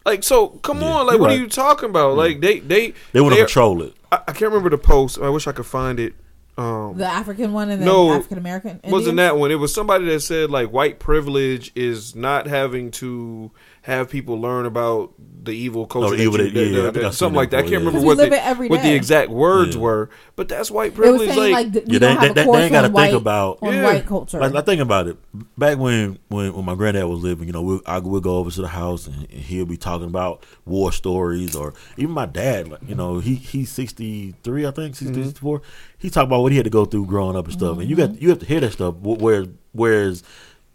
Like 0.04 0.22
so, 0.24 0.48
come 0.48 0.80
Yeah, 0.82 0.88
on. 0.92 1.06
Like, 1.06 1.12
you're 1.14 1.20
what 1.22 1.28
right. 1.28 1.38
are 1.38 1.42
you 1.42 1.48
talking 1.48 1.88
about? 1.90 2.16
Like, 2.16 2.40
they 2.40 2.58
they 2.60 2.92
They 3.12 3.20
want 3.20 3.34
to 3.34 3.40
control 3.40 3.82
it. 3.82 3.94
I, 4.12 4.16
I 4.28 4.32
can't 4.32 4.52
remember 4.52 4.70
the 4.70 4.78
post. 4.78 5.18
I 5.20 5.28
wish 5.28 5.46
I 5.46 5.52
could 5.52 5.66
find 5.66 5.98
it. 6.00 6.14
Um, 6.58 6.96
The 6.96 7.04
African 7.06 7.52
one 7.52 7.68
and 7.68 7.82
then 7.82 7.86
No, 7.86 8.12
African 8.12 8.38
American. 8.38 8.80
wasn't 8.84 9.16
that 9.18 9.36
one? 9.36 9.50
It 9.50 9.56
was 9.56 9.74
somebody 9.74 10.06
that 10.06 10.20
said 10.20 10.50
like 10.50 10.70
white 10.70 10.98
privilege 10.98 11.70
is 11.74 12.14
not 12.16 12.46
having 12.46 12.90
to 12.92 13.50
have 13.86 14.10
people 14.10 14.40
learn 14.40 14.66
about 14.66 15.12
the 15.44 15.52
evil 15.52 15.82
oh, 15.82 15.86
culture, 15.86 16.08
Oh, 16.08 16.10
that 16.16 16.20
evil 16.20 16.40
you- 16.40 16.50
that- 16.50 16.58
yeah, 16.60 16.64
that- 16.64 16.82
that- 16.82 16.92
think 16.94 17.06
I've 17.06 17.12
seen 17.14 17.18
something 17.18 17.34
that 17.34 17.38
like 17.38 17.50
that. 17.50 17.56
I 17.58 17.60
can't 17.62 17.70
yeah. 17.70 17.78
remember 17.78 18.00
what 18.00 18.16
the, 18.18 18.66
what 18.68 18.82
the 18.82 18.92
exact 18.92 19.30
words 19.30 19.76
Yeah. 19.76 19.82
were, 19.82 20.10
but 20.34 20.48
that's 20.48 20.72
white 20.72 20.92
privilege. 20.92 21.28
saying 21.28 21.52
like, 21.52 21.72
like, 21.72 21.84
Yeah, 21.86 21.98
don't 22.00 22.20
they- 22.20 22.26
they- 22.28 22.34
they 22.50 22.62
ain't 22.64 22.72
gotta 22.72 22.88
think 22.92 23.14
about- 23.14 23.58
on 23.62 23.72
Yeah. 23.72 23.84
white 23.84 24.06
culture. 24.06 24.40
Like, 24.40 24.52
like 24.52 24.66
think 24.66 24.80
about 24.80 25.06
it. 25.06 25.16
Back 25.56 25.78
when 25.78 26.18
when, 26.26 26.52
when 26.52 26.64
my 26.64 26.74
granddad 26.74 27.04
was 27.06 27.20
living, 27.20 27.46
you 27.46 27.52
know, 27.52 27.62
we 27.62 27.80
I 27.86 27.98
would 28.00 28.24
go 28.24 28.38
over 28.38 28.50
to 28.50 28.60
the 28.60 28.66
house 28.66 29.06
and, 29.06 29.18
and 29.30 29.40
he'll 29.40 29.66
be 29.66 29.76
talking 29.76 30.08
about 30.08 30.42
war 30.64 30.90
stories, 30.90 31.54
or 31.54 31.72
even 31.96 32.10
my 32.12 32.26
dad. 32.26 32.66
Like, 32.66 32.80
you 32.88 32.96
know, 32.96 33.20
he 33.20 33.36
he's 33.36 33.70
sixty 33.70 34.34
three, 34.42 34.66
I 34.66 34.72
think, 34.72 34.96
60, 34.96 35.22
64. 35.22 35.62
He 35.96 36.10
talked 36.10 36.26
about 36.26 36.40
what 36.42 36.50
he 36.50 36.56
had 36.58 36.64
to 36.64 36.70
go 36.70 36.86
through 36.86 37.06
growing 37.06 37.36
up 37.36 37.44
and 37.44 37.52
stuff, 37.54 37.78
and 37.78 37.88
you 37.88 37.94
got 37.94 38.20
you 38.20 38.30
have 38.30 38.40
to 38.40 38.46
hear 38.46 38.58
that 38.58 38.72
stuff. 38.72 38.94
wh- 38.96 39.20
Whereas 39.22 39.46
whereas 39.70 40.24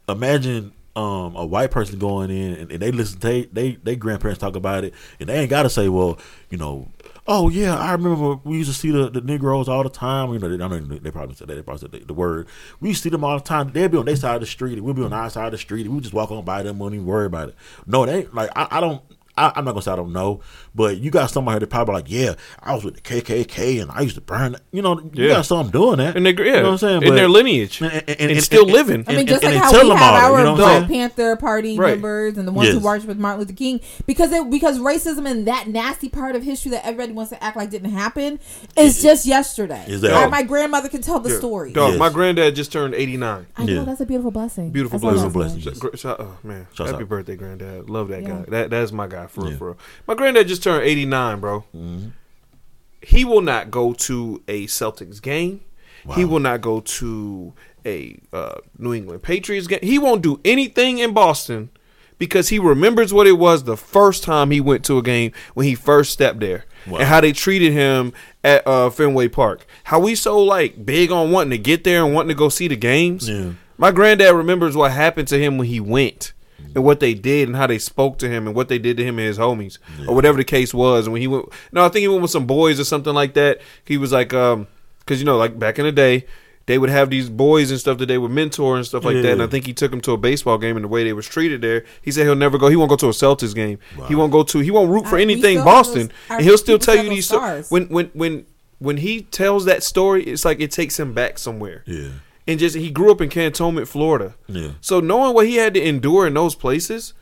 imagine. 0.08 0.72
Um, 0.94 1.38
a 1.38 1.46
white 1.46 1.72
person 1.72 2.00
going 2.00 2.30
in 2.30 2.54
and, 2.54 2.70
and 2.70 2.82
they 2.82 2.92
listen 2.92 3.18
they, 3.20 3.46
they 3.46 3.76
they 3.76 3.96
grandparents 3.96 4.42
talk 4.42 4.58
about 4.58 4.84
it 4.84 4.94
and 5.22 5.30
they 5.30 5.40
ain't 5.40 5.50
gotta 5.50 5.70
say 5.70 5.88
well 5.88 6.20
you 6.50 6.58
know 6.58 6.90
oh 7.28 7.48
yeah 7.48 7.78
I 7.78 7.94
remember 7.94 8.36
we 8.44 8.58
used 8.58 8.70
to 8.70 8.78
see 8.78 8.92
the, 8.92 9.10
the 9.10 9.22
Negroes 9.22 9.70
all 9.70 9.84
the 9.84 9.90
time. 9.90 10.34
You 10.34 10.40
know 10.40 10.50
they, 10.50 10.62
I 10.62 11.00
they 11.00 11.12
probably 11.12 11.36
said 11.36 11.48
that 11.48 11.56
they 11.56 11.62
probably 11.62 11.80
said 11.80 11.92
the, 11.92 12.00
the 12.00 12.14
word. 12.14 12.48
We 12.82 12.90
used 12.90 13.04
to 13.04 13.10
see 13.10 13.10
them 13.10 13.24
all 13.24 13.38
the 13.38 13.44
time. 13.44 13.72
They'd 13.72 13.90
be 13.90 13.98
on 13.98 14.06
their 14.06 14.18
side 14.18 14.36
of 14.36 14.42
the 14.42 14.48
street 14.48 14.74
and 14.74 14.84
we'd 14.84 14.98
be 14.98 15.04
on 15.04 15.14
our 15.14 15.30
side 15.30 15.46
of 15.46 15.52
the 15.52 15.58
street 15.58 15.86
and 15.86 15.96
we 15.96 16.02
just 16.02 16.14
walk 16.14 16.30
on 16.30 16.44
by 16.44 16.62
them 16.64 16.78
wouldn't 16.78 17.00
even 17.00 17.08
worry 17.08 17.26
about 17.26 17.50
it. 17.50 17.56
No 17.86 18.06
they 18.06 18.26
like 18.26 18.50
I, 18.56 18.68
I 18.72 18.82
don't 18.82 19.02
I, 19.38 19.52
I'm 19.56 19.66
not 19.66 19.72
gonna 19.72 19.82
say 19.82 19.92
I 19.92 19.96
don't 19.96 20.14
know, 20.14 20.42
but 20.76 20.98
you 20.98 21.10
got 21.12 21.30
somebody 21.32 21.60
that 21.60 21.68
probably 21.68 21.94
like, 21.96 22.06
yeah, 22.10 22.34
I 22.62 22.76
was 22.76 22.84
with 22.84 22.96
the 22.96 23.02
KKK 23.02 23.82
and 23.82 23.90
I 23.92 24.02
used 24.02 24.16
to 24.16 24.22
burn. 24.22 24.56
You 24.72 24.82
know, 24.82 25.00
you 25.14 25.28
Yeah. 25.28 25.36
got 25.36 25.46
some 25.46 25.70
doing 25.70 25.98
that, 25.98 26.16
and 26.18 26.26
they, 26.26 26.32
yeah, 26.34 26.44
you 26.44 26.52
know 26.54 26.64
what 26.64 26.72
I'm 26.72 26.78
saying? 26.78 27.04
in 27.04 27.16
their 27.16 27.30
lineage, 27.30 27.82
and- 27.82 27.92
and, 27.94 28.10
and- 28.10 28.32
and- 28.32 28.44
still 28.44 28.64
and- 28.64 28.72
living. 28.72 29.06
I 29.08 29.16
mean, 29.16 29.28
just 29.28 29.44
and 29.44 29.54
like 29.56 29.62
they 29.62 29.66
how 29.66 29.72
tell 29.72 29.90
we 29.90 29.96
have 29.96 30.24
our 30.24 30.38
you 30.40 30.44
know 30.46 30.56
Black? 30.56 30.88
Panther 30.88 31.36
Party 31.38 31.78
Right. 31.78 31.92
members 31.92 32.38
and 32.38 32.48
the 32.48 32.52
ones 32.52 32.70
who 32.70 32.80
marched 32.80 33.06
with 33.06 33.18
Martin 33.18 33.40
Luther 33.40 33.54
King 33.54 33.80
because 34.06 34.32
it, 34.32 34.50
because 34.50 34.80
racism 34.80 35.30
and 35.30 35.48
that 35.48 35.68
nasty 35.68 36.10
part 36.10 36.36
of 36.36 36.44
history 36.44 36.72
that 36.72 36.86
everybody 36.86 37.14
wants 37.14 37.30
to 37.32 37.42
act 37.44 37.56
like 37.58 37.70
didn't 37.70 37.92
happen 37.92 38.40
is 38.78 39.02
just 39.02 39.26
yesterday. 39.26 39.84
Exactly. 39.88 40.12
Our- 40.12 40.30
my 40.30 40.44
grandmother 40.44 40.90
can 40.90 41.02
tell 41.02 41.20
the 41.20 41.30
Yeah. 41.30 41.38
story. 41.38 41.72
Dog, 41.74 41.92
Yes. 41.92 42.00
my 42.00 42.10
granddad 42.10 42.56
just 42.56 42.72
turned 42.72 42.94
89. 42.96 43.46
I 43.58 43.64
know 43.66 43.74
Yeah. 43.74 43.84
that's 43.84 44.02
a 44.02 44.06
beautiful 44.06 44.32
blessing. 44.32 44.72
Beautiful 44.72 45.00
That's 45.00 45.22
blessing. 45.22 45.28
I'm. 45.28 45.32
Blessing. 45.32 45.74
Gr- 45.80 46.08
oh 46.22 46.38
man, 46.44 46.68
Shouts 46.74 46.92
happy 46.92 47.04
out. 47.04 47.10
birthday, 47.10 47.36
granddad. 47.36 47.90
Love 47.90 48.10
that 48.10 48.22
Yeah. 48.24 48.30
guy. 48.30 48.46
That 48.50 48.70
that's 48.70 48.92
my 48.92 49.08
guy 49.08 49.21
for 49.28 49.42
real, 49.42 49.52
Yeah. 49.52 49.58
for. 49.58 49.78
My 50.08 50.16
granddad 50.16 50.48
just 50.48 50.64
turned 50.64 50.84
89, 50.84 51.40
bro. 51.40 51.62
Mm-hmm. 51.76 52.08
He 53.04 53.26
will 53.26 53.42
not 53.42 53.72
go 53.72 53.94
to 53.94 54.42
a 54.48 54.68
Celtics 54.68 55.22
game. 55.22 55.62
He 56.16 56.26
will 56.26 56.40
not 56.40 56.62
go 56.62 56.80
to 56.80 57.54
a 57.86 58.18
uh, 58.34 58.56
New 58.78 58.94
England 58.94 59.22
Patriots 59.22 59.68
game. 59.68 59.80
He 59.84 60.00
won't 60.00 60.24
do 60.24 60.40
anything 60.44 60.98
in 60.98 61.14
Boston 61.14 61.70
because 62.18 62.50
he 62.50 62.58
remembers 62.58 63.14
what 63.14 63.28
it 63.28 63.34
was 63.34 63.64
the 63.66 63.78
first 63.78 64.24
time 64.24 64.50
he 64.50 64.60
went 64.62 64.84
to 64.86 64.98
a 64.98 65.04
game 65.04 65.32
when 65.54 65.68
he 65.68 65.76
first 65.76 66.12
stepped 66.12 66.40
there 66.40 66.66
Wow. 66.88 66.98
and 66.98 67.08
how 67.08 67.22
they 67.22 67.32
treated 67.34 67.72
him 67.74 68.14
at 68.44 68.66
uh, 68.68 68.90
Fenway 68.90 69.28
Park. 69.28 69.66
How 69.86 70.00
we 70.00 70.16
so 70.16 70.40
like 70.44 70.84
big 70.86 71.12
on 71.12 71.30
wanting 71.32 71.52
to 71.52 71.58
get 71.60 71.84
there 71.84 72.04
and 72.04 72.14
wanting 72.16 72.30
to 72.30 72.36
go 72.36 72.50
see 72.50 72.68
the 72.68 72.76
games. 72.76 73.30
Yeah. 73.30 73.52
My 73.78 73.92
granddad 73.92 74.34
remembers 74.36 74.76
what 74.76 74.92
happened 74.92 75.28
to 75.30 75.38
him 75.40 75.60
when 75.60 75.68
he 75.68 75.80
went 75.80 76.34
and 76.76 76.84
what 76.84 77.00
they 77.00 77.14
did 77.14 77.48
and 77.48 77.56
how 77.58 77.68
they 77.68 77.78
spoke 77.80 78.18
to 78.20 78.30
him 78.30 78.48
and 78.48 78.56
what 78.56 78.70
they 78.70 78.80
did 78.80 78.98
to 78.98 79.04
him 79.04 79.18
and 79.20 79.28
his 79.28 79.38
homies 79.38 79.78
or 80.08 80.16
whatever 80.16 80.38
the 80.38 80.44
case 80.44 80.74
was. 80.74 81.06
And 81.06 81.14
when 81.14 81.22
he 81.22 81.28
went, 81.28 81.46
no, 81.72 81.86
I 81.86 81.90
think 81.90 82.02
he 82.02 82.08
went 82.08 82.22
with 82.22 82.32
some 82.32 82.46
boys 82.46 82.80
or 82.80 82.84
something 82.84 83.14
like 83.14 83.34
that. 83.34 83.60
He 83.86 83.98
was 83.98 84.12
like, 84.12 84.34
um, 84.34 84.68
cause 85.06 85.20
you 85.20 85.26
know, 85.26 85.38
like 85.38 85.58
back 85.60 85.80
in 85.80 85.86
the 85.86 85.92
day, 85.92 86.26
they 86.68 86.78
would 86.78 86.90
have 86.92 87.10
these 87.10 87.30
boys 87.30 87.72
and 87.72 87.80
stuff 87.80 87.98
that 87.98 88.06
they 88.06 88.18
would 88.20 88.32
mentor 88.32 88.78
and 88.78 88.86
stuff 88.86 89.04
like 89.04 89.16
that. 89.24 89.32
And 89.32 89.42
I 89.44 89.48
think 89.48 89.66
he 89.66 89.74
took 89.74 89.92
him 89.92 90.00
to 90.02 90.12
a 90.12 90.18
baseball 90.18 90.58
game 90.60 90.78
and 90.78 90.84
the 90.86 90.88
way 90.88 91.04
they 91.04 91.12
was 91.12 91.26
treated 91.28 91.62
there. 91.62 91.84
He 92.02 92.12
said 92.12 92.24
he'll 92.26 92.36
never 92.36 92.58
go. 92.58 92.70
He 92.70 92.76
won't 92.76 92.90
go 92.90 92.96
to 92.98 93.08
a 93.08 93.12
Celtics 93.12 93.56
game. 93.56 93.80
He 94.08 94.16
won't 94.16 94.32
go 94.32 94.44
to. 94.44 94.60
He 94.60 94.72
won't 94.72 94.90
root 94.90 95.08
for 95.08 95.18
Uh, 95.18 95.22
anything 95.22 95.64
Boston. 95.64 96.08
those- 96.08 96.10
and 96.30 96.42
he'll 96.46 96.58
still 96.60 96.78
tell 96.80 96.96
you 97.04 97.10
these 97.10 97.26
stories. 97.28 97.70
When 97.72 97.88
when 97.88 98.12
when 98.14 98.46
when 98.78 98.98
he 98.98 99.22
tells 99.24 99.66
that 99.66 99.84
story, 99.84 100.24
it's 100.24 100.46
like 100.46 100.60
it 100.62 100.72
takes 100.72 101.00
him 101.00 101.14
back 101.14 101.38
somewhere 101.40 101.84
Yeah. 101.86 102.10
And 102.48 102.60
just 102.60 102.76
he 102.76 102.90
grew 102.90 103.12
up 103.12 103.22
in 103.22 103.30
Cantonment, 103.30 103.88
Florida. 103.88 104.36
Yeah. 104.48 104.72
So 104.82 105.00
knowing 105.00 105.34
what 105.34 105.48
he 105.48 105.56
had 105.56 105.74
to 105.76 105.82
endure 105.82 106.28
in 106.28 106.34
those 106.34 106.56
places, 106.56 107.14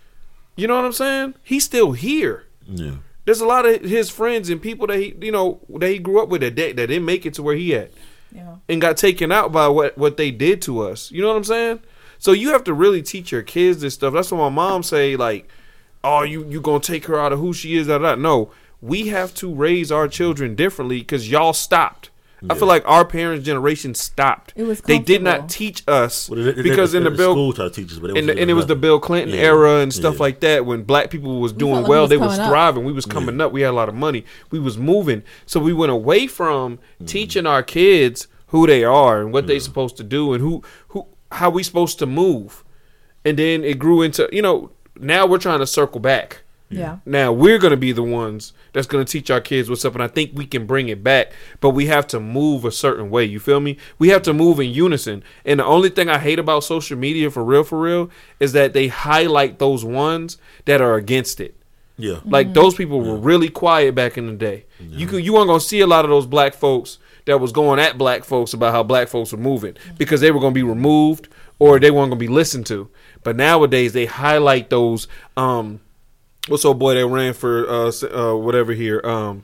you 0.55 0.67
know 0.67 0.75
what 0.75 0.85
I'm 0.85 0.93
saying? 0.93 1.35
He's 1.43 1.63
still 1.65 1.91
here. 1.93 2.45
Yeah. 2.65 2.95
There's 3.25 3.41
a 3.41 3.45
lot 3.45 3.65
of 3.65 3.81
his 3.81 4.09
friends 4.09 4.49
and 4.49 4.61
people 4.61 4.87
that 4.87 4.97
he, 4.99 5.15
you 5.21 5.31
know, 5.31 5.59
that 5.69 5.89
he 5.89 5.99
grew 5.99 6.21
up 6.21 6.29
with 6.29 6.41
that 6.41 6.55
that 6.55 6.75
that 6.77 6.87
didn't 6.87 7.05
make 7.05 7.25
it 7.25 7.33
to 7.35 7.43
where 7.43 7.55
he 7.55 7.75
at 7.75 7.91
Yeah. 8.31 8.55
and 8.67 8.81
got 8.81 8.97
taken 8.97 9.31
out 9.31 9.51
by 9.51 9.67
what 9.67 9.97
what 9.97 10.17
they 10.17 10.31
did 10.31 10.61
to 10.63 10.81
us. 10.81 11.11
You 11.11 11.21
know 11.21 11.27
what 11.29 11.37
I'm 11.37 11.43
saying? 11.43 11.79
So 12.17 12.31
you 12.31 12.49
have 12.51 12.63
to 12.65 12.73
really 12.73 13.01
teach 13.01 13.31
your 13.31 13.43
kids 13.43 13.81
this 13.81 13.93
stuff. 13.93 14.13
That's 14.13 14.31
what 14.31 14.39
my 14.39 14.49
mom 14.49 14.83
say. 14.83 15.15
Like, 15.15 15.47
oh, 16.03 16.23
you 16.23 16.45
you 16.49 16.59
gonna 16.59 16.79
take 16.79 17.05
her 17.05 17.19
out 17.19 17.31
of 17.31 17.39
who 17.39 17.53
she 17.53 17.75
is? 17.77 17.87
Da, 17.87 17.97
da. 17.99 18.15
da. 18.15 18.21
No, 18.21 18.51
we 18.81 19.07
have 19.07 19.33
to 19.35 19.53
raise 19.53 19.91
our 19.91 20.07
children 20.07 20.55
differently 20.55 20.99
because 20.99 21.29
y'all 21.29 21.53
stopped. 21.53 22.09
I 22.49 22.53
feel 22.55 22.67
like 22.67 22.83
our 22.87 23.03
parents' 23.05 23.45
generation 23.45 23.93
stopped. 23.93 24.53
It 24.55 24.63
was 24.63 24.81
they 24.81 24.99
did 24.99 25.21
not 25.21 25.49
teach 25.49 25.83
us 25.87 26.29
Well, 26.29 26.41
they- 26.43 26.51
they- 26.53 26.61
because 26.61 26.93
they- 26.93 26.99
in 26.99 27.03
the 27.03 27.09
the 27.09 27.17
bill 27.17 27.33
school 27.33 27.69
teach 27.69 27.91
us, 27.91 27.99
but 27.99 28.11
it 28.11 28.17
and, 28.17 28.27
was 28.27 28.37
and 28.37 28.49
it 28.49 28.53
was 28.53 28.65
the. 28.67 28.75
Bill 28.75 28.99
Clinton 28.99 29.35
Yeah. 29.35 29.41
era 29.41 29.79
and 29.79 29.93
stuff 29.93 30.15
Yeah. 30.15 30.21
like 30.21 30.39
that 30.39 30.65
when 30.65 30.83
black 30.83 31.09
people 31.09 31.41
was 31.41 31.51
doing 31.51 31.75
felt 31.75 31.87
well, 31.89 32.01
was 32.03 32.09
they 32.09 32.17
was 32.17 32.27
coming 32.31 32.41
up. 32.41 32.49
thriving. 32.49 32.85
We 32.85 32.93
was 32.93 33.05
coming 33.05 33.41
up. 33.41 33.51
We 33.51 33.61
had 33.61 33.71
a 33.71 33.73
lot 33.73 33.89
of 33.89 33.95
money. 33.95 34.23
We 34.51 34.59
was 34.59 34.77
moving. 34.77 35.23
So 35.45 35.59
we 35.59 35.73
went 35.73 35.91
away 35.91 36.27
from 36.27 36.77
mm-hmm. 36.77 37.05
teaching 37.05 37.45
our 37.45 37.61
kids 37.61 38.27
who 38.47 38.65
they 38.67 38.83
are 38.85 39.19
and 39.21 39.33
what 39.33 39.47
they 39.47 39.59
supposed 39.59 39.97
to 39.97 40.03
do 40.03 40.33
and 40.33 40.41
who 40.41 40.63
who 40.89 41.05
how 41.33 41.49
we 41.49 41.61
supposed 41.61 41.99
to 41.99 42.05
move. 42.05 42.63
And 43.25 43.37
then 43.37 43.63
it 43.65 43.77
grew 43.79 44.01
into 44.01 44.29
you 44.31 44.41
know 44.41 44.71
now 44.97 45.25
we're 45.25 45.37
trying 45.39 45.59
to 45.59 45.67
circle 45.67 45.99
back. 45.99 46.43
Yeah. 46.69 46.97
Now 47.05 47.31
we're 47.31 47.57
gonna 47.57 47.77
be 47.77 47.91
the 47.91 48.03
ones 48.03 48.53
that's 48.73 48.87
gonna 48.87 49.05
teach 49.05 49.29
our 49.31 49.41
kids 49.41 49.69
what's 49.69 49.85
up, 49.85 49.93
and 49.95 50.03
I 50.03 50.07
think 50.07 50.31
we 50.35 50.45
can 50.45 50.65
bring 50.65 50.89
it 50.89 51.03
back. 51.03 51.31
But 51.59 51.71
we 51.71 51.87
have 51.87 52.05
to 52.07 52.19
move 52.19 52.63
a 52.65 52.71
certain 52.71 53.09
way. 53.09 53.25
You 53.25 53.39
feel 53.39 53.59
me? 53.59 53.77
We 53.97 54.09
have 54.09 54.21
to 54.23 54.33
move 54.33 54.59
in 54.59 54.69
unison. 54.69 55.23
And 55.45 55.59
the 55.59 55.65
only 55.65 55.89
thing 55.89 56.09
I 56.09 56.19
hate 56.19 56.39
about 56.39 56.63
social 56.63 56.97
media, 56.97 57.31
for 57.31 57.43
real, 57.43 57.63
for 57.63 57.79
real, 57.79 58.09
is 58.39 58.53
that 58.53 58.73
they 58.73 58.87
highlight 58.87 59.59
those 59.59 59.83
ones 59.83 60.37
that 60.65 60.81
are 60.81 60.95
against 60.95 61.39
it. 61.39 61.55
Yeah. 61.97 62.21
Like 62.23 62.53
those 62.53 62.75
people 62.75 63.01
were 63.01 63.17
really 63.17 63.49
quiet 63.49 63.93
back 63.93 64.17
in 64.17 64.27
the 64.27 64.33
day. 64.33 64.65
You 64.79 65.05
could 65.05 65.25
you 65.25 65.33
weren't 65.33 65.47
gonna 65.47 65.59
see 65.59 65.81
a 65.81 65.87
lot 65.87 66.05
of 66.05 66.09
those 66.09 66.25
black 66.25 66.53
folks 66.53 66.97
that 67.25 67.39
was 67.39 67.51
going 67.51 67.79
at 67.79 67.97
black 67.97 68.23
folks 68.23 68.53
about 68.53 68.71
how 68.71 68.83
black 68.83 69.09
folks 69.09 69.33
were 69.33 69.37
moving 69.37 69.75
because 69.97 70.21
they 70.21 70.31
were 70.31 70.39
gonna 70.39 70.53
be 70.53 70.63
removed 70.63 71.27
or 71.59 71.77
they 71.77 71.91
weren't 71.91 72.09
gonna 72.09 72.19
be 72.19 72.27
listened 72.29 72.65
to. 72.67 72.89
But 73.23 73.35
nowadays 73.35 73.91
they 73.91 74.05
highlight 74.05 74.69
those. 74.69 75.07
Um, 75.35 75.81
what's 76.49 76.65
old 76.65 76.79
boy 76.79 76.95
that 76.95 77.05
ran 77.07 77.33
for 77.33 77.69
uh, 77.69 77.91
uh 78.11 78.35
whatever 78.35 78.73
here? 78.73 79.01
Um, 79.03 79.43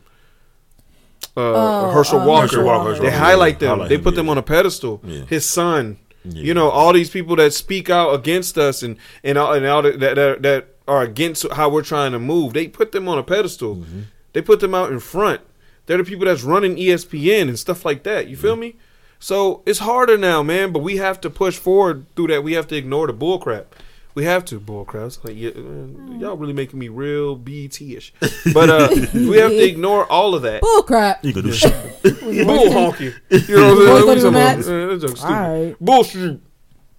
uh, 1.38 1.41
Oh, 1.88 1.91
Herschel 1.91 2.22
uh, 2.22 2.26
Walker. 2.26 2.47
Herschel 2.47 2.66
Walker. 2.66 2.95
They 2.95 3.06
Yeah. 3.06 3.18
highlight 3.18 3.60
them. 3.60 3.70
Highlight 3.70 3.89
they 3.89 3.95
him, 3.95 4.03
put 4.03 4.16
them 4.16 4.26
yeah. 4.26 4.32
on 4.32 4.38
a 4.38 4.43
pedestal. 4.43 5.01
Yeah. 5.03 5.22
His 5.26 5.45
son. 5.45 5.97
Yeah. 6.24 6.43
You 6.43 6.53
know 6.53 6.70
all 6.70 6.93
these 6.93 7.10
people 7.10 7.36
that 7.36 7.53
speak 7.53 7.89
out 7.89 8.14
against 8.14 8.58
us 8.58 8.82
and 8.82 8.97
and 9.24 9.38
all, 9.38 9.53
and 9.53 9.66
all 9.66 9.82
that, 9.82 9.99
that 9.99 10.16
that 10.16 10.41
that 10.41 10.68
are 10.88 11.01
against 11.01 11.45
how 11.53 11.70
we're 11.70 11.84
trying 11.84 12.12
to 12.14 12.20
move. 12.20 12.53
They 12.53 12.68
put 12.68 12.91
them 12.91 13.08
on 13.08 13.18
a 13.18 13.24
pedestal. 13.24 13.78
Mm-hmm. 13.78 14.01
They 14.34 14.41
put 14.41 14.60
them 14.60 14.74
out 14.76 14.91
in 14.91 14.99
front. 14.99 15.41
They're 15.86 15.97
the 15.97 16.03
people 16.03 16.26
that's 16.26 16.43
running 16.43 16.76
ESPN 16.76 17.47
and 17.47 17.60
stuff 17.60 17.86
like 17.86 18.03
that. 18.03 18.28
You 18.28 18.36
feel 18.36 18.56
me? 18.56 18.76
So 19.20 19.62
it's 19.66 19.80
harder 19.80 20.18
now, 20.18 20.43
man. 20.43 20.72
But 20.72 20.80
we 20.80 20.97
have 20.97 21.22
to 21.22 21.30
push 21.30 21.58
forward 21.58 22.06
through 22.16 22.28
that. 22.28 22.43
We 22.43 22.53
have 22.53 22.68
to 22.68 22.76
ignore 22.76 23.08
the 23.08 23.14
bull 23.14 23.39
crap. 23.39 23.76
We 24.16 24.24
have 24.24 24.45
to 24.45 24.59
bull 24.61 24.86
crap. 24.86 25.11
Like, 25.24 25.36
yeah, 25.36 25.49
y'all 25.49 26.38
really 26.38 26.53
making 26.53 26.80
me 26.80 26.88
real 26.88 27.36
BT 27.36 27.97
ish. 27.97 28.13
But 28.53 28.70
uh, 28.70 28.88
we 29.13 29.38
have 29.38 29.51
to 29.51 29.63
ignore 29.63 30.09
all 30.09 30.34
of 30.34 30.41
that. 30.43 30.61
Bull 30.61 30.84
crap. 30.84 31.24
You 31.24 31.34
can 31.34 31.43
do 31.43 31.51
shit. 31.51 31.74
Bull 32.01 32.70
honky. 32.70 33.13
You 33.30 33.55
know 33.57 33.76
what 33.76 34.09
I'm 34.09 34.16
to 34.16 34.16
the 34.16 34.22
saying? 34.22 34.34
Mets? 34.34 34.68
Uh, 34.68 34.72
that 34.72 34.99
joke's 35.01 35.20
stupid. 35.20 35.34
Alright. 35.36 35.80
Bullshit. 35.80 36.39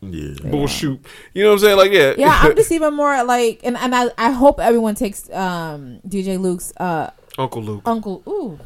Yeah. 0.02 0.50
Bullshit. 0.50 1.00
You 1.32 1.42
know 1.42 1.48
what 1.48 1.52
I'm 1.54 1.58
saying? 1.60 1.76
Like, 1.78 1.92
yeah. 1.92 2.14
Yeah, 2.18 2.38
I'm 2.42 2.54
just 2.56 2.70
even 2.70 2.94
more 2.94 3.24
like, 3.24 3.60
and, 3.64 3.76
and 3.78 3.94
I, 3.94 4.10
I 4.18 4.30
hope 4.30 4.60
everyone 4.60 4.94
takes 4.94 5.30
um 5.30 6.00
DJ 6.06 6.38
Luke's 6.38 6.72
uh 6.76 7.10
Uncle 7.39 7.62
Luke. 7.62 7.82
uncle. 7.87 8.22
Ooh, 8.28 8.59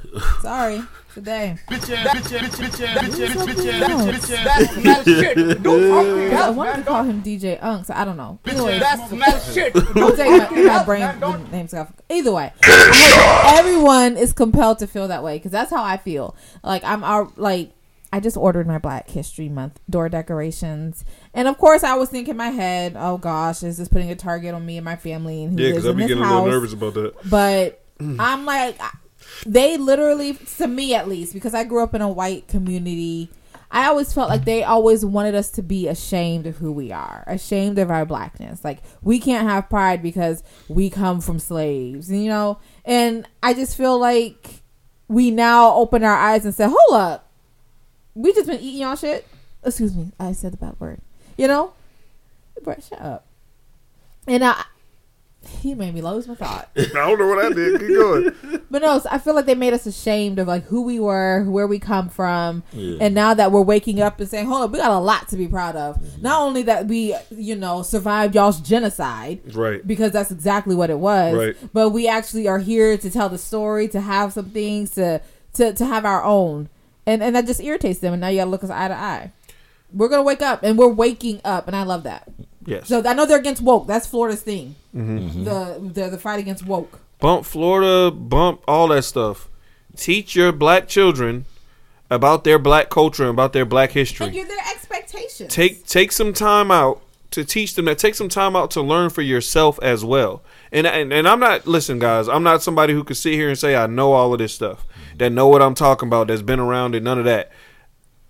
sorry 0.43 0.81
today. 1.13 1.57
Bitch 1.69 1.93
ass, 1.95 2.09
bitch 2.17 2.41
ass, 2.41 2.57
bitch 2.57 2.87
ass, 2.87 2.99
bitch 2.99 3.29
ass, 3.29 3.37
bitch 3.37 3.73
ass, 3.73 4.05
bitch 4.07 4.37
ass. 4.37 4.45
That's 4.45 4.75
some 4.75 4.83
mad 4.85 5.05
shit. 5.05 5.37
Do 5.37 5.89
something 5.89 6.33
I 6.33 6.33
else, 6.35 6.57
wanted 6.57 6.71
to 6.71 6.77
man. 6.79 6.85
call 6.87 7.03
him 7.03 7.23
DJ 7.23 7.59
Unk, 7.63 7.87
so 7.87 7.95
I 7.95 8.05
don't 8.05 8.17
know. 8.17 8.39
Bitch 8.45 8.53
Anyway, 8.53 8.75
ass, 8.75 8.81
that's 8.99 9.11
some 9.11 9.19
mad 9.19 9.43
shit. 9.53 9.75
I'm 9.77 9.83
Do 9.95 10.17
taking 10.17 10.39
my, 10.39 10.45
something 10.47 10.67
my 10.67 10.85
brain 10.85 11.51
names 11.51 11.75
off. 11.75 11.93
Either 12.09 12.31
way, 12.33 12.53
everyone 13.45 14.17
is 14.17 14.33
compelled 14.33 14.79
to 14.81 14.87
feel 14.87 15.09
that 15.09 15.23
way 15.25 15.37
because 15.39 15.51
that's 15.53 15.71
how 15.71 15.83
I 15.83 15.97
feel. 15.97 16.37
Like 16.63 16.85
I'm 16.85 17.03
out. 17.05 17.39
Like 17.39 17.73
I 18.13 18.19
just 18.21 18.37
ordered 18.37 18.67
my 18.67 18.79
Black 18.79 19.09
History 19.09 19.49
Month 19.49 19.81
door 19.89 20.09
decorations, 20.09 21.05
and 21.35 21.47
of 21.49 21.59
course 21.59 21.85
I 21.85 21.95
was 21.95 22.09
thinking 22.09 22.33
in 22.33 22.37
my 22.37 22.51
head, 22.51 22.95
"Oh 22.99 23.19
gosh, 23.19 23.63
is 23.63 23.79
this 23.79 23.89
putting 23.89 24.11
a 24.11 24.17
target 24.17 24.55
on 24.55 24.65
me 24.67 24.77
and 24.79 24.85
my 24.85 24.97
family 24.97 25.45
and 25.45 25.53
who 25.53 25.61
Yeah, 25.65 25.71
lives 25.73 25.85
because 25.85 25.87
I 25.87 25.91
in 25.91 25.97
be 25.97 26.03
this 26.03 26.09
getting 26.09 26.23
a 26.23 26.27
house?" 26.27 26.35
little 26.45 26.51
nervous 26.53 26.73
about 26.73 26.95
that. 26.95 27.15
But 27.31 27.80
I'm 28.01 28.45
like, 28.47 28.79
they 29.47 29.77
literally, 29.77 30.35
to 30.57 30.67
me 30.67 30.95
at 30.95 31.09
least, 31.09 31.35
because 31.35 31.55
I 31.55 31.65
grew 31.65 31.83
up 31.83 31.95
in 31.95 32.03
a 32.03 32.09
white 32.09 32.49
community, 32.49 33.31
I 33.73 33.87
always 33.87 34.13
felt 34.13 34.29
like 34.29 34.45
they 34.45 34.65
always 34.65 35.05
wanted 35.05 35.35
us 35.35 35.51
to 35.53 35.63
be 35.63 35.87
ashamed 35.87 36.47
of 36.47 36.57
who 36.57 36.73
we 36.73 36.91
are, 36.91 37.23
ashamed 37.27 37.79
of 37.79 37.91
our 37.91 38.05
blackness. 38.05 38.65
Like 38.65 38.79
we 39.01 39.21
can't 39.21 39.49
have 39.49 39.71
pride 39.71 40.03
because 40.03 40.43
we 40.69 40.91
come 40.91 41.21
from 41.21 41.39
slaves, 41.39 42.11
you 42.11 42.29
know. 42.29 42.59
And 42.85 43.29
I 43.43 43.55
just 43.55 43.77
feel 43.77 43.97
like 43.99 44.63
we 45.07 45.31
now 45.31 45.75
open 45.75 46.03
our 46.03 46.17
eyes 46.17 46.45
and 46.45 46.55
say, 46.55 46.67
"Hold 46.69 47.01
up, 47.01 47.31
we 48.15 48.33
just 48.33 48.49
been 48.49 48.61
eating 48.61 48.83
y'all 48.83 48.97
shit." 48.97 49.27
Excuse 49.63 49.95
me, 49.95 50.11
I 50.19 50.33
said 50.33 50.53
the 50.53 50.57
bad 50.57 50.75
word. 50.81 51.01
You 51.37 51.47
know, 51.47 51.73
shut 52.65 53.01
up. 53.01 53.27
And 54.27 54.45
I, 54.45 54.65
he 55.61 55.75
made 55.75 55.95
me 55.95 56.01
lose 56.03 56.29
my 56.29 56.35
thought. 56.35 56.69
I 56.77 56.85
don't 56.93 57.19
know 57.19 57.29
what 57.29 57.45
I 57.45 57.51
did. 57.53 57.81
Keep 57.81 57.89
going. 57.89 58.33
But 58.71 58.83
no, 58.83 59.01
so 59.01 59.09
I 59.11 59.19
feel 59.19 59.35
like 59.35 59.47
they 59.47 59.57
made 59.57 59.73
us 59.73 59.85
ashamed 59.85 60.39
of 60.39 60.47
like 60.47 60.63
who 60.67 60.83
we 60.83 61.01
were, 61.01 61.43
where 61.49 61.67
we 61.67 61.81
come 61.81 62.09
from, 62.09 62.63
Yeah. 62.73 62.99
and 63.01 63.17
now 63.17 63.35
that 63.35 63.51
we're 63.51 63.63
waking 63.63 64.01
up 64.01 64.21
and 64.21 64.29
saying, 64.29 64.47
"Hold 64.47 64.63
up, 64.63 64.71
we 64.71 64.79
got 64.79 64.93
a 64.93 64.99
lot 65.01 65.27
to 65.31 65.37
be 65.37 65.49
proud 65.49 65.75
of." 65.75 65.97
Mm-hmm. 65.97 66.23
Not 66.23 66.41
only 66.41 66.63
that 66.63 66.87
we, 66.87 67.17
you 67.31 67.57
know, 67.57 67.83
survived 67.83 68.37
y'all's 68.37 68.61
genocide, 68.61 69.41
Right. 69.57 69.85
because 69.85 70.13
that's 70.13 70.31
exactly 70.31 70.77
what 70.77 70.89
it 70.89 71.01
was, 71.01 71.35
Right. 71.35 71.57
but 71.73 71.91
we 71.91 72.07
actually 72.07 72.47
are 72.47 72.61
here 72.61 72.97
to 72.97 73.11
tell 73.11 73.29
the 73.29 73.39
story, 73.39 73.89
to 73.89 74.01
have 74.01 74.33
some 74.35 74.51
things, 74.51 74.91
to 74.93 75.21
to 75.55 75.73
to 75.73 75.85
have 75.85 76.05
our 76.05 76.23
own, 76.23 76.69
and 77.07 77.25
and 77.25 77.35
that 77.35 77.47
just 77.47 77.61
irritates 77.61 77.99
them. 77.99 78.13
And 78.13 78.21
now 78.21 78.29
you 78.29 78.39
got 78.39 78.45
to 78.45 78.51
look 78.51 78.63
us 78.63 78.71
eye 78.71 78.87
to 78.87 78.95
eye. 78.95 79.33
We're 79.93 80.09
gonna 80.09 80.23
wake 80.23 80.43
up, 80.43 80.63
and 80.63 80.79
we're 80.79 80.87
waking 80.87 81.41
up, 81.45 81.67
and 81.67 81.75
I 81.75 81.83
love 81.83 82.05
that. 82.05 82.29
Yes. 82.71 82.87
So 82.87 83.03
I 83.05 83.15
know 83.15 83.27
they're 83.27 83.39
against 83.39 83.63
woke. 83.63 83.89
That's 83.89 84.07
Florida's 84.07 84.43
thing. 84.43 84.77
Mm-hmm. 84.95 85.45
The, 85.45 85.91
the 85.93 86.11
the 86.11 86.19
fight 86.19 86.39
against 86.39 86.65
woke. 86.65 87.01
bump 87.19 87.45
Florida, 87.45 88.11
bump 88.11 88.63
all 88.69 88.89
that 88.89 89.03
stuff. 89.03 89.49
Teach 89.97 90.37
your 90.37 90.53
black 90.53 90.87
children 90.87 91.47
about 92.11 92.45
their 92.45 92.59
black 92.59 92.89
culture 92.89 93.25
and 93.25 93.31
about 93.31 93.53
their 93.53 93.65
black 93.65 93.91
And 93.91 93.97
history. 93.99 94.29
you're 94.29 94.47
their 94.47 94.65
expectations. 94.71 95.53
Take 95.53 95.85
take 95.87 96.13
some 96.13 96.33
time 96.33 96.71
out 96.71 97.03
to 97.33 97.45
teach 97.45 97.75
them 97.75 97.87
that. 97.87 97.99
Take 97.99 98.15
some 98.15 98.29
time 98.29 98.55
out 98.55 98.71
to 98.73 98.81
learn 98.81 99.11
for 99.11 99.23
yourself 99.23 99.79
as 99.83 100.05
well. 100.05 100.43
And 100.71 100.87
and, 100.87 101.13
and 101.13 101.27
I'm 101.29 101.41
not 101.41 101.67
listen, 101.67 101.99
guys. 101.99 102.29
I'm 102.29 102.45
not 102.45 102.63
somebody 102.63 102.93
who 102.93 103.03
can 103.03 103.17
sit 103.17 103.35
here 103.35 103.49
and 103.49 103.59
say 103.59 103.75
I 103.75 103.89
know 103.89 104.13
all 104.13 104.33
of 104.33 104.39
this 104.39 104.55
stuff, 104.55 104.87
that 105.19 105.31
know 105.31 105.49
what 105.49 105.61
I'm 105.61 105.75
talking 105.75 106.09
about, 106.09 106.29
that's 106.29 106.43
been 106.43 106.61
around 106.61 106.95
and 106.95 107.05
None 107.05 107.19
of 107.19 107.25
that. 107.25 107.51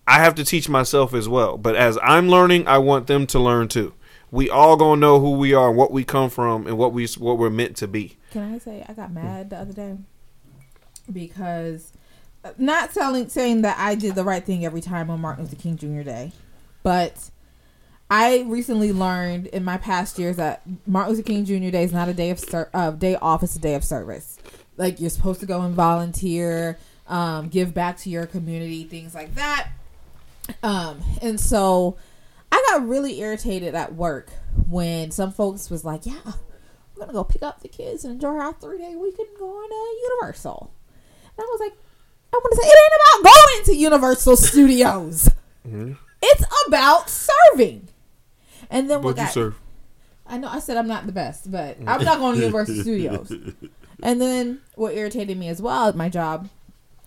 I 0.07 0.15
have 0.15 0.35
to 0.37 0.45
teach 0.45 0.69
myself 0.69 1.13
as 1.15 1.29
well. 1.29 1.59
But 1.59 1.77
as 1.77 1.99
I'm 2.03 2.29
learning, 2.29 2.67
I 2.67 2.79
want 2.79 3.07
them 3.07 3.27
to 3.29 3.39
learn 3.39 3.69
too. 3.69 3.93
We 4.31 4.49
all 4.49 4.77
gonna 4.77 5.01
know 5.01 5.21
who 5.21 5.33
we 5.33 5.55
are, 5.55 5.73
what 5.73 5.91
we 5.91 6.05
come 6.05 6.31
from, 6.31 6.67
and 6.67 6.79
what 6.79 6.93
we 6.93 7.07
what 7.19 7.39
we're 7.39 7.51
meant 7.51 7.77
to 7.79 7.89
be. 7.89 8.17
Can 8.31 8.55
I 8.55 8.59
say 8.59 8.85
I 8.89 8.93
got 8.93 9.13
mad 9.13 9.51
the 9.51 9.57
other 9.57 9.73
day 9.73 9.97
because 11.13 11.93
not 12.57 12.93
telling 12.93 13.29
saying 13.29 13.63
that 13.63 13.77
I 13.79 13.95
did 13.95 14.15
the 14.15 14.25
right 14.25 14.45
thing 14.45 14.65
every 14.65 14.81
time 14.81 15.11
on 15.11 15.21
Martin 15.21 15.45
Luther 15.45 15.57
King 15.57 15.77
Jr. 15.77 16.03
Day, 16.03 16.33
but 16.83 17.31
I 18.11 18.45
recently 18.49 18.93
learned 18.93 19.47
in 19.49 19.65
my 19.65 19.77
past 19.77 20.19
years 20.19 20.37
that 20.37 20.63
Martin 20.87 21.15
Luther 21.15 21.27
King 21.27 21.45
Jr. 21.45 21.71
Day 21.71 21.85
is 21.85 21.93
not 21.93 22.09
a 22.09 22.15
day 22.15 22.31
of 22.31 22.39
ser- 22.39 22.71
uh, 22.73 22.93
day 22.93 23.17
off; 23.17 23.43
it's 23.43 23.57
a 23.57 23.61
day 23.61 23.75
of 23.75 23.85
service. 23.85 24.39
Like 24.77 25.01
you're 25.01 25.11
supposed 25.11 25.41
to 25.41 25.47
go 25.47 25.61
and 25.63 25.75
volunteer, 25.75 26.79
um, 27.09 27.49
give 27.49 27.75
back 27.75 27.99
to 27.99 28.11
your 28.11 28.27
community, 28.27 28.85
things 28.85 29.15
like 29.15 29.35
that. 29.35 29.69
Um, 30.63 31.01
and 31.21 31.39
so 31.39 31.97
I 32.53 32.65
got 32.69 32.87
really 32.87 33.21
irritated 33.21 33.75
at 33.75 33.95
work 33.95 34.31
when 34.69 35.11
some 35.11 35.33
folks 35.33 35.71
was 35.71 35.85
like, 35.85 36.07
"Yeah, 36.07 36.15
we're 36.95 37.01
gonna 37.01 37.13
go 37.13 37.25
pick 37.25 37.43
up 37.43 37.61
the 37.61 37.69
kids 37.69 38.05
and 38.05 38.15
enjoy 38.15 38.29
our 38.37 38.53
three 38.55 38.79
day 38.79 38.97
weekend 38.97 39.29
going 39.39 39.69
to 39.69 39.97
Universal." 40.03 40.73
And 41.37 41.45
I 41.47 41.49
was 41.51 41.61
like, 41.61 41.73
I 42.33 42.37
want 42.37 42.53
to 42.53 42.63
say 42.63 42.69
it 42.69 42.79
ain't 42.79 43.23
about 43.23 43.33
going 43.35 43.65
to 43.65 43.77
Universal 43.77 44.37
Studios. 44.37 45.29
It's 46.23 46.45
about 46.67 47.09
serving. 47.11 47.89
And 48.71 48.89
then 48.91 49.03
what 49.03 49.17
you 49.17 49.33
serve? 49.33 49.59
I 50.27 50.39
know 50.39 50.49
I 50.49 50.61
said 50.61 50.77
I'm 50.77 50.87
not 50.87 51.07
the 51.07 51.13
best, 51.13 51.51
but 51.51 51.77
I'm 51.87 52.05
not 52.05 52.19
going 52.19 52.37
to 52.37 52.41
Universal 52.43 52.75
Studios. 52.83 53.33
And 54.03 54.21
then 54.21 54.61
what 54.77 54.95
irritated 54.95 55.37
me 55.37 55.49
as 55.49 55.61
well 55.61 55.89
at 55.89 55.97
my 55.97 56.09
job, 56.09 56.49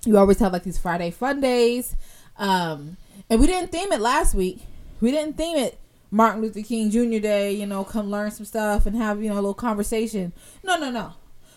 you 0.05 0.17
always 0.17 0.39
have 0.39 0.51
like 0.51 0.63
these 0.63 0.77
Friday 0.77 1.09
fun 1.11 1.39
days. 1.41 1.95
Um, 2.37 2.97
and 3.29 3.39
we 3.39 3.47
didn't 3.47 3.71
theme 3.71 3.91
it 3.93 4.01
last 4.01 4.35
week. 4.35 4.61
We 5.03 5.11
didn't 5.11 5.35
theme 5.35 5.57
it 5.57 5.77
Martin 6.11 6.41
Luther 6.41 6.61
King 6.61 6.89
Jr. 6.89 7.19
Day, 7.19 7.51
you 7.51 7.65
know, 7.65 7.83
come 7.83 8.09
learn 8.09 8.31
some 8.31 8.45
stuff 8.45 8.85
and 8.85 8.95
have, 8.95 9.21
you 9.21 9.27
know, 9.27 9.35
a 9.35 9.35
little 9.35 9.53
conversation. 9.53 10.31
No, 10.63 10.77
no, 10.77 10.89
no. 10.89 11.15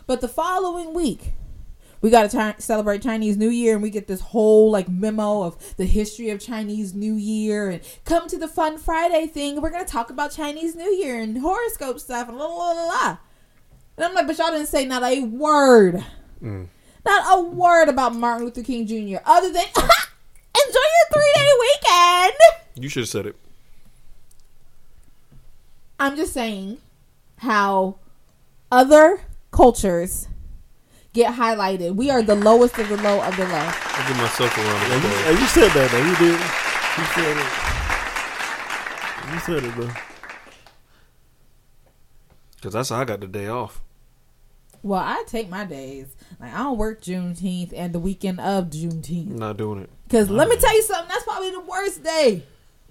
But 0.08 0.20
the 0.20 0.26
following 0.26 0.92
week, 0.92 1.32
we 2.00 2.10
got 2.10 2.28
to 2.28 2.56
celebrate 2.58 3.02
Chinese 3.02 3.36
New 3.36 3.48
Year, 3.48 3.74
and 3.74 3.84
we 3.84 3.90
get 3.90 4.08
this 4.08 4.20
whole 4.20 4.72
like 4.72 4.88
memo 4.88 5.44
of 5.44 5.76
the 5.76 5.84
history 5.84 6.30
of 6.30 6.40
Chinese 6.40 6.92
New 6.92 7.14
Year, 7.14 7.70
and 7.70 7.82
come 8.04 8.26
to 8.26 8.36
the 8.36 8.48
Fun 8.48 8.78
Friday 8.78 9.28
thing. 9.28 9.62
We're 9.62 9.70
gonna 9.70 9.84
talk 9.84 10.10
about 10.10 10.32
Chinese 10.32 10.74
New 10.74 10.90
Year 10.90 11.20
and 11.20 11.38
horoscope 11.38 12.00
stuff 12.00 12.28
and 12.28 12.36
la 12.36 12.46
la 12.46 12.72
la 12.72 12.84
la. 12.86 13.18
And 13.96 14.06
I'm 14.06 14.12
like, 14.12 14.26
but 14.26 14.38
y'all 14.38 14.50
didn't 14.50 14.66
say 14.66 14.84
not 14.84 15.04
a 15.04 15.22
word, 15.22 16.04
mm. 16.42 16.66
not 17.04 17.38
a 17.38 17.42
word 17.42 17.88
about 17.88 18.16
Martin 18.16 18.46
Luther 18.46 18.64
King 18.64 18.88
Jr. 18.88 19.18
Other 19.24 19.52
than 19.52 19.62
enjoy 19.76 19.84
your 20.56 21.12
three 21.12 21.32
day 21.36 21.50
weekend. 21.60 22.65
You 22.78 22.88
should 22.88 23.02
have 23.02 23.08
said 23.08 23.26
it. 23.26 23.36
I'm 25.98 26.16
just 26.16 26.32
saying 26.34 26.78
how 27.38 27.96
other 28.70 29.20
cultures 29.50 30.28
get 31.14 31.34
highlighted. 31.36 31.94
We 31.96 32.10
are 32.10 32.22
the 32.22 32.34
lowest 32.34 32.78
of 32.78 32.88
the 32.88 32.96
low 32.98 33.22
of 33.22 33.34
the 33.36 33.44
low. 33.44 33.54
I'll 33.54 34.08
give 34.08 34.16
myself 34.18 34.56
a 34.58 34.60
round 34.60 34.82
of 34.82 34.88
Yeah, 34.88 34.94
you, 34.94 35.06
applause. 35.06 35.24
hey, 35.24 35.32
you 35.40 35.46
said 35.46 35.70
that 35.70 35.92
man. 35.92 36.06
You 36.10 36.16
did. 36.16 36.40
You 36.98 37.04
said 37.14 37.36
it. 37.38 39.32
You 39.32 39.38
said 39.40 39.64
it, 39.64 39.74
bro. 39.74 39.88
Because 42.56 42.72
that's 42.74 42.88
how 42.90 43.00
I 43.00 43.04
got 43.04 43.20
the 43.20 43.26
day 43.26 43.48
off. 43.48 43.80
Well, 44.82 45.00
I 45.00 45.24
take 45.26 45.48
my 45.48 45.64
days. 45.64 46.06
Like 46.38 46.52
I 46.54 46.58
don't 46.58 46.76
work 46.78 47.00
Juneteenth 47.02 47.72
and 47.74 47.92
the 47.94 47.98
weekend 47.98 48.38
of 48.40 48.64
I'm 48.64 48.70
Juneteenth. 48.70 49.28
not 49.28 49.56
doing 49.56 49.80
it. 49.82 49.90
Cause 50.10 50.28
let 50.30 50.48
me 50.48 50.56
tell 50.56 50.74
you 50.74 50.82
something. 50.82 51.08
That's 51.08 51.24
probably 51.24 51.50
the 51.50 51.60
worst 51.60 52.04
day, 52.04 52.42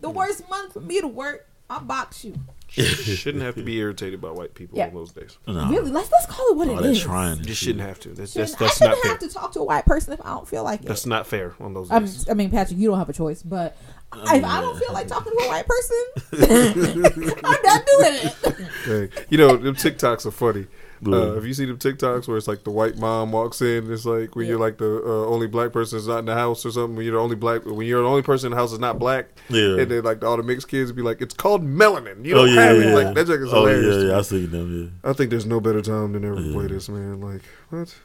the 0.05 0.11
worst 0.11 0.47
month 0.49 0.73
for 0.73 0.81
me 0.81 1.01
to 1.01 1.07
work. 1.07 1.47
I'll 1.69 1.79
box 1.81 2.23
you. 2.23 2.35
Shouldn't 2.67 3.43
have 3.43 3.55
to 3.55 3.63
be 3.63 3.77
irritated 3.77 4.21
by 4.21 4.29
white 4.29 4.53
people 4.53 4.77
Yeah. 4.77 4.87
on 4.87 4.93
those 4.93 5.11
days. 5.11 5.37
No. 5.47 5.67
Really? 5.67 5.89
Let's 5.89 6.11
let's 6.11 6.27
call 6.27 6.47
it 6.51 6.57
what 6.57 6.67
Oh, 6.67 6.77
it 6.77 6.83
that's 6.83 6.99
trying. 6.99 7.43
You 7.43 7.55
shouldn't 7.55 7.79
have 7.81 7.99
to. 8.01 8.09
That's 8.09 8.33
Shouldn't- 8.33 8.49
that's, 8.59 8.59
that's 8.59 8.81
I 8.81 8.85
shouldn't 8.85 9.01
fair. 9.03 9.11
have 9.13 9.19
to 9.21 9.29
talk 9.29 9.51
to 9.53 9.61
a 9.61 9.63
white 9.63 9.85
person 9.85 10.13
if 10.13 10.21
I 10.23 10.29
don't 10.29 10.47
feel 10.47 10.63
like 10.63 10.81
it. 10.81 10.85
That's 10.87 11.05
not 11.07 11.25
fair 11.25 11.55
on 11.59 11.73
those 11.73 11.89
I'm, 11.89 12.03
days. 12.05 12.29
I 12.29 12.33
mean, 12.35 12.51
Patrick, 12.51 12.77
you 12.79 12.89
don't 12.89 12.99
have 12.99 13.09
a 13.09 13.13
choice, 13.13 13.41
but 13.41 13.75
if 14.15 14.43
I 14.45 14.61
don't 14.61 14.77
feel 14.77 14.93
like 14.93 15.07
talking 15.07 15.31
to 15.31 15.43
a 15.43 15.47
white 15.47 15.65
person, 16.31 17.35
I'm 17.43 17.61
not 17.63 17.85
doing 17.85 18.13
it. 18.13 18.67
Hey, 18.85 19.09
you 19.29 19.37
know, 19.39 19.57
them 19.57 19.75
TikToks 19.75 20.25
are 20.27 20.31
funny. 20.31 20.67
Yeah. 21.01 21.15
Uh, 21.15 21.33
have 21.35 21.45
you 21.45 21.53
seen 21.53 21.67
them 21.67 21.77
TikToks 21.77 22.27
where 22.27 22.37
it's 22.37 22.47
like 22.47 22.63
the 22.63 22.71
white 22.71 22.97
mom 22.97 23.31
walks 23.31 23.61
in? 23.61 23.83
and 23.83 23.91
It's 23.91 24.05
like 24.05 24.35
when 24.35 24.47
you're 24.47 24.59
like 24.59 24.77
the 24.77 25.01
uh, 25.05 25.25
only 25.27 25.45
black 25.47 25.71
person 25.73 25.97
that's 25.97 26.07
not 26.07 26.19
in 26.19 26.25
the 26.25 26.33
house 26.33 26.65
or 26.65 26.71
something. 26.71 26.95
When 26.95 27.05
you're 27.05 27.15
the 27.15 27.21
only 27.21 27.35
black, 27.35 27.65
when 27.65 27.85
you're 27.85 28.01
the 28.01 28.07
only 28.07 28.21
person 28.21 28.47
in 28.47 28.51
the 28.51 28.57
house 28.57 28.71
that's 28.71 28.79
not 28.81 28.97
black, 28.97 29.27
Yeah. 29.49 29.77
and 29.79 29.91
then 29.91 30.03
like 30.03 30.23
all 30.23 30.37
the 30.37 30.43
mixed 30.43 30.67
kids 30.69 30.91
be 30.93 31.01
like, 31.01 31.21
"It's 31.21 31.33
called 31.33 31.63
melanin." 31.63 32.23
You 32.25 32.35
Oh 32.35 32.45
don't 32.45 32.55
yeah, 32.55 32.61
have 32.63 32.77
yeah. 32.77 32.83
it. 32.91 32.95
Like 33.05 33.13
that 33.15 33.27
joke 33.27 33.41
is 33.41 33.51
oh 33.53 33.65
hilarious. 33.65 33.95
yeah, 33.95 34.01
yeah. 34.03 34.07
me. 34.07 34.13
I 34.13 34.21
seen 34.21 34.51
them. 34.51 34.91
Yeah. 35.03 35.09
I 35.09 35.13
think 35.13 35.29
there's 35.31 35.45
no 35.45 35.59
better 35.59 35.81
time 35.81 36.13
than 36.13 36.23
ever 36.25 36.35
to 36.37 36.51
play 36.53 36.67
this, 36.67 36.87
man. 36.89 37.19
Like 37.21 37.41
what? 37.69 37.95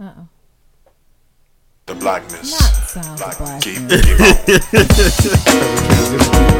Uh-oh. 0.00 0.28
The 1.86 1.94
blackness. 1.96 2.52
Not 2.52 2.72
sounds 2.88 3.20
of 3.20 3.38
black. 3.38 3.60
Keep, 3.62 3.82
man. 3.82 4.00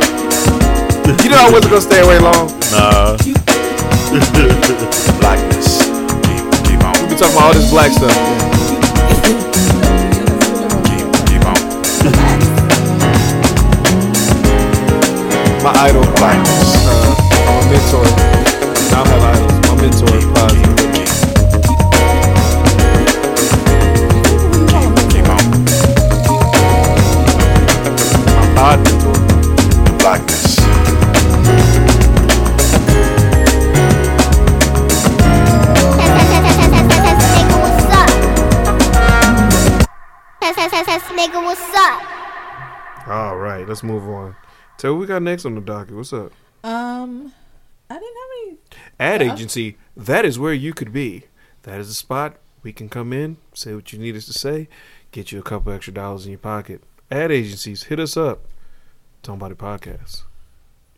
You 1.25 1.29
know 1.29 1.37
I 1.39 1.51
wasn't 1.51 1.71
gonna 1.73 1.81
stay 1.81 2.01
away 2.03 2.19
long. 2.21 2.49
Yeah. 2.49 2.71
Nah. 2.71 3.17
blackness. 5.21 5.87
Keep, 6.27 6.43
keep 6.67 6.83
on. 6.83 6.93
We 6.99 7.11
been 7.11 7.17
talking 7.17 7.37
about 7.37 7.47
all 7.47 7.55
this 7.55 7.71
black 7.71 7.93
stuff. 7.93 8.11
Keep, 10.87 11.07
keep 11.29 11.45
on. 11.47 11.55
My 15.63 15.71
idol, 15.87 16.03
Blackness. 16.17 16.75
uh, 16.89 17.15
my 17.47 17.55
mentor. 17.71 18.03
I 18.03 18.99
don't 18.99 19.07
have 19.07 19.23
idols. 19.31 19.55
My 19.69 19.75
mentor 19.79 20.17
is 20.17 20.27
positive. 20.35 20.75
Keep 25.11 25.29
on. 25.29 25.43
My 28.35 28.45
pod 28.57 28.90
Nigga, 41.21 41.45
what's 41.45 41.61
up? 41.75 43.07
All 43.07 43.37
right, 43.37 43.69
let's 43.69 43.83
move 43.83 44.09
on. 44.09 44.35
Tell 44.79 44.95
what 44.95 45.01
we 45.01 45.07
got 45.07 45.21
next 45.21 45.45
on 45.45 45.55
the 45.55 45.61
docket. 45.61 45.95
What's 45.95 46.15
up? 46.15 46.33
Um, 46.65 47.35
I 47.91 47.95
didn't 47.99 48.17
have 48.17 48.31
any. 48.47 48.59
Ad 48.99 49.21
Yeah. 49.21 49.35
agency. 49.35 49.77
That 49.95 50.25
is 50.25 50.39
where 50.39 50.55
you 50.55 50.73
could 50.73 50.95
be. 50.95 51.25
That 51.65 51.79
is 51.79 51.89
the 51.89 51.95
spot 51.95 52.37
we 52.63 52.73
can 52.73 52.89
come 52.89 53.13
in, 53.13 53.37
say 53.53 53.75
what 53.75 53.93
you 53.93 53.99
need 53.99 54.17
us 54.17 54.25
to 54.27 54.33
say, 54.33 54.67
get 55.11 55.31
you 55.31 55.39
a 55.39 55.43
couple 55.43 55.71
extra 55.75 55.93
dollars 55.93 56.25
in 56.25 56.31
your 56.33 56.39
pocket. 56.39 56.83
Ad 57.11 57.31
agencies, 57.31 57.83
hit 57.85 58.01
us 58.01 58.17
up. 58.17 58.47
Talking 59.23 59.41
about 59.43 59.53
it 59.53 59.59
podcast. 59.59 60.23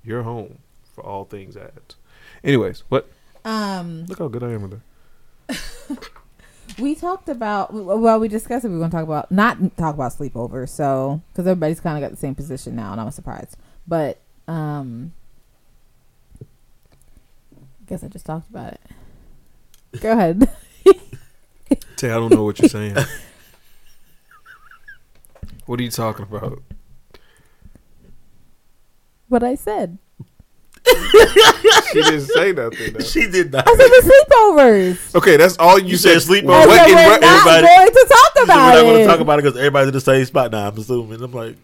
Your 0.05 0.23
home 0.23 0.59
for 0.95 1.05
all 1.05 1.25
things 1.25 1.57
ads. 1.57 1.97
Anyways, 2.45 2.85
what? 2.89 3.09
Um, 3.45 4.05
Look 4.07 4.21
how 4.21 4.29
good 4.29 4.45
I 4.45 4.53
am 4.53 4.63
with 4.71 4.81
that. 5.49 6.09
we 6.79 6.95
talked 6.95 7.29
about. 7.29 7.73
Well, 7.73 8.19
we 8.19 8.29
discussed 8.29 8.65
it. 8.65 8.69
we 8.69 8.77
are 8.77 8.79
going 8.79 8.91
to 8.91 8.97
talk 8.97 9.05
about 9.05 9.31
not 9.31 9.77
talk 9.77 9.95
about 9.95 10.13
sleepovers. 10.13 10.71
So 10.71 11.23
because 11.33 11.47
everybody's 11.47 11.81
kind 11.81 11.97
of 11.97 12.09
got 12.09 12.11
the 12.11 12.21
same 12.21 12.35
position 12.35 12.77
now, 12.77 12.93
and 12.93 13.01
I'm 13.01 13.11
surprised. 13.11 13.57
But 13.87 14.21
um, 14.49 15.13
I 16.41 16.45
guess 17.87 18.05
I 18.05 18.09
just 18.09 18.27
talked 18.27 18.49
about 18.51 18.75
it. 18.75 18.81
Go 20.01 20.13
ahead. 20.13 20.49
Tay, 21.97 22.11
I 22.11 22.15
don't 22.15 22.33
know 22.33 22.45
what 22.45 22.59
you're 22.59 22.69
saying. 22.69 22.97
what 25.67 25.79
are 25.79 25.83
you 25.83 25.91
talking 25.91 26.25
about? 26.25 26.63
what 29.33 29.43
I 29.43 29.55
said. 29.55 29.99
She 30.87 32.01
didn't 32.03 32.21
say 32.23 32.53
nothing. 32.53 32.93
Though. 32.95 33.05
She 33.05 33.27
did 33.29 33.53
not. 33.53 33.69
I 33.69 33.71
said 33.77 33.87
the 33.89 34.25
sleepovers. 34.31 35.15
Okay, 35.15 35.37
that's 35.37 35.57
all 35.59 35.79
you, 35.79 35.89
You 35.89 35.97
said 35.97 36.21
said. 36.23 36.31
sleepover. 36.45 36.55
I 36.63 36.67
What 36.67 36.77
said 36.79 36.89
in 36.89 36.95
we're 36.97 37.07
what- 37.11 37.21
not 37.21 37.47
everybody- 37.47 37.67
going 37.67 37.93
to 37.93 38.07
talk 38.09 38.33
about 38.33 38.37
We're 38.37 38.45
about 38.45 38.75
not 38.75 38.83
going 38.83 38.97
it. 38.97 38.99
to 39.05 39.07
talk 39.07 39.21
about 39.21 39.39
it 39.39 39.43
because 39.43 39.59
everybody's 39.59 39.89
in 39.89 39.95
the 39.95 40.01
same 40.01 40.25
spot 40.25 40.51
now. 40.53 40.69
I'm 40.69 40.79
assuming. 40.79 41.23
I'm 41.23 41.33
like, 41.33 41.57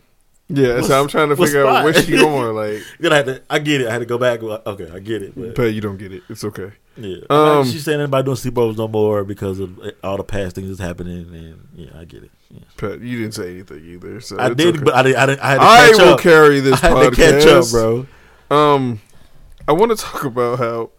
Yeah, 0.49 0.81
so 0.83 1.01
I'm 1.01 1.09
trying 1.09 1.29
to 1.31 1.35
what 1.35 1.47
figure 1.47 1.67
out 1.67 1.77
spot? 1.77 1.85
where 1.85 1.95
she 1.95 2.13
going. 2.17 2.55
Like, 2.55 2.83
then 3.01 3.13
I 3.13 3.17
had 3.17 3.27
to. 3.27 3.43
I 3.51 3.59
get 3.59 3.81
it. 3.81 3.89
I 3.89 3.93
had 3.93 3.99
to 4.01 4.07
go 4.07 4.19
back. 4.19 4.43
Okay, 4.43 4.91
I 4.93 4.99
get 4.99 5.23
it. 5.23 5.33
But, 5.37 5.55
but 5.55 5.63
you 5.75 5.81
don't 5.81 5.97
get 5.99 6.13
it. 6.13 6.23
It's 6.29 6.45
okay. 6.45 6.73
yeah, 6.97 7.17
Um, 7.31 7.65
she's 7.65 7.85
saying 7.85 8.01
anybody 8.01 8.25
doing 8.25 8.37
sleepovers 8.37 8.77
no 8.77 8.87
more 8.89 9.25
because 9.25 9.61
of 9.61 9.81
all 10.05 10.17
the 10.19 10.25
past 10.25 10.55
things 10.57 10.69
that's 10.69 10.81
happening. 10.81 11.27
And 11.33 11.69
yeah, 11.75 11.99
I 11.99 12.05
get 12.05 12.23
it. 12.25 12.31
Yeah. 12.51 12.61
But 12.77 13.01
you 13.01 13.19
didn't 13.21 13.35
say 13.35 13.51
anything 13.51 13.85
either. 13.85 14.21
So 14.21 14.39
I 14.39 14.53
did, 14.55 14.77
okay. 14.77 14.85
but 14.85 14.95
I, 14.95 15.03
did, 15.03 15.17
I, 15.17 15.27
did, 15.27 15.39
I 15.41 15.49
had 15.51 15.57
to 15.59 15.63
I 15.63 15.89
catch 15.89 15.99
will 15.99 16.15
up. 16.15 16.21
carry 16.21 16.61
this 16.61 16.75
I 16.85 16.89
had 16.89 16.97
podcast, 16.97 17.11
to 17.11 17.17
catch 17.17 17.47
up, 17.47 17.71
bro. 17.71 18.07
Um, 18.51 19.01
I 19.69 19.73
want 19.73 19.97
to 19.97 20.05
talk 20.05 20.25
about 20.25 20.59
how. 20.59 20.91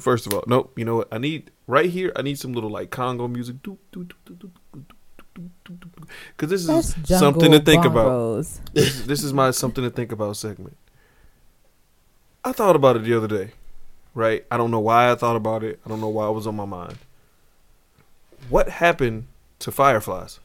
First 0.00 0.26
of 0.26 0.32
all, 0.32 0.44
nope. 0.46 0.72
You 0.78 0.84
know 0.84 0.96
what? 0.96 1.08
I 1.12 1.18
need 1.18 1.50
right 1.66 1.90
here. 1.90 2.12
I 2.16 2.22
need 2.22 2.38
some 2.38 2.52
little 2.52 2.70
like 2.70 2.90
Congo 2.90 3.28
music. 3.28 3.56
Because 6.36 6.50
this 6.50 6.68
is 6.68 6.94
jungle 6.94 7.18
something 7.18 7.52
to 7.52 7.60
think 7.60 7.84
about. 7.84 8.46
This, 8.72 9.00
this 9.02 9.22
is 9.22 9.32
my 9.34 9.50
something 9.50 9.84
to 9.84 9.90
think 9.90 10.12
about 10.12 10.36
segment. 10.36 10.76
I 12.44 12.52
thought 12.52 12.76
about 12.76 12.96
it 12.96 13.02
the 13.02 13.14
other 13.14 13.26
day, 13.26 13.50
right? 14.14 14.46
I 14.50 14.56
don't 14.56 14.70
know 14.70 14.80
why 14.80 15.10
I 15.10 15.14
thought 15.14 15.36
about 15.36 15.62
it. 15.64 15.80
I 15.84 15.88
don't 15.88 16.00
know 16.00 16.08
why 16.08 16.28
it 16.28 16.32
was 16.32 16.46
on 16.46 16.56
my 16.56 16.64
mind. 16.64 16.98
What 18.48 18.68
happened 18.68 19.26
to 19.58 19.72
fireflies. 19.72 20.38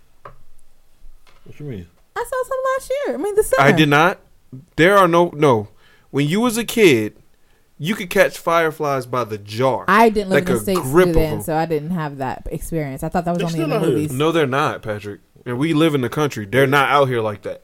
What 1.43 1.60
you 1.60 1.66
mean? 1.68 1.88
I 2.16 2.26
saw 2.28 2.43
some 2.43 2.58
last 2.76 2.91
year. 2.91 3.16
I 3.16 3.18
mean, 3.18 3.36
the 3.36 3.43
summer. 3.43 3.68
I 3.68 3.72
did 3.72 3.88
not. 3.88 4.20
There 4.76 4.97
are 4.97 5.08
no 5.08 5.30
no. 5.34 5.70
When 6.10 6.28
you 6.28 6.41
was 6.41 6.58
a 6.58 6.66
kid, 6.66 7.16
you 7.84 7.96
could 7.96 8.12
catch 8.12 8.38
fireflies 8.38 9.08
by 9.08 9.24
the 9.24 9.40
jar. 9.40 9.86
I 9.88 10.10
didn't 10.10 10.30
live 10.30 10.44
like 10.44 10.50
in 10.50 10.54
the 10.54 10.60
states 10.62 10.82
grip 10.82 11.14
then, 11.14 11.38
them. 11.38 11.42
so 11.42 11.56
I 11.56 11.66
didn't 11.66 11.90
have 11.90 12.18
that 12.18 12.48
experience. 12.52 13.02
I 13.02 13.10
thought 13.10 13.26
that 13.26 13.32
was 13.32 13.40
They're 13.40 13.48
only 13.48 13.64
in 13.64 13.70
the 13.72 13.76
out 13.78 13.82
here. 13.82 13.90
movies. 13.90 14.12
No, 14.12 14.32
they're 14.32 14.46
not, 14.46 14.84
Patrick. 14.84 15.22
And 15.48 15.58
we 15.58 15.74
live 15.74 15.96
in 15.96 16.02
the 16.02 16.10
country. 16.10 16.46
They're 16.46 16.68
not 16.68 16.92
out 16.92 17.06
here 17.08 17.22
like 17.22 17.42
that. 17.42 17.64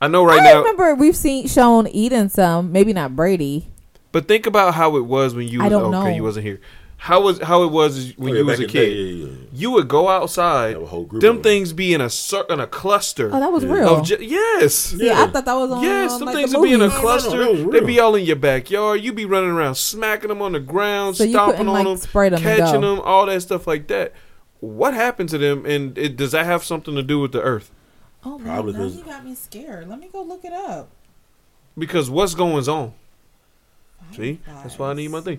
I 0.00 0.08
know 0.08 0.24
right 0.24 0.40
I 0.40 0.44
now, 0.44 0.50
I 0.50 0.58
remember 0.58 0.96
we've 0.96 1.14
seen 1.14 1.46
shown 1.46 1.86
eating 1.86 2.28
some. 2.28 2.72
Maybe 2.72 2.92
not 2.92 3.14
Brady. 3.14 3.68
but 4.10 4.26
think 4.26 4.46
about 4.46 4.74
how 4.74 4.96
it 4.96 5.02
was 5.06 5.32
when 5.32 5.46
you 5.46 5.62
I 5.62 5.68
don't 5.68 5.94
okay. 5.94 6.08
know. 6.10 6.16
You 6.16 6.24
wasn't 6.24 6.46
here. 6.46 6.60
How 7.00 7.22
was 7.22 7.40
how 7.40 7.62
it 7.62 7.70
was 7.70 8.12
when 8.16 8.30
Oh, 8.30 8.34
yeah, 8.34 8.40
you 8.40 8.46
was 8.46 8.58
a 8.60 8.66
kid? 8.66 8.72
day, 8.72 8.90
yeah, 8.90 9.12
yeah, 9.26 9.26
yeah. 9.30 9.36
You 9.52 9.70
would 9.70 9.86
go 9.88 10.08
outside. 10.08 10.76
A 10.76 10.84
whole 10.84 11.04
group 11.04 11.22
Them 11.22 11.36
of 11.36 11.36
them. 11.36 11.42
things 11.44 11.72
be 11.72 11.94
in 11.94 12.00
a 12.00 12.10
cir- 12.10 12.44
in 12.50 12.58
a 12.58 12.66
cluster. 12.66 13.30
Oh, 13.32 13.38
that 13.38 13.52
was 13.52 13.62
Yeah. 13.62 13.72
real. 13.72 13.88
Of 13.96 14.04
ju- 14.04 14.18
yes. 14.20 14.92
yeah, 14.94 15.22
I 15.22 15.26
thought 15.28 15.44
that 15.44 15.54
was 15.54 15.70
on. 15.70 15.82
Yes, 15.84 16.12
on, 16.12 16.18
some 16.18 16.26
like, 16.26 16.34
things 16.36 16.52
the 16.52 16.58
would 16.58 16.66
be 16.66 16.72
in 16.74 16.82
a. 16.82 16.88
No, 16.88 16.94
no, 16.94 17.00
cluster. 17.00 17.38
that 17.54 17.70
They'd 17.72 17.86
be 17.86 18.00
all 18.00 18.16
in 18.16 18.24
your 18.24 18.34
backyard. 18.36 19.00
You'd 19.00 19.14
be 19.14 19.24
running 19.26 19.50
around, 19.50 19.76
smacking 19.76 20.28
them 20.28 20.42
on 20.42 20.52
the 20.52 20.60
ground, 20.60 21.16
So 21.16 21.26
stomping 21.28 21.68
on 21.68 21.74
like, 21.74 21.84
them, 21.86 21.96
spray 21.98 22.28
them 22.30 22.40
catching 22.40 22.80
them, 22.80 23.00
all 23.00 23.26
that 23.26 23.40
stuff 23.42 23.68
like 23.68 23.86
that. 23.86 24.12
What 24.60 24.92
happened 24.92 25.28
to 25.28 25.38
them, 25.38 25.64
and 25.66 25.96
it, 25.96 26.16
does 26.16 26.32
that 26.32 26.46
have 26.46 26.64
something 26.64 26.96
to 26.96 27.02
do 27.04 27.20
with 27.20 27.30
the 27.30 27.40
earth? 27.40 27.70
Oh 28.24 28.38
man, 28.38 28.48
Probably 28.54 28.72
now 28.72 28.78
'cause- 28.80 28.96
you 28.96 29.04
got 29.04 29.24
me 29.24 29.36
scared. 29.36 29.88
Let 29.88 30.00
me 30.00 30.08
go 30.12 30.20
look 30.22 30.44
it 30.44 30.52
up. 30.52 30.88
Because 31.78 32.10
what's 32.10 32.34
going 32.34 32.68
on? 32.68 32.92
See, 34.16 34.40
that's 34.46 34.78
why 34.78 34.90
I 34.90 34.94
need 34.94 35.10
my 35.12 35.20
thing. 35.20 35.38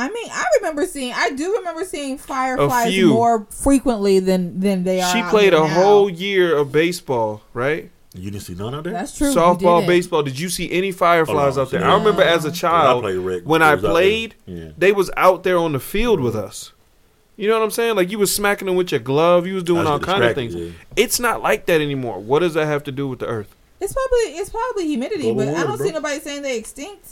I 0.00 0.08
mean, 0.10 0.28
I 0.30 0.44
remember 0.58 0.86
seeing. 0.86 1.12
I 1.12 1.30
do 1.30 1.54
remember 1.56 1.84
seeing 1.84 2.18
fireflies 2.18 2.96
more 3.04 3.46
frequently 3.50 4.20
than 4.20 4.60
than 4.60 4.84
they 4.84 5.00
are. 5.00 5.12
She 5.12 5.22
played 5.24 5.54
a 5.54 5.58
now. 5.60 5.66
whole 5.66 6.08
year 6.08 6.56
of 6.56 6.70
baseball, 6.70 7.42
right? 7.52 7.90
You 8.14 8.30
didn't 8.30 8.44
see 8.44 8.54
none 8.54 8.74
out 8.74 8.84
there. 8.84 8.92
That's 8.92 9.16
true. 9.16 9.34
Softball, 9.34 9.86
baseball. 9.86 10.22
Did 10.22 10.38
you 10.38 10.48
see 10.48 10.70
any 10.70 10.92
fireflies 10.92 11.58
Oh, 11.58 11.62
out 11.62 11.70
there? 11.70 11.80
yeah. 11.80 11.92
I 11.92 11.98
remember 11.98 12.22
as 12.22 12.44
a 12.44 12.52
child 12.52 13.02
played 13.02 13.44
when 13.44 13.62
I 13.62 13.76
played. 13.76 14.34
Yeah. 14.46 14.70
they 14.78 14.92
was 14.92 15.10
out 15.16 15.42
there 15.44 15.58
on 15.58 15.72
the 15.72 15.80
field 15.80 16.20
with 16.20 16.34
us. 16.34 16.72
You 17.36 17.48
know 17.48 17.58
what 17.58 17.64
I'm 17.64 17.70
saying? 17.70 17.96
Like 17.96 18.10
you 18.10 18.18
was 18.18 18.34
smacking 18.34 18.66
them 18.66 18.76
with 18.76 18.90
your 18.90 19.00
glove. 19.00 19.46
You 19.46 19.54
was 19.54 19.62
doing 19.62 19.86
I 19.86 19.90
all 19.90 19.98
was 19.98 20.06
kind 20.06 20.24
of 20.24 20.34
things. 20.34 20.54
yeah. 20.54 20.70
It's 20.96 21.20
not 21.20 21.42
like 21.42 21.66
that 21.66 21.80
anymore. 21.80 22.18
What 22.18 22.40
does 22.40 22.54
that 22.54 22.66
have 22.66 22.82
to 22.84 22.92
do 22.92 23.06
with 23.06 23.18
the 23.20 23.26
earth? 23.26 23.54
It's 23.80 23.92
probably 23.92 24.38
it's 24.38 24.50
probably 24.50 24.86
humidity, 24.86 25.22
Global 25.32 25.46
but 25.46 25.54
I 25.54 25.62
don't 25.64 25.76
bro. 25.76 25.86
see 25.86 25.92
nobody 25.92 26.18
saying 26.20 26.42
they 26.42 26.58
extinct. 26.58 27.08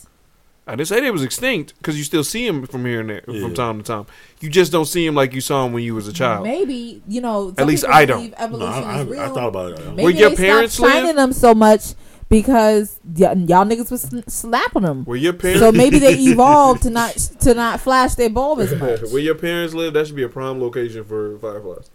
I 0.68 0.74
didn't 0.74 0.88
say 0.88 1.00
they 1.00 1.12
was 1.12 1.22
extinct 1.22 1.74
because 1.78 1.96
you 1.96 2.02
still 2.02 2.24
see 2.24 2.44
them 2.44 2.66
from 2.66 2.84
here 2.84 2.98
and 3.00 3.08
there, 3.08 3.22
Yeah. 3.28 3.40
from 3.42 3.54
time 3.54 3.78
to 3.78 3.84
time. 3.84 4.06
You 4.40 4.48
just 4.50 4.72
don't 4.72 4.84
see 4.86 5.06
them 5.06 5.14
like 5.14 5.32
you 5.32 5.40
saw 5.40 5.62
them 5.62 5.72
when 5.72 5.84
you 5.84 5.94
was 5.94 6.08
a 6.08 6.12
child. 6.12 6.42
Maybe 6.44 7.02
you 7.06 7.20
know. 7.20 7.50
At 7.50 7.58
some 7.58 7.68
least 7.68 7.84
people 7.84 7.94
I 7.96 8.04
don't. 8.04 8.18
believe 8.18 8.32
No, 8.38 8.44
Evolution 8.44 8.84
I, 8.84 9.00
is 9.00 9.06
real. 9.06 9.20
I, 9.20 9.24
I 9.24 9.28
thought 9.28 9.48
about 9.48 9.72
it. 9.78 9.86
Maybe 9.90 10.02
Where 10.02 10.12
your 10.12 10.30
they 10.30 10.36
parents 10.36 10.74
stopped 10.74 10.92
shining 10.92 11.14
them 11.14 11.32
so 11.32 11.54
much 11.54 11.94
because 12.28 12.98
y- 13.04 13.32
y'all 13.46 13.64
niggas 13.64 13.92
was 13.92 14.02
sn- 14.02 14.26
slapping 14.28 14.82
them. 14.82 15.04
Where 15.04 15.16
your 15.16 15.34
parents, 15.34 15.60
So 15.60 15.70
maybe 15.70 16.00
they 16.00 16.14
evolved 16.18 16.82
to 16.82 16.90
not 16.90 17.12
to 17.12 17.54
not 17.54 17.80
flash 17.80 18.16
their 18.16 18.30
bulb 18.30 18.58
as 18.58 18.74
much. 18.80 19.02
where 19.12 19.22
your 19.22 19.36
parents 19.36 19.72
live, 19.72 19.92
that 19.94 20.08
should 20.08 20.16
be 20.16 20.24
a 20.24 20.28
prime 20.28 20.60
location 20.60 21.04
for 21.04 21.38
fireflies. 21.38 21.90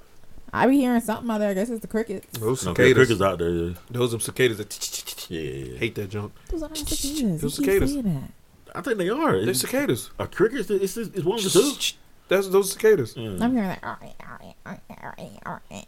I 0.53 0.67
be 0.67 0.77
hearing 0.77 0.99
something 1.01 1.29
out 1.31 1.37
there. 1.39 1.49
I 1.49 1.53
guess 1.53 1.69
it's 1.69 1.79
the 1.81 1.87
crickets. 1.87 2.27
Those 2.37 2.65
No, 2.65 2.73
cicadas, 2.73 2.93
crickets 2.93 3.21
out 3.21 3.39
there. 3.39 3.49
Yeah, 3.49 3.73
those 3.89 4.11
them 4.11 4.19
cicadas 4.19 4.57
that 4.57 5.27
yeah, 5.29 5.39
yeah. 5.41 5.65
yeah. 5.73 5.77
hate 5.77 5.95
that 5.95 6.09
junk. 6.09 6.33
Those 6.49 6.63
are 6.63 6.69
not 6.69 6.77
cicadas. 6.77 7.41
Those 7.41 7.55
keep 7.57 7.65
cicadas. 7.65 7.93
saying 7.93 8.03
that. 8.03 8.77
I 8.77 8.81
think 8.81 8.97
they 8.97 9.09
are. 9.09 9.31
They're 9.39 9.49
It's, 9.49 9.61
cicadas. 9.61 10.09
a 10.19 10.27
cricket. 10.27 10.69
It's, 10.69 10.97
it's, 10.97 10.97
it's 11.15 11.25
one 11.25 11.37
of 11.37 11.43
the 11.43 11.49
two. 11.49 11.95
That's 12.27 12.47
those 12.49 12.71
cicadas. 12.71 13.13
Mm. 13.15 13.41
I'm 13.41 13.51
hearing 13.53 13.69
like. 13.69 13.79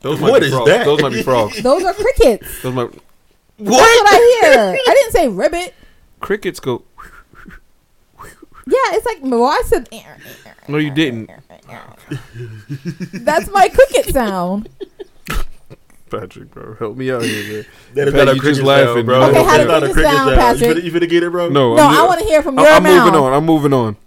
Those 0.01 0.19
What 0.19 0.31
might 0.33 0.39
be 0.41 0.45
is 0.47 0.53
frogs. 0.53 0.69
that? 0.69 0.85
Those 0.85 1.01
might 1.01 1.13
be 1.13 1.23
frogs. 1.23 1.63
Those 1.63 1.83
are 1.83 1.93
crickets. 1.93 2.61
Those 2.61 2.73
might 2.73 2.91
That's 3.59 3.69
what 3.69 4.07
I 4.07 4.39
hear. 4.41 4.77
I 4.87 4.93
didn't 4.93 5.11
say 5.13 5.27
ribbit. 5.29 5.73
crickets 6.19 6.59
go. 6.59 6.83
Yeah, 8.65 8.95
it's 8.95 9.05
like 9.05 9.17
well, 9.21 9.43
I 9.45 9.61
said. 9.65 9.89
Eh, 9.91 9.97
eh, 9.97 10.17
eh, 10.45 10.51
no, 10.67 10.77
you 10.77 10.91
didn't, 10.91 11.29
That's 13.13 13.49
my 13.51 13.67
cricket 13.69 14.13
sound. 14.13 14.69
Patrick, 16.09 16.51
bro. 16.51 16.75
Help 16.75 16.95
me 16.95 17.09
out 17.11 17.23
here, 17.23 17.53
man. 17.53 17.65
That 17.95 18.07
is 18.07 18.13
Pat, 18.13 18.25
not 18.27 18.35
a 18.35 18.39
cricket 18.39 18.63
laughing, 18.63 18.85
sound, 18.93 19.05
bro. 19.07 19.19
bro. 19.19 19.29
Okay, 19.29 19.43
how 19.43 19.57
That's 19.57 19.57
did 19.57 19.67
not 19.67 19.77
a 19.77 19.79
cricket 19.79 19.93
cricket 19.93 20.11
sound, 20.11 20.17
sound. 20.17 20.29
You 20.29 20.35
Patrick? 20.37 20.77
finna, 20.77 20.83
you 20.85 20.91
finna 20.91 21.09
get 21.09 21.23
it, 21.23 21.29
bro? 21.31 21.49
No, 21.49 21.75
No, 21.75 21.87
I'm, 21.87 21.95
I 21.97 22.03
want 22.05 22.19
to 22.19 22.25
hear 22.25 22.41
from 22.43 22.59
I'm, 22.59 22.65
your 22.65 22.73
I'm 22.73 22.83
mouth. 22.83 23.05
moving 23.05 23.19
on. 23.19 23.33
I'm 23.33 23.45
moving 23.45 23.73
on. 23.73 23.97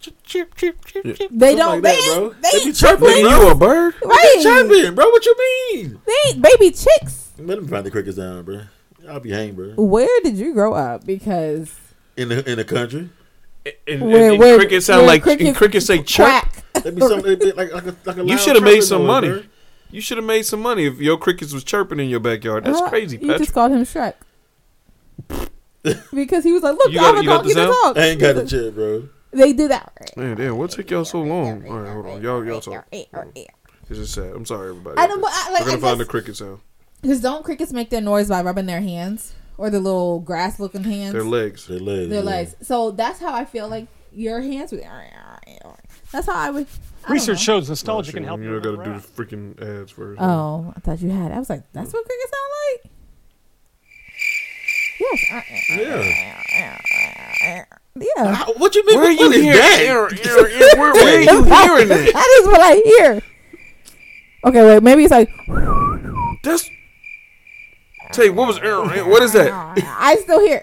They 1.30 1.54
don't. 1.56 1.82
like 1.82 1.82
they, 1.82 1.96
that, 1.96 2.14
bro. 2.14 2.28
they 2.30 2.50
They 2.58 2.64
be 2.64 2.72
chirping, 2.72 3.08
chirping. 3.08 3.24
Nigga, 3.24 3.40
you 3.44 3.50
a 3.50 3.54
bird? 3.56 3.94
Right. 4.04 4.38
Chirping, 4.42 4.94
bro. 4.94 5.08
What 5.10 5.26
you 5.26 5.36
mean? 5.38 6.00
They 6.06 6.12
ain't 6.30 6.42
baby 6.42 6.70
chicks. 6.70 7.32
Let 7.38 7.60
me 7.60 7.68
find 7.68 7.84
the 7.84 7.90
cricket 7.90 8.14
sound, 8.14 8.46
bro. 8.46 8.62
I'll 9.08 9.20
be 9.20 9.30
hanged, 9.30 9.56
bro. 9.56 9.74
Where 9.76 10.20
did 10.22 10.36
you 10.36 10.52
grow 10.54 10.74
up? 10.74 11.04
Because 11.04 11.74
In 12.16 12.28
the 12.28 12.48
in 12.50 12.56
the 12.58 12.64
country, 12.64 13.10
And, 13.88 14.00
Where- 14.02 14.30
and, 14.30 14.38
where- 14.38 14.56
crickets 14.58 14.86
sound 14.86 15.06
like 15.06 15.22
crickets 15.22 15.48
and 15.48 15.56
crickets 15.56 15.86
say 15.86 16.02
chirp. 16.02 16.26
quack. 16.28 16.64
that'd 16.74 16.94
be 16.94 17.00
something 17.00 17.38
be 17.38 17.52
like 17.52 17.72
like 17.72 17.86
a 17.86 17.96
like 18.04 18.16
a. 18.18 18.24
You 18.24 18.38
should 18.38 18.54
have 18.54 18.64
made 18.64 18.82
some 18.82 19.04
money. 19.06 19.28
bro. 19.28 19.42
You 19.90 20.00
should 20.00 20.18
have 20.18 20.26
made 20.26 20.42
some 20.42 20.60
money 20.60 20.86
if 20.86 20.98
your 21.00 21.16
crickets 21.16 21.52
was 21.52 21.62
chirping 21.64 22.00
in 22.00 22.08
your 22.08 22.20
backyard. 22.20 22.64
That's 22.64 22.80
Uh, 22.80 22.88
crazy, 22.88 23.18
You 23.18 23.38
just 23.38 23.52
called 23.52 23.72
him 23.72 23.82
Shrek. 23.84 24.14
because 26.12 26.44
he 26.44 26.52
was 26.52 26.62
like, 26.62 26.76
"Look, 26.76 26.88
You 26.92 26.98
got- 26.98 27.14
I'm 27.14 27.18
a 27.18 27.22
you 27.22 27.28
got 27.28 27.36
donkey 27.44 27.54
the 27.54 27.54
to 27.54 27.72
sound? 27.72 27.76
talk." 27.82 27.96
I 27.98 28.06
ain't 28.08 28.20
got 28.20 28.34
the 28.34 28.44
chip, 28.46 28.74
bro. 28.74 29.08
They 29.32 29.52
do 29.52 29.68
that. 29.68 29.92
Man, 30.16 30.36
damn, 30.36 30.56
what 30.56 30.70
took 30.70 30.90
y'all 30.90 31.04
so 31.04 31.20
long? 31.22 31.66
All 31.68 31.78
right, 31.78 31.92
hold 31.92 32.06
on. 32.06 32.22
Y'all, 32.22 32.44
y'all 32.44 32.60
talk. 32.60 32.86
This 32.90 33.98
is 33.98 34.10
sad. 34.10 34.32
I'm 34.34 34.44
sorry, 34.46 34.70
everybody. 34.70 34.96
I 34.98 35.06
don't- 35.06 35.22
I- 35.24 35.50
like, 35.52 35.60
We're 35.60 35.66
gonna 35.72 35.78
I 35.78 35.80
find 35.90 36.00
the 36.00 36.04
cricket 36.04 36.36
sound. 36.36 36.58
Because 37.02 37.20
don't 37.20 37.44
crickets 37.44 37.72
make 37.72 37.90
their 37.90 38.00
noise 38.00 38.28
by 38.28 38.42
rubbing 38.42 38.66
their 38.66 38.80
hands 38.80 39.32
or 39.58 39.70
the 39.70 39.80
little 39.80 40.20
grass-looking 40.20 40.84
hands? 40.84 41.12
Their 41.12 41.24
legs. 41.24 41.66
Their 41.66 41.78
legs. 41.80 42.08
Their 42.10 42.20
yeah. 42.20 42.24
legs. 42.30 42.56
So 42.62 42.90
that's 42.90 43.20
how 43.20 43.34
I 43.34 43.44
feel 43.44 43.68
like 43.68 43.86
your 44.12 44.40
hands 44.40 44.72
would. 44.72 44.84
That's 46.12 46.26
how 46.26 46.34
I 46.36 46.50
would. 46.50 46.66
I 47.06 47.12
Research 47.12 47.40
shows 47.40 47.68
nostalgia 47.68 48.10
Oh, 48.10 48.14
can 48.14 48.24
help 48.24 48.40
you 48.40 48.54
you. 48.54 48.60
gotta 48.60 48.76
do 48.84 48.92
the 48.94 48.98
freaking 49.00 49.60
ads 49.62 49.92
first. 49.92 50.20
Oh, 50.20 50.72
I 50.76 50.80
thought 50.80 51.00
you 51.00 51.10
had. 51.10 51.30
I 51.32 51.38
was 51.38 51.48
like, 51.50 51.62
that's 51.72 51.92
what 51.92 52.04
crickets 52.04 52.32
sound 52.32 52.52
like. 52.72 52.92
Yes. 54.98 55.20
Uh, 55.30 55.36
uh, 56.64 57.48
uh, 57.48 57.64
yeah. 58.16 58.34
How- 58.34 58.52
What 58.54 58.74
you 58.74 58.84
mean? 58.86 58.96
Where 58.98 59.08
are 59.08 59.10
you 59.10 59.18
What 59.26 59.34
is 59.36 59.42
hearing? 59.42 59.56
that? 59.58 60.76
Where, 60.78 60.90
are 60.90 61.20
you 61.20 61.26
hearing 61.44 61.88
that? 61.88 62.10
that 62.12 62.38
is 62.40 62.46
what 62.46 62.60
I 62.60 62.82
hear. 62.84 63.22
Okay, 64.44 64.64
wait. 64.64 64.82
Maybe 64.82 65.04
it's 65.04 65.10
like 65.10 65.30
That's. 66.42 66.68
Tell 68.12 68.24
you 68.24 68.32
what 68.32 68.46
was 68.48 68.60
what 68.60 69.22
is 69.22 69.32
that? 69.32 69.50
I 69.52 70.16
still 70.16 70.40
hear. 70.40 70.62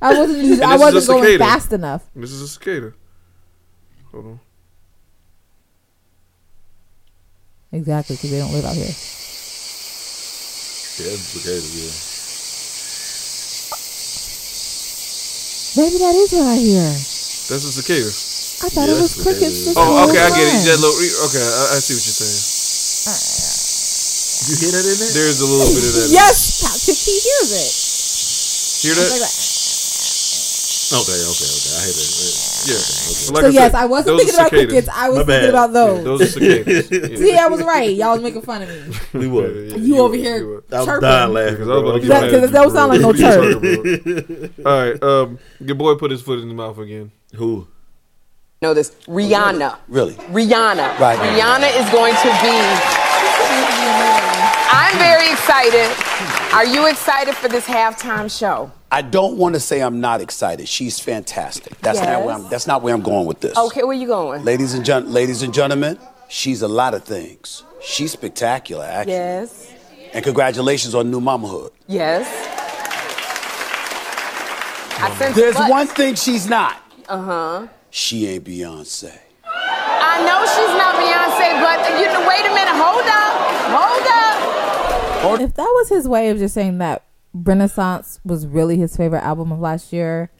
I 0.00 0.14
wasn't. 0.14 0.38
And 0.38 0.62
I 0.62 0.76
this 0.76 0.82
is 0.82 0.82
a 0.88 0.94
wasn't 0.94 1.06
going 1.06 1.24
cicada. 1.24 1.44
fast 1.44 1.72
enough. 1.72 2.02
This 2.14 2.30
is 2.30 2.42
a 2.42 2.48
cicada. 2.48 2.92
Hold 4.12 4.26
on. 4.26 4.40
Exactly, 7.70 8.16
because 8.16 8.30
they 8.30 8.38
don't 8.38 8.52
live 8.52 8.64
out 8.64 8.74
here. 8.74 8.86
Yeah, 10.98 11.12
it's 11.12 11.28
cicadas, 11.36 11.68
yeah. 11.76 11.92
Maybe 15.76 15.98
that 15.98 16.14
is 16.16 16.32
what 16.32 16.46
I 16.48 16.56
hear. 16.56 16.80
That's 16.82 17.64
a 17.68 17.72
cicada. 17.72 18.08
I 18.08 18.68
thought 18.72 18.88
it 18.88 18.98
was 18.98 19.14
crickets. 19.22 19.68
Oh, 19.68 19.70
it 19.70 19.70
is. 19.70 19.76
Oh, 19.76 20.08
okay, 20.10 20.18
I 20.18 20.30
get 20.30 20.48
it. 20.48 20.50
time. 20.50 20.64
That 20.64 20.80
little, 20.80 20.96
okay, 21.28 21.44
I, 21.44 21.76
I 21.76 21.78
see 21.78 21.94
what 21.94 22.02
you're 22.02 22.18
saying. 22.18 23.37
You 24.48 24.56
hear 24.56 24.72
that 24.72 24.84
in 24.88 24.96
there? 24.96 25.12
There's 25.12 25.40
a 25.40 25.46
little 25.46 25.68
bit 25.76 25.84
of 25.84 25.92
that. 25.92 26.08
Yes, 26.10 26.64
Patrick, 26.64 26.96
he 26.96 27.12
hears 27.20 27.50
it. 27.52 27.68
Hear 28.80 28.94
It's 28.96 29.12
that? 29.12 29.20
like. 29.20 29.36
Okay, 30.88 31.20
okay, 31.20 31.50
okay. 31.52 31.72
I 31.76 31.80
hear 31.84 31.92
that. 31.92 32.64
Yeah. 32.64 32.74
Okay. 32.80 33.28
Like 33.28 33.42
so 33.42 33.46
I 33.46 33.50
yes, 33.50 33.72
said, 33.72 33.74
I 33.74 33.84
wasn't 33.84 34.16
thinking 34.18 34.34
about 34.34 34.48
cicadas. 34.48 34.66
crickets. 34.72 34.88
I 34.88 35.08
was 35.10 35.18
My 35.18 35.24
thinking 35.24 35.42
bad. 35.42 35.50
about 35.50 35.72
those. 35.74 36.04
Those 36.04 36.20
are 36.22 36.26
cicadas. 36.26 36.90
Yeah. 36.90 37.16
See, 37.18 37.36
I 37.36 37.46
was 37.48 37.62
right. 37.62 37.94
Y'all 37.94 38.12
was 38.14 38.22
making 38.22 38.40
fun 38.42 38.62
of 38.62 38.68
me. 38.70 38.96
We 39.12 39.26
Yeah, 39.26 39.32
were. 39.32 39.52
yeah, 39.64 39.76
You 39.76 39.94
were, 39.96 40.00
over 40.02 40.16
here 40.16 40.46
were. 40.46 40.64
I 40.72 40.78
was 40.78 41.00
dying 41.00 41.32
laughing. 41.34 41.54
Because 41.56 41.68
I 41.68 41.72
was 41.74 41.82
about 41.82 41.92
to 41.92 42.00
get 42.00 42.08
That- 42.08 42.22
mad 42.32 42.40
'cause 42.40 42.50
that 42.50 42.64
you, 42.64 42.70
sound 42.72 42.88
like 42.88 43.00
no 43.02 43.12
chirp. 43.12 44.66
All 44.66 44.80
right, 44.90 45.02
um, 45.02 45.38
your 45.60 45.74
boy 45.76 45.94
put 45.96 46.10
his 46.10 46.22
foot 46.22 46.38
in 46.38 46.46
his 46.46 46.54
mouth 46.54 46.78
again. 46.78 47.12
Who? 47.36 47.68
know 48.62 48.72
this. 48.74 48.90
Rihanna. 49.06 49.78
Really? 49.88 50.14
Rihanna. 50.14 50.98
Right. 50.98 51.18
Rihanna 51.18 51.68
is 51.78 51.88
going 51.92 52.14
to 52.14 52.30
be. 52.42 52.97
I'm 54.70 54.98
very 54.98 55.30
excited. 55.30 56.54
Are 56.54 56.66
you 56.66 56.86
excited 56.88 57.34
for 57.34 57.48
this 57.48 57.66
halftime 57.66 58.30
show? 58.36 58.70
I 58.90 59.02
don't 59.02 59.36
want 59.36 59.54
to 59.54 59.60
say 59.60 59.80
I'm 59.80 60.00
not 60.00 60.20
excited. 60.20 60.68
She's 60.68 60.98
fantastic. 60.98 61.78
That's 61.80 62.00
not 62.00 62.24
where 62.24 62.34
I'm. 62.34 62.48
That's 62.48 62.66
not 62.66 62.82
where 62.82 62.94
I'm 62.94 63.02
going 63.02 63.26
with 63.26 63.40
this. 63.40 63.56
Okay, 63.56 63.82
where 63.82 63.94
you 63.96 64.06
going? 64.06 64.44
Ladies 64.44 64.74
and 64.74 64.84
gen- 64.84 65.12
ladies 65.12 65.42
and 65.42 65.52
gentlemen, 65.52 65.98
she's 66.28 66.62
a 66.62 66.68
lot 66.68 66.94
of 66.94 67.04
things. 67.04 67.64
She's 67.82 68.12
spectacular, 68.12 68.84
actually. 68.84 69.12
Yes. 69.12 69.72
And 70.14 70.24
congratulations 70.24 70.94
on 70.94 71.10
new 71.10 71.20
mamahood. 71.20 71.70
Yes. 71.86 72.26
I 75.00 75.14
sense 75.16 75.36
There's 75.36 75.56
one 75.56 75.86
thing 75.86 76.14
she's 76.14 76.48
not. 76.48 76.82
Uh 77.08 77.22
huh. 77.22 77.66
she 77.90 78.26
ain't 78.26 78.44
Beyonce. 78.44 79.16
I 79.44 80.20
know 80.26 80.42
she's 80.44 80.74
not 80.76 80.96
Beyonce, 80.98 81.60
but 81.62 81.78
you 82.00 82.06
know, 82.10 82.26
wait 82.26 82.44
a 82.44 82.52
minute, 82.52 82.74
hold 82.76 83.06
up, 83.06 83.27
If 85.34 85.54
that 85.54 85.62
was 85.76 85.88
his 85.88 86.08
way 86.08 86.28
of 86.30 86.38
just 86.38 86.54
saying 86.54 86.78
that 86.78 87.02
Renaissance 87.34 88.20
was 88.24 88.46
really 88.46 88.76
his 88.76 88.96
favorite 88.96 89.22
album 89.22 89.52
of 89.52 89.60
last 89.60 89.92
year, 89.92 90.30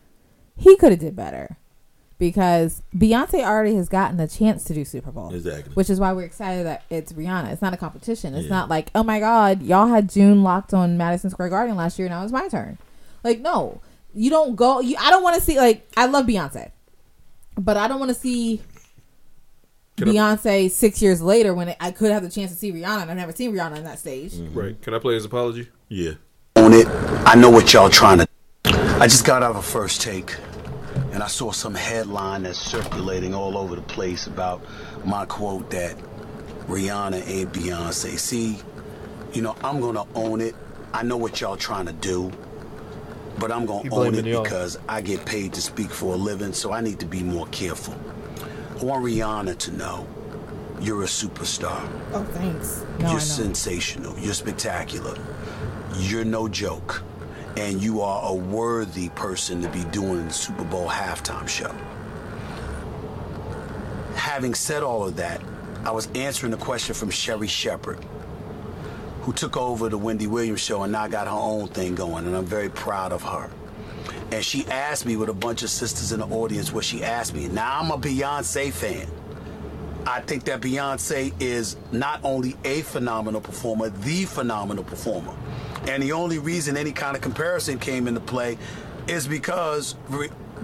he 0.57 0.77
could 0.77 0.91
have 0.93 1.01
did 1.01 1.17
better. 1.17 1.57
Because 2.19 2.83
Beyonce 2.97 3.45
already 3.47 3.77
has 3.77 3.89
gotten 3.89 4.19
a 4.19 4.27
chance 4.27 4.65
to 4.65 4.75
do 4.75 4.85
Super 4.85 5.13
Bowl. 5.13 5.33
Exactly. 5.33 5.73
Which 5.75 5.89
is 5.89 6.01
why 6.01 6.13
we're 6.13 6.25
excited 6.25 6.67
that 6.67 6.83
it's 6.91 7.13
Rihanna. 7.13 7.53
It's 7.53 7.63
not 7.63 7.73
a 7.75 7.77
competition. 7.77 8.35
It's 8.35 8.49
Yeah. 8.49 8.55
not 8.55 8.69
like, 8.69 8.91
oh 8.97 9.05
my 9.05 9.21
God, 9.21 9.63
y'all 9.63 9.87
had 9.87 10.11
June 10.11 10.43
locked 10.43 10.75
on 10.75 10.97
Madison 10.99 11.31
Square 11.31 11.51
Garden 11.51 11.77
last 11.77 11.97
year, 11.97 12.09
now 12.09 12.25
it's 12.25 12.33
my 12.33 12.49
turn. 12.49 12.77
Like, 13.23 13.39
no. 13.41 13.81
You 14.15 14.31
don't 14.31 14.57
go 14.57 14.81
you 14.81 14.97
I 14.99 15.11
don't 15.11 15.23
want 15.23 15.37
to 15.37 15.41
see 15.43 15.59
like 15.59 15.87
I 15.97 16.07
love 16.07 16.27
Beyonce. 16.27 16.73
But 17.57 17.77
I 17.77 17.87
don't 17.87 18.01
want 18.01 18.09
to 18.09 18.15
see 18.15 18.63
Can 19.99 20.09
I- 20.09 20.13
Beyonce 20.13 20.71
six 20.71 21.03
years 21.03 21.21
later 21.21 21.53
when 21.55 21.75
I 21.81 21.91
could 21.91 22.11
have 22.13 22.23
the 22.23 22.31
chance 22.31 22.51
to 22.53 22.57
see 22.57 22.73
Rihanna 22.73 23.03
and 23.03 23.11
I've 23.11 23.17
never 23.17 23.33
seen 23.33 23.53
Rihanna 23.53 23.79
on 23.79 23.85
that 23.85 23.99
stage. 23.99 24.33
Mm-hmm. 24.33 24.59
Right. 24.59 24.81
Can 24.83 24.95
I 24.95 24.99
play 24.99 25.15
his 25.15 25.25
apology? 25.25 25.69
Yeah. 25.89 26.13
On 26.57 26.73
it, 26.73 26.87
I 27.27 27.35
know 27.35 27.51
what 27.51 27.73
y'all 27.73 27.91
trying 27.91 28.19
to. 28.19 28.27
I 28.65 29.07
just 29.07 29.25
got 29.27 29.43
out 29.43 29.51
of 29.51 29.57
a 29.57 29.63
first 29.63 30.01
take, 30.03 30.35
and 31.13 31.23
I 31.23 31.27
saw 31.29 31.51
some 31.53 31.75
headline 31.75 32.43
that's 32.45 32.59
circulating 32.59 33.35
all 33.35 33.57
over 33.59 33.75
the 33.77 33.83
place 33.83 34.27
about 34.27 34.63
my 35.05 35.25
quote 35.27 35.71
that 35.71 35.97
Rihanna 36.67 37.27
ain't 37.29 37.53
Beyonce. 37.53 38.19
See, 38.19 38.59
you 39.33 39.43
know, 39.43 39.57
I'm 39.63 39.81
gonna 39.81 40.05
own 40.15 40.41
it. 40.41 40.55
I 40.93 41.03
know 41.03 41.17
what 41.17 41.41
y'all 41.41 41.57
trying 41.57 41.87
to 41.87 41.93
do, 41.93 42.31
but 43.39 43.51
I'm 43.53 43.67
gonna 43.67 43.89
own 43.95 44.15
it 44.15 44.25
y'all. 44.27 44.43
because 44.43 44.79
I 44.89 45.01
get 45.01 45.25
paid 45.25 45.53
to 45.55 45.63
speak 45.63 45.91
for 45.91 46.15
a 46.15 46.17
living, 46.17 46.53
so 46.53 46.73
I 46.73 46.81
need 46.81 46.99
to 47.01 47.07
be 47.07 47.23
more 47.23 47.47
careful. 47.49 47.95
Rihanna 48.81 49.59
to 49.59 49.73
know 49.73 50.07
you're 50.81 51.03
a 51.03 51.07
superstar. 51.07 51.81
Oh, 52.13 52.25
thanks. 52.33 52.85
No, 53.01 53.11
You're 53.11 53.21
sensational. 53.21 54.17
You're 54.19 54.35
spectacular. 54.35 55.19
You're 55.97 56.25
no 56.25 56.49
joke. 56.49 57.03
And 57.57 57.83
you 57.83 58.01
are 58.01 58.31
a 58.31 58.35
worthy 58.35 59.09
person 59.11 59.61
to 59.63 59.69
be 59.71 59.83
doing 59.85 60.29
the 60.29 60.33
Super 60.33 60.63
Bowl 60.65 60.89
halftime 60.89 61.49
show. 61.49 61.75
Having 64.15 64.55
said 64.55 64.83
all 64.83 65.05
of 65.05 65.17
that, 65.17 65.41
I 65.85 65.91
was 65.91 66.07
answering 66.15 66.53
a 66.53 66.57
question 66.57 66.95
from 66.95 67.11
Sherri 67.11 67.49
Shepherd, 67.49 68.05
who 69.23 69.33
took 69.33 69.57
over 69.57 69.89
the 69.89 69.99
Wendy 69.99 70.27
Williams 70.27 70.61
show 70.61 70.83
and 70.83 70.93
now 70.93 71.09
got 71.09 71.27
her 71.27 71.33
own 71.33 71.69
thing 71.69 71.97
going, 71.97 72.27
and 72.27 72.37
I'm 72.37 72.45
very 72.45 72.69
proud 72.69 73.13
of 73.13 73.23
her. 73.23 73.51
And 74.31 74.45
she 74.45 74.67
asked 74.67 75.07
me 75.07 75.17
with 75.17 75.31
a 75.31 75.35
bunch 75.35 75.63
of 75.63 75.71
sisters 75.71 76.13
in 76.13 76.21
the 76.21 76.27
audience 76.27 76.73
what 76.73 76.85
she 76.85 77.03
asked 77.03 77.35
me. 77.35 77.49
Now 77.49 77.81
I'm 77.81 77.91
a 77.91 77.99
Beyonce 77.99 78.73
fan. 78.73 79.09
I 80.07 80.21
think 80.21 80.45
that 80.45 80.61
Beyonce 80.61 81.33
is 81.41 81.77
not 81.93 82.21
only 82.25 82.57
a 82.65 82.83
phenomenal 82.83 83.41
performer, 83.41 83.91
the 83.91 84.25
phenomenal 84.25 84.85
performer. 84.85 85.35
And 85.87 86.03
the 86.03 86.13
only 86.13 86.39
reason 86.39 86.77
any 86.77 86.93
kind 86.93 87.17
of 87.17 87.23
comparison 87.23 87.79
came 87.79 88.07
into 88.07 88.21
play 88.21 88.59
is 89.07 89.27
because 89.27 89.95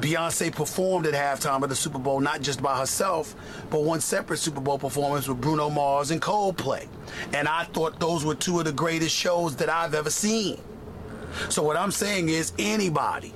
Beyonce 0.01 0.53
performed 0.55 1.07
at 1.07 1.15
halftime 1.15 1.63
of 1.63 1.69
the 1.69 1.77
Super 1.77 1.99
Bowl 1.99 2.21
not 2.21 2.43
just 2.43 2.63
by 2.63 2.79
herself, 2.79 3.35
but 3.71 3.83
one 3.83 4.01
separate 4.01 4.39
Super 4.39 4.61
Bowl 4.61 4.79
performance 4.79 5.29
with 5.29 5.41
Bruno 5.41 5.71
Mars 5.71 6.11
and 6.11 6.21
Coldplay. 6.21 6.87
And 7.33 7.49
I 7.49 7.65
thought 7.65 8.01
those 8.01 8.25
were 8.25 8.35
two 8.35 8.59
of 8.59 8.67
the 8.67 8.73
greatest 8.73 9.15
shows 9.15 9.57
that 9.57 9.69
I've 9.69 9.95
ever 9.95 10.11
seen. 10.11 10.61
So 11.49 11.63
what 11.63 11.77
I'm 11.77 11.91
saying 11.91 12.29
is 12.29 12.53
anybody 12.59 13.33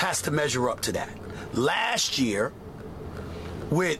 has 0.00 0.22
to 0.22 0.30
measure 0.30 0.68
up 0.70 0.80
to 0.80 0.92
that. 0.92 1.10
Last 1.54 2.18
year, 2.18 2.52
with 3.70 3.98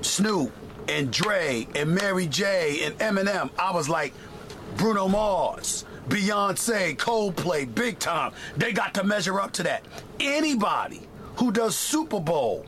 Snoop 0.00 0.50
and 0.88 1.12
Dre 1.12 1.66
and 1.74 1.94
Mary 1.94 2.26
J 2.26 2.84
and 2.84 2.98
Eminem, 2.98 3.50
I 3.58 3.72
was 3.72 3.88
like, 3.88 4.12
Bruno 4.76 5.06
Mars, 5.08 5.84
Beyonce, 6.08 6.96
Coldplay, 6.96 7.72
big 7.74 7.98
time. 7.98 8.32
They 8.56 8.72
got 8.72 8.94
to 8.94 9.04
measure 9.04 9.38
up 9.38 9.52
to 9.52 9.62
that. 9.64 9.84
Anybody 10.18 11.02
who 11.36 11.52
does 11.52 11.76
Super 11.76 12.20
Bowl, 12.20 12.64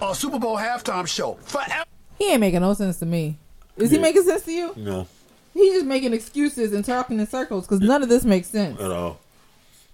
a 0.00 0.14
Super 0.14 0.38
Bowl 0.38 0.56
halftime 0.56 1.06
show, 1.06 1.34
forever. 1.42 1.84
He 2.18 2.30
ain't 2.32 2.40
making 2.40 2.60
no 2.60 2.72
sense 2.74 2.98
to 3.00 3.06
me. 3.06 3.36
Is 3.76 3.90
he 3.90 3.96
Yeah. 3.96 4.02
making 4.02 4.22
sense 4.24 4.42
to 4.44 4.52
you? 4.52 4.72
No, 4.76 5.06
He's 5.54 5.74
just 5.74 5.86
making 5.86 6.14
excuses 6.14 6.72
and 6.72 6.82
talking 6.84 7.20
in 7.20 7.26
circles 7.26 7.66
because 7.66 7.80
none 7.80 8.02
of 8.02 8.08
this 8.08 8.24
makes 8.24 8.48
sense. 8.48 8.80
at 8.80 8.90
all. 8.90 9.18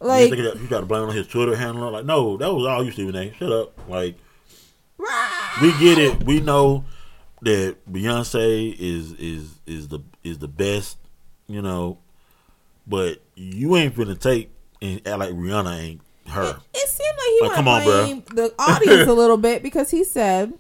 Like- 0.00 0.30
you, 0.30 0.36
you 0.36 0.66
got 0.68 0.80
to 0.80 0.86
blame 0.86 1.02
on 1.08 1.14
his 1.14 1.26
Twitter 1.26 1.56
handle. 1.56 1.90
Like, 1.90 2.04
no, 2.04 2.36
that 2.36 2.52
was 2.52 2.66
all 2.66 2.84
you, 2.84 2.90
Stephen 2.92 3.16
A. 3.16 3.32
Shut 3.34 3.50
up. 3.50 3.72
Like, 3.88 4.16
we 5.62 5.72
get 5.78 5.98
it. 5.98 6.24
We 6.24 6.40
know 6.40 6.84
that 7.42 7.76
Beyonce 7.90 8.74
is 8.78 9.12
is 9.12 9.50
is 9.66 9.88
the 9.88 10.00
is 10.24 10.38
the 10.38 10.48
best. 10.48 10.98
You 11.46 11.62
know, 11.62 11.98
but 12.86 13.22
you 13.34 13.76
ain't 13.76 13.94
finna 13.94 14.18
take 14.18 14.50
and 14.82 15.00
act 15.06 15.18
like 15.18 15.30
Rihanna 15.32 15.78
ain't 15.80 16.00
her. 16.28 16.58
It 16.74 16.88
seemed 16.88 17.08
like 17.16 17.26
he 17.28 17.40
Like, 17.42 17.54
come 17.54 17.68
on, 17.68 17.82
blame 17.84 18.22
the 18.34 18.54
audience 18.58 19.08
a 19.08 19.14
little 19.14 19.36
bit 19.38 19.62
because 19.62 19.90
he 19.90 20.04
said, 20.04 20.52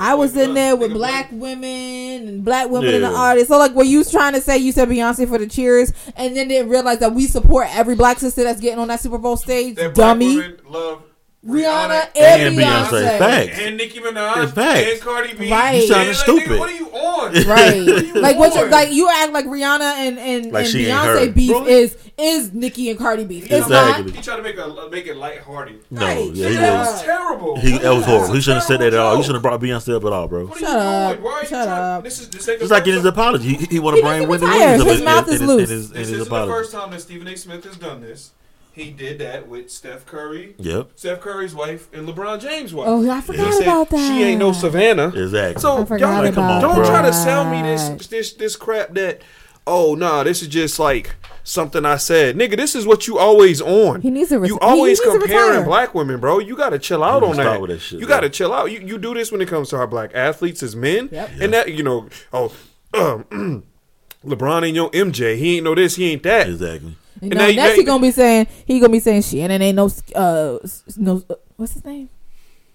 "I 0.00 0.14
was 0.14 0.36
in 0.36 0.54
there 0.54 0.76
with 0.76 0.92
black 0.92 1.28
women 1.32 2.28
and 2.28 2.44
black 2.44 2.68
women 2.70 2.94
in 2.94 3.02
the 3.02 3.10
Yeah. 3.10 3.14
audience." 3.14 3.48
So, 3.48 3.58
like, 3.58 3.74
were 3.74 3.84
you 3.84 4.02
trying 4.04 4.32
to 4.34 4.40
say 4.40 4.58
you 4.58 4.72
said 4.72 4.88
Beyonce 4.88 5.28
for 5.28 5.38
the 5.38 5.46
cheers, 5.46 5.92
and 6.16 6.36
then 6.36 6.48
didn't 6.48 6.68
realize 6.70 6.98
that 6.98 7.14
we 7.14 7.26
support 7.26 7.68
every 7.74 7.94
black 7.94 8.18
sister 8.18 8.42
that's 8.42 8.60
getting 8.60 8.78
on 8.80 8.88
that 8.88 9.00
Super 9.00 9.18
Bowl 9.18 9.36
stage? 9.36 9.76
Dummy. 9.94 10.42
love 10.68 11.03
Rihanna 11.46 12.08
And 12.16 12.42
and, 12.42 12.56
Beyonce. 12.56 12.88
Beyonce. 12.88 13.18
Facts. 13.18 13.58
and 13.60 13.76
Nicki 13.76 14.00
Minaj 14.00 14.44
It's 14.44 14.52
facts. 14.52 14.90
and 14.92 15.00
Cardi 15.00 15.34
B. 15.34 15.50
Right. 15.50 15.74
You 15.74 15.86
sounding 15.86 15.98
Man, 15.98 16.06
like, 16.08 16.16
stupid. 16.16 16.48
nigga, 16.48 16.58
what 16.58 16.70
are 16.70 16.72
you 16.72 16.86
on? 16.86 16.94
Right, 17.46 18.14
like 18.16 18.36
what? 18.38 18.54
You, 18.54 18.60
on? 18.62 18.70
like 18.70 18.92
you 18.92 19.08
act 19.10 19.32
like 19.32 19.44
Rihanna 19.46 19.80
and 19.80 20.18
and, 20.18 20.52
Like 20.52 20.66
and 20.66 20.74
Beyonce 20.74 21.34
beef 21.34 21.50
Bro, 21.50 21.66
is 21.66 21.96
is 22.16 22.52
Nicki 22.52 22.90
and 22.90 22.98
Cardi 22.98 23.24
beef. 23.24 23.44
It's 23.44 23.66
Exactly. 23.66 24.12
He 24.12 24.22
tried 24.22 24.36
to 24.36 24.42
make 24.42 24.56
a 24.58 24.88
make 24.90 25.06
it 25.06 25.16
lighthearted. 25.16 25.80
No, 25.90 26.04
Right. 26.06 26.30
yeah, 26.32 26.48
he 26.48 26.54
that 26.56 26.78
was. 26.78 26.88
was 26.88 27.02
terrible. 27.02 27.56
He 27.60 27.78
that 27.78 27.92
was 27.94 28.04
horrible. 28.04 28.34
He 28.34 28.40
shouldn't 28.40 28.60
have 28.60 28.66
said 28.68 28.80
that 28.80 28.92
at 28.94 28.98
all. 28.98 29.16
He 29.16 29.22
shouldn't 29.22 29.36
have 29.36 29.42
brought 29.42 29.60
Beyonce 29.60 29.96
up 29.96 30.04
at 30.04 30.12
all, 30.12 30.28
bro. 30.28 30.46
What 30.46 30.56
are 30.56 30.60
Shut 30.60 30.68
you 30.70 30.76
up. 30.78 31.12
doing? 31.12 31.24
Why 31.24 31.32
are 31.32 31.40
you 31.42 31.48
Shut 31.48 31.66
trying- 31.66 31.96
up. 31.98 32.04
This 32.04 32.20
is 32.20 32.28
the 32.30 32.38
second 32.40 32.62
It's 32.62 32.70
like 32.70 32.86
in 32.86 32.94
his 32.94 33.04
apology. 33.04 33.54
He, 33.54 33.66
he 33.66 33.78
want 33.80 33.96
to 33.96 34.02
bring 34.02 34.18
needs 34.20 34.24
to 34.24 34.30
Wendy. 34.30 34.46
Williams 34.46 34.80
up 34.82 34.88
His 34.88 35.02
mouth 35.02 35.28
is 35.28 35.42
loose. 35.42 35.70
in 35.70 35.76
his- 35.76 35.90
in 35.90 35.96
This 35.98 36.10
isn't 36.10 36.28
the 36.28 36.46
first 36.46 36.72
time 36.72 36.90
that 36.90 37.00
Stephen 37.00 37.26
A. 37.28 37.36
Smith 37.36 37.64
has 37.64 37.76
done 37.76 38.00
this. 38.00 38.30
He 38.74 38.90
did 38.90 39.20
that 39.20 39.46
with 39.46 39.70
Steph 39.70 40.04
Curry. 40.04 40.56
Yep. 40.58 40.90
Steph 40.96 41.20
Curry's 41.20 41.54
wife 41.54 41.88
and 41.92 42.08
LeBron 42.08 42.40
James' 42.40 42.74
wife. 42.74 42.88
Oh, 42.88 43.08
I 43.08 43.20
He 43.20 43.22
forgot 43.22 43.52
said 43.54 43.62
about 43.62 43.90
that. 43.90 44.08
She 44.08 44.22
ain't 44.24 44.40
no 44.40 44.50
Savannah. 44.50 45.08
Exactly. 45.14 45.60
So 45.60 45.86
I 45.88 45.96
y'all, 45.96 46.24
about 46.24 46.34
Come 46.34 46.44
on, 46.44 46.60
don't 46.60 46.74
bro. 46.74 46.84
try 46.86 47.02
to 47.02 47.12
sell 47.12 47.48
me 47.48 47.62
this 47.62 48.08
this 48.08 48.32
this 48.32 48.56
crap 48.56 48.92
that 48.94 49.22
oh 49.64 49.94
nah 49.94 50.24
this 50.24 50.42
is 50.42 50.48
just 50.48 50.80
like 50.80 51.14
something 51.44 51.84
I 51.84 51.98
said. 51.98 52.36
Nigga, 52.36 52.56
this 52.56 52.74
is 52.74 52.84
what 52.84 53.06
you 53.06 53.16
always 53.16 53.60
on. 53.60 54.00
He 54.00 54.10
needs 54.10 54.30
to 54.30 54.40
ret- 54.40 54.48
You 54.48 54.58
always 54.58 54.98
comparing 55.00 55.64
black 55.64 55.94
women, 55.94 56.18
bro. 56.18 56.40
You 56.40 56.56
gotta 56.56 56.80
chill 56.80 57.04
out 57.04 57.22
on 57.22 57.36
that. 57.36 57.60
with 57.60 57.70
that 57.70 57.78
shit, 57.78 58.00
you 58.00 58.06
bro. 58.06 58.16
gotta 58.16 58.28
chill 58.28 58.52
out. 58.52 58.72
You 58.72 58.80
you 58.80 58.98
do 58.98 59.14
this 59.14 59.30
when 59.30 59.40
it 59.40 59.46
comes 59.46 59.68
to 59.68 59.76
our 59.76 59.86
black 59.86 60.10
athletes 60.14 60.64
as 60.64 60.74
men. 60.74 61.10
Yep. 61.12 61.30
And 61.40 61.52
that 61.52 61.72
you 61.72 61.84
know, 61.84 62.08
oh 62.32 62.52
um, 62.92 63.62
LeBron 64.26 64.66
ain't 64.66 64.74
your 64.74 64.90
MJ. 64.90 65.36
He 65.36 65.56
ain't 65.58 65.64
no 65.64 65.76
this, 65.76 65.94
he 65.94 66.10
ain't 66.10 66.24
that. 66.24 66.48
Exactly. 66.48 66.96
You 67.20 67.30
And 67.30 67.34
know, 67.34 67.46
now 67.46 67.46
next 67.52 67.56
now 67.56 67.74
he 67.76 67.84
gonna 67.84 68.02
be 68.02 68.10
saying 68.10 68.46
he 68.66 68.80
gonna 68.80 68.92
be 68.92 69.00
saying 69.00 69.22
Shannon 69.22 69.62
ain't 69.62 69.76
no 69.76 69.90
uh 70.14 70.58
no 70.96 71.22
uh, 71.30 71.34
what's 71.56 71.74
his 71.74 71.84
name? 71.84 72.08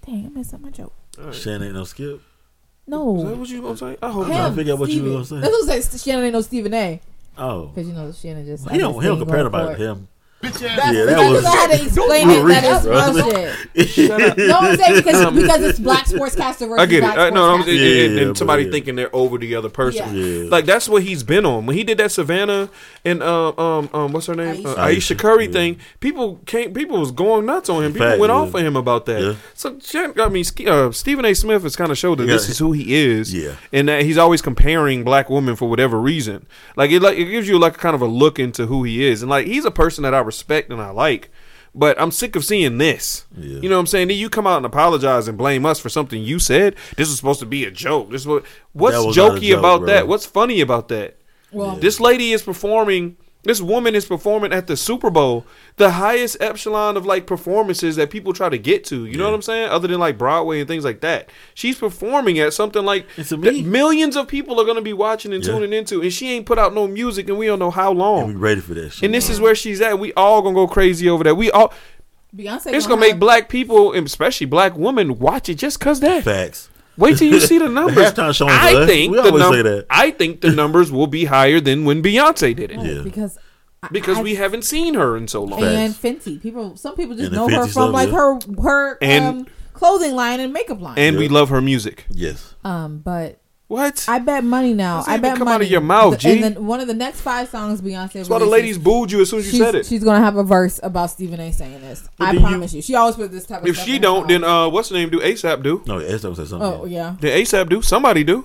Dang, 0.05 0.25
I 0.25 0.29
messed 0.29 0.53
up 0.53 0.61
my 0.61 0.69
joke. 0.69 0.93
Shannon 1.33 1.63
ain't 1.63 1.73
no 1.73 1.83
skip. 1.83 2.21
No, 2.87 3.17
Is 3.17 3.23
that 3.25 3.37
what 3.37 3.49
you 3.49 3.61
gonna 3.61 3.77
say? 3.77 3.97
I 4.01 4.09
hope 4.09 4.23
I'm 4.25 4.29
trying 4.31 4.37
not. 4.41 4.49
to 4.49 4.55
figure 4.55 4.73
out 4.73 4.79
what 4.79 4.89
you 4.89 4.95
Steven. 4.95 5.09
were 5.09 5.15
gonna 5.17 5.25
say. 5.25 5.39
That's 5.41 5.51
what 5.51 5.61
I'm 5.75 5.81
saying. 5.81 5.99
Shannon 5.99 6.25
ain't 6.25 6.33
no 6.33 6.41
Stephen 6.41 6.73
A. 6.73 7.01
Oh, 7.37 7.67
Because 7.67 7.87
you 7.87 7.93
know 7.93 8.11
Shannon 8.11 8.45
just 8.45 8.69
he 8.69 8.77
don't. 8.77 8.99
He 9.01 9.07
don't 9.07 9.19
compare 9.19 9.43
nobody 9.43 9.75
to 9.77 9.81
him. 9.91 10.07
Him. 10.41 10.51
That's 10.51 10.61
Yeah, 10.61 11.05
that 11.05 11.07
because 11.07 11.31
was- 11.33 11.45
I 11.45 11.55
had 11.55 11.71
to 11.71 11.85
explain 11.85 12.29
it. 12.29 12.43
were 12.43 12.49
That 12.49 12.63
is 12.63 12.85
reaching, 12.85 12.91
bro. 12.91 13.33
bullshit. 13.75 14.37
no, 14.47 14.57
I'm 14.57 14.77
saying 14.77 14.95
because 15.03 15.33
because 15.41 15.61
it's 15.63 15.79
black 15.79 16.05
sportscaster 16.05 16.67
versus 16.69 16.79
I 16.79 16.85
get 16.85 16.97
it. 16.99 17.01
black 17.01 17.17
I, 17.17 17.29
no, 17.31 17.53
I'm, 17.55 17.61
sportscaster. 17.63 17.69
and, 17.69 17.77
Yeah, 17.79 18.03
and- 18.05 18.17
and 18.19 18.27
yeah, 18.27 18.33
somebody 18.33 18.63
yeah. 18.63 18.71
thinking 18.71 18.95
they're 18.95 19.15
over 19.15 19.37
the 19.37 19.55
other 19.55 19.69
person. 19.69 20.15
Yeah. 20.15 20.23
Yeah. 20.43 20.49
Like 20.49 20.65
that's 20.65 20.87
what 20.87 21.03
he's 21.03 21.23
been 21.23 21.45
on. 21.45 21.65
When 21.65 21.75
he 21.75 21.83
did 21.83 21.97
that 21.97 22.11
Savannah 22.11 22.69
and 23.05 23.21
um 23.23 23.57
um, 23.59 23.89
um 23.93 24.11
what's 24.13 24.27
her 24.27 24.35
name 24.35 24.63
Aisha. 24.63 24.65
Uh, 24.65 24.75
Aisha, 24.87 24.95
Aisha, 25.15 25.19
Curry 25.19 25.45
yeah. 25.45 25.51
thing, 25.51 25.77
people 25.99 26.39
came. 26.45 26.73
People 26.73 26.99
was 26.99 27.11
going 27.11 27.45
nuts 27.45 27.69
on 27.69 27.83
him. 27.83 27.93
People 27.93 28.07
Fact, 28.07 28.19
went 28.19 28.31
yeah. 28.31 28.37
off 28.37 28.53
of 28.53 28.61
him 28.61 28.75
about 28.75 29.05
that. 29.07 29.21
Yeah. 29.21 29.35
So 29.53 29.77
Shan- 29.83 30.13
I 30.19 30.29
mean, 30.29 30.45
uh, 30.67 30.91
Stephen 30.91 31.25
A. 31.25 31.33
Smith 31.33 31.63
has 31.63 31.75
kind 31.75 31.91
of 31.91 31.97
showed 31.97 32.17
that 32.19 32.27
Yeah. 32.27 32.33
this 32.33 32.49
is 32.49 32.57
who 32.59 32.71
he 32.71 32.93
is. 32.95 33.33
Yeah. 33.33 33.55
and 33.73 33.87
that 33.89 34.03
he's 34.03 34.17
always 34.17 34.41
comparing 34.41 35.03
black 35.03 35.29
women 35.29 35.55
for 35.55 35.69
whatever 35.69 35.99
reason. 35.99 36.45
Like 36.75 36.91
it 36.91 37.01
like 37.01 37.17
it 37.17 37.25
gives 37.25 37.47
you 37.47 37.59
like 37.59 37.77
kind 37.77 37.95
of 37.95 38.01
a 38.01 38.05
look 38.07 38.39
into 38.39 38.65
who 38.65 38.83
he 38.83 39.05
is, 39.05 39.21
and 39.21 39.29
like 39.29 39.45
he's 39.47 39.65
a 39.65 39.71
person 39.71 40.03
that 40.03 40.13
I 40.13 40.21
respect 40.29 40.71
and 40.71 40.81
I 40.81 40.91
like. 40.91 41.29
But 41.75 41.99
I'm 42.01 42.11
sick 42.11 42.35
of 42.35 42.43
seeing 42.43 42.77
this. 42.79 43.25
Yeah. 43.37 43.59
You 43.59 43.69
know 43.69 43.75
what 43.75 43.81
I'm 43.81 43.87
saying? 43.87 44.07
Then 44.07 44.17
you 44.17 44.29
come 44.29 44.47
out 44.47 44.57
and 44.57 44.65
apologize 44.65 45.27
and 45.27 45.37
blame 45.37 45.65
us 45.65 45.79
for 45.79 45.89
something 45.89 46.21
you 46.21 46.39
said. 46.39 46.75
This 46.97 47.09
was 47.09 47.17
supposed 47.17 47.39
to 47.41 47.45
be 47.45 47.63
a 47.63 47.71
joke. 47.71 48.09
This 48.09 48.25
was 48.25 48.43
what's 48.73 48.97
was 48.97 49.15
jokey 49.15 49.49
joke, 49.49 49.59
about 49.59 49.77
bro. 49.79 49.87
that? 49.87 50.07
What's 50.07 50.25
funny 50.25 50.61
about 50.61 50.87
that? 50.89 51.17
Well, 51.51 51.75
This 51.75 51.99
lady 51.99 52.31
is 52.31 52.41
performing. 52.41 53.17
This 53.49 53.61
woman 53.61 53.95
is 53.95 54.05
performing 54.05 54.53
at 54.53 54.67
the 54.67 54.77
Super 54.77 55.09
Bowl, 55.09 55.43
the 55.77 55.89
highest 55.89 56.37
echelon 56.39 56.95
of 56.95 57.07
like 57.07 57.25
performances 57.25 57.95
that 57.95 58.11
people 58.11 58.31
try 58.31 58.47
to 58.47 58.59
get 58.59 58.83
to. 58.85 59.07
You 59.07 59.17
know 59.17 59.25
what 59.25 59.33
I'm 59.33 59.41
saying? 59.41 59.71
Other 59.71 59.87
than 59.87 59.99
like 59.99 60.19
Broadway 60.19 60.59
and 60.59 60.67
things 60.67 60.85
like 60.85 61.01
that, 61.01 61.31
she's 61.55 61.75
performing 61.75 62.37
at 62.37 62.53
something 62.53 62.85
like 62.85 63.07
that 63.15 63.63
millions 63.65 64.15
of 64.15 64.27
people 64.27 64.61
are 64.61 64.65
going 64.65 64.75
to 64.75 64.83
be 64.83 64.93
watching 64.93 65.33
and 65.33 65.43
Yeah. 65.43 65.51
tuning 65.53 65.73
into, 65.73 65.99
and 65.99 66.13
she 66.13 66.31
ain't 66.31 66.45
put 66.45 66.59
out 66.59 66.75
no 66.75 66.87
music, 66.87 67.27
and 67.27 67.39
we 67.39 67.47
don't 67.47 67.57
know 67.57 67.71
how 67.71 67.91
long. 67.91 68.27
We 68.27 68.35
ready 68.35 68.61
for 68.61 68.75
this. 68.75 69.01
And 69.01 69.11
this 69.11 69.31
is 69.31 69.41
where 69.41 69.55
she's 69.55 69.81
at. 69.81 69.97
We 69.97 70.13
all 70.13 70.43
gonna 70.43 70.53
go 70.53 70.67
crazy 70.67 71.09
over 71.09 71.23
that. 71.23 71.33
We 71.33 71.49
all. 71.49 71.73
Beyonce 72.37 72.71
It's 72.71 72.85
gonna 72.85 73.01
gonna 73.01 73.13
make 73.13 73.19
black 73.19 73.49
people, 73.49 73.93
especially 73.93 74.45
black 74.45 74.77
women, 74.77 75.17
watch 75.17 75.49
it 75.49 75.55
just 75.55 75.79
cause 75.79 76.01
that. 76.01 76.23
Facts. 76.23 76.69
Wait 76.99 77.17
till 77.17 77.33
you 77.33 77.39
see 77.51 77.57
the 77.57 77.69
numbers. 77.69 77.95
halftime 78.11 78.35
showings 78.35 78.53
I 78.59 78.75
us. 78.75 78.87
think 78.87 79.11
We 79.11 79.17
the 79.17 79.23
always 79.27 79.39
num- 79.43 79.53
say 79.53 79.61
that. 79.63 79.85
I 79.89 80.11
think 80.11 80.41
the 80.41 80.51
numbers 80.51 80.91
will 80.91 81.07
be 81.07 81.25
higher 81.25 81.59
than 81.59 81.85
when 81.85 82.03
Beyonce 82.03 82.55
did 82.55 82.71
it. 82.71 82.79
Yeah. 82.79 83.01
because 83.03 83.37
Because 83.91 84.17
I- 84.17 84.21
we 84.21 84.35
haven't 84.35 84.63
seen 84.65 84.93
her 84.95 85.15
in 85.17 85.27
so 85.27 85.43
long. 85.43 85.63
and 85.63 85.93
Fenty. 85.93 86.41
People, 86.41 86.75
some 86.75 86.95
people 86.95 87.15
just 87.15 87.27
And 87.27 87.33
the 87.35 87.37
know 87.37 87.47
her 87.47 87.63
Fenty 87.63 87.71
from 87.71 87.71
stuff, 87.71 87.93
like 87.93 88.09
yeah. 88.09 88.15
her 88.15 88.39
her 88.61 88.97
And- 89.01 89.25
um, 89.25 89.47
clothing 89.73 90.15
line 90.15 90.39
and 90.41 90.51
makeup 90.51 90.81
line. 90.81 90.97
And 90.99 91.17
we 91.17 91.29
love 91.29 91.49
her 91.49 91.61
music. 91.61 92.05
Yes. 92.09 92.53
um, 92.65 92.97
but 92.99 93.39
What? 93.69 94.03
I 94.09 94.17
bet 94.17 94.43
money 94.43 94.73
now. 94.73 95.03
I 95.05 95.11
even 95.11 95.21
bet 95.21 95.37
come 95.37 95.47
out 95.47 95.61
of 95.61 95.69
your 95.69 95.79
mouth, 95.79 96.13
The- 96.13 96.17
G. 96.17 96.31
And 96.33 96.43
then 96.55 96.65
one 96.65 96.79
of 96.79 96.87
the 96.87 96.93
next 96.95 97.21
five 97.21 97.49
songs 97.49 97.81
Beyonce. 97.81 98.13
That's 98.13 98.27
why 98.29 98.39
the 98.39 98.45
ladies 98.45 98.79
booed 98.79 99.11
you 99.11 99.21
as 99.21 99.29
soon 99.29 99.39
as 99.39 99.53
you 99.53 99.59
said 99.63 99.75
it. 99.75 99.85
She's 99.85 100.03
gonna 100.03 100.19
have 100.25 100.37
a 100.37 100.43
verse 100.43 100.79
about 100.81 101.11
Stephen 101.11 101.39
A. 101.39 101.51
saying 101.53 101.79
this. 101.81 102.09
But 102.17 102.23
I 102.23 102.27
then 102.33 102.41
you- 102.41 102.47
promise 102.47 102.73
you, 102.73 102.81
She 102.81 102.95
always 102.95 103.15
put 103.15 103.31
this 103.31 103.45
type 103.45 103.61
of 103.61 103.67
If 103.67 103.75
stuff 103.75 103.85
she 103.87 103.95
in 103.97 104.01
don't, 104.01 104.21
her 104.23 104.27
then 104.27 104.43
uh, 104.43 104.69
what's 104.69 104.89
the 104.89 104.95
name? 104.95 105.09
Do 105.11 105.19
ASAP 105.19 105.61
do? 105.61 105.83
No, 105.85 105.99
ASAP 105.99 106.35
said 106.35 106.47
something. 106.47 106.61
Oh 106.61 106.85
yeah. 106.85 107.15
Then 107.19 107.39
ASAP 107.39 107.69
do. 107.69 107.83
Somebody 107.83 108.23
do. 108.23 108.43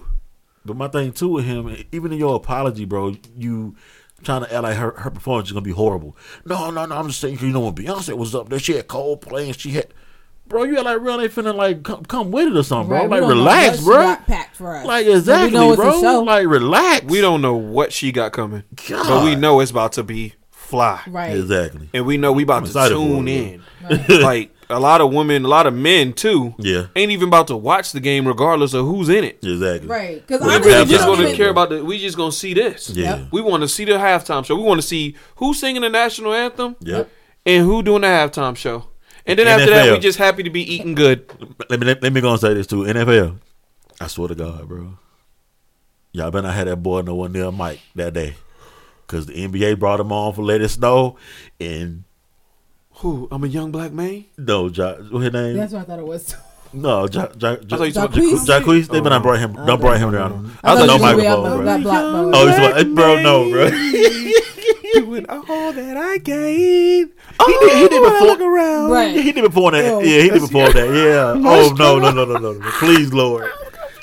But 0.67 0.77
my 0.77 0.89
thing 0.89 1.11
too 1.13 1.29
with 1.31 1.47
him, 1.47 1.75
even 1.91 2.13
in 2.13 2.19
your 2.19 2.37
apology, 2.37 2.85
bro, 2.85 3.17
you 3.37 3.77
trying 4.23 4.43
to 4.45 4.53
act 4.53 4.63
like 4.63 4.77
her, 4.77 4.91
her 4.93 5.11
performance 5.11 5.49
is 5.49 5.53
gonna 5.53 5.63
be 5.63 5.71
horrible. 5.73 6.17
No, 6.45 6.71
no, 6.71 6.85
no. 6.85 6.97
I'm 6.97 7.09
just 7.09 7.21
saying, 7.21 7.39
you 7.41 7.49
know, 7.49 7.61
when 7.61 7.75
Beyonce 7.75 8.15
was 8.15 8.35
up 8.35 8.51
there, 8.51 8.59
she 8.59 8.75
had 8.77 8.89
Coldplay 8.89 9.47
and 9.47 9.59
she 9.59 9.71
had, 9.71 9.87
bro, 10.55 10.63
you 10.63 10.77
act 10.77 10.85
like 10.85 11.01
real 11.01 11.21
ain't 11.21 11.33
finna 11.33 11.53
like 11.55 11.83
come, 11.83 12.05
come 12.05 12.31
with 12.31 12.47
it 12.49 12.57
or 12.57 12.63
something, 12.63 12.89
bro. 12.89 13.01
Right, 13.01 13.11
like 13.11 13.29
relax, 13.29 13.83
bro. 13.83 14.15
for 14.53 14.77
us. 14.77 14.87
Like 14.87 15.07
exactly, 15.07 15.51
know 15.51 15.73
it's 15.73 15.81
a 15.81 15.83
bro. 15.83 16.21
Like 16.23 16.47
relax. 16.47 17.05
We 17.07 17.21
don't 17.21 17.43
know 17.43 17.57
what 17.57 17.93
she 17.93 18.13
got 18.13 18.33
coming, 18.33 18.63
God. 18.89 19.09
but 19.09 19.25
we 19.25 19.35
know 19.35 19.59
it's 19.59 19.73
about 19.73 19.93
to 19.95 20.05
be 20.05 20.35
fly. 20.51 21.03
Right. 21.09 21.37
Exactly. 21.37 21.89
And 21.93 22.07
we 22.07 22.17
know 22.19 22.33
we 22.33 22.45
about 22.45 22.63
I'm 22.63 22.69
to 22.73 22.89
tune 22.89 23.27
it, 23.27 23.61
in. 23.91 24.07
like 24.23 24.55
a 24.71 24.79
lot 24.79 25.01
of 25.01 25.13
women, 25.13 25.45
a 25.45 25.49
lot 25.49 25.67
of 25.67 25.75
men 25.75 26.13
too. 26.13 26.55
Yeah. 26.59 26.87
Ain't 26.95 27.11
even 27.11 27.29
about 27.29 27.49
to 27.49 27.57
watch 27.57 27.91
the 27.91 28.01
game 28.01 28.27
regardless 28.27 28.75
of 28.75 28.87
who's 28.87 29.09
in 29.09 29.25
it. 29.25 29.41
Exactly. 29.43 29.89
Right. 29.89 30.27
Because 30.27 30.41
We 30.41 30.71
really 30.71 30.87
just 30.87 31.05
don't 31.05 31.17
gonna 31.17 31.29
even- 31.29 31.37
care 31.37 31.51
about 31.51 31.71
the. 31.71 31.85
We 31.85 31.99
just 31.99 32.17
gonna 32.17 32.31
see 32.31 32.55
this. 32.55 32.91
Yeah. 32.91 33.17
Yep. 33.17 33.29
We 33.33 33.41
want 33.41 33.63
to 33.63 33.69
see 33.69 33.85
the 33.85 33.95
halftime 33.95 34.45
show. 34.45 34.55
We 34.55 34.63
want 34.63 34.81
to 34.81 34.87
see 34.87 35.17
who's 35.37 35.59
singing 35.59 35.83
the 35.83 35.91
national 35.91 36.33
anthem. 36.33 36.77
Yep. 36.81 37.11
And 37.45 37.67
who 37.67 37.83
doing 37.83 38.03
the 38.03 38.07
halftime 38.07 38.57
show. 38.57 38.87
And 39.27 39.39
then 39.39 39.47
after 39.49 39.71
that, 39.71 39.89
NFL. 39.89 39.93
we 39.95 39.99
just 40.01 40.19
happy 40.19 40.43
to 40.43 40.51
be 40.51 40.75
eating 40.75 40.95
good. 40.95 41.31
Let 41.71 41.81
me 41.81 41.87
let, 41.87 42.03
let 42.03 42.13
me 42.13 42.21
go 42.21 42.33
and 42.33 42.41
say 42.41 42.53
this 42.55 42.67
too. 42.67 42.83
NFL, 42.83 43.39
I 44.01 44.07
swear 44.07 44.29
to 44.29 44.35
God, 44.35 44.69
bro. 44.69 44.99
Y'all 46.13 46.31
better 46.31 46.47
not 46.47 46.55
have 46.55 46.67
that 46.67 46.77
boy 46.77 47.01
no 47.01 47.15
one 47.15 47.33
near 47.33 47.51
Mike 47.51 47.81
that 47.95 48.13
day, 48.13 48.37
because 49.07 49.27
the 49.27 49.33
NBA 49.33 49.79
brought 49.79 49.99
him 50.01 50.13
on 50.13 50.33
for 50.35 50.43
Let 50.43 50.61
It 50.61 50.69
Snow, 50.69 51.17
and 51.59 52.05
Who? 52.97 53.27
I'm 53.33 53.43
a 53.45 53.49
young 53.49 53.73
black 53.73 53.93
man. 53.93 54.27
no, 54.37 54.69
ja, 54.69 54.95
what 55.11 55.21
his 55.21 55.33
name? 55.33 55.57
That's 55.57 55.73
what 55.73 55.83
I 55.83 55.85
thought 55.85 55.99
it 55.99 56.07
was. 56.07 56.37
No, 56.75 57.07
ja, 57.07 57.29
ja, 57.39 57.51
ja, 57.51 57.77
thought 57.77 57.87
you 57.87 57.93
said 57.93 58.11
Jacqueeze? 58.13 58.47
Jacquees. 58.47 58.89
They 58.89 58.99
better 58.99 59.11
not 59.11 59.23
bring 59.23 59.41
him. 59.41 59.55
Don't 59.55 59.81
bring 59.81 60.01
him 60.01 60.11
down. 60.11 60.57
I 60.63 60.75
thought 60.75 60.79
said 60.79 60.87
no 60.87 60.95
you 60.95 61.01
said 61.01 61.17
we 61.17 61.25
have 61.25 61.39
microphone, 61.39 61.83
bro. 61.83 61.93
Oh, 61.93 62.31
boy. 62.31 62.31
Oh, 62.35 62.47
he's 62.49 62.59
about, 62.59 62.95
bro, 62.95 63.23
no, 63.23 63.51
bro. 63.51 63.71
Doing 65.01 65.27
all 65.29 65.73
that 65.73 65.97
I 65.97 66.19
gained. 66.19 67.11
Oh, 67.41 67.47
he 67.47 67.67
did, 67.67 67.77
he 67.79 67.89
did 67.89 68.01
oh, 68.01 68.11
before. 68.11 68.27
Look 68.29 68.41
around. 68.41 68.91
Right. 68.91 69.15
He 69.15 69.33
did 69.33 69.43
before 69.43 69.73
that. 69.73 69.85
Oh. 69.85 70.01
yeah, 70.01 70.23
he 70.23 70.31
did 70.31 70.41
before 70.41 70.73
that. 70.73 70.95
Yeah. 70.95 71.35
Oh 71.45 71.75
no, 71.77 71.99
no, 71.99 72.11
no, 72.13 72.25
no, 72.25 72.39
no, 72.39 72.53
no. 72.53 72.71
Please, 72.79 73.13
Lord. 73.13 73.51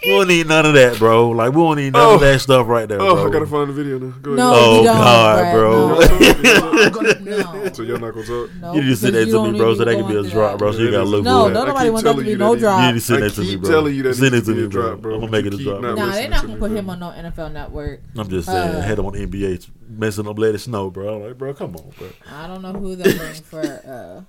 We 0.04 0.10
don't 0.10 0.28
need 0.28 0.48
none 0.48 0.66
of 0.66 0.74
that, 0.74 0.98
bro. 0.98 1.30
Like 1.30 1.50
we 1.52 1.58
don't 1.62 1.76
need 1.78 1.94
none 1.94 2.02
Oh. 2.02 2.16
of 2.16 2.22
that 2.22 2.42
stuff 2.42 2.68
right 2.68 2.88
there, 2.90 3.00
Oh, 3.00 3.14
bro. 3.16 3.28
I 3.28 3.30
gotta 3.32 3.46
find 3.46 3.70
the 3.70 3.74
video 3.74 4.00
now. 4.00 4.14
Go 4.22 4.34
No, 4.34 4.52
Oh, 4.54 4.78
you 4.80 4.84
don't, 4.88 4.98
God, 4.98 5.36
Brad, 5.42 5.54
bro. 5.54 5.88
No. 5.90 6.00
ahead. 6.02 7.76
So 7.76 7.84
you're 7.84 8.00
not 8.00 8.14
gonna 8.14 8.26
talk. 8.26 8.50
No, 8.60 8.74
You 8.74 8.82
need 8.82 8.90
to 8.90 8.96
send 8.98 9.16
that 9.16 9.26
to 9.28 9.52
me, 9.52 9.58
bro, 9.58 9.76
so 9.76 9.86
that 9.86 9.92
to 9.92 9.98
can 10.04 10.08
be 10.12 10.18
a 10.18 10.24
drop, 10.30 10.58
bro. 10.58 10.72
So 10.72 10.80
you 10.80 10.92
gotta 10.92 11.04
look 11.06 11.24
No, 11.24 11.46
for 11.46 11.52
no, 11.54 11.66
nobody 11.66 11.90
wants 11.92 12.04
that 12.04 12.10
to 12.10 12.14
telling 12.16 12.26
be 12.26 12.36
no 12.36 12.48
that 12.48 12.52
it- 12.52 12.56
You 12.56 12.60
drop. 12.66 12.82
need 12.82 12.94
to 12.94 13.00
send 13.06 13.24
that 13.24 13.34
to 13.34 13.42
me, 13.42 13.48
keep 13.48 13.62
bro. 13.62 13.70
telling 13.70 13.96
you 13.96 14.04
that 14.04 14.14
send 14.16 14.34
it 14.36 14.38
it 14.40 14.46
to 14.46 14.52
me, 14.52 14.62
to 14.64 14.70
be 14.70 14.78
a 14.78 14.96
bro. 14.96 15.14
I'm 15.14 15.20
gonna 15.22 15.32
make 15.32 15.46
it 15.46 15.54
a 15.54 15.58
Keep 15.58 15.66
drop. 15.68 15.82
Nah, 15.82 15.96
they're 16.12 16.30
not 16.30 16.42
gonna 16.48 16.58
put 16.58 16.72
him 16.72 16.90
on 16.90 17.00
no 17.00 17.12
NFL 17.12 17.50
network. 17.54 18.02
I'm 18.18 18.28
just 18.30 18.48
saying, 18.48 18.76
I 18.76 18.82
had 18.82 18.98
him 19.00 19.06
on 19.06 19.14
NBA 19.14 19.70
messing 19.90 20.28
up 20.28 20.38
Let 20.40 20.56
It 20.56 20.60
Snow, 20.60 20.90
bro. 20.90 21.20
Like, 21.20 21.38
bro, 21.38 21.54
come 21.54 21.76
on, 21.76 21.92
bro. 21.98 22.08
I 22.30 22.48
don't 22.48 22.62
know 22.64 22.74
who 22.74 22.96
they're 22.96 23.16
bringing 23.16 23.42
for 23.44 23.60
uh, 23.62 24.22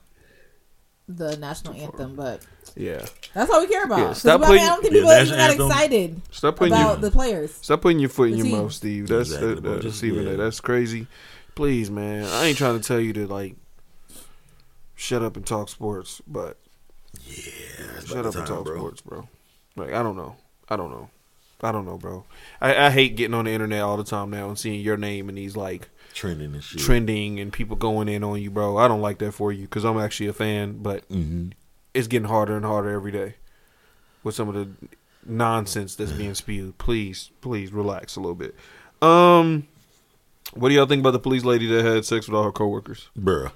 the 1.09 1.37
national 1.37 1.75
anthem, 1.75 2.15
but 2.15 2.41
Yeah. 2.77 3.05
that's 3.35 3.51
all 3.51 3.61
we 3.61 3.67
care 3.69 3.85
about. 3.85 3.99
Yeah, 3.99 4.05
'Cause, 4.07 4.19
stop 4.21 4.41
I, 4.41 4.45
mean, 4.45 4.45
I 4.45 4.47
putting- 4.47 4.67
don't 4.67 4.83
think 4.83 4.95
Yeah, 4.95 5.01
people 5.01 5.13
even 5.13 5.29
national 5.37 5.69
got 5.69 5.71
excited 5.75 6.23
Stop 6.31 6.57
putting 6.57 6.73
about 6.75 6.97
you. 6.99 7.03
the 7.03 7.11
players. 7.11 7.53
Stop 7.61 7.81
putting 7.83 7.99
your 7.99 8.09
foot 8.09 8.31
in 8.31 8.37
your 8.39 8.47
team. 8.47 8.57
mouth, 8.57 8.73
Steve. 8.73 9.09
That's 9.09 9.29
Exactly, 9.31 9.55
that, 9.55 9.63
that, 9.65 9.83
Just- 9.83 9.99
Stephen. 9.99 10.27
yeah. 10.27 10.37
That's 10.37 10.61
crazy. 10.61 11.07
Please, 11.55 11.91
man. 11.91 12.25
I 12.25 12.47
ain't 12.47 12.57
trying 12.59 12.81
to 12.81 12.87
tell 12.87 13.01
you 13.01 13.13
to 13.15 13.27
like 13.27 13.57
shut 14.95 15.23
up 15.23 15.37
and 15.37 15.45
talk 15.47 15.69
sports, 15.69 16.23
but 16.27 16.57
yeah, 17.27 17.35
shut 18.07 18.25
up 18.27 18.33
the 18.33 18.39
and 18.41 18.49
talk 18.49 18.65
bro. 18.65 18.77
sports, 18.79 19.01
bro. 19.03 19.29
Like 19.77 19.93
I 19.93 20.03
don't 20.03 20.17
know. 20.17 20.37
I 20.69 20.77
don't 20.77 20.91
know. 20.91 21.11
I 21.65 21.71
don't 21.71 21.85
know, 21.85 21.97
bro. 21.99 22.25
I, 22.61 22.87
I 22.87 22.91
hate 22.91 23.15
getting 23.17 23.35
on 23.35 23.45
the 23.45 23.53
internet 23.53 23.83
all 23.83 23.97
the 23.97 24.03
time 24.05 24.31
now 24.31 24.49
and 24.49 24.59
seeing 24.59 24.81
your 24.81 24.97
name 24.97 25.29
in 25.29 25.35
these 25.37 25.57
like 25.57 25.89
Trending 26.15 26.55
and 26.55 26.63
shit. 26.63 26.81
trending 26.81 27.41
and 27.41 27.53
people 27.53 27.77
going 27.77 28.09
in 28.09 28.23
on 28.25 28.41
you, 28.41 28.51
bro. 28.51 28.77
I 28.77 28.87
don't 28.89 29.01
like 29.01 29.19
that 29.19 29.33
for 29.33 29.51
you 29.53 29.63
because 29.63 29.85
I'm 29.85 29.99
actually 29.99 30.27
a 30.29 30.33
fan, 30.33 30.79
but 30.83 31.09
Mm-hmm. 31.09 31.51
it's 31.95 32.07
getting 32.09 32.29
harder 32.29 32.57
and 32.57 32.65
harder 32.65 32.91
every 32.91 33.13
day 33.13 33.35
with 34.23 34.35
some 34.35 34.49
of 34.49 34.55
the 34.55 34.69
nonsense 35.27 35.95
that's 35.97 36.13
being 36.13 36.35
spewed. 36.35 36.77
Please, 36.79 37.31
please 37.41 37.73
relax 37.73 38.17
a 38.17 38.21
little 38.21 38.35
bit. 38.35 38.55
Um, 39.01 39.67
what 40.55 40.69
do 40.69 40.75
y'all 40.75 40.87
think 40.87 41.01
about 41.01 41.13
the 41.13 41.19
police 41.19 41.45
lady 41.45 41.67
that 41.69 41.85
had 41.85 42.05
sex 42.05 42.29
with 42.29 42.37
all 42.37 42.45
her 42.45 42.53
coworkers 42.53 43.09
Bruh. 43.19 43.51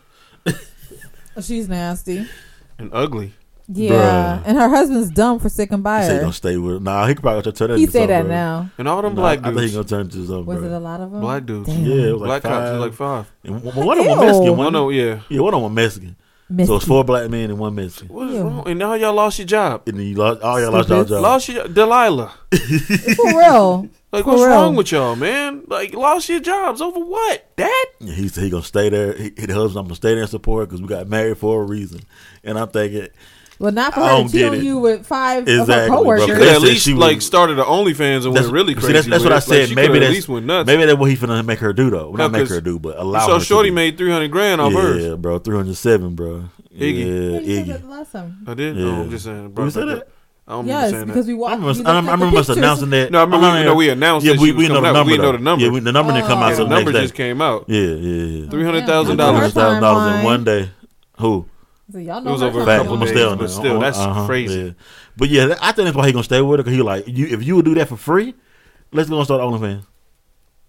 She's 1.43 1.69
nasty. 1.69 2.27
and 2.78 2.89
ugly? 2.93 3.35
Yeah, 3.68 4.43
and 4.44 4.56
her 4.56 4.68
husband's 4.68 5.10
dumb 5.10 5.38
for 5.40 5.48
sticking 5.48 5.82
by 5.82 6.01
He 6.02 6.06
said 6.06 6.10
he 6.12 6.16
her. 6.18 6.22
gonna 6.22 6.32
stay 6.32 6.56
with. 6.56 6.82
Nah, 6.82 7.06
he 7.06 7.14
could 7.14 7.22
probably 7.22 7.51
turn 7.52 7.68
that 7.70 7.76
He 7.78 7.82
into 7.84 7.93
say 7.93 8.06
that 8.06 8.18
something, 8.20 8.28
bro. 8.28 8.36
now. 8.36 8.70
And 8.78 8.88
all 8.88 9.02
them 9.02 9.14
Nah, 9.14 9.20
black 9.22 9.38
I 9.40 9.43
think 9.43 9.56
dudes, 9.56 9.70
he 9.72 9.76
gonna 9.76 9.88
turn 9.88 10.01
into 10.02 10.26
something, 10.26 10.47
Was 10.47 10.59
bro. 10.59 10.66
it 10.68 10.72
a 10.72 10.78
lot 10.78 11.01
of 11.01 11.10
them? 11.10 11.20
black 11.20 11.47
dudes, 11.47 11.68
Damn. 11.68 11.84
Yeah, 11.84 11.94
it 11.94 12.12
was 12.12 12.20
like 12.22 12.26
black 12.28 12.43
cops, 12.43 12.55
five. 12.55 12.74
is 12.74 12.80
like 12.80 12.93
five. 12.94 13.32
And 13.44 13.62
one 13.64 13.86
one 13.86 13.98
of 13.98 14.05
them 14.05 14.12
Ew. 14.12 14.18
was 14.18 14.26
Mexican. 14.26 14.56
One 14.56 14.72
One, 14.72 14.74
of 14.76 14.93
yeah. 14.93 15.20
yeah, 15.28 15.40
one 15.40 15.55
of 15.55 15.62
them 15.62 15.62
was 15.64 15.72
Mexican. 15.72 16.16
So 16.64 16.76
it's 16.76 16.84
four 16.86 17.02
black 17.02 17.28
men 17.28 17.51
and 17.51 17.59
one 17.59 17.74
Mexican. 17.74 18.14
What 18.14 18.28
is 18.28 18.34
Ew. 18.36 18.43
wrong? 18.43 18.68
And 18.68 18.78
now 18.78 18.94
y'all 18.94 19.12
lost 19.14 19.38
your 19.40 19.47
job. 19.48 19.82
And 19.88 19.98
then 19.98 20.06
you 20.06 20.14
lost, 20.14 20.43
all 20.43 20.60
y'all 20.60 20.70
lost 20.70 20.88
y'all 20.88 20.98
Stupid. 21.05 21.09
job. 21.16 21.22
Lost 21.22 21.48
your 21.48 21.66
Delilah. 21.68 22.32
For 23.16 23.26
real. 23.38 23.88
Like 24.12 24.22
For 24.24 24.30
what's 24.30 24.43
real. 24.43 24.51
wrong 24.52 24.76
with 24.76 24.93
y'all, 24.93 25.16
man? 25.16 25.64
Like 25.66 25.93
lost 25.93 26.28
your 26.28 26.38
jobs 26.40 26.80
over 26.80 27.01
what? 27.01 27.51
That? 27.56 27.86
Yeah, 27.98 28.14
he 28.14 28.28
said 28.28 28.44
he 28.44 28.51
gonna 28.51 28.62
stay 28.62 28.88
there. 28.88 29.12
He, 29.14 29.24
he 29.36 29.47
the 29.47 29.52
husband, 29.52 29.78
I'm 29.80 29.84
gonna 29.86 29.97
stay 29.97 30.10
there 30.14 30.20
and 30.22 30.30
support 30.30 30.68
because 30.68 30.80
we 30.80 30.86
got 30.88 31.09
married 31.09 31.36
for 31.38 31.60
a 31.60 31.64
reason. 31.66 32.01
And 32.44 32.56
I'm 32.56 32.68
thinking, 32.68 33.09
Well, 33.59 33.73
not 33.73 33.95
for 33.95 34.01
I 34.01 34.09
her 34.09 34.09
don't 34.19 34.27
to 34.28 34.33
cheat 34.33 34.45
on 34.47 34.65
you 34.65 34.78
with 34.78 35.07
five 35.07 35.45
Exactly, 35.49 35.61
of 35.61 35.69
her 35.69 35.87
bro. 35.89 35.97
coworkers. 35.97 36.24
She 36.27 36.33
at 36.51 36.61
least 36.61 36.85
she 36.85 36.93
was- 36.93 37.01
like 37.01 37.23
started 37.23 37.55
the 37.55 37.65
OnlyFans 37.65 38.24
and 38.27 38.35
went 38.35 38.47
really 38.53 38.74
see, 38.74 38.81
crazy. 38.81 38.93
that's, 38.93 39.07
that's 39.07 39.23
with 39.24 39.33
what 39.33 39.37
I 39.37 39.39
said. 39.39 39.69
Like, 39.69 39.77
maybe 39.77 39.87
coulda 39.87 40.01
that's 40.01 40.11
at 40.11 40.15
least 40.15 40.28
went 40.28 40.47
nuts. 40.47 40.66
maybe 40.66 40.85
that's 40.85 40.99
what 40.99 41.11
he 41.11 41.16
finna 41.16 41.45
make 41.45 41.59
her 41.61 41.73
do 41.73 41.89
though. 41.91 42.09
Well, 42.11 42.19
not 42.19 42.33
No, 42.33 42.39
make 42.39 42.49
'cause 42.49 42.57
her 42.57 42.61
do, 42.61 42.78
but 42.78 42.97
You 42.97 43.03
allow 43.03 43.27
saw 43.27 43.33
her. 43.35 43.39
to 43.39 43.45
Shorty 43.45 43.70
do. 43.70 43.74
made 43.74 43.97
three 43.97 44.11
hundred 44.11 44.31
grand 44.31 44.61
off 44.61 44.73
yeah, 44.74 44.81
hers. 44.81 45.16
bro, 45.16 45.39
three 45.39 45.57
hundred 45.57 45.77
seven, 45.77 46.15
bro. 46.15 46.45
Iggy. 46.77 46.81
Yeah, 46.81 46.85
You 46.85 47.57
said 47.57 47.65
Iggy. 47.65 47.66
that 47.69 47.89
last 47.89 48.12
time. 48.12 48.39
I 48.47 48.53
did. 48.55 48.77
Yeah. 48.77 48.85
No, 48.85 49.01
I'm 49.03 49.11
just 49.11 49.24
saying. 49.24 49.49
Bro, 49.53 49.65
we 49.65 49.70
say 49.70 49.85
that? 49.87 50.09
I 50.49 50.53
don't 50.53 50.66
Yes, 50.66 50.93
remember 50.93 50.97
saying 50.97 51.07
because 51.07 51.27
that. 51.27 51.33
we 51.33 51.37
I 51.37 51.41
watched. 51.41 51.78
remember, 51.78 51.91
I 52.11 52.15
remember 52.15 52.39
us 52.39 52.49
announcing 52.51 52.91
that. 52.91 53.11
No, 53.11 53.19
I 53.19 53.24
remember 53.24 53.47
Oh, 53.49 53.55
we- 53.59 53.65
no, 53.65 53.74
we 53.74 53.89
announced 53.89 54.27
Yeah, 54.27 54.33
that 54.35 54.41
we, 54.41 54.47
she 54.49 54.53
we 54.53 54.59
was 54.59 54.69
know 54.69 54.74
the 54.74 54.81
coming 54.83 54.89
out. 54.91 54.93
number. 54.93 55.11
We 55.12 55.19
know 55.19 55.33
the 55.33 55.39
number. 55.39 55.65
Yeah, 55.65 55.70
we, 55.73 55.81
the 55.81 55.93
number 55.93 56.12
didn't 56.12 56.27
come 56.28 56.39
Oh. 56.39 56.43
out 56.43 56.49
Yeah, 56.51 56.55
till 56.57 56.65
the 56.66 56.69
the 56.69 56.74
number 56.77 56.93
next 56.93 57.03
just 57.05 57.15
day. 57.15 57.24
came 57.24 57.41
out. 57.43 57.65
Yeah, 57.66 57.81
yeah, 57.81 58.24
yeah. 58.45 58.51
Three 58.51 58.65
hundred 58.65 58.87
thousand 58.87 59.19
Yeah, 59.19 59.24
dollars. 59.24 59.41
hundred 59.41 59.55
thousand 59.55 59.83
dollars 59.83 60.19
in 60.19 60.24
one 60.24 60.45
day. 60.45 60.70
Who? 61.19 61.47
So 61.93 61.99
y'all 61.99 62.19
It 62.27 62.31
was 62.31 62.43
over 62.43 62.63
a 62.63 62.65
couple 62.65 62.95
I'm 62.95 63.01
days, 63.01 63.11
gonna 63.13 63.21
stay 63.21 63.25
on 63.25 63.39
but 63.39 63.49
still, 63.51 63.79
that's 63.81 63.99
Uh-huh, 63.99 64.27
crazy. 64.27 64.61
yeah. 64.61 64.71
But 65.17 65.29
yeah, 65.29 65.55
I 65.63 65.73
think 65.73 65.87
that's 65.87 65.97
why 65.97 66.07
he 66.07 66.13
gonna 66.13 66.25
stay 66.25 66.41
with 66.43 66.59
her. 66.59 66.65
Cause 66.65 66.73
he 66.73 66.83
like, 66.83 67.05
you, 67.07 67.27
if 67.29 67.45
you 67.45 67.57
would 67.57 67.65
do 67.65 67.75
that 67.77 67.89
for 67.89 67.97
free, 67.97 68.35
let's 68.93 69.09
go 69.09 69.17
and 69.17 69.25
start 69.25 69.41
OnlyFans. 69.41 69.87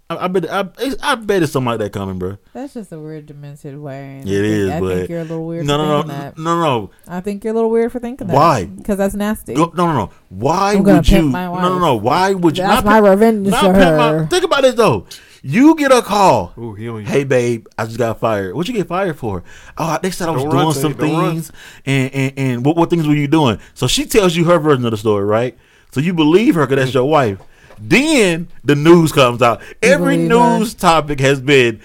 I, 0.10 0.16
I 0.24 0.28
bet, 0.30 0.50
I, 0.50 0.70
I 1.04 1.16
bet 1.16 1.44
it's 1.44 1.52
something 1.52 1.68
like 1.70 1.80
that 1.80 1.92
coming, 1.92 2.18
bro. 2.18 2.38
That's 2.54 2.76
just 2.76 2.94
a 2.94 3.00
weird, 3.00 3.26
demented 3.26 3.78
way. 3.78 4.20
and 4.22 4.30
It 4.30 4.68
I 4.68 4.70
think, 4.70 4.82
but 4.82 4.96
think 4.96 5.10
you're 5.10 5.20
a 5.20 5.24
little 5.24 5.46
weird. 5.46 5.66
no, 5.66 5.74
for 5.74 5.78
no, 5.84 5.86
no, 5.90 6.02
thinking 6.04 6.20
that. 6.20 6.38
no, 6.38 6.62
no, 6.62 6.90
I 7.10 7.20
think 7.20 7.44
you're 7.44 7.52
a 7.52 7.56
little 7.56 7.70
weird 7.70 7.92
for 7.92 8.00
thinking 8.00 8.28
that. 8.28 8.34
Why? 8.36 8.66
Because 8.66 8.98
that's 8.98 9.16
nasty. 9.16 9.54
no, 9.56 9.66
no, 9.76 9.88
no, 9.88 9.94
no. 9.94 10.10
Why 10.30 10.76
I'm 10.76 10.84
would 10.84 11.08
you? 11.10 11.18
pimp 11.18 11.32
my 11.32 11.46
No, 11.48 11.60
no, 11.60 11.80
no. 11.80 11.96
Why 11.96 12.34
would 12.34 12.58
you? 12.58 12.64
That's 12.64 12.86
not 12.86 12.86
my 12.86 13.02
pimp- 13.02 13.10
revenge 13.20 13.48
not 13.50 13.60
for 13.66 13.74
pimp 13.74 13.98
my- 13.98 14.10
her. 14.14 14.28
think 14.28 14.44
about 14.46 14.62
this 14.62 14.76
though. 14.76 15.08
You 15.50 15.76
get 15.76 15.94
a 15.94 16.02
call. 16.02 16.54
Ooh, 16.58 16.74
he 16.74 16.90
on 16.90 17.00
you. 17.00 17.06
Hey 17.06 17.24
babe, 17.24 17.68
I 17.78 17.86
just 17.86 17.98
got 17.98 18.20
fired. 18.20 18.54
What 18.54 18.68
you 18.68 18.74
get 18.74 18.90
fired 18.90 19.18
for? 19.18 19.46
Oh, 19.78 19.98
they 20.02 20.12
said 20.12 20.28
I 20.28 20.32
was 20.32 20.44
Don't 20.44 20.52
doing 20.52 20.66
run, 20.66 20.74
some 20.74 20.94
Tay, 20.94 21.08
things, 21.08 21.54
and, 21.86 22.14
and 22.14 22.34
and 22.36 22.66
what 22.66 22.76
what 22.76 22.90
things 22.90 23.08
were 23.08 23.16
you 23.16 23.30
doing? 23.30 23.58
So 23.74 23.88
she 23.88 24.06
tells 24.06 24.36
you 24.36 24.44
her 24.44 24.60
version 24.60 24.84
of 24.84 24.92
the 24.92 24.98
story, 24.98 25.24
right? 25.24 25.58
So 25.92 26.02
you 26.02 26.14
believe 26.14 26.56
her 26.56 26.68
because 26.68 26.84
that's 26.84 26.94
your 26.94 27.06
wife. 27.06 27.40
Then 27.80 28.50
the 28.66 28.76
news 28.76 29.14
comes 29.14 29.42
out. 29.42 29.62
Every 29.82 30.18
believe 30.18 30.32
her. 30.32 30.60
news 30.60 30.74
topic 30.74 31.22
has 31.22 31.40
been 31.40 31.80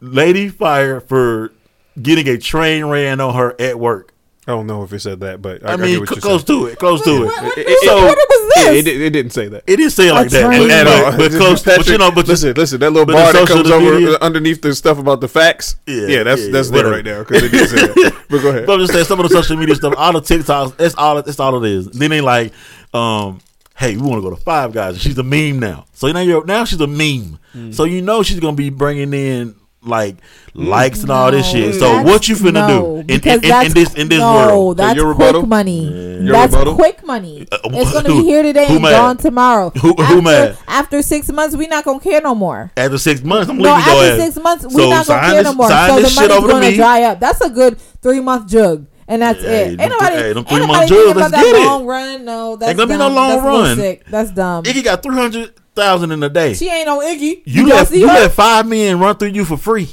lady 0.00 0.48
fired 0.48 1.06
for 1.06 1.52
getting 2.00 2.26
a 2.28 2.38
train 2.38 2.86
ran 2.86 3.20
on 3.20 3.34
her 3.34 3.54
at 3.60 3.78
work. 3.78 4.14
I 4.48 4.52
don't 4.52 4.66
know 4.68 4.84
if 4.84 4.92
it 4.92 5.00
said 5.00 5.20
that, 5.20 5.42
but 5.42 5.64
I, 5.66 5.70
I, 5.70 5.72
I 5.72 5.76
mean, 5.76 5.98
get 5.98 6.00
what 6.00 6.08
cl- 6.08 6.16
you're 6.16 6.20
close 6.20 6.46
saying. 6.46 6.60
to 6.60 6.66
it, 6.66 6.78
close 6.78 7.02
to 7.02 7.10
it. 7.22 7.26
what 7.26 7.58
It, 7.58 7.84
So- 7.84 7.98
order 7.98 8.14
was 8.14 8.52
yeah, 8.56 8.70
this? 8.70 8.78
it, 8.78 8.82
di- 8.84 9.04
it 9.06 9.10
didn't 9.10 9.32
say 9.32 9.48
that. 9.48 9.64
It 9.66 9.76
didn't 9.76 9.90
say 9.90 10.08
it 10.08 10.12
like 10.12 10.30
that 10.30 10.46
train. 10.46 10.70
at 10.70 10.86
all, 10.86 11.10
but 11.16 11.30
Just 11.32 11.36
close. 11.38 11.62
But 11.64 11.86
you 11.88 11.98
know, 11.98 12.10
but 12.12 12.28
listen, 12.28 12.54
listen. 12.54 12.78
That 12.80 12.90
little 12.92 13.12
bar 13.12 13.32
that 13.32 13.48
comes 13.48 13.68
over 13.70 13.94
media- 13.98 14.12
uh, 14.14 14.18
underneath 14.20 14.62
the 14.62 14.72
stuff 14.74 14.98
about 14.98 15.20
the 15.20 15.26
facts. 15.28 15.76
Yeah, 15.86 16.06
Yeah, 16.06 16.22
that's 16.22 16.42
yeah, 16.46 16.52
that's 16.52 16.70
yeah, 16.70 16.82
there 16.82 16.90
right 16.92 17.04
now 17.04 17.18
because 17.24 17.42
it 17.42 17.48
did 17.50 17.68
say 17.70 17.76
that. 17.86 18.22
But 18.30 18.42
go 18.42 18.50
ahead. 18.50 18.66
But 18.66 18.74
I'm 18.74 18.80
just 18.80 18.92
saying 18.92 19.04
some 19.06 19.18
of 19.20 19.28
the 19.28 19.34
social 19.34 19.56
media 19.56 19.74
stuff, 19.74 19.94
all 19.96 20.12
the 20.12 20.20
TikToks, 20.20 20.76
that's 20.76 20.94
all 20.94 21.20
that's 21.22 21.40
all 21.40 21.62
it 21.64 21.68
is. 21.70 21.86
Then 21.88 22.10
they 22.10 22.20
like, 22.20 22.52
um, 22.94 23.40
hey, 23.76 23.96
we 23.96 24.02
want 24.02 24.22
to 24.22 24.28
go 24.28 24.34
to 24.34 24.40
Five 24.40 24.72
Guys. 24.72 25.00
She's 25.00 25.18
a 25.18 25.22
meme 25.24 25.58
now. 25.58 25.86
So 25.92 26.10
now 26.12 26.20
you're 26.20 26.44
now 26.44 26.64
she's 26.64 26.80
a 26.80 26.86
meme. 26.86 27.38
Mm. 27.54 27.74
So 27.74 27.84
you 27.84 28.00
know 28.02 28.22
she's 28.22 28.38
gonna 28.40 28.56
be 28.56 28.70
bringing 28.70 29.12
in 29.12 29.54
like 29.86 30.16
likes 30.54 31.02
and 31.02 31.10
all 31.10 31.30
this 31.30 31.46
shit. 31.50 31.74
So 31.74 31.80
that's- 31.80 32.04
what 32.06 32.28
you 32.28 32.36
finna 32.36 32.66
no, 32.68 32.68
do 32.68 32.96
in, 33.00 33.06
because 33.06 33.38
in, 33.38 33.44
in, 33.44 33.48
that's- 33.50 33.66
in 33.66 33.72
this 33.74 33.94
in 33.94 34.08
this 34.08 34.18
no, 34.20 34.32
world? 34.34 34.76
that's 34.78 34.96
your 34.96 35.14
quick 35.14 35.26
rebuttal? 35.26 35.46
money. 35.46 35.84
Your 36.22 36.32
That's 36.32 36.52
rebuttal? 36.52 36.74
quick 36.74 37.04
money. 37.06 37.46
Uh, 37.52 37.58
It's 37.64 37.92
gonna 37.92 38.08
who- 38.12 38.22
be 38.22 38.28
here 38.28 38.42
today 38.42 38.66
who 38.66 38.74
and 38.74 38.82
mad? 38.82 38.90
gone 38.92 39.16
tomorrow. 39.18 39.70
Who- 39.70 39.92
who 39.94 40.02
after, 40.02 40.22
mad? 40.22 40.58
After 40.66 41.02
six 41.02 41.30
months, 41.30 41.54
we 41.56 41.66
not 41.66 41.84
gonna 41.84 42.00
care 42.00 42.20
no 42.20 42.34
more. 42.34 42.72
After 42.76 42.98
six 42.98 43.22
months, 43.22 43.50
I'm 43.50 43.58
No, 43.58 43.74
leaving 43.74 43.92
your 43.92 44.02
after 44.04 44.12
ass. 44.22 44.24
six 44.26 44.36
months, 44.42 44.64
we 44.64 44.70
So 44.70 44.78
not 44.90 44.90
gonna 44.90 45.04
sign 45.04 45.22
care 45.30 45.34
this- 45.42 45.44
no 45.44 45.52
more. 45.54 45.68
sign 45.68 45.90
So 45.90 45.96
the 45.96 46.02
this 46.02 46.10
shit 46.12 46.20
money's 46.22 46.36
over 46.38 46.46
to 46.48 46.52
gonna 46.54 46.70
me. 46.70 46.76
dry 46.76 47.02
up. 47.02 47.20
That's 47.20 47.40
a 47.42 47.50
good 47.50 47.78
three 48.02 48.20
month 48.20 48.48
jug, 48.48 48.86
and 49.06 49.22
that's 49.22 49.40
Hey, 49.42 49.46
it. 49.46 49.70
them 49.76 49.80
Ain't 49.82 49.90
nobody, 49.92 50.10
th- 50.16 50.22
hey, 50.22 50.28
them 50.32 50.38
ain't 50.38 50.48
three-month 50.48 50.68
nobody 50.72 50.88
jugs, 50.88 50.96
thinking 50.96 51.10
about 51.12 51.20
let's 51.20 51.30
that 51.32 51.44
get 51.52 51.54
it. 51.62 51.66
long 51.66 51.86
run. 51.86 52.24
No, 52.24 52.56
that's 52.56 52.68
Ain't 52.70 52.78
gonna 52.78 52.86
be 52.88 52.98
dumb. 52.98 53.12
no 53.14 53.14
long 53.20 53.28
that's 53.30 53.42
run. 53.44 53.76
Sick. 53.76 54.04
That's 54.10 54.30
dumb. 54.30 54.64
Iggy 54.64 54.82
got 54.84 55.02
three 55.02 55.14
hundred 55.14 55.50
thousand 55.76 56.10
in 56.10 56.22
a 56.22 56.28
day. 56.28 56.54
She 56.54 56.68
ain't 56.68 56.86
no 56.86 56.98
Iggy. 57.00 57.42
you 57.44 57.66
y'all 57.68 57.76
let 57.76 57.90
you 57.92 58.08
her? 58.08 58.14
let 58.14 58.32
five 58.32 58.66
men 58.66 58.98
run 58.98 59.16
through 59.16 59.28
you 59.28 59.44
for 59.44 59.56
free. 59.56 59.88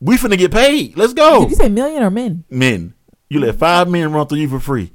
We 0.00 0.16
finna 0.16 0.38
get 0.38 0.52
paid. 0.52 0.96
Let's 0.96 1.12
go, 1.12 1.40
Did 1.40 1.50
you 1.50 1.56
say 1.56 1.68
million 1.68 2.02
or 2.02 2.10
men? 2.10 2.44
men. 2.48 2.94
You 3.28 3.40
let 3.40 3.56
five 3.56 3.88
men 3.88 4.12
run 4.12 4.26
through 4.26 4.38
you 4.38 4.48
for 4.48 4.60
free. 4.60 4.92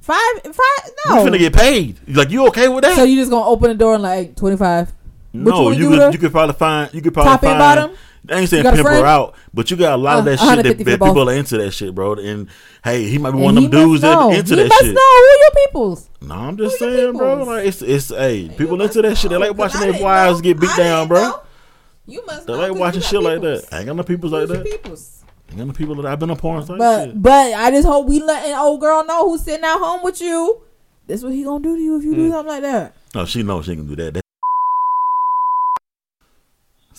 Five, 0.00 0.18
five. 0.44 0.90
No. 1.08 1.22
We 1.24 1.30
finna 1.30 1.38
get 1.38 1.52
paid. 1.54 1.98
Like 2.08 2.30
you 2.30 2.46
okay 2.48 2.68
with 2.68 2.82
that? 2.84 2.96
so 2.96 3.04
you 3.04 3.16
just 3.16 3.30
gonna 3.30 3.46
open 3.46 3.68
the 3.70 3.74
door 3.76 3.94
and 3.94 4.02
like 4.02 4.36
twenty 4.36 4.56
five? 4.56 4.92
no, 5.32 5.70
you 5.70 5.90
you 5.90 5.98
could, 5.98 6.12
you 6.14 6.18
could 6.18 6.32
probably 6.32 6.54
find 6.54 6.92
you 6.92 7.00
could 7.00 7.14
probably 7.14 7.30
Top 7.32 7.42
and 7.44 7.50
find. 7.50 7.58
bottom? 7.58 7.96
I 8.30 8.38
ain't 8.38 8.48
saying 8.48 8.62
pimp 8.62 8.86
her 8.86 9.04
out, 9.04 9.34
but 9.52 9.70
you 9.70 9.76
got 9.76 9.94
a 9.94 9.96
lot 9.96 10.18
of 10.20 10.26
Uh, 10.26 10.30
that 10.30 10.38
shit 10.38 10.46
that, 10.48 10.56
150 10.78 10.84
that 10.84 11.00
people 11.00 11.28
are 11.28 11.32
into 11.34 11.58
that 11.58 11.72
shit, 11.72 11.92
bro. 11.94 12.14
And 12.14 12.48
hey, 12.84 13.04
he 13.08 13.18
might 13.18 13.32
be 13.32 13.36
And 13.38 13.44
one 13.44 13.56
of 13.56 13.62
he 13.64 13.68
them 13.68 13.88
dudes 13.88 14.02
know. 14.02 14.30
that 14.30 14.38
into 14.38 14.54
he 14.54 14.62
that 14.62 14.68
must 14.68 14.82
shit. 14.84 14.94
know 14.94 15.00
who 15.00 15.38
your 15.40 15.66
peoples. 15.66 16.08
No, 16.20 16.34
I'm 16.36 16.56
just 16.56 16.78
Who 16.78 16.90
saying, 16.92 17.16
bro. 17.16 17.42
Like 17.42 17.66
it's 17.66 17.82
it's 17.82 18.08
hey, 18.10 18.48
people 18.56 18.80
into 18.80 19.02
that 19.02 19.16
shit. 19.18 19.30
They 19.30 19.36
like 19.38 19.56
watching 19.56 19.80
their 19.80 20.00
wives 20.00 20.38
know. 20.38 20.42
get 20.42 20.60
beat 20.60 20.70
I 20.70 20.76
down, 20.76 21.08
bro. 21.08 21.20
know. 21.20 21.40
You 22.06 22.24
must. 22.26 22.46
They 22.46 22.52
like 22.52 22.74
watching 22.74 23.00
shit 23.02 23.22
like 23.22 23.40
that. 23.40 23.64
I 23.72 23.78
ain't 23.78 23.86
got 23.86 23.96
no 23.96 24.02
peoples 24.04 24.32
like 24.32 24.48
Who's 24.48 24.50
that. 24.58 24.64
peoples? 24.66 25.24
Ain't 25.48 25.58
got 25.58 25.66
no 25.66 25.72
people 25.72 25.94
that 25.96 26.06
I've 26.06 26.18
been 26.20 26.30
on 26.30 26.36
porn 26.36 26.64
site. 26.64 26.78
But 26.78 27.04
shit. 27.06 27.22
but 27.22 27.54
I 27.54 27.70
just 27.72 27.86
hope 27.88 28.06
we 28.08 28.20
let 28.20 28.46
an 28.46 28.56
old 28.56 28.80
girl 28.80 29.04
know 29.04 29.28
who's 29.30 29.42
sitting 29.42 29.64
at 29.64 29.78
home 29.78 30.02
with 30.04 30.20
you. 30.20 30.62
That's 31.08 31.24
what 31.24 31.32
he 31.32 31.42
gonna 31.42 31.62
do 31.62 31.74
to 31.76 31.82
you 31.82 31.98
if 31.98 32.04
you 32.04 32.14
do 32.14 32.30
something 32.30 32.46
like 32.52 32.62
that. 32.62 32.94
No, 33.14 33.24
she 33.24 33.42
knows 33.42 33.64
she 33.66 33.74
can 33.74 33.86
do 33.88 33.96
that. 33.96 34.14
That- 34.14 34.21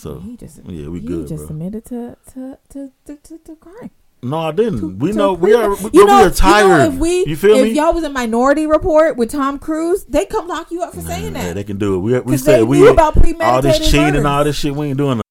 So 0.04 0.20
He 0.20 0.36
just 0.36 0.60
yeah, 0.66 0.90
we 0.90 1.00
he 1.00 1.08
good, 1.08 1.28
just 1.30 1.48
bro. 1.48 1.56
admitted 1.56 1.86
to 1.86 2.18
to 2.34 2.58
to 2.72 2.92
to, 3.06 3.16
to, 3.24 3.38
to 3.38 3.56
crime. 3.56 3.90
No, 4.22 4.38
I 4.40 4.52
didn't. 4.52 5.00
We 5.00 5.12
to 5.12 5.18
know 5.18 5.32
we 5.34 5.54
are. 5.54 5.70
We, 5.76 5.90
You 5.94 6.06
we 6.06 6.12
know, 6.12 6.26
are 6.26 6.30
tired. 6.30 6.64
You, 6.66 6.78
know, 6.78 6.94
if 6.94 7.00
we 7.00 7.26
You 7.26 7.36
feel 7.38 7.56
if 7.56 7.64
me? 7.64 7.72
y'all 7.72 7.94
was 7.94 8.04
in 8.04 8.12
Minority 8.12 8.68
Report 8.68 9.16
with 9.16 9.32
Tom 9.32 9.60
Cruise, 9.60 10.04
they 10.04 10.26
come 10.26 10.50
lock 10.50 10.72
you 10.72 10.82
up 10.82 10.94
for 10.94 11.00
saying 11.00 11.32
that. 11.34 11.44
Yeah, 11.46 11.54
they 11.54 11.64
can 11.64 11.78
do 11.78 11.96
it. 11.96 12.00
We 12.00 12.20
we 12.20 12.34
'Cause 12.34 12.44
said 12.44 12.60
they 12.60 12.64
we 12.64 12.80
knew 12.80 12.90
about 12.90 13.16
all 13.42 13.62
this 13.62 13.80
cheating 13.90 14.18
and 14.18 14.28
all 14.28 14.44
this 14.44 14.58
shit. 14.58 14.76
We 14.76 14.88
ain't 14.88 14.98
doing. 14.98 15.20
it. 15.20 15.24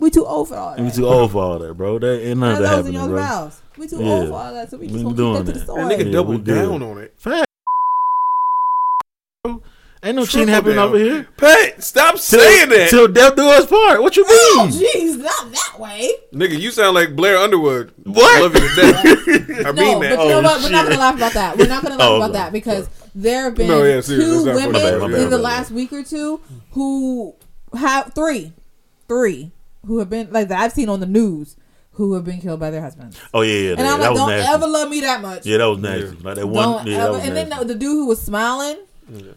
We 0.00 0.10
too 0.10 0.26
old 0.26 0.48
for 0.48 0.56
all 0.56 0.74
that. 0.76 0.82
We 0.82 0.90
too 0.90 1.06
old 1.06 1.30
for 1.30 1.42
all 1.42 1.58
that, 1.60 1.74
bro. 1.74 2.00
That 2.00 2.26
ain't 2.26 2.40
none 2.40 2.54
of 2.54 2.58
That 2.58 2.64
that 2.70 2.76
was 2.78 2.86
in 2.88 2.94
happening, 2.94 2.94
y'all's 2.94 3.08
bro. 3.08 3.22
mouths. 3.22 3.60
We 3.78 3.86
too 3.86 4.02
Yeah. 4.02 4.12
old 4.14 4.28
for 4.28 4.34
all 4.34 4.52
that, 4.52 4.70
so 4.70 4.76
we 4.78 4.86
We 4.86 4.92
just 4.92 4.98
ain't 4.98 5.04
gonna 5.04 5.16
doing 5.16 5.36
keep 5.36 5.46
that 5.46 5.52
to 5.52 5.58
the 5.60 5.64
that. 5.64 5.72
story. 5.72 5.84
That 5.88 5.98
nigga 6.00 6.06
Yeah, 6.06 6.12
doubled 6.12 6.36
we 6.38 6.42
good. 6.42 6.54
down 6.68 6.82
on 6.82 6.98
it. 6.98 7.14
Fact. 7.16 7.45
Ain't 10.06 10.16
no 10.16 10.24
cheating 10.24 10.48
happening 10.48 10.78
over 10.78 10.96
here. 10.96 11.26
Pat, 11.36 11.82
stop 11.82 12.12
Till- 12.14 12.18
saying 12.40 12.68
that. 12.70 12.90
Till 12.90 13.08
death 13.08 13.34
do 13.36 13.46
us 13.48 13.66
part. 13.66 14.00
What 14.02 14.16
you 14.16 14.24
mean? 14.24 14.32
Oh, 14.32 14.68
jeez, 14.70 15.18
not 15.18 15.50
that 15.52 15.78
way. 15.80 16.12
Nigga, 16.32 16.58
you 16.58 16.70
sound 16.70 16.94
like 16.94 17.16
Blair 17.16 17.36
Underwood. 17.38 17.92
What? 18.04 18.40
Love 18.42 18.54
you 18.54 18.60
to 18.68 18.76
death. 18.76 19.66
I 19.66 19.70
No, 19.72 19.82
mean 19.82 19.98
but 20.00 20.10
you 20.10 20.16
know 20.16 20.38
Oh, 20.38 20.42
what? 20.42 20.62
We're 20.62 20.70
not 20.70 20.84
gonna 20.86 20.98
laugh 21.00 21.16
about 21.16 21.32
that. 21.32 21.56
We're 21.58 21.68
not 21.68 21.82
gonna 21.82 21.96
laugh 21.96 22.08
Oh, 22.10 22.16
about 22.18 22.32
that 22.34 22.52
because 22.52 22.88
there 23.14 23.44
have 23.44 23.54
been 23.56 23.66
No, 23.68 23.82
yeah, 23.82 24.00
two 24.00 24.44
women 24.44 24.72
funny. 24.72 24.72
My 24.72 24.78
bad, 24.78 25.00
my 25.00 25.08
bad, 25.08 25.18
in 25.20 25.30
the 25.30 25.36
bad. 25.38 25.42
last 25.42 25.70
week 25.72 25.92
or 25.92 26.02
two 26.04 26.40
who 26.70 27.34
have 27.76 28.12
three, 28.14 28.52
three 29.08 29.50
who 29.86 29.98
have 29.98 30.08
been 30.10 30.30
like 30.30 30.48
that 30.48 30.60
I've 30.60 30.72
seen 30.72 30.88
on 30.88 31.00
the 31.00 31.06
news 31.06 31.56
who 31.92 32.12
have 32.14 32.24
been 32.24 32.40
killed 32.40 32.60
by 32.60 32.70
their 32.70 32.82
husbands. 32.82 33.18
Oh 33.34 33.40
yeah, 33.40 33.54
yeah. 33.54 33.70
And 33.70 33.78
that, 33.80 33.86
I'm 33.94 34.00
that 34.00 34.02
like, 34.02 34.10
was 34.12 34.18
don't 34.20 34.28
nasty. 34.30 34.52
ever 34.54 34.66
love 34.66 34.88
me 34.90 35.00
that 35.00 35.20
much. 35.22 35.46
Yeah, 35.46 35.58
that 35.58 35.64
was 35.68 35.78
nasty. 35.78 36.16
Like 36.22 36.34
that 36.36 36.46
one. 36.46 36.62
Don't 36.68 36.86
yeah, 36.86 36.98
that 36.98 37.02
ever. 37.04 37.12
was 37.14 37.22
And 37.26 37.36
then 37.36 37.48
the, 37.48 37.64
the 37.64 37.74
dude 37.74 37.82
who 37.90 38.06
was 38.06 38.20
smiling. 38.22 38.76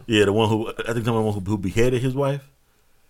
Yeah, 0.06 0.24
the 0.24 0.32
one 0.32 0.48
who 0.48 0.68
I 0.88 0.92
think 0.92 1.04
someone 1.04 1.32
who, 1.32 1.40
who 1.40 1.58
beheaded 1.58 2.02
his 2.02 2.14
wife. 2.14 2.42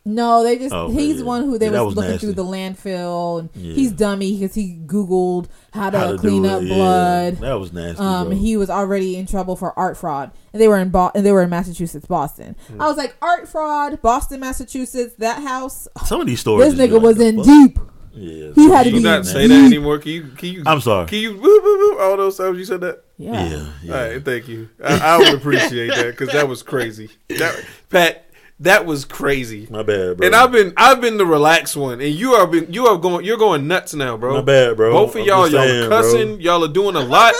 No, 0.02 0.42
they 0.42 0.56
just 0.56 0.74
oh, 0.74 0.88
he's 0.90 1.18
yeah. 1.18 1.24
one 1.24 1.44
who 1.44 1.58
they 1.58 1.66
Yeah, 1.66 1.72
that 1.72 1.80
were 1.80 1.86
was 1.86 1.94
looking 1.96 2.12
nasty. 2.12 2.26
through 2.28 2.34
the 2.34 2.44
landfill, 2.44 3.40
and 3.40 3.50
Yeah. 3.54 3.74
he's 3.74 3.92
dummy 3.92 4.38
because 4.38 4.54
he 4.54 4.78
googled 4.86 5.48
how 5.74 5.90
to, 5.90 5.98
How 5.98 6.12
to 6.12 6.18
clean 6.18 6.46
up 6.46 6.62
it, 6.62 6.68
yeah. 6.68 6.74
blood. 6.74 7.36
That 7.36 7.60
was 7.60 7.72
nasty. 7.74 8.02
Um, 8.02 8.28
bro. 8.28 8.36
he 8.36 8.56
was 8.56 8.70
already 8.70 9.16
in 9.16 9.26
trouble 9.26 9.56
for 9.56 9.78
art 9.78 9.98
fraud, 9.98 10.30
and 10.54 10.60
they 10.62 10.68
were 10.68 10.78
in 10.78 10.88
Bo- 10.88 11.10
and 11.14 11.24
they 11.26 11.32
were 11.32 11.42
in 11.42 11.50
Massachusetts, 11.50 12.06
Boston. 12.06 12.56
Hmm. 12.68 12.80
I 12.80 12.86
was 12.88 12.96
like, 12.96 13.14
art 13.20 13.46
fraud, 13.46 14.00
Boston, 14.00 14.40
Massachusetts. 14.40 15.14
That 15.18 15.42
house, 15.42 15.86
Some 16.06 16.22
of 16.22 16.26
these 16.26 16.40
stories. 16.40 16.74
this 16.74 16.88
nigga 16.88 16.94
like, 16.94 17.02
was 17.02 17.20
in 17.20 17.36
fuck? 17.36 17.44
deep. 17.44 17.78
Yeah, 18.14 18.52
He 18.54 18.70
had 18.70 18.84
shit 18.84 18.84
to 18.84 18.88
you 18.88 18.90
be- 18.90 18.92
was 18.94 19.02
not 19.04 19.26
say 19.26 19.46
nasty. 19.46 19.48
that 19.48 19.64
anymore. 19.66 19.98
Can 19.98 20.12
you? 20.12 20.22
Can 20.36 20.48
you? 20.48 20.62
I'm 20.64 20.80
sorry. 20.80 21.06
Can 21.08 21.18
you? 21.18 21.34
Woo, 21.34 21.60
woo, 21.62 21.78
woo, 21.78 21.98
all 22.00 22.16
those 22.16 22.38
times 22.38 22.58
you 22.58 22.64
said 22.64 22.80
that. 22.80 23.04
Yeah. 23.20 23.46
Yeah, 23.48 23.66
yeah. 23.82 23.94
All 23.94 24.08
right, 24.12 24.24
thank 24.24 24.48
you. 24.48 24.68
I, 24.82 24.98
I 24.98 25.18
would 25.18 25.34
appreciate 25.34 25.88
that 25.94 26.06
because 26.06 26.30
that 26.30 26.48
was 26.48 26.62
crazy. 26.62 27.10
That, 27.28 27.64
Pat, 27.90 28.24
that 28.60 28.86
was 28.86 29.04
crazy. 29.04 29.66
My 29.70 29.82
bad, 29.82 30.16
bro. 30.16 30.26
And 30.26 30.34
I've 30.34 30.50
been 30.52 30.72
I've 30.76 31.00
been 31.02 31.18
the 31.18 31.26
relaxed 31.26 31.76
one, 31.76 32.00
and 32.00 32.14
you 32.14 32.32
are 32.32 32.46
been 32.46 32.72
you 32.72 32.86
are 32.86 32.96
going 32.96 33.24
you're 33.26 33.36
going 33.38 33.68
nuts 33.68 33.92
now, 33.94 34.16
bro. 34.16 34.36
My 34.36 34.40
bad, 34.40 34.76
bro. 34.76 34.92
Both 34.92 35.16
of 35.16 35.20
I'm 35.22 35.26
y'all, 35.26 35.48
y'all 35.48 35.62
saying, 35.62 35.84
are 35.84 35.88
bro. 35.88 36.00
cussing, 36.02 36.40
y'all 36.40 36.64
are 36.64 36.68
doing 36.72 36.96
a 36.96 37.00
lot, 37.00 37.34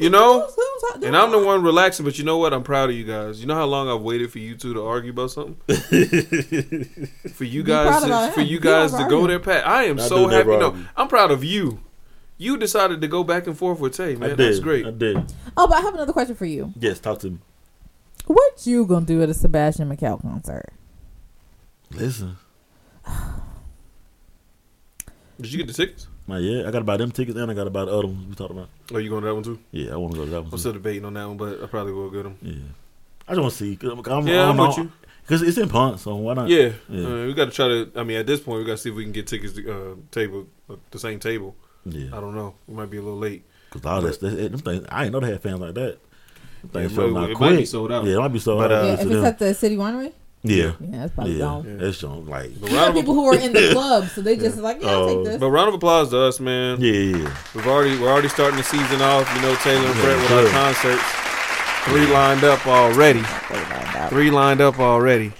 you 0.00 0.08
know. 0.10 0.40
who's- 0.40 0.54
who's 0.56 0.90
talking- 0.90 1.04
And 1.08 1.16
I'm 1.16 1.30
the 1.30 1.38
one 1.38 1.62
relaxing, 1.62 2.04
but 2.06 2.18
you 2.18 2.24
know 2.24 2.38
what? 2.38 2.52
I'm 2.54 2.62
proud 2.62 2.88
of 2.90 2.96
you 2.96 3.04
guys. 3.04 3.40
You 3.40 3.46
know 3.46 3.54
how 3.54 3.66
long 3.66 3.88
I've 3.88 4.00
waited 4.02 4.30
for 4.32 4.38
you 4.38 4.54
two 4.56 4.72
to 4.74 4.82
argue 4.84 5.10
about 5.10 5.30
something? 5.30 5.56
for 7.32 7.44
you 7.44 7.62
guys, 7.62 8.02
to, 8.02 8.32
for 8.32 8.40
you 8.40 8.60
guys 8.60 8.92
to 8.92 9.06
go 9.08 9.26
there, 9.26 9.38
Pat. 9.38 9.66
I 9.66 9.84
am 9.84 9.98
I 9.98 10.02
so 10.02 10.26
happy. 10.28 10.48
No. 10.48 10.76
I'm 10.96 11.08
proud 11.08 11.30
of 11.30 11.44
you. 11.44 11.80
You 12.42 12.56
decided 12.56 13.00
to 13.00 13.06
go 13.08 13.22
back 13.22 13.46
and 13.46 13.56
forth 13.56 13.78
with 13.78 13.96
Tay, 13.96 14.12
I 14.12 14.16
man. 14.16 14.28
did. 14.30 14.38
That's 14.38 14.58
great. 14.58 14.84
I 14.84 14.90
did. 14.90 15.16
Oh, 15.56 15.68
but 15.68 15.76
I 15.76 15.80
have 15.80 15.94
another 15.94 16.12
question 16.12 16.34
for 16.34 16.44
you. 16.44 16.72
Yes, 16.76 16.98
talk 16.98 17.20
to 17.20 17.30
me. 17.30 17.38
What 18.26 18.66
you 18.66 18.84
gonna 18.84 19.06
do 19.06 19.22
at 19.22 19.28
a 19.28 19.34
Sebastian 19.34 19.88
Mikael 19.88 20.18
concert? 20.18 20.72
Listen, 21.92 22.36
Did 25.40 25.52
you 25.52 25.58
get 25.58 25.66
the 25.68 25.72
tickets? 25.72 26.08
not 26.26 26.40
yeah, 26.42 26.66
I 26.66 26.70
got 26.70 26.78
to 26.78 26.84
buy 26.84 26.96
them 26.96 27.10
tickets 27.10 27.36
and 27.36 27.50
I 27.50 27.54
got 27.54 27.64
to 27.64 27.70
buy 27.70 27.84
the 27.84 27.92
other 27.92 28.06
ones 28.06 28.26
we 28.26 28.34
talked 28.34 28.50
about. 28.52 28.68
Are 28.94 29.00
you 29.00 29.10
going 29.10 29.22
to 29.22 29.28
that 29.28 29.34
one 29.34 29.42
too? 29.44 29.58
Yeah, 29.72 29.92
I 29.92 29.96
want 29.96 30.12
to 30.14 30.18
go 30.18 30.24
to 30.24 30.30
that 30.30 30.36
one. 30.38 30.46
I'm 30.46 30.50
Too. 30.52 30.58
still 30.58 30.72
debating 30.72 31.04
on 31.04 31.14
that 31.14 31.26
one, 31.28 31.36
but 31.36 31.62
I 31.62 31.66
probably 31.66 31.92
will 31.92 32.10
get 32.10 32.22
them. 32.24 32.38
Yeah, 32.42 32.54
I 33.28 33.32
just 33.32 33.40
want 33.40 33.52
to 33.52 33.58
see. 33.58 33.76
Cause 33.76 33.90
I'm, 33.90 33.98
I'm, 34.06 34.26
Yeah, 34.26 34.48
I'm 34.48 34.58
I'm 34.60 34.68
with 34.68 34.78
you. 34.78 34.92
Because 35.22 35.42
it's 35.42 35.58
in 35.58 35.68
Punt, 35.68 36.00
so 36.00 36.14
why 36.16 36.34
not? 36.34 36.48
Yeah, 36.48 36.72
Yeah. 36.88 37.06
Uh, 37.06 37.26
we 37.26 37.34
got 37.34 37.46
to 37.46 37.50
try 37.52 37.68
to. 37.68 37.90
I 37.96 38.02
mean, 38.04 38.16
at 38.18 38.26
this 38.26 38.40
point, 38.40 38.60
we 38.60 38.64
got 38.64 38.72
to 38.72 38.78
see 38.78 38.90
if 38.90 38.96
we 38.96 39.04
can 39.04 39.12
get 39.12 39.26
tickets 39.26 39.52
to 39.54 39.72
uh, 39.92 39.94
table 40.10 40.46
uh, 40.70 40.76
the 40.90 40.98
same 40.98 41.18
table. 41.20 41.54
I 41.86 42.20
don't 42.20 42.34
know. 42.34 42.54
We 42.66 42.74
might 42.74 42.90
be 42.90 42.98
a 42.98 43.02
little 43.02 43.18
late. 43.18 43.44
Because 43.70 43.86
all 43.86 44.00
that, 44.02 44.20
that, 44.20 44.28
them 44.52 44.58
things, 44.60 44.86
I 44.90 45.04
didn't 45.04 45.12
know 45.14 45.20
they 45.20 45.32
had 45.32 45.42
fans 45.42 45.60
like 45.60 45.74
that. 45.74 45.98
Them 45.98 45.98
Yeah, 46.62 46.68
things 46.80 46.92
it 46.92 46.94
selling 46.94 47.12
might- 47.14 47.22
out 47.24 47.30
it 47.30 47.40
might 47.40 47.56
be 47.56 47.64
sold 47.64 47.92
out. 47.92 48.04
Yeah, 48.04 48.14
it 48.14 48.18
might 48.18 48.28
be 48.32 48.38
sold 48.38 48.58
But, 48.60 48.72
out. 48.72 48.82
uh, 48.84 48.86
yeah, 48.86 48.92
if 48.94 49.00
it's 49.10 49.24
at 49.24 49.38
the 49.38 49.54
City 49.54 49.76
Winery, 49.76 50.12
yeah, 50.44 50.56
yeah, 50.64 50.72
that's 50.90 51.14
probably 51.14 51.32
yeah, 51.34 51.38
gone. 51.38 51.78
that's 51.78 51.98
just 52.00 52.04
like 52.04 52.60
But 52.60 52.70
You 52.70 52.76
round 52.76 52.86
got 52.86 52.88
of, 52.88 52.94
people 52.96 53.14
who 53.14 53.24
are 53.26 53.36
in 53.38 53.52
the 53.52 53.70
club, 53.72 54.08
so 54.08 54.20
they 54.22 54.36
just 54.36 54.58
like, 54.58 54.82
yeah, 54.82 54.88
I'll 54.90 55.02
Oh, 55.04 55.08
take 55.16 55.24
this. 55.32 55.40
but 55.40 55.50
round 55.50 55.68
of 55.68 55.74
applause 55.74 56.10
to 56.10 56.18
us, 56.20 56.38
man. 56.40 56.80
yeah, 56.80 56.92
yeah. 56.92 57.36
We've 57.54 57.66
already 57.66 57.98
we're 57.98 58.10
already 58.10 58.28
starting 58.28 58.56
the 58.58 58.64
season 58.64 59.00
off. 59.00 59.32
You 59.36 59.42
know, 59.42 59.54
Taylor 59.56 59.86
and 59.86 59.96
Yeah, 59.96 60.02
Brett 60.02 60.18
with 60.18 60.32
our 60.32 60.52
concerts. 60.52 61.02
Three 61.86 62.06
lined 62.12 62.44
up 62.44 62.64
already. 62.66 63.22
Three 64.08 64.30
lined 64.30 64.60
up 64.60 64.78
already. 64.78 65.32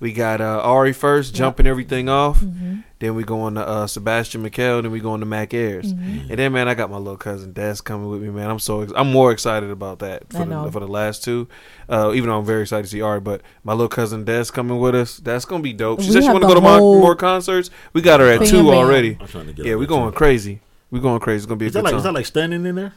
We 0.00 0.12
got 0.12 0.40
uh, 0.40 0.60
Ari 0.62 0.92
first, 0.92 1.34
jumping 1.34 1.66
everything 1.66 2.08
off. 2.08 2.38
Mm-hmm. 2.40 2.80
Then 3.00 3.14
we 3.14 3.22
go 3.22 3.42
on 3.42 3.54
to 3.54 3.66
uh, 3.66 3.86
Sebastian 3.86 4.42
Mikael. 4.42 4.82
Then 4.82 4.90
we 4.90 4.98
go 5.00 5.12
on 5.12 5.20
to 5.20 5.26
Mac 5.26 5.54
Ayres. 5.54 5.92
Mm-hmm. 5.92 6.30
And 6.30 6.38
then, 6.38 6.52
man, 6.52 6.66
I 6.68 6.74
got 6.74 6.90
my 6.90 6.96
little 6.96 7.16
cousin 7.16 7.52
Des 7.52 7.76
coming 7.84 8.08
with 8.08 8.20
me, 8.22 8.28
man. 8.30 8.50
I'm 8.50 8.58
so 8.58 8.80
ex- 8.80 8.92
I'm 8.96 9.12
more 9.12 9.30
excited 9.30 9.70
about 9.70 10.00
that 10.00 10.30
for 10.32 10.44
the 10.44 10.70
for 10.72 10.80
the 10.80 10.88
last 10.88 11.22
two. 11.22 11.46
Uh, 11.88 12.12
even 12.14 12.28
though 12.28 12.38
I'm 12.38 12.44
very 12.44 12.62
excited 12.62 12.82
to 12.82 12.88
see 12.88 13.00
Ari, 13.00 13.20
but 13.20 13.40
my 13.62 13.72
little 13.72 13.88
cousin 13.88 14.24
Des 14.24 14.46
coming 14.46 14.78
with 14.80 14.94
us. 14.96 15.18
That's 15.18 15.44
gonna 15.44 15.62
be 15.62 15.72
dope. 15.72 16.00
She 16.00 16.08
We 16.08 16.12
said 16.14 16.22
she 16.24 16.28
want 16.30 16.42
to 16.42 16.48
go 16.48 16.54
to 16.54 16.60
more, 16.60 16.80
more 16.80 17.14
concerts. 17.16 17.70
We 17.92 18.02
got 18.02 18.18
her 18.20 18.26
at 18.28 18.46
two 18.46 18.70
already. 18.72 19.16
I'm 19.20 19.26
trying 19.28 19.46
to 19.46 19.52
get 19.52 19.64
Yeah, 19.66 19.74
we 19.76 19.86
there, 19.86 19.96
going 19.96 20.10
too. 20.12 20.16
crazy. 20.18 20.60
We 20.90 21.00
going 21.00 21.20
crazy. 21.20 21.36
It's 21.38 21.46
gonna 21.46 21.56
be 21.58 21.66
a 21.66 21.68
Is 21.68 21.74
that 21.74 21.80
good 21.80 21.84
like 21.84 21.90
time. 21.92 21.98
is 21.98 22.04
that 22.04 22.14
like 22.14 22.26
standing 22.26 22.64
in 22.66 22.74
there? 22.74 22.92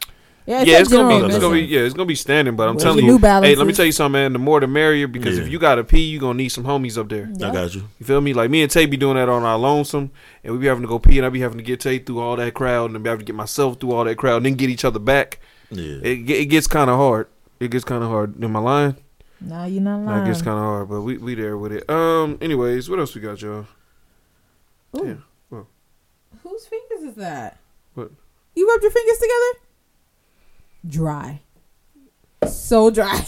Yeah, 0.48 0.64
yeah, 0.64 0.80
it's 0.80 0.90
gonna 0.90 1.08
be, 1.08 1.26
it's 1.28 1.38
gonna 1.38 1.54
be, 1.54 1.62
yeah, 1.62 1.82
it's 1.82 1.94
gonna 1.94 2.08
be 2.08 2.16
standing. 2.16 2.56
But 2.56 2.68
I'm 2.68 2.76
With 2.76 2.84
telling 2.84 3.06
New 3.06 3.14
you, 3.14 3.18
hey, 3.20 3.56
let 3.56 3.68
me 3.68 3.74
tell 3.74 3.86
you 3.86 3.92
something, 3.92 4.14
man. 4.14 4.34
The 4.34 4.40
more 4.40 4.60
the 4.60 4.68
merrier, 4.68 5.08
because 5.08 5.38
Yeah. 5.38 5.44
if 5.46 5.52
you 5.52 5.60
gotta 5.60 5.84
pee, 5.84 6.02
you 6.02 6.20
gonna 6.20 6.34
need 6.38 6.50
some 6.50 6.64
homies 6.64 6.98
up 6.98 7.10
there. 7.10 7.30
I 7.36 7.52
got 7.52 7.76
you. 7.76 7.84
You 8.00 8.06
feel 8.06 8.22
me? 8.22 8.34
Like 8.34 8.50
me 8.50 8.64
and 8.64 8.72
Tay 8.72 8.86
be 8.88 8.98
doing 8.98 9.16
that 9.18 9.30
on 9.30 9.44
our 9.44 9.58
lonesome, 9.58 10.10
and 10.44 10.54
we 10.54 10.60
be 10.60 10.66
having 10.68 10.82
to 10.82 10.88
go 10.88 10.98
pee, 11.00 11.18
and 11.20 11.26
I 11.26 11.30
be 11.30 11.42
having 11.42 11.60
to 11.60 11.64
get 11.64 11.80
Tay 11.80 12.00
through 12.00 12.20
all 12.20 12.36
that 12.38 12.54
crowd, 12.56 12.86
and 12.86 12.96
then 12.96 13.04
be 13.04 13.10
having 13.10 13.20
to 13.26 13.26
get 13.26 13.36
myself 13.36 13.80
through 13.80 13.92
all 13.92 14.04
that 14.06 14.18
crowd, 14.18 14.38
and 14.38 14.46
then 14.48 14.56
get 14.56 14.70
each 14.70 14.84
other 14.84 15.00
back. 15.00 15.40
Yeah. 15.70 15.98
It 16.02 16.30
it 16.30 16.46
gets 16.48 16.66
kind 16.68 16.90
of 16.90 16.98
hard. 16.98 17.28
It 17.60 17.70
gets 17.70 17.84
kind 17.86 18.04
of 18.04 18.10
hard. 18.10 18.44
Am 18.44 18.56
I 18.56 18.60
lying? 18.60 18.96
No, 19.40 19.66
you're 19.66 19.82
not 19.82 20.00
No, 20.00 20.06
lying. 20.12 20.24
it 20.24 20.28
gets 20.28 20.42
kind 20.42 20.58
of 20.58 20.64
hard, 20.64 20.90
but 20.90 21.02
we 21.02 21.18
we 21.18 21.36
there 21.36 21.58
with 21.58 21.72
it. 21.72 21.88
Um. 21.90 22.38
Anyways, 22.42 22.90
what 22.90 23.00
else 23.00 23.14
we 23.14 23.22
got, 23.22 23.42
y'all? 23.42 23.68
Ooh. 24.98 25.04
Damn. 25.06 25.24
Well, 25.50 25.68
Whose 26.44 26.66
fingers 26.66 27.04
is 27.10 27.16
that? 27.16 27.58
what? 27.94 28.10
You 28.56 28.68
rubbed 28.68 28.84
your 28.84 28.92
fingers 28.92 29.18
together? 29.18 29.66
Dry. 30.86 31.42
So 32.48 32.90
dry. 32.90 33.26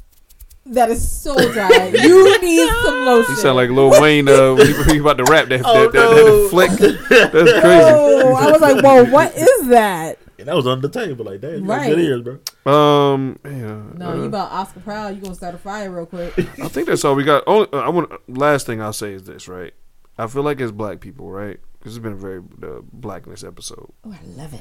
that 0.66 0.90
is 0.90 1.10
so 1.10 1.34
dry. 1.52 1.68
you 1.94 2.40
need 2.40 2.68
some 2.84 3.04
lotion. 3.06 3.34
You 3.34 3.40
sound 3.40 3.56
like 3.56 3.70
Lil 3.70 3.90
Wayne. 4.00 4.28
Uh, 4.28 4.54
when 4.54 4.66
he, 4.66 4.92
he 4.92 4.98
about 4.98 5.18
to 5.18 5.24
rap 5.24 5.48
that 5.48 5.62
Oh, 5.64 5.82
that, 5.84 5.92
that, 5.92 5.98
no. 6.10 6.42
that 6.42 6.50
flick. 6.50 6.70
That's 7.08 7.32
crazy. 7.32 7.62
Oh, 7.64 8.34
I 8.34 8.50
was 8.50 8.60
like, 8.60 8.84
whoa, 8.84 9.04
what 9.04 9.34
is 9.34 9.68
that? 9.68 10.18
And 10.38 10.48
that 10.48 10.56
was 10.56 10.66
under 10.66 10.88
the 10.88 10.92
table. 11.00 11.24
Like, 11.24 11.40
damn, 11.40 11.54
you 11.60 11.66
got 11.66 11.78
Right. 11.78 11.88
good 11.94 11.98
ears, 12.00 12.22
bro. 12.22 12.72
Um. 12.72 13.38
Yeah. 13.44 13.82
No, 13.96 14.10
uh, 14.10 14.14
you 14.16 14.24
about 14.24 14.50
Oscar 14.50 14.80
Proud. 14.80 15.14
You 15.14 15.22
gonna 15.22 15.34
start 15.36 15.54
a 15.54 15.58
fire 15.58 15.90
real 15.90 16.04
quick. 16.06 16.36
I 16.38 16.68
think 16.68 16.88
that's 16.88 17.04
all 17.04 17.14
we 17.14 17.22
got. 17.24 17.44
Only, 17.46 17.68
uh, 17.72 17.76
I 17.78 17.88
want. 17.90 18.10
Last 18.28 18.66
thing 18.66 18.82
I'll 18.82 18.92
say 18.92 19.12
is 19.14 19.22
this, 19.24 19.46
right? 19.48 19.72
I 20.18 20.26
feel 20.26 20.42
like 20.42 20.60
it's 20.60 20.72
black 20.72 21.00
people, 21.00 21.30
right? 21.30 21.58
This 21.82 21.92
has 21.94 22.00
been 22.00 22.12
a 22.12 22.16
very 22.16 22.40
uh, 22.62 22.80
blackness 22.92 23.42
episode. 23.44 23.92
Oh, 24.04 24.12
I 24.12 24.18
love 24.36 24.52
it. 24.52 24.60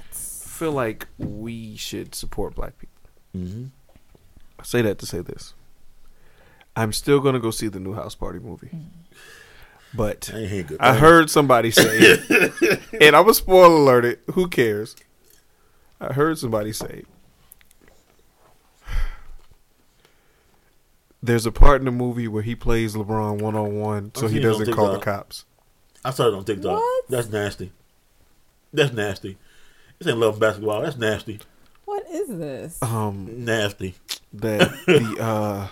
I 0.62 0.64
feel 0.64 0.74
like 0.74 1.08
we 1.18 1.76
should 1.76 2.14
support 2.14 2.54
black 2.54 2.78
people. 2.78 3.02
Mm-hmm. 3.36 3.66
I 4.60 4.64
say 4.64 4.84
that 4.84 5.00
to 5.00 5.08
say 5.08 5.22
this. 5.22 5.56
I'm 6.76 6.94
still 6.94 7.20
gonna 7.20 7.40
go 7.40 7.50
see 7.50 7.68
the 7.68 7.80
new 7.80 7.96
House 7.96 8.14
Party 8.14 8.38
movie, 8.38 8.70
but 9.92 10.30
I 10.32 10.38
ain't 10.38 10.68
good. 10.68 10.80
I 10.80 10.94
heard 10.94 11.32
somebody 11.32 11.72
say, 11.72 12.20
and 13.02 13.16
I'm 13.16 13.28
a 13.28 13.34
spoiler 13.34 13.76
alert 13.76 14.06
it. 14.06 14.22
Who 14.34 14.48
cares? 14.48 14.96
I 16.00 16.14
heard 16.14 16.38
somebody 16.38 16.74
say, 16.74 17.06
"There's 21.24 21.48
a 21.48 21.52
part 21.52 21.82
in 21.82 21.86
the 21.86 21.92
movie 21.92 22.28
where 22.28 22.44
he 22.44 22.54
plays 22.54 22.94
LeBron 22.94 23.42
one 23.42 23.56
on 23.56 23.80
one, 23.80 24.12
so 24.14 24.28
he 24.28 24.36
seen 24.36 24.44
it 24.44 24.46
on 24.46 24.60
doesn't 24.60 24.76
call 24.76 24.92
the 24.92 25.00
cops." 25.00 25.46
I 26.06 26.12
saw 26.12 26.28
it 26.28 26.36
on 26.36 26.46
TikTok. 26.46 26.80
What? 26.80 27.10
That's 27.10 27.30
nasty. 27.30 27.72
That's 28.72 28.94
nasty. 28.94 29.40
This 30.02 30.08
ain't 30.08 30.18
love 30.18 30.40
basketball. 30.40 30.82
That's 30.82 30.98
nasty. 30.98 31.40
What 31.86 32.04
is 32.10 32.28
this? 32.28 32.82
Um, 32.82 33.46
Nasty. 33.46 33.94
that 34.34 34.62
the 34.88 35.18
uh, 35.22 35.68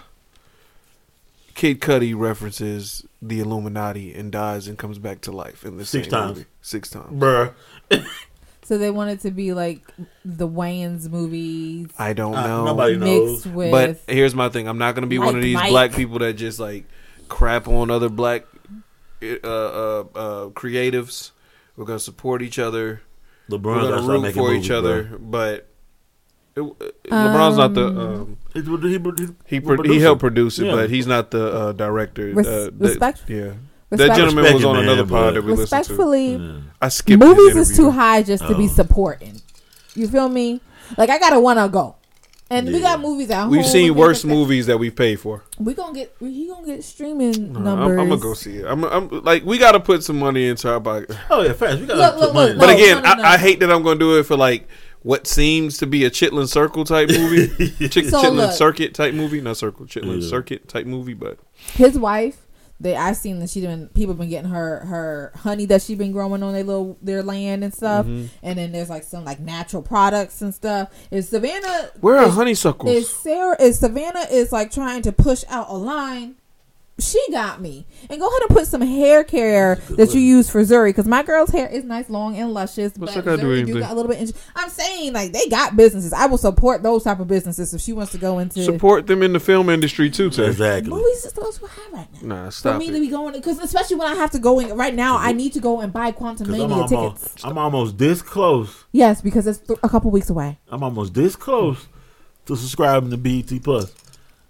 Kid 1.55 1.79
Cudi 1.81 2.13
references 2.15 3.07
the 3.23 3.39
Illuminati 3.39 4.13
and 4.13 4.31
dies 4.31 4.67
and 4.67 4.77
comes 4.77 4.99
back 4.99 5.21
to 5.21 5.31
life 5.31 5.65
in 5.65 5.77
the 5.77 5.85
Six 5.85 6.05
same 6.05 6.11
times. 6.11 6.37
movie. 6.37 6.49
Six 6.61 6.89
times. 6.91 7.11
Bruh. 7.19 7.53
So 8.61 8.77
they 8.77 8.91
want 8.91 9.09
it 9.09 9.21
to 9.21 9.31
be 9.31 9.51
like 9.53 9.81
the 10.23 10.47
Wayans 10.47 11.09
movies 11.09 11.87
I 11.97 12.13
don't 12.13 12.35
Uh, 12.35 12.45
know. 12.45 12.65
nobody 12.65 12.97
knows. 12.97 13.43
with. 13.47 13.71
But 13.71 13.99
here's 14.07 14.35
my 14.35 14.49
thing: 14.49 14.67
I'm 14.67 14.77
not 14.77 14.93
gonna 14.93 15.07
be 15.07 15.17
one 15.17 15.35
of 15.35 15.41
these 15.41 15.55
Mike. 15.55 15.71
black 15.71 15.91
people 15.95 16.19
that 16.19 16.33
just 16.33 16.59
like 16.59 16.85
crap 17.29 17.67
on 17.67 17.89
other 17.89 18.09
black 18.09 18.43
uh, 19.23 19.25
uh, 19.43 19.99
uh, 20.13 20.49
creatives. 20.49 21.31
We're 21.75 21.85
gonna 21.85 21.97
support 21.97 22.43
each 22.43 22.59
other. 22.59 23.01
LeBron 23.49 23.63
We're 23.63 23.81
gotta 23.81 23.95
gonna 24.01 24.07
root 24.13 24.21
making 24.21 24.41
for 24.43 24.49
movies, 24.49 24.65
each 24.65 24.71
other. 24.71 25.03
bro. 25.03 25.17
But 25.19 25.67
it, 26.55 26.61
LeBron's 27.09 27.57
not 27.57 27.73
the. 27.73 27.87
Um, 27.87 27.97
Um, 27.97 28.37
He, 28.53 28.61
he, 28.61 28.97
he, 28.97 29.33
he 29.55 29.59
pro- 29.59 29.83
he 29.83 29.99
helped 29.99 30.19
produce 30.21 30.59
it, 30.59 30.65
Yeah. 30.65 30.75
but 30.75 30.89
he's 30.89 31.05
not 31.07 31.31
the 31.31 31.45
uh, 31.53 31.71
director. 31.73 32.31
Res- 32.33 32.47
uh, 32.47 32.51
that- 32.65 32.73
respect- 32.79 33.23
yeah. 33.27 33.51
That 33.91 34.15
gentleman 34.15 34.43
Respect 34.43 34.53
was 34.55 34.65
on 34.65 34.75
man, 34.75 34.83
another 34.83 35.05
pod 35.07 35.33
that 35.35 35.43
we 35.43 35.51
listened 35.53 35.69
to. 35.69 35.75
respectfully, 35.77 36.35
Yeah. 36.35 36.57
I 36.79 36.89
skipped 36.89 37.23
movies 37.23 37.55
is 37.55 37.75
too 37.75 37.89
high 37.89 38.21
just 38.21 38.45
to 38.47 38.55
be 38.55 38.65
Oh. 38.65 38.67
supporting. 38.67 39.41
You 39.95 40.07
feel 40.07 40.29
me? 40.29 40.61
Like 40.95 41.09
I 41.09 41.17
gotta 41.17 41.39
wanna 41.39 41.67
go, 41.69 41.95
and 42.49 42.67
we 42.67 42.79
got 42.79 42.99
movies 42.99 43.29
at 43.29 43.41
home. 43.43 43.51
We've 43.51 43.65
seen 43.65 43.83
we 43.85 43.91
worse 43.91 44.23
movies 44.23 44.65
that 44.67 44.77
we 44.77 44.89
paid 44.89 45.19
for. 45.19 45.43
We 45.59 45.73
gonna 45.73 45.93
get 45.93 46.15
he 46.19 46.47
gonna 46.47 46.65
get 46.65 46.83
streaming 46.83 47.55
I'm. 47.55 47.67
I'm 47.67 47.95
gonna 47.95 48.17
go 48.17 48.33
see 48.33 48.57
it. 48.57 48.65
I'm, 48.65 48.83
I'm 48.85 49.09
like, 49.23 49.43
we 49.45 49.57
got 49.57 49.73
to 49.73 49.79
put 49.79 50.03
some 50.03 50.17
money 50.19 50.47
into 50.47 50.71
our 50.71 50.79
body. 50.79 51.05
Oh, 51.29 51.41
yeah, 51.41 51.53
fast. 51.53 51.79
We 51.79 51.85
gotta 51.85 52.17
look, 52.17 52.27
put 52.29 52.33
money. 52.33 52.49
look, 52.53 52.59
But 52.59 52.67
No, 52.67 52.73
again, 52.75 53.03
no, 53.03 53.09
no, 53.09 53.15
no. 53.15 53.23
I, 53.23 53.33
I 53.33 53.37
hate 53.37 53.59
that 53.59 53.71
I'm 53.71 53.83
going 53.83 53.99
to 53.99 54.05
do 54.05 54.17
it 54.19 54.23
for 54.23 54.35
like 54.37 54.67
what 55.01 55.27
seems 55.27 55.77
to 55.77 55.87
be 55.87 56.03
a 56.05 56.09
Chitlin 56.09 56.47
Circle 56.49 56.83
type 56.83 57.09
movie, 57.13 57.47
Ch- 57.87 57.93
So 58.09 58.21
Chitlin 58.21 58.35
look. 58.35 58.51
Circuit 58.51 58.93
type 58.93 59.13
movie, 59.13 59.39
not 59.41 59.55
Circle, 59.57 59.85
Chitlin 59.85 60.21
Yeah. 60.21 60.27
Circuit 60.29 60.67
type 60.67 60.85
movie. 60.85 61.13
But 61.13 61.39
His 61.75 61.97
wife, 61.97 62.45
they 62.79 62.95
I 62.95 63.11
seen 63.13 63.39
that 63.39 63.49
she 63.49 63.61
been 63.61 63.89
people 63.89 64.13
been 64.15 64.29
getting 64.29 64.49
her 64.49 64.79
her 64.85 65.31
honey 65.35 65.65
that 65.65 65.81
she 65.81 65.95
been 65.95 66.11
growing 66.11 66.41
on 66.43 66.53
their 66.53 66.63
little 66.63 66.97
their 67.01 67.21
land 67.23 67.63
and 67.63 67.73
stuff, 67.73 68.05
Mm-hmm. 68.05 68.25
and 68.41 68.57
then 68.57 68.71
there's 68.71 68.89
like 68.89 69.03
some 69.03 69.25
like 69.25 69.39
natural 69.39 69.81
products 69.81 70.41
and 70.41 70.53
stuff. 70.55 70.89
Is 71.11 71.27
Savannah? 71.29 71.91
where 72.01 72.17
are 72.17 72.27
is- 72.29 72.33
honeysuckles? 72.35 72.91
Is 72.95 73.09
Sarah? 73.09 73.61
Is 73.61 73.79
Savannah 73.79 74.25
is 74.31 74.51
like 74.51 74.71
trying 74.71 75.01
to 75.03 75.11
push 75.11 75.43
out 75.49 75.67
a 75.69 75.75
line? 75.77 76.35
She 76.99 77.19
got 77.31 77.61
me. 77.61 77.85
And 78.09 78.19
go 78.19 78.27
ahead 78.27 78.41
and 78.47 78.57
put 78.57 78.67
some 78.67 78.81
hair 78.81 79.23
care 79.23 79.75
that 79.91 80.13
you 80.13 80.19
use 80.21 80.49
for 80.49 80.61
Zuri 80.61 80.89
because 80.89 81.07
my 81.07 81.23
girl's 81.23 81.49
hair 81.49 81.67
is 81.67 81.83
nice, 81.83 82.09
long, 82.09 82.35
and 82.35 82.53
luscious. 82.53 82.93
What's 82.95 83.15
but 83.15 83.25
that 83.25 83.37
gotta 83.37 83.41
do 83.41 83.65
do 83.65 83.79
got 83.79 83.91
a 83.91 83.95
little 83.95 84.09
bit. 84.11 84.19
Inch- 84.21 84.31
I'm 84.55 84.69
saying 84.69 85.13
like 85.13 85.31
they 85.33 85.47
got 85.49 85.75
businesses. 85.75 86.13
I 86.13 86.25
will 86.25 86.37
support 86.37 86.83
those 86.83 87.03
type 87.03 87.19
of 87.19 87.27
businesses 87.27 87.73
if 87.73 87.81
she 87.81 87.93
wants 87.93 88.11
to 88.13 88.17
go 88.17 88.39
into 88.39 88.63
Support 88.63 89.07
them 89.07 89.23
in 89.23 89.33
the 89.33 89.39
film 89.39 89.69
industry 89.69 90.09
too, 90.09 90.29
Tay. 90.29 90.47
Exactly. 90.47 90.89
movies. 90.91 91.25
Is 91.25 91.33
those 91.33 91.61
we 91.61 91.67
have 91.67 91.93
right 91.93 92.07
now. 92.23 92.43
Nah, 92.43 92.49
stop. 92.49 92.75
For 92.75 92.79
stop 92.79 92.79
me 92.79 92.87
to 92.91 92.99
be 92.99 93.07
going 93.07 93.33
because 93.33 93.59
especially 93.59 93.95
when 93.97 94.07
I 94.07 94.15
have 94.15 94.31
to 94.31 94.39
go 94.39 94.59
in 94.59 94.75
right 94.75 94.93
now, 94.95 95.17
I 95.17 95.31
need 95.31 95.53
to 95.53 95.59
go 95.59 95.79
and 95.81 95.91
buy 95.93 96.11
Quantum 96.11 96.47
Because 96.47 96.61
I'm 96.61 96.69
Mania 96.69 96.83
tickets. 96.87 96.95
almost, 96.95 97.45
I'm 97.45 97.57
almost 97.57 97.97
this 97.97 98.21
close. 98.21 98.85
Yes, 98.91 99.21
because 99.21 99.47
it's 99.47 99.59
th- 99.59 99.79
a 99.83 99.89
couple 99.89 100.11
weeks 100.11 100.29
away. 100.29 100.59
I'm 100.69 100.83
almost 100.83 101.13
this 101.13 101.35
close 101.35 101.87
to 102.45 102.55
subscribing 102.55 103.09
to 103.11 103.17
BET 103.17 103.63
Plus. 103.63 103.93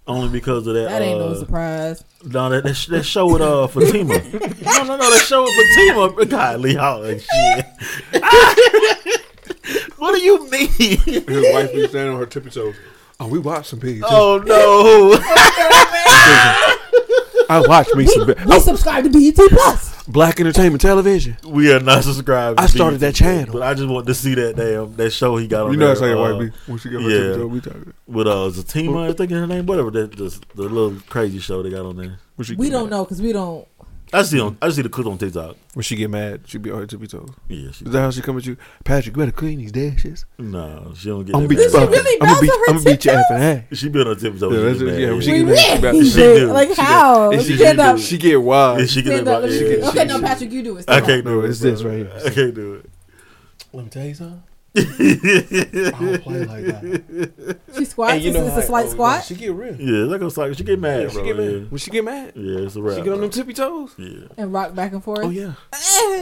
Only 0.06 0.28
because 0.28 0.66
of 0.66 0.74
that. 0.74 0.88
That 0.88 1.02
ain't 1.02 1.18
no 1.18 1.28
uh, 1.28 1.34
surprise. 1.36 2.04
No, 2.24 2.48
that, 2.50 2.64
that, 2.64 2.86
that 2.90 3.04
show 3.04 3.32
with 3.32 3.42
uh 3.42 3.68
Zatima. 3.68 4.22
no, 4.64 4.82
no, 4.84 4.96
no, 4.96 5.10
that 5.10 5.24
show 5.26 5.42
with 5.42 5.52
Zatima. 5.76 6.28
God, 6.28 6.60
Lee 6.60 6.74
Hall 6.74 7.04
and 7.04 7.20
shit. 7.20 7.66
what 9.98 10.14
do 10.14 10.20
you 10.20 10.50
mean? 10.50 10.68
His 10.68 11.52
wife 11.52 11.72
be 11.72 11.86
standing 11.88 12.14
on 12.14 12.18
her 12.18 12.26
tippy 12.26 12.50
toes. 12.50 12.74
Oh, 13.20 13.28
we 13.28 13.38
watched 13.38 13.68
some 13.68 13.80
pigs. 13.80 14.02
oh 14.08 14.42
no! 14.44 15.10
I 17.50 17.60
watched 17.66 17.94
me 17.96 18.06
some 18.06 18.32
We 18.46 18.60
subscribe 18.60 19.04
to 19.04 19.10
BET 19.10 19.34
Plus. 19.34 20.04
Black 20.04 20.38
Entertainment 20.38 20.80
Television. 20.80 21.36
we 21.44 21.72
are 21.72 21.80
not 21.80 22.04
subscribed. 22.04 22.58
to 22.58 22.62
I 22.64 22.66
started 22.66 23.00
BET 23.00 23.12
that 23.12 23.14
channel. 23.16 23.52
but 23.52 23.62
I 23.62 23.74
just 23.74 23.88
want 23.88 24.06
to 24.06 24.14
see 24.14 24.34
that 24.34 24.54
damn 24.56 24.94
that 24.96 25.10
show 25.10 25.36
he 25.36 25.48
got 25.48 25.66
on. 25.66 25.72
You 25.72 25.76
know 25.76 25.86
there, 25.86 25.94
that's 25.94 26.00
how 26.00 26.06
your 26.06 26.18
uh, 26.18 26.38
wife 26.38 26.52
be 26.52 26.70
when 26.70 26.78
she 26.78 26.90
get 26.90 27.00
yeah. 27.00 27.08
tippy 27.08 27.34
toes. 27.34 27.50
We 27.50 27.60
talking. 27.60 27.94
with 28.06 28.26
uh 28.28 28.50
Zatima, 28.50 29.10
I 29.10 29.12
think 29.12 29.32
is 29.32 29.38
her 29.38 29.46
name, 29.48 29.66
whatever 29.66 29.90
that 29.90 30.12
the, 30.12 30.40
the 30.54 30.62
little 30.62 31.00
crazy 31.08 31.40
show 31.40 31.62
they 31.62 31.70
got 31.70 31.84
on 31.84 31.96
there. 31.96 32.18
When 32.36 32.56
We 32.56 32.70
don't 32.70 32.88
know 32.88 33.04
because 33.04 33.20
we 33.20 33.32
don't. 33.32 33.66
I 34.12 34.22
see 34.22 34.40
on 34.40 34.56
I 34.60 34.70
see 34.70 34.82
the 34.82 34.88
clip 34.88 35.06
on 35.06 35.18
TikTok. 35.18 35.56
When 35.74 35.84
she 35.84 35.94
get 35.94 36.10
mad, 36.10 36.40
she 36.46 36.58
be 36.58 36.70
on 36.72 36.80
her 36.80 36.86
tippy 36.86 37.06
toes. 37.06 37.30
Yeah, 37.48 37.70
she, 37.70 37.84
Is 37.84 37.92
that 37.92 38.00
how 38.00 38.10
she 38.10 38.20
come 38.22 38.36
at 38.38 38.44
you? 38.44 38.56
Patrick, 38.84 39.14
you 39.14 39.20
better 39.20 39.30
clean 39.30 39.58
these 39.60 39.70
dishes. 39.70 40.24
no, 40.38 40.92
she 40.96 41.08
don't 41.08 41.24
get. 41.24 41.36
I'm 41.36 41.46
gonna 41.46 41.48
beat 41.48 41.56
bad. 41.58 41.64
you 41.64 41.70
she 41.70 41.76
up. 41.78 41.90
really 41.90 42.20
I'm 42.20 42.26
gonna 42.26 42.32
bounce 42.34 42.40
beat, 42.40 42.50
on 42.50 42.58
her 42.58 42.64
I'm 42.70 42.74
gonna 42.76 42.84
beat 42.90 43.04
your 43.04 43.14
tiptoes? 43.14 43.30
effing 43.30 43.70
ass. 43.70 43.78
She 43.78 43.88
be 43.88 44.00
on 44.00 44.06
her 44.06 44.14
tiptoes. 44.16 44.52
Yeah, 44.52 44.60
that's 44.60 44.78
she 44.80 44.84
Yeah, 44.86 45.06
mad, 45.06 45.12
when 45.12 45.20
she 45.20 45.32
get 45.32 45.46
mad, 45.46 45.58
she 45.58 45.70
Really? 45.86 46.00
be- 46.00 46.10
She 46.10 46.16
Babe, 46.16 46.36
do. 46.40 46.52
Like 46.52 46.68
She 46.74 46.82
how? 46.82 47.30
And 47.30 47.42
she, 47.42 47.56
Stand 47.56 47.78
she, 47.78 47.82
up. 47.84 47.98
she 47.98 48.18
get 48.18 48.42
wild. 48.42 48.80
Yeah, 48.80 48.86
she 48.86 49.02
get 49.02 49.10
Stand 49.12 49.26
that 49.28 49.34
up. 49.36 49.42
Let 49.42 49.50
me 49.50 49.54
yeah, 49.54 49.60
see. 49.68 49.78
yeah, 49.80 49.88
Okay, 49.90 50.04
no, 50.06 50.20
Patrick, 50.20 50.52
you 50.52 50.62
do 50.64 50.76
it. 50.76 50.80
I 50.80 50.82
Stand 50.82 51.06
can't 51.06 51.24
do 51.24 51.30
No, 51.30 51.40
it. 51.44 51.50
it's 51.50 51.60
this 51.60 51.82
right 51.84 51.96
here. 51.98 52.12
I 52.26 52.30
can't 52.30 52.54
do 52.54 52.74
it. 52.74 52.90
Let 53.72 53.84
me 53.84 53.90
tell 53.90 54.04
you 54.06 54.14
something. 54.14 54.42
I 54.76 54.80
don't 55.98 56.22
play 56.22 56.44
like 56.44 56.64
that. 56.64 57.58
She 57.76 57.84
squats. 57.84 58.12
And 58.14 58.22
you 58.22 58.32
know 58.32 58.46
it's 58.46 58.56
a 58.56 58.62
slight 58.62 58.86
oh, 58.86 58.90
squat. 58.90 59.24
She 59.24 59.34
get 59.34 59.52
real. 59.52 59.74
Yeah, 59.80 60.04
like 60.04 60.20
a 60.20 60.40
like 60.40 60.56
she 60.56 60.64
get 60.64 60.78
mad, 60.78 61.10
She 61.10 61.16
bro. 61.16 61.24
get 61.24 61.36
yeah. 61.36 61.42
mad. 61.58 61.70
When 61.70 61.78
she 61.78 61.90
get 61.90 62.04
mad, 62.04 62.32
Yeah, 62.36 62.58
it's 62.60 62.76
a 62.76 62.82
wrap. 62.82 62.96
she 62.96 63.02
get 63.02 63.12
on 63.12 63.18
bro. 63.18 63.28
them 63.28 63.30
tippy 63.30 63.52
toes. 63.54 63.94
Yeah. 63.96 64.26
and 64.36 64.52
rock 64.52 64.74
back 64.74 64.92
and 64.92 65.02
forth. 65.02 65.20
Oh 65.24 65.30
yeah. 65.30 65.54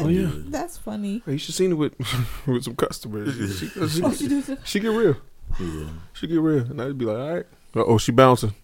Oh 0.01 0.09
yeah. 0.09 0.31
That's 0.33 0.77
funny. 0.79 1.23
Hey, 1.27 1.33
you 1.33 1.39
should 1.39 1.55
seen 1.55 1.73
it 1.73 1.75
with 1.75 1.95
with 2.47 2.65
some 2.65 2.77
customers. 2.77 3.35
She, 3.35 3.67
she, 3.69 3.89
she, 3.89 4.03
Oh, 4.03 4.13
she 4.13 4.29
do 4.29 4.43
she 4.65 4.81
get 4.81 4.89
real. 4.89 5.17
Yeah. 5.59 5.89
She 6.13 6.27
get 6.27 6.41
real, 6.41 6.61
and 6.71 6.81
I'd 6.81 6.97
be 6.99 7.05
like, 7.07 7.17
all 7.19 7.35
right. 7.35 7.47
Uh 7.75 7.85
oh, 7.85 7.99
she 7.99 8.13
bouncing. 8.13 8.55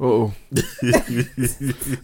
Uh 0.00 0.04
oh. 0.04 0.34
Uh 0.86 1.00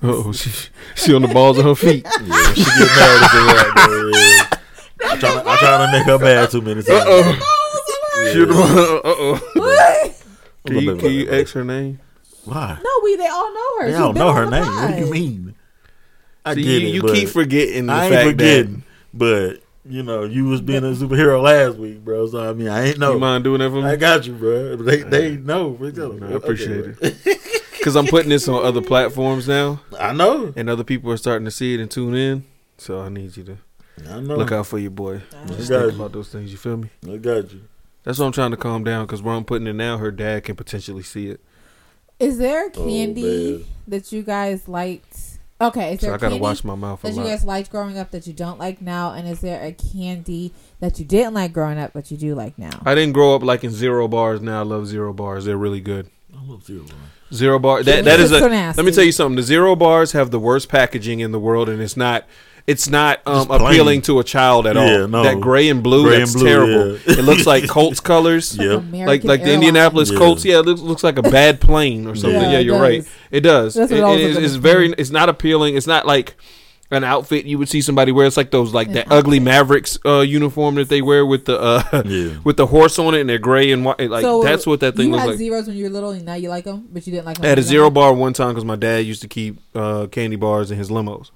oh, 0.03 0.33
she 0.33 0.51
she 0.95 1.15
on 1.15 1.23
the 1.23 1.31
balls 1.33 1.59
of 1.59 1.65
her 1.65 1.75
feet. 1.75 2.05
Yeah, 2.05 2.53
she 2.55 2.65
get 2.65 2.79
mad 2.79 3.23
as 3.23 3.35
a 3.35 3.45
rat, 3.47 3.75
bro. 3.89 4.11
Yeah. 4.15 4.60
I'm 5.11 5.19
trying, 5.19 5.43
to, 5.43 5.51
I'm 5.51 5.59
trying 5.59 5.87
to 5.87 5.99
make 5.99 6.07
her 6.07 6.19
mad 6.19 6.51
too 6.51 6.61
many 6.61 6.83
times. 6.83 7.01
Uh 7.01 7.05
oh. 7.09 8.31
She 8.33 8.43
on 8.43 8.49
the 8.49 8.55
uh 8.55 9.01
oh. 9.05 9.51
What? 9.55 10.23
Can 10.67 10.79
you, 10.79 10.97
can 10.97 11.11
you 11.11 11.31
ask 11.31 11.53
her 11.55 11.65
name? 11.65 11.99
Why? 12.45 12.79
No, 12.83 12.91
we 13.03 13.17
they 13.17 13.27
all 13.27 13.53
know 13.53 13.79
her. 13.79 13.85
They 13.87 13.93
She's 13.93 13.99
don't 13.99 14.15
know 14.15 14.33
her 14.33 14.45
the 14.45 14.51
name. 14.51 14.67
What 14.67 14.97
do 14.97 15.05
you 15.05 15.11
mean? 15.11 15.55
I 16.45 16.55
See, 16.55 16.63
get 16.63 16.83
you, 16.83 16.89
it. 16.89 16.95
you 16.95 17.03
keep 17.13 17.29
forgetting 17.29 17.87
the 17.87 17.93
I 17.93 18.09
fact 18.09 18.13
ain't 18.13 18.31
forgetting, 18.31 18.83
but 19.13 19.63
you 19.85 20.03
know, 20.03 20.25
you 20.25 20.45
was 20.45 20.61
being 20.61 20.85
a 20.85 20.89
superhero 20.89 21.43
last 21.43 21.77
week, 21.77 22.05
bro. 22.05 22.27
So 22.29 22.49
I 22.49 22.53
mean, 22.53 22.69
I 22.69 22.89
ain't 22.89 22.99
know. 22.99 23.15
You 23.15 23.19
mind 23.19 23.45
doing 23.45 23.61
that 23.61 23.71
for 23.71 23.77
me? 23.77 23.85
I 23.85 23.97
got 23.97 24.27
you, 24.27 24.35
bro. 24.35 24.77
They 24.77 25.03
they 25.03 25.37
know. 25.37 25.69
We 25.69 25.93
tell 25.93 26.13
them. 26.13 26.33
I 26.33 26.37
appreciate 26.37 26.97
it. 27.01 27.41
Because 27.77 27.97
I'm 27.97 28.07
putting 28.07 28.29
this 28.29 28.47
on 28.47 28.65
other 28.65 28.83
platforms 28.83 29.49
now. 29.49 29.81
I 29.99 30.13
know. 30.13 30.53
And 30.55 30.69
other 30.69 30.85
people 30.85 31.11
are 31.11 31.17
starting 31.17 31.47
to 31.47 31.51
see 31.51 31.75
it 31.75 31.81
and 31.81 31.91
tune 31.91 32.15
in. 32.15 32.45
So 32.77 33.01
I 33.01 33.09
need 33.09 33.37
you 33.37 33.45
to 33.45 33.59
I 34.09 34.21
know. 34.21 34.37
look 34.37 34.53
out 34.53 34.67
for 34.67 34.79
your 34.79 34.91
boy. 34.91 35.23
Just 35.49 35.69
think 35.69 35.71
you. 35.71 35.89
about 35.89 36.13
those 36.13 36.29
things. 36.29 36.51
You 36.51 36.59
feel 36.59 36.77
me? 36.77 36.91
I 37.09 37.17
got 37.17 37.53
you. 37.53 37.63
That's 38.03 38.19
why 38.19 38.27
I'm 38.27 38.33
trying 38.33 38.51
to 38.53 38.57
calm 38.57 38.85
down. 38.85 39.07
Because 39.07 39.23
where 39.23 39.35
I'm 39.35 39.45
putting 39.45 39.67
it 39.67 39.75
now, 39.75 39.99
her 39.99 40.11
dad 40.11 40.45
can 40.45 40.57
potentially 40.57 41.03
see 41.03 41.29
it. 41.29 41.41
Is 42.19 42.39
there 42.39 42.67
Oh, 42.67 42.71
candy 42.71 43.23
man. 43.59 43.65
that 43.89 44.13
you 44.13 44.23
guys 44.23 44.69
liked? 44.69 45.39
Okay, 45.63 45.95
is 45.95 46.01
So 46.01 46.07
there 46.07 46.15
I 46.15 46.19
gotta 46.19 46.31
candy 46.33 46.41
watch 46.41 46.65
my 46.65 46.75
mouth 46.75 47.05
a 47.05 47.09
that 47.09 47.17
you 47.17 47.23
guys 47.23 47.45
liked 47.45 47.71
growing 47.71 47.99
up 47.99 48.11
that 48.13 48.27
you 48.27 48.33
don't 48.33 48.59
like 48.59 48.81
now? 48.81 49.13
And 49.13 49.29
is 49.29 49.41
there 49.41 49.63
a 49.63 49.73
candy 49.73 50.53
that 50.81 50.99
you 50.99 51.05
didn't 51.05 51.35
like 51.35 51.53
growing 51.53 51.79
up 51.79 51.93
but 51.93 52.11
you 52.11 52.17
do 52.17 52.35
like 52.35 52.59
now? 52.59 52.71
I 52.87 52.95
didn't 52.95 53.13
grow 53.13 53.35
up 53.35 53.43
liking 53.43 53.71
zero 53.71 54.09
bars. 54.09 54.41
Now 54.41 54.61
I 54.61 54.65
love 54.65 54.87
zero 54.87 55.13
bars. 55.13 55.45
They're 55.45 55.59
really 55.59 55.81
good. 55.83 56.09
I 56.35 56.43
love 56.47 56.65
zero 56.65 56.85
bars. 56.85 56.97
Zero 57.33 57.59
bar. 57.59 57.83
That 57.83 58.05
that 58.05 58.19
It's 58.21 58.31
is 58.31 58.33
a. 58.33 58.39
so 58.41 58.49
Let 58.49 58.85
me 58.85 58.91
tell 58.93 59.05
you 59.05 59.13
something. 59.13 59.37
The 59.37 59.43
zero 59.43 59.77
bars 59.77 60.13
have 60.13 60.31
the 60.31 60.41
worst 60.41 60.69
packaging 60.69 61.21
in 61.21 61.33
the 61.33 61.39
world, 61.39 61.69
and 61.69 61.81
it's 61.83 61.97
not. 61.97 62.25
It's 62.71 62.89
not 62.89 63.21
um, 63.27 63.49
Just 63.49 63.61
appealing 63.63 64.03
to 64.03 64.19
a 64.21 64.25
child 64.25 64.67
at 64.67 64.77
Yeah, 64.77 65.03
all. 65.03 65.09
no. 65.09 65.23
That 65.23 65.41
gray 65.41 65.69
and 65.69 65.83
blue, 65.83 66.05
Gray 66.05 66.19
that's 66.21 66.33
and 66.35 66.41
blue, 66.41 66.49
terrible. 66.49 66.93
yeah. 66.93 67.19
It 67.19 67.25
looks 67.25 67.47
like 67.47 67.67
Colts 67.77 68.01
colors. 68.01 68.57
Like 68.57 68.67
Yep. 68.67 68.77
like 68.77 68.85
American 68.93 69.29
like 69.29 69.43
the 69.43 69.53
Indianapolis 69.53 70.11
Yeah. 70.11 70.19
Colts. 70.19 70.45
Yeah, 70.45 70.59
it 70.61 70.67
looks, 70.67 70.81
looks 70.81 71.03
like 71.05 71.19
a 71.19 71.23
bad 71.23 71.61
plane 71.61 72.07
or 72.07 72.15
something. 72.15 72.41
Yeah, 72.41 72.53
Yeah, 72.53 72.59
you're 72.61 72.81
right. 72.81 73.05
It 73.31 73.41
does. 73.41 73.75
That's 73.75 73.91
It- 73.93 73.97
what 73.97 74.05
I 74.05 74.13
was 74.13 74.21
it 74.23 74.31
is- 74.31 74.37
it's 74.39 74.55
very. 74.55 74.93
It's 74.97 75.11
not 75.11 75.29
appealing. 75.29 75.77
It's 75.77 75.87
not 75.87 76.07
like 76.07 76.37
an 76.93 77.05
outfit 77.05 77.45
you 77.47 77.57
would 77.57 77.69
see 77.69 77.81
somebody 77.81 78.11
wear. 78.11 78.27
It's 78.27 78.37
like 78.37 78.51
those 78.51 78.75
like 78.75 78.89
An 78.89 78.95
that 78.95 79.07
ugly 79.13 79.39
Mavericks 79.39 79.97
uh, 80.05 80.21
uniform 80.23 80.75
that 80.75 80.89
they 80.89 81.01
wear 81.01 81.25
with 81.25 81.45
the 81.45 81.57
uh, 81.61 82.03
Yeah. 82.05 82.31
with 82.45 82.57
the 82.57 82.67
horse 82.67 82.99
on 82.99 83.15
it 83.15 83.21
and 83.21 83.31
they're 83.31 83.39
gray 83.39 83.71
and 83.71 83.85
white. 83.85 84.11
Like 84.11 84.23
so 84.23 84.43
that's 84.43 84.67
what 84.67 84.81
that 84.81 84.97
thing 84.97 85.07
you 85.07 85.13
looks 85.13 85.21
had 85.23 85.29
like. 85.31 85.39
zeros 85.39 85.67
when 85.69 85.77
you 85.77 85.85
were 85.85 85.91
little, 85.91 86.11
and 86.11 86.25
now 86.25 86.35
you 86.35 86.49
like 86.49 86.65
them, 86.65 86.89
but 86.93 87.07
you 87.07 87.13
didn't 87.13 87.27
like 87.27 87.37
them. 87.37 87.47
I 87.47 87.49
had 87.51 87.59
a 87.61 87.63
zero 87.63 87.91
bar 87.91 88.13
one 88.13 88.33
time 88.33 88.49
because 88.51 88.65
my 88.65 88.75
dad 88.77 89.05
used 89.07 89.23
to 89.23 89.29
keep 89.29 89.61
uh, 89.75 90.07
candy 90.11 90.35
bars 90.37 90.71
in 90.73 90.79
his 90.79 90.91
limos. 90.91 91.31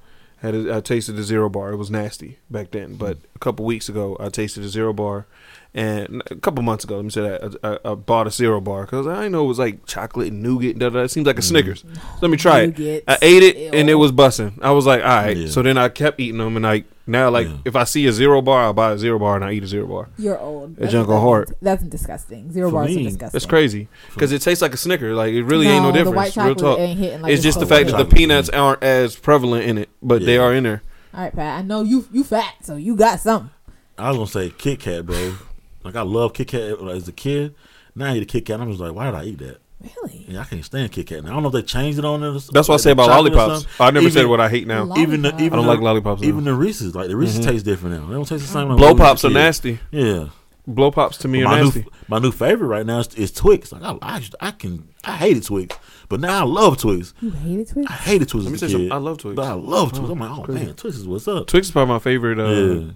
Had 0.44 0.54
a, 0.54 0.76
I 0.76 0.80
tasted 0.80 1.12
the 1.12 1.22
zero 1.22 1.48
bar. 1.48 1.72
It 1.72 1.76
was 1.76 1.90
nasty 1.90 2.38
back 2.50 2.70
then. 2.72 2.90
Hmm. 2.90 2.96
But 2.96 3.16
a 3.34 3.38
couple 3.38 3.64
weeks 3.64 3.88
ago, 3.88 4.14
I 4.20 4.28
tasted 4.28 4.62
a 4.62 4.68
zero 4.68 4.92
bar, 4.92 5.26
and 5.72 6.22
a 6.30 6.36
couple 6.36 6.62
months 6.62 6.84
ago, 6.84 6.96
let 6.96 7.04
me 7.06 7.10
say 7.10 7.22
that 7.22 7.56
I, 7.62 7.68
I, 7.68 7.92
I 7.92 7.94
bought 7.94 8.26
a 8.26 8.30
zero 8.30 8.60
bar 8.60 8.82
because 8.82 9.06
I 9.06 9.14
didn't 9.14 9.32
know 9.32 9.44
it 9.44 9.48
was 9.48 9.58
like 9.58 9.86
chocolate 9.86 10.28
and 10.28 10.42
nougat. 10.42 10.78
Da, 10.78 10.90
da, 10.90 10.98
da. 10.98 11.04
It 11.04 11.08
seems 11.08 11.26
like 11.26 11.38
a 11.38 11.40
hmm. 11.40 11.48
Snickers. 11.48 11.80
So 11.80 12.00
let 12.20 12.30
me 12.30 12.36
try 12.36 12.66
Nougat. 12.66 12.80
it. 12.80 13.04
I 13.08 13.18
ate 13.22 13.42
it 13.42 13.74
and 13.74 13.88
it 13.88 13.94
was 13.94 14.12
busting. 14.12 14.58
I 14.60 14.72
was 14.72 14.84
like, 14.84 15.00
all 15.00 15.08
right. 15.08 15.34
Yeah. 15.34 15.48
So 15.48 15.62
then 15.62 15.78
I 15.78 15.88
kept 15.88 16.20
eating 16.20 16.38
them, 16.38 16.56
and 16.56 16.64
like 16.64 16.84
now, 17.06 17.28
like 17.30 17.46
Yeah. 17.46 17.56
if 17.64 17.76
I 17.76 17.84
see 17.84 18.06
a 18.06 18.12
zero 18.12 18.40
bar, 18.42 18.68
I 18.68 18.72
buy 18.72 18.92
a 18.92 18.98
zero 18.98 19.18
bar 19.18 19.36
and 19.36 19.44
I 19.44 19.52
eat 19.52 19.62
a 19.62 19.66
zero 19.66 19.86
bar. 19.86 20.08
You're 20.18 20.38
old. 20.38 20.78
A 20.78 20.88
junk 20.88 21.08
on 21.08 21.20
heart. 21.20 21.50
That's 21.60 21.82
disgusting. 21.84 22.50
Zero 22.52 22.70
For 22.70 22.74
bars 22.76 22.88
me, 22.88 23.02
are 23.02 23.04
disgusting. 23.10 23.30
That's 23.32 23.46
crazy 23.46 23.88
because 24.14 24.32
it 24.32 24.40
tastes 24.42 24.62
like 24.62 24.72
a 24.74 24.76
Snicker. 24.78 25.14
Like 25.14 25.32
it 25.32 25.42
really 25.44 25.66
ain't 25.68 25.82
no 25.82 25.90
No, 25.90 25.92
the 25.92 25.98
difference. 26.10 26.36
white 26.36 26.44
Real 26.46 26.54
talk. 26.54 26.78
ain't 26.78 26.98
hitting 26.98 27.22
like 27.22 27.32
it's 27.32 27.42
just 27.42 27.60
the 27.60 27.66
fact 27.66 27.86
that 27.86 27.92
the 27.96 28.04
Chocolate. 28.04 28.16
peanuts 28.16 28.48
aren't 28.50 28.82
as 28.82 29.16
prevalent 29.16 29.64
in 29.66 29.78
it, 29.78 29.88
but 30.02 30.24
they 30.24 30.38
are 30.38 30.54
in 30.54 30.64
there. 30.64 30.82
All 31.12 31.20
right, 31.22 31.34
Pat. 31.34 31.58
I 31.58 31.62
know 31.62 31.82
you 31.82 32.06
you 32.12 32.24
fat, 32.24 32.54
so 32.62 32.76
you 32.76 32.96
got 32.96 33.20
something. 33.20 33.50
I 33.98 34.08
was 34.08 34.16
gonna 34.16 34.26
say 34.48 34.50
Kit 34.56 34.80
Kat, 34.80 35.06
bro. 35.06 35.34
Like 35.84 35.96
I 35.96 36.02
love 36.02 36.32
Kit 36.32 36.48
Kat 36.48 36.62
as 36.88 37.06
a 37.06 37.12
kid. 37.12 37.54
Now 37.94 38.06
I 38.12 38.16
eat 38.16 38.22
a 38.22 38.26
Kit 38.26 38.46
Kat. 38.46 38.60
I'm 38.60 38.68
just 38.70 38.80
like, 38.80 38.92
why 38.94 39.04
did 39.06 39.14
I 39.14 39.24
eat 39.24 39.38
that? 39.38 39.58
Really? 39.96 40.24
Yeah, 40.28 40.40
I 40.40 40.44
can't 40.44 40.64
stand 40.64 40.90
Kit 40.92 41.06
Kat. 41.06 41.22
Now 41.24 41.30
I 41.30 41.32
don't 41.34 41.42
know 41.42 41.48
if 41.48 41.52
they 41.54 41.62
changed 41.62 41.98
it 41.98 42.04
on 42.04 42.20
there. 42.20 42.32
That's 42.32 42.68
what 42.68 42.70
I 42.70 42.76
say 42.78 42.90
about 42.92 43.08
lollipops. 43.08 43.66
I 43.78 43.90
never 43.90 44.08
said 44.10 44.26
what 44.26 44.40
I 44.40 44.48
hate 44.48 44.66
now. 44.66 44.92
Even 44.96 45.22
the, 45.22 45.28
even 45.36 45.52
I 45.54 45.56
don't 45.56 45.66
the- 45.66 45.72
like 45.72 45.80
lollipops, 45.80 46.22
no. 46.22 46.28
Even 46.28 46.44
the 46.44 46.54
Reese's, 46.54 46.94
like 46.94 47.08
the 47.08 47.16
Reese's 47.16 47.40
Mhm. 47.44 47.50
taste 47.50 47.64
different 47.64 48.00
now. 48.00 48.06
They 48.08 48.14
don't 48.14 48.26
taste 48.26 48.42
the 48.46 48.52
same. 48.52 48.68
like 48.68 48.78
Blow 48.78 48.88
when 48.88 48.96
pops 48.96 49.24
are 49.24 49.30
nasty. 49.30 49.78
Yeah. 49.90 50.28
Blow 50.66 50.90
pops 50.90 51.18
to 51.18 51.28
me 51.28 51.42
are 51.42 51.44
my 51.50 51.60
nasty. 51.60 51.80
New, 51.80 51.90
my 52.08 52.18
new 52.18 52.32
favorite 52.32 52.68
right 52.68 52.86
now 52.86 53.00
is, 53.00 53.14
is 53.16 53.30
Twix. 53.32 53.70
Like 53.70 53.82
I, 53.82 53.98
I, 54.00 54.16
used 54.18 54.34
I 54.40 54.50
can, 54.50 54.88
I 55.04 55.12
hated 55.16 55.42
Twix, 55.44 55.76
but 56.08 56.20
now 56.20 56.40
I 56.40 56.44
love 56.44 56.78
Twix. 56.78 57.12
You 57.20 57.30
hated 57.32 57.68
Twix? 57.68 57.90
I 57.90 57.94
hated 57.94 58.28
Twix 58.30 58.44
Let 58.44 58.50
me 58.50 58.54
as 58.54 58.60
say 58.60 58.66
a 58.66 58.70
something. 58.70 58.88
kid. 58.88 58.94
I 58.94 58.96
love 58.96 59.18
Twix. 59.18 59.36
But 59.36 59.46
I 59.46 59.52
love 59.52 59.92
Twix. 59.92 60.08
Oh, 60.08 60.12
I'm 60.12 60.18
like, 60.20 60.30
oh 60.38 60.42
crazy. 60.42 60.64
man, 60.64 60.74
Twix 60.74 60.96
is 60.96 61.06
what's 61.06 61.28
up. 61.28 61.46
Twix 61.48 61.66
is 61.66 61.72
probably 61.72 61.92
my 61.92 61.98
favorite 61.98 62.38
uh, 62.38 62.48
Yeah. 62.48 62.90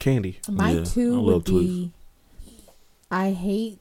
candy. 0.00 0.40
My 0.48 0.70
Yeah, 0.70 0.84
two 0.84 1.12
love 1.20 1.24
would 1.24 1.44
Twix. 1.46 1.66
be. 1.66 1.92
I 3.10 3.32
hate. 3.32 3.78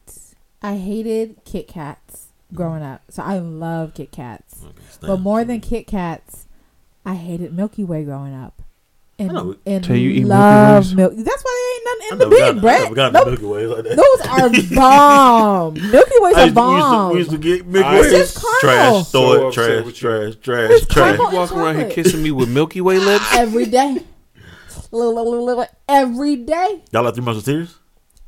I 0.61 0.75
hated 0.75 1.37
Kit 1.45 1.67
Kats 1.69 2.27
growing 2.53 2.83
up, 2.83 3.01
so 3.09 3.23
I 3.23 3.39
love 3.39 3.93
Kit 3.93 4.11
Kats. 4.11 4.61
But 4.99 5.17
more 5.17 5.43
than 5.43 5.59
Kit 5.61 5.87
Kats, 5.87 6.47
I 7.05 7.15
hated 7.15 7.53
Milky 7.53 7.83
Way 7.83 8.03
growing 8.03 8.33
up. 8.33 8.61
And, 9.19 9.33
know. 9.33 9.55
and 9.67 9.85
So 9.85 9.93
you 9.93 10.09
eat 10.09 10.13
Milky 10.23 10.25
love 10.29 10.95
Milk. 10.95 11.13
That's 11.15 11.43
why 11.43 11.77
there 11.83 11.93
ain't 11.93 11.99
nothing 11.99 12.11
in 12.11 12.17
never 12.17 12.29
the 12.29 12.29
big, 12.35 12.57
I 12.57 12.59
Brett. 12.59 12.91
never 12.95 13.11
Nope. 13.11 13.27
Milky 13.27 13.45
Way 13.45 13.65
like 13.67 13.83
that. 13.83 13.95
Those 13.97 14.73
are 14.73 14.75
bomb. 14.75 15.73
Milky 15.75 16.11
Ways 16.19 16.35
I 16.35 16.41
are 16.41 16.45
used, 16.45 16.55
to, 16.55 16.61
we, 16.63 16.73
used 16.75 16.89
to, 16.89 17.07
we 17.13 17.17
used 17.19 17.29
to 17.31 17.37
get 17.37 17.65
Milky 17.67 17.87
I- 17.87 18.01
Ways. 18.01 18.13
It's 18.13 18.33
just. 18.33 18.45
Trash. 18.61 19.07
Throw 19.11 19.33
it. 19.33 19.47
upset 19.47 19.83
Trash. 19.83 19.93
Trash. 19.99 20.35
Trash. 20.41 20.69
It's 20.71 20.85
Trash. 20.87 21.17
You 21.19 21.29
walk 21.31 21.51
around 21.51 21.75
here 21.75 21.89
kissing 21.91 22.23
me 22.23 22.31
with 22.31 22.49
Milky 22.49 22.81
Way 22.81 22.97
lips. 22.99 23.25
every 23.33 23.65
day. 23.67 23.97
Little, 24.91 25.13
little, 25.15 25.45
little, 25.45 25.65
every 25.87 26.35
day. 26.37 26.81
Y'all 26.91 27.03
like 27.03 27.13
Three 27.13 27.23
Musketeers? 27.23 27.77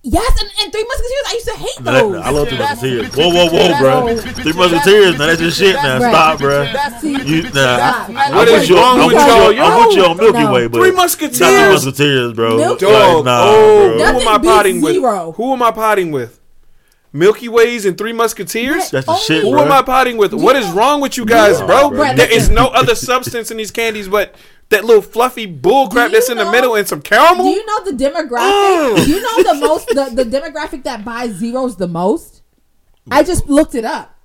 Yes, 0.06 0.42
and, 0.42 0.50
and 0.62 0.72
Three 0.74 0.84
Musketeers. 0.84 1.24
I 1.28 1.34
used 1.34 1.48
to 1.48 1.56
hate 1.56 1.84
That- 1.86 1.92
those. 2.02 2.22
I 2.26 2.30
love 2.30 2.50
Three 2.50 2.58
Musketeers. 2.58 3.16
Whoa, 3.16 3.30
whoa, 3.30 3.48
whoa, 3.50 3.80
bro. 3.80 4.18
Three 4.18 4.52
Musketeers. 4.52 5.18
Now 5.18 5.28
that's 5.28 5.40
your 5.42 5.52
shit. 5.52 5.76
Now 5.76 6.00
Right. 6.00 6.12
stop, 6.12 6.40
bro. 6.40 6.66
See, 7.00 7.12
You, 7.12 7.44
nah, 7.44 7.50
Stop. 7.50 8.10
I'm 8.10 8.36
What 8.36 8.52
with 8.52 8.70
you- 8.70 8.76
wrong 8.76 9.00
I'm 9.00 9.08
with 9.08 9.16
you- 9.16 9.20
y'all? 9.22 9.72
I'm 9.72 9.88
with 9.88 9.96
you 9.96 10.04
on 10.06 10.18
Milky 10.18 10.40
No. 10.44 10.52
Way, 10.52 10.68
but 10.68 10.78
Three 10.80 10.88
not 10.92 10.92
Three 10.92 10.92
Musketeers. 10.92 11.86
Musketeers, 11.86 12.34
bro. 12.34 12.58
Milky- 12.58 12.86
Like, 12.86 12.94
Dog. 12.94 13.26
nah, 13.26 13.44
oh, 13.46 13.98
bro. 13.98 14.06
who 14.14 14.20
am 14.20 14.28
I 14.28 14.38
potting 14.40 14.82
with? 14.82 14.96
Who 15.38 15.54
am 15.54 15.64
I 15.64 15.72
potting 15.72 16.12
with? 16.12 16.40
Milky 17.16 17.48
Ways 17.48 17.86
and 17.86 17.98
Three 17.98 18.12
Musketeers. 18.12 18.90
That's 18.90 19.06
the 19.06 19.12
Only- 19.12 19.24
shit, 19.24 19.44
Who 19.44 19.52
bro. 19.52 19.62
am 19.62 19.72
I 19.72 19.84
potting 19.84 20.18
with? 20.18 20.34
What 20.34 20.56
is 20.58 20.68
wrong 20.72 21.00
with 21.00 21.16
you 21.16 21.26
guys, 21.26 21.60
Nah, 21.62 21.68
bro? 21.68 21.90
bro. 21.92 22.14
There 22.16 22.30
is 22.30 22.50
no 22.50 22.68
other 22.74 22.96
substance 22.96 23.52
in 23.52 23.58
these 23.58 23.72
candies 23.72 24.08
but 24.10 24.34
that 24.74 24.86
little 24.86 25.02
fluffy 25.02 25.46
bull 25.46 25.90
crap 25.90 26.10
Do 26.10 26.16
you 26.16 26.20
that's 26.20 26.30
in 26.30 26.38
the 26.38 26.52
middle 26.52 26.76
and 26.76 26.88
some 26.88 27.02
caramel. 27.02 27.46
Do 27.46 27.50
you 27.52 27.66
know 27.66 27.84
the 27.86 27.92
demographic? 27.92 29.06
Do 29.06 29.12
you 29.12 29.22
know 29.22 29.54
the 29.54 29.60
most 29.60 29.88
the, 29.88 30.24
the 30.24 30.26
demographic 30.26 30.84
that 30.84 31.06
buys 31.06 31.32
zeros 31.36 31.78
the 31.78 31.88
most? 31.88 32.42
I 33.10 33.24
just 33.24 33.48
looked 33.48 33.76
it 33.76 33.86
up. 33.86 34.18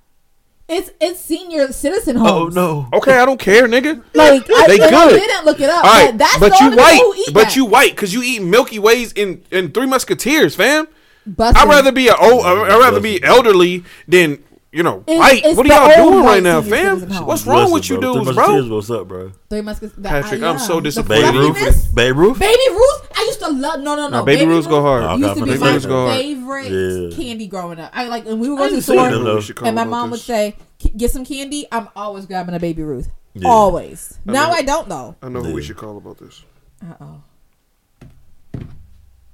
It's 0.67 0.91
it's 1.01 1.19
senior 1.19 1.71
citizen 1.71 2.17
oh, 2.17 2.19
homes. 2.19 2.57
Oh 2.57 2.87
no. 2.91 2.97
Okay, 2.99 3.17
I 3.17 3.25
don't 3.25 3.39
care, 3.39 3.67
nigga. 3.67 4.03
Like 4.13 4.43
I, 4.49 4.67
They 4.67 4.79
and 4.79 4.95
I 4.95 5.09
good. 5.09 5.19
didn't 5.19 5.45
look 5.45 5.59
it 5.59 5.69
up. 5.69 5.83
All 5.83 5.91
right, 5.91 6.11
but 6.11 6.17
that's 6.19 6.37
but 6.37 6.49
the 6.49 6.57
you 6.59 6.65
only 6.71 6.77
people 6.77 6.93
who 6.93 7.09
white, 7.09 7.19
eat 7.27 7.33
but 7.33 7.43
that. 7.45 7.55
you 7.55 7.65
white 7.65 7.91
because 7.91 8.13
you 8.13 8.21
eat 8.21 8.41
Milky 8.43 8.77
Ways 8.77 9.11
in 9.13 9.43
in 9.49 9.71
Three 9.71 9.87
Musketeers, 9.87 10.55
fam. 10.55 10.87
Bussin'. 11.27 11.55
I'd 11.55 11.67
rather 11.67 11.91
be 11.91 12.07
a 12.07 12.15
old, 12.15 12.45
I'd 12.45 12.79
rather 12.79 12.99
be 12.99 13.21
elderly 13.23 13.83
than 14.07 14.43
you 14.71 14.83
know 14.83 15.03
It's- 15.07 15.17
white. 15.19 15.41
it's 15.43 15.57
what 15.57 15.69
are 15.69 15.95
y'all 15.95 16.11
doing 16.11 16.23
right 16.25 16.43
now, 16.43 16.61
fam? 16.61 17.01
What's 17.25 17.45
wrong 17.45 17.71
with 17.71 17.89
you 17.89 17.97
Listen, 17.97 18.13
dudes, 18.13 18.25
Three 18.27 18.35
bro? 18.35 18.47
Musketeers, 18.47 18.69
What's 18.69 18.89
up, 18.91 19.07
bro? 19.07 19.31
Three 19.49 19.61
Muskets. 19.61 19.93
Patrick, 20.01 20.41
I'm 20.43 20.59
so 20.59 20.79
disappointed. 20.79 21.31
Baby 21.31 21.37
Ruth. 21.39 21.95
Baby 21.95 22.11
Ruth. 22.17 22.39
Baby 22.39 22.69
Ruth. 22.69 23.07
I 23.15 23.21
used 23.23 23.39
to 23.39 23.49
love. 23.49 23.79
No, 23.81 23.95
no, 23.95 24.09
no. 24.09 24.19
Nah, 24.19 24.23
Baby 24.23 24.45
Ruths 24.45 24.67
go 24.67 24.81
hard. 24.81 25.03
Oh, 25.03 25.15
Used 25.17 25.35
to 25.35 25.43
be 25.45 25.51
Baby 25.51 25.59
my 25.59 25.79
go 25.79 26.05
hard. 26.07 26.19
favorite 26.21 26.71
Yeah. 27.11 27.15
candy 27.17 27.47
growing 27.47 27.79
up. 27.79 27.91
I 27.93 28.07
like, 28.07 28.25
and 28.27 28.39
we 28.39 28.49
would 28.49 28.55
I 28.59 28.59
go 28.59 28.65
to 28.65 28.69
the 28.71 28.75
ain't 28.77 28.85
seen 28.85 28.95
them, 28.97 29.11
store, 29.11 29.23
though. 29.23 29.61
We 29.63 29.67
and 29.67 29.75
my 29.75 29.83
mom 29.85 30.11
would 30.11 30.19
say, 30.19 30.55
"Get 30.95 31.11
some 31.11 31.25
candy." 31.25 31.65
I'm 31.71 31.89
always 31.95 32.25
grabbing 32.25 32.53
a 32.55 32.59
Baby 32.59 32.83
Ruth. 32.83 33.09
Yeah. 33.33 33.47
Always. 33.49 34.19
I 34.27 34.31
now 34.31 34.47
know. 34.49 34.53
I 34.53 34.61
don't 34.61 34.89
though. 34.89 35.15
I 35.21 35.29
know 35.29 35.41
who 35.43 35.53
we 35.53 35.61
should 35.63 35.77
call 35.77 35.97
about 35.97 36.17
this. 36.19 36.43
Uh 36.81 36.93
oh. 37.01 37.21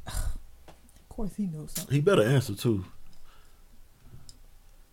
Of 0.07 1.10
course 1.10 1.32
he 1.38 1.45
knows 1.45 1.72
something. 1.72 1.94
He 1.95 2.02
better 2.02 2.24
answer 2.24 2.53
too. 2.53 2.84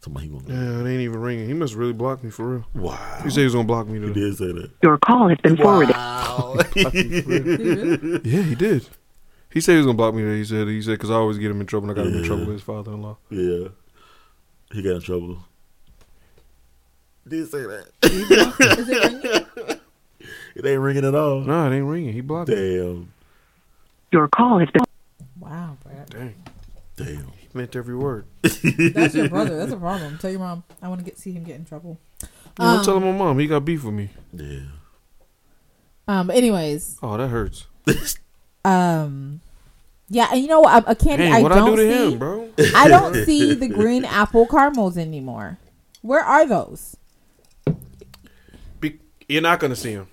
Somebody 0.02 0.26
he 0.26 0.32
gonna. 0.32 0.44
Yeah, 0.52 0.80
it 0.80 0.90
ain't 0.92 1.00
even 1.02 1.20
ringing. 1.20 1.46
He 1.46 1.54
must 1.54 1.74
really 1.74 1.92
block 1.92 2.24
me 2.24 2.30
for 2.30 2.44
real. 2.48 2.64
Wow. 2.74 3.20
He 3.22 3.30
said 3.30 3.38
he 3.40 3.44
was 3.44 3.54
gonna 3.54 3.66
block 3.68 3.86
me 3.86 4.00
He 4.00 4.06
today. 4.06 4.20
did 4.20 4.36
say 4.36 4.50
that. 4.52 4.70
Your 4.82 4.98
call 4.98 5.28
has 5.28 5.38
been 5.38 5.56
forwarded. 5.56 5.94
Wow. 5.94 6.56
Yeah, 6.74 8.42
he 8.42 8.54
did. 8.56 8.88
He 9.50 9.60
said 9.60 9.72
he 9.72 9.76
was 9.78 9.86
gonna 9.86 9.96
block 9.96 10.14
me 10.14 10.22
today. 10.22 10.38
He 10.38 10.44
said 10.44 10.66
he 10.66 10.82
said 10.82 10.92
because 10.92 11.10
I 11.10 11.14
always 11.14 11.38
get 11.38 11.50
him 11.50 11.60
in 11.60 11.66
trouble. 11.66 11.88
and 11.90 11.98
I 11.98 12.02
got 12.02 12.08
him 12.08 12.14
in 12.16 12.22
Yeah. 12.22 12.26
trouble 12.26 12.46
with 12.46 12.54
his 12.54 12.62
father-in-law. 12.62 13.16
yeah. 13.30 13.68
He 14.72 14.82
got 14.82 14.96
in 14.96 15.00
trouble. 15.02 15.38
Did 17.28 17.48
say 17.50 17.62
that. 17.62 17.86
Is 18.02 18.88
it 18.88 19.22
ringing? 19.62 19.78
It 20.54 20.66
ain't 20.66 20.80
ringing 20.80 21.04
at 21.06 21.14
all. 21.14 21.40
No, 21.40 21.70
it 21.70 21.74
ain't 21.76 21.86
ringing. 21.86 22.12
He 22.12 22.20
blocked 22.20 22.50
me. 22.50 22.54
Damn. 22.56 23.12
Your 24.12 24.28
call 24.28 24.58
has 24.58 24.68
been. 24.70 24.84
Wow, 25.40 25.76
Brad. 25.82 26.10
Dang, 26.10 26.34
Damn. 26.96 27.32
He 27.52 27.58
meant 27.58 27.76
every 27.76 27.96
word. 27.96 28.24
That's 28.42 29.14
your 29.14 29.28
brother. 29.28 29.56
That's 29.56 29.72
a 29.72 29.76
problem. 29.76 30.18
Tell 30.18 30.30
your 30.30 30.40
mom. 30.40 30.64
I 30.80 30.88
want 30.88 31.00
to 31.00 31.04
get 31.04 31.18
see 31.18 31.32
him 31.32 31.44
get 31.44 31.56
in 31.56 31.64
trouble. 31.64 31.98
You 32.22 32.28
know, 32.64 32.78
Um, 32.78 32.84
tell 32.84 33.00
my 33.00 33.12
mom 33.12 33.38
he 33.38 33.46
got 33.46 33.64
beef 33.64 33.84
with 33.84 33.94
me. 33.94 34.10
Yeah. 34.32 34.60
Um. 36.08 36.26
but 36.28 36.36
Anyways. 36.36 36.98
Oh, 37.02 37.16
that 37.16 37.28
hurts. 37.28 37.66
Um. 38.64 39.40
Yeah, 40.08 40.28
and 40.30 40.40
you 40.40 40.46
know 40.46 40.60
what? 40.60 40.84
A, 40.86 40.90
a 40.90 40.94
candy 40.94 41.24
Dang, 41.24 41.32
I 41.34 41.42
what 41.42 41.50
I 41.50 41.56
don't 41.56 41.74
do 41.74 41.76
to 41.76 41.82
see. 41.92 42.12
him, 42.12 42.18
bro? 42.18 42.48
I 42.76 42.86
don't 42.86 43.14
see 43.24 43.54
the 43.54 43.66
green 43.66 44.04
apple 44.04 44.46
caramels 44.46 44.96
anymore. 44.96 45.58
Where 46.02 46.20
are 46.22 46.46
those? 46.46 46.96
Be- 48.78 49.00
you're 49.28 49.42
not 49.42 49.58
gonna 49.58 49.74
see 49.74 49.94
them 49.96 50.06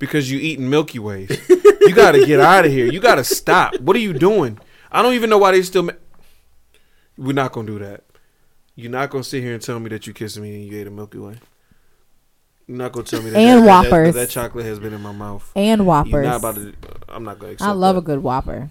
because 0.00 0.30
you 0.32 0.40
eating 0.40 0.68
Milky 0.70 0.98
Ways. 0.98 1.30
You 1.48 1.94
got 1.94 2.12
to 2.12 2.26
get 2.26 2.40
out 2.40 2.64
of 2.66 2.72
here. 2.72 2.86
You 2.86 2.98
got 2.98 3.16
to 3.16 3.24
stop. 3.24 3.78
What 3.80 3.94
are 3.94 4.00
you 4.00 4.12
doing? 4.14 4.58
I 4.90 5.00
don't 5.02 5.14
even 5.14 5.30
know 5.30 5.38
why 5.38 5.52
they 5.52 5.62
still. 5.62 5.84
Ma- 5.84 5.92
We're 7.20 7.34
not 7.34 7.52
gonna 7.52 7.66
do 7.66 7.78
that. 7.80 8.04
You're 8.76 8.90
not 8.90 9.10
gonna 9.10 9.24
sit 9.24 9.42
here 9.42 9.52
and 9.52 9.62
tell 9.62 9.78
me 9.78 9.90
that 9.90 10.06
you 10.06 10.12
kissed 10.14 10.38
me 10.38 10.54
and 10.54 10.64
you 10.72 10.80
ate 10.80 10.86
a 10.86 10.90
Milky 10.90 11.18
Way. 11.18 11.36
You're 12.66 12.78
not 12.78 12.92
gonna 12.92 13.04
tell 13.06 13.20
me 13.20 13.30
that 13.30 13.38
And 13.38 13.60
that, 13.60 13.64
that- 13.66 13.90
Whoppers. 13.90 14.14
that, 14.14 14.30
chocolate 14.30 14.64
has 14.64 14.78
been 14.78 14.94
in 14.94 15.02
my 15.02 15.12
mouth. 15.12 15.50
And 15.54 15.80
You're 15.80 15.86
Whoppers. 15.86 16.26
not 16.26 16.36
about 16.36 16.54
to. 16.54 16.72
I'm 17.08 17.24
not 17.24 17.38
gonna. 17.38 17.52
Accept 17.52 17.68
I 17.68 17.72
love 17.72 17.96
that. 17.96 18.00
a 18.00 18.02
good 18.04 18.22
Whopper. 18.22 18.70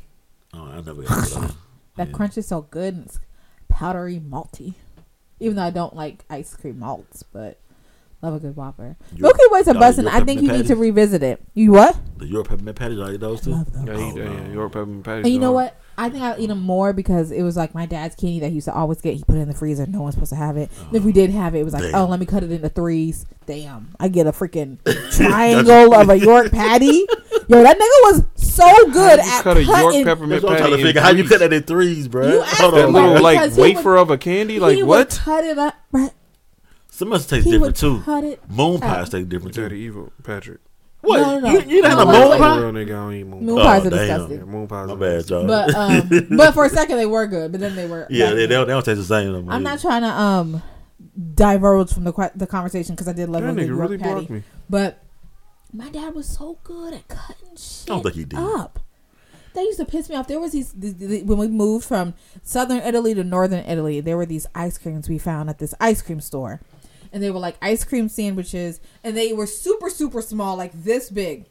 Oh, 0.53 0.63
I 0.65 0.76
never 0.81 1.03
got 1.03 1.07
that. 1.30 1.55
That 1.97 2.13
crunch 2.13 2.38
is 2.38 2.47
so 2.47 2.61
good 2.61 2.93
and 2.95 3.05
it's 3.07 3.19
powdery 3.67 4.19
malty. 4.21 4.76
Even 5.41 5.57
though 5.57 5.63
I 5.63 5.69
don't 5.69 5.93
like 5.95 6.23
ice 6.30 6.55
cream 6.55 6.80
malts, 6.80 7.23
but 7.23 7.59
love 8.21 8.34
a 8.35 8.39
good 8.39 8.55
Whopper. 8.55 8.95
You- 9.13 9.21
Milky 9.23 9.41
Way's 9.51 9.67
a 9.67 9.73
y'all 9.73 9.81
bussin'. 9.84 10.07
I 10.07 10.21
think 10.21 10.41
you 10.41 10.47
peppermint 10.47 10.57
need 10.57 10.67
to 10.67 10.76
revisit 10.77 11.21
it. 11.23 11.41
You 11.53 11.73
what? 11.73 11.97
The 12.17 12.26
York 12.26 12.47
peppermint 12.47 12.77
patties, 12.77 12.99
I 12.99 13.11
eat 13.11 13.19
those 13.19 13.41
too. 13.41 13.51
Yeah, 13.51 13.93
I 13.93 14.09
eat, 14.09 14.15
yeah, 14.15 14.47
York 14.47 14.71
peppermint 14.71 15.03
patties. 15.03 15.26
And 15.26 15.34
you 15.34 15.39
know 15.39 15.47
dog. 15.47 15.55
what? 15.55 15.77
I 16.01 16.09
think 16.09 16.23
I 16.23 16.38
eat 16.38 16.47
them 16.47 16.61
more 16.61 16.93
because 16.93 17.31
it 17.31 17.43
was 17.43 17.57
like 17.57 17.73
my 17.73 17.85
dad's 17.85 18.15
candy 18.15 18.39
that 18.39 18.47
he 18.49 18.55
used 18.55 18.65
to 18.65 18.73
always 18.73 19.01
get. 19.01 19.15
He 19.15 19.23
put 19.23 19.35
it 19.35 19.39
in 19.39 19.47
the 19.49 19.53
freezer. 19.53 19.85
No 19.85 20.01
one's 20.01 20.15
supposed 20.15 20.30
to 20.31 20.35
have 20.38 20.55
it. 20.57 20.71
And 20.88 20.95
if 20.95 21.03
we 21.03 21.11
did 21.11 21.30
have 21.31 21.55
it, 21.55 21.59
it 21.59 21.63
was 21.65 21.73
like, 21.73 21.84
Damn. 21.84 21.95
oh, 21.95 22.05
let 22.05 22.19
me 22.19 22.26
cut 22.26 22.43
it 22.43 22.51
into 22.51 22.69
threes. 22.69 23.26
Damn, 23.45 23.95
I 23.99 24.07
get 24.07 24.26
a 24.27 24.31
freaking 24.31 24.77
triangle 25.17 25.93
of 25.93 26.09
a 26.09 26.17
York 26.17 26.51
patty. 26.51 27.05
Yo, 27.47 27.63
that 27.63 27.77
nigga 27.77 28.13
was 28.13 28.23
so 28.35 28.63
good 28.91 29.19
How 29.19 29.26
you 29.26 29.31
at 29.31 29.43
cut 29.43 29.57
a 29.57 29.63
York 29.63 29.76
cutting. 29.77 30.05
peppermint 30.05 30.41
That's 30.41 30.43
what 30.43 30.51
I'm 30.53 30.57
trying 30.59 30.69
patty 30.71 30.71
to 30.71 30.80
in 30.81 30.88
figure. 30.88 31.01
How 31.01 31.09
you 31.09 31.15
threes? 31.23 31.30
cut 31.30 31.39
that 31.39 31.53
in 31.53 31.63
threes, 31.63 32.07
bro? 32.07 32.27
You 32.27 32.41
asked 32.43 32.61
Hold 32.61 32.73
That 32.76 32.81
on, 32.84 32.88
him 32.89 32.93
little 32.93 33.09
Because 33.15 33.57
like 33.57 33.69
he 33.69 33.76
wafer 33.76 33.91
would- 33.93 33.99
of 34.01 34.09
a 34.11 34.17
candy. 34.17 34.53
he 34.55 34.59
Like 34.59 34.77
would 34.77 34.85
what? 34.88 35.09
cut 35.23 35.43
it 35.43 35.57
up. 35.57 35.76
bruh. 35.93 36.11
Some 36.91 37.09
must 37.09 37.30
taste 37.30 37.45
He 37.45 37.51
different 37.51 37.81
would 37.81 37.97
too. 37.97 38.01
cut 38.03 38.23
it 38.23 38.41
Moon 38.49 38.76
up. 38.76 38.81
pies 38.81 39.09
taste 39.09 39.30
different 39.30 39.55
Daddy 39.55 39.69
too. 39.69 39.76
evil, 39.84 40.13
Patrick. 40.23 40.59
What? 41.01 41.19
No, 41.21 41.39
no, 41.39 41.39
no. 41.39 41.51
You, 41.59 41.59
you 41.77 41.81
done 41.81 41.91
had 41.91 42.03
No, 42.03 42.09
a 42.09 42.19
moon 42.19 42.30
wait. 42.31 42.39
pie? 42.39 42.57
Real 42.59 42.71
nigga, 42.71 42.81
I 42.84 42.85
don't 42.88 43.13
eat 43.13 43.23
moon. 43.27 43.45
Moon 43.45 43.57
pies. 43.57 43.65
pies 43.65 43.84
are 43.84 43.88
Oh, 43.88 43.89
damn. 43.89 43.99
disgusting. 44.07 44.38
Yeah, 44.39 44.43
moon 44.45 44.67
pies. 44.67 44.88
My 44.88 44.93
are 44.93 44.97
bad, 44.97 45.17
disgusting. 45.17 45.49
y'all. 45.49 45.65
But 45.67 45.76
um, 45.76 46.27
but 46.38 46.53
for 46.53 46.65
a 46.65 46.69
second 46.69 46.97
they 46.97 47.05
were 47.05 47.26
good, 47.27 47.51
but 47.53 47.61
then 47.61 47.76
they 47.76 47.88
were. 47.88 48.05
yeah, 48.09 48.30
they, 48.31 48.35
they, 48.35 48.47
don't, 48.47 48.67
they 48.67 48.73
don't 48.73 48.84
taste 48.84 48.97
the 48.97 49.03
same. 49.05 49.45
no. 49.45 49.51
I'm 49.51 49.63
not 49.63 49.80
trying 49.80 50.01
to 50.01 50.09
um 50.09 50.61
diverge 51.35 51.93
from 51.93 52.03
the 52.03 52.31
the 52.35 52.47
conversation 52.47 52.95
because 52.95 53.07
I 53.07 53.13
did 53.13 53.30
love 53.30 53.43
That 53.43 53.51
a 53.51 53.53
good 53.53 53.63
nigga 53.63 53.67
York 53.67 53.80
really 53.81 53.97
patty. 53.97 54.13
blocked 54.13 54.30
me. 54.30 54.43
But 54.69 55.03
my 55.73 55.89
dad 55.89 56.13
was 56.15 56.27
so 56.27 56.57
good 56.63 56.93
at 56.93 57.07
cutting 57.07 57.55
shit 57.55 57.89
I 57.89 57.93
don't 57.93 58.03
think 58.03 58.15
he 58.15 58.26
did. 58.26 58.39
up. 58.39 58.80
That 59.53 59.61
used 59.61 59.80
to 59.80 59.85
piss 59.85 60.09
me 60.09 60.15
off. 60.15 60.27
There 60.27 60.39
was 60.39 60.51
these 60.51 60.73
th- 60.73 60.97
th- 60.97 61.23
when 61.26 61.38
we 61.38 61.47
moved 61.47 61.85
from 61.85 62.13
southern 62.43 62.80
Italy 62.80 63.15
to 63.15 63.23
northern 63.23 63.65
Italy. 63.65 63.99
There 63.99 64.15
were 64.17 64.26
these 64.26 64.45
ice 64.53 64.77
creams 64.77 65.09
we 65.09 65.17
found 65.17 65.49
at 65.49 65.57
this 65.59 65.73
ice 65.80 66.01
cream 66.01 66.21
store, 66.21 66.61
and 67.11 67.23
they 67.23 67.31
were 67.31 67.40
like 67.40 67.57
ice 67.61 67.84
cream 67.84 68.10
sandwiches, 68.10 68.80
and 69.03 69.15
they 69.15 69.34
were 69.34 69.48
super 69.48 69.90
super 69.90 70.22
small, 70.22 70.56
like 70.56 70.72
this 70.73 71.10
big, 71.10 71.45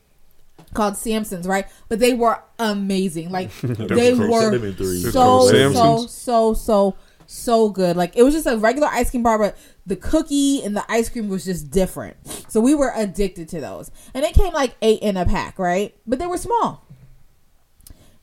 called 0.75 0.95
Samsons, 0.95 1.47
right? 1.47 1.67
But 1.89 1.99
they 1.99 2.15
were 2.15 2.43
amazing. 2.59 3.31
Like 3.31 3.53
they 3.63 4.15
were 4.15 4.51
them 4.51 4.65
in 4.65 4.75
threes. 4.75 5.03
They're 5.03 5.13
so 5.13 5.49
so 5.49 6.07
so 6.07 6.55
so 6.55 6.97
so 7.27 7.69
good. 7.69 7.97
Like 7.97 8.17
it 8.17 8.23
was 8.23 8.35
just 8.35 8.47
a 8.47 8.57
regular 8.57 8.89
ice 8.89 9.11
cream 9.11 9.23
bar, 9.23 9.39
but 9.39 9.57
the 9.87 9.97
cookie 9.97 10.63
and 10.63 10.77
the 10.77 10.85
ice 10.91 11.09
cream 11.09 11.29
was 11.29 11.45
just 11.45 11.71
different. 11.71 12.17
So 12.49 12.61
we 12.61 12.75
were 12.75 12.93
addicted 12.95 13.49
to 13.51 13.61
those, 13.61 13.91
and 14.15 14.25
it 14.25 14.35
came 14.35 14.53
like 14.53 14.77
eight 14.83 15.03
in 15.03 15.17
a 15.17 15.25
pack, 15.25 15.59
right? 15.59 15.95
But 16.07 16.19
they 16.19 16.27
were 16.27 16.39
small. 16.39 16.85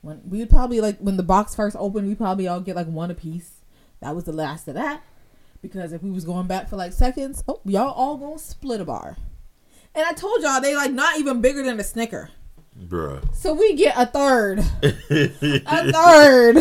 When 0.02 0.22
we 0.28 0.38
would 0.38 0.50
probably 0.50 0.80
like 0.80 0.98
when 0.98 1.16
the 1.16 1.22
box 1.22 1.54
first 1.54 1.76
opened, 1.78 2.06
we 2.08 2.14
probably 2.14 2.46
all 2.46 2.60
get 2.60 2.76
like 2.76 2.86
one 2.86 3.10
a 3.10 3.14
piece. 3.14 3.62
That 4.00 4.14
was 4.14 4.24
the 4.24 4.32
last 4.32 4.68
of 4.68 4.74
that, 4.74 5.02
because 5.66 5.92
if 5.92 6.02
we 6.02 6.10
was 6.10 6.24
going 6.24 6.46
back 6.46 6.68
for 6.68 6.76
like 6.76 6.92
seconds, 6.92 7.42
oh 7.48 7.60
y'all 7.64 7.92
all 7.92 8.16
gonna 8.16 8.38
split 8.38 8.80
a 8.80 8.84
bar. 8.84 9.16
And 9.94 10.04
I 10.04 10.12
told 10.12 10.42
y'all 10.42 10.60
they 10.60 10.74
like 10.76 10.92
not 10.92 11.18
even 11.18 11.40
bigger 11.40 11.62
than 11.62 11.78
a 11.80 11.84
Snicker. 11.84 12.30
Bruh. 12.88 13.34
So 13.34 13.54
we 13.54 13.74
get 13.74 13.94
a 13.96 14.04
third, 14.06 14.58
a 14.82 15.92
third 15.92 16.56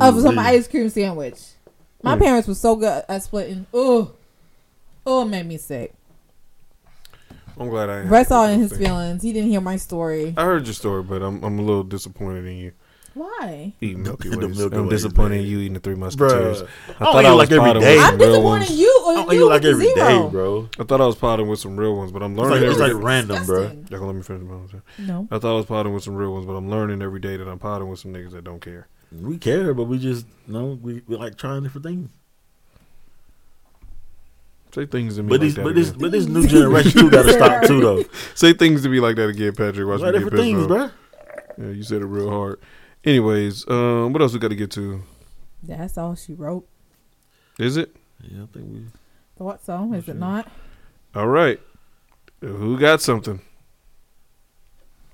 of 0.00 0.20
some 0.20 0.38
ice 0.38 0.66
cream 0.66 0.88
sandwich. 0.88 1.38
My 2.02 2.14
Hmm. 2.14 2.22
parents 2.22 2.48
were 2.48 2.54
so 2.54 2.76
good 2.76 3.04
at 3.08 3.22
splitting. 3.22 3.66
Oh, 3.74 4.12
oh, 5.04 5.22
it 5.22 5.26
made 5.26 5.46
me 5.46 5.58
sick. 5.58 5.92
I'm 7.58 7.68
glad 7.68 7.90
I. 7.90 8.02
Brett's 8.06 8.30
all 8.30 8.44
in 8.46 8.60
his 8.60 8.76
feelings. 8.76 9.22
He 9.22 9.32
didn't 9.32 9.50
hear 9.50 9.60
my 9.60 9.76
story. 9.76 10.32
I 10.36 10.44
heard 10.44 10.64
your 10.66 10.74
story, 10.74 11.02
but 11.02 11.22
I'm 11.22 11.42
I'm 11.42 11.58
a 11.58 11.62
little 11.62 11.82
disappointed 11.82 12.46
in 12.46 12.56
you 12.56 12.72
Why? 13.18 13.72
eating 13.80 14.02
Milky 14.02 14.28
The 14.30 14.38
Ways. 14.38 14.58
Milky 14.58 14.76
I'm 14.76 14.82
Ways, 14.84 14.90
disappointed 14.90 15.30
man. 15.36 15.40
in 15.40 15.46
you 15.50 15.58
eating 15.60 15.74
the 15.74 15.80
Three 15.80 15.94
Musketeers. 15.94 16.62
Bruh. 16.62 16.68
I 16.88 16.92
I 16.92 16.94
thought 16.98 17.24
eat 17.24 17.26
I 17.26 17.30
was 17.32 17.38
like 17.38 17.50
every 17.52 17.58
potting 17.58 17.82
I'm 17.84 17.96
some 17.98 18.18
real 18.18 18.28
disappointed 18.30 18.44
ones. 18.44 18.70
in 18.70 18.76
you. 18.76 19.02
I 19.06 19.10
Or 19.10 19.14
don't 19.14 19.34
you 19.34 19.40
eat 19.40 19.44
like 19.48 19.52
with 19.54 19.62
the 19.62 19.68
every 19.70 19.86
day, 19.86 19.94
zero. 19.94 20.28
bro. 20.28 20.68
I 20.78 20.84
thought 20.84 21.00
I 21.00 21.06
was 21.06 21.16
potting 21.16 21.48
with 21.48 21.58
some 21.60 21.76
real 21.76 21.96
ones, 21.96 22.12
but 22.12 22.22
I'm 22.22 22.32
It's 22.32 22.40
learning. 22.40 22.62
like, 22.62 22.70
it's 22.70 22.80
like 22.80 22.92
day. 22.92 22.98
random, 22.98 23.46
bro. 23.46 23.62
Y'all 23.62 23.74
gonna 23.90 24.06
let 24.06 24.14
me 24.16 24.22
finish 24.22 24.42
my 24.42 24.54
own 24.54 24.82
No. 24.98 25.28
I 25.30 25.38
thought 25.38 25.52
I 25.52 25.56
was 25.56 25.66
potting 25.66 25.92
with 25.92 26.02
some 26.02 26.14
real 26.16 26.32
ones, 26.32 26.46
but 26.46 26.52
I'm 26.52 26.70
learning 26.70 27.02
every 27.02 27.20
day 27.20 27.36
that 27.36 27.48
I'm 27.48 27.58
potting 27.58 27.88
with 27.88 27.98
some 28.00 28.12
niggas 28.12 28.32
that 28.32 28.44
don't 28.44 28.60
care. 28.60 28.86
We 29.12 29.38
care, 29.38 29.72
but 29.74 29.84
we 29.84 29.98
just 29.98 30.26
you 30.46 30.52
know 30.54 30.78
we, 30.82 31.02
we 31.06 31.16
like 31.16 31.36
trying 31.36 31.62
different 31.62 31.86
things. 31.86 32.10
Say 34.74 34.84
things 34.86 35.16
to 35.16 35.22
me 35.22 35.30
But 35.30 35.34
like 35.36 35.40
these, 35.40 35.54
that 35.54 35.64
but 35.64 35.74
this, 35.74 35.88
again. 35.88 36.00
but 36.00 36.12
this 36.12 36.26
new 36.26 36.46
generation 36.46 36.92
too 36.92 37.10
got 37.10 37.22
to 37.22 37.32
stop 37.32 37.64
too 37.64 37.80
though. 37.80 38.04
Say 38.34 38.52
things 38.52 38.82
to 38.82 38.88
me 38.90 39.00
like 39.00 39.16
that 39.16 39.28
again, 39.28 39.54
Patrick. 39.54 39.88
Watch 39.88 40.00
Like 40.00 40.12
me 40.14 40.20
get 40.20 40.30
pissed 40.30 40.42
things, 40.42 40.62
off. 40.62 40.68
bro. 40.68 40.90
Yeah, 41.56 41.70
you 41.72 41.82
said 41.82 42.02
it 42.02 42.06
real 42.06 42.30
hard. 42.30 42.60
Anyways, 43.04 43.68
um, 43.68 44.12
what 44.12 44.22
else 44.22 44.32
we 44.32 44.38
got 44.38 44.48
to 44.48 44.56
get 44.56 44.70
to? 44.72 45.02
That's 45.62 45.96
all 45.98 46.14
she 46.14 46.34
wrote. 46.34 46.66
Is 47.58 47.76
it 47.76 47.94
Yeah, 48.22 48.44
I 48.44 48.46
think 48.46 48.66
we. 48.72 48.84
Thought 49.36 49.64
so. 49.64 49.92
Is 49.94 50.08
it 50.08 50.16
not? 50.16 50.48
all 51.14 51.26
right? 51.28 51.60
Who 52.40 52.78
got 52.78 53.00
something? 53.00 53.40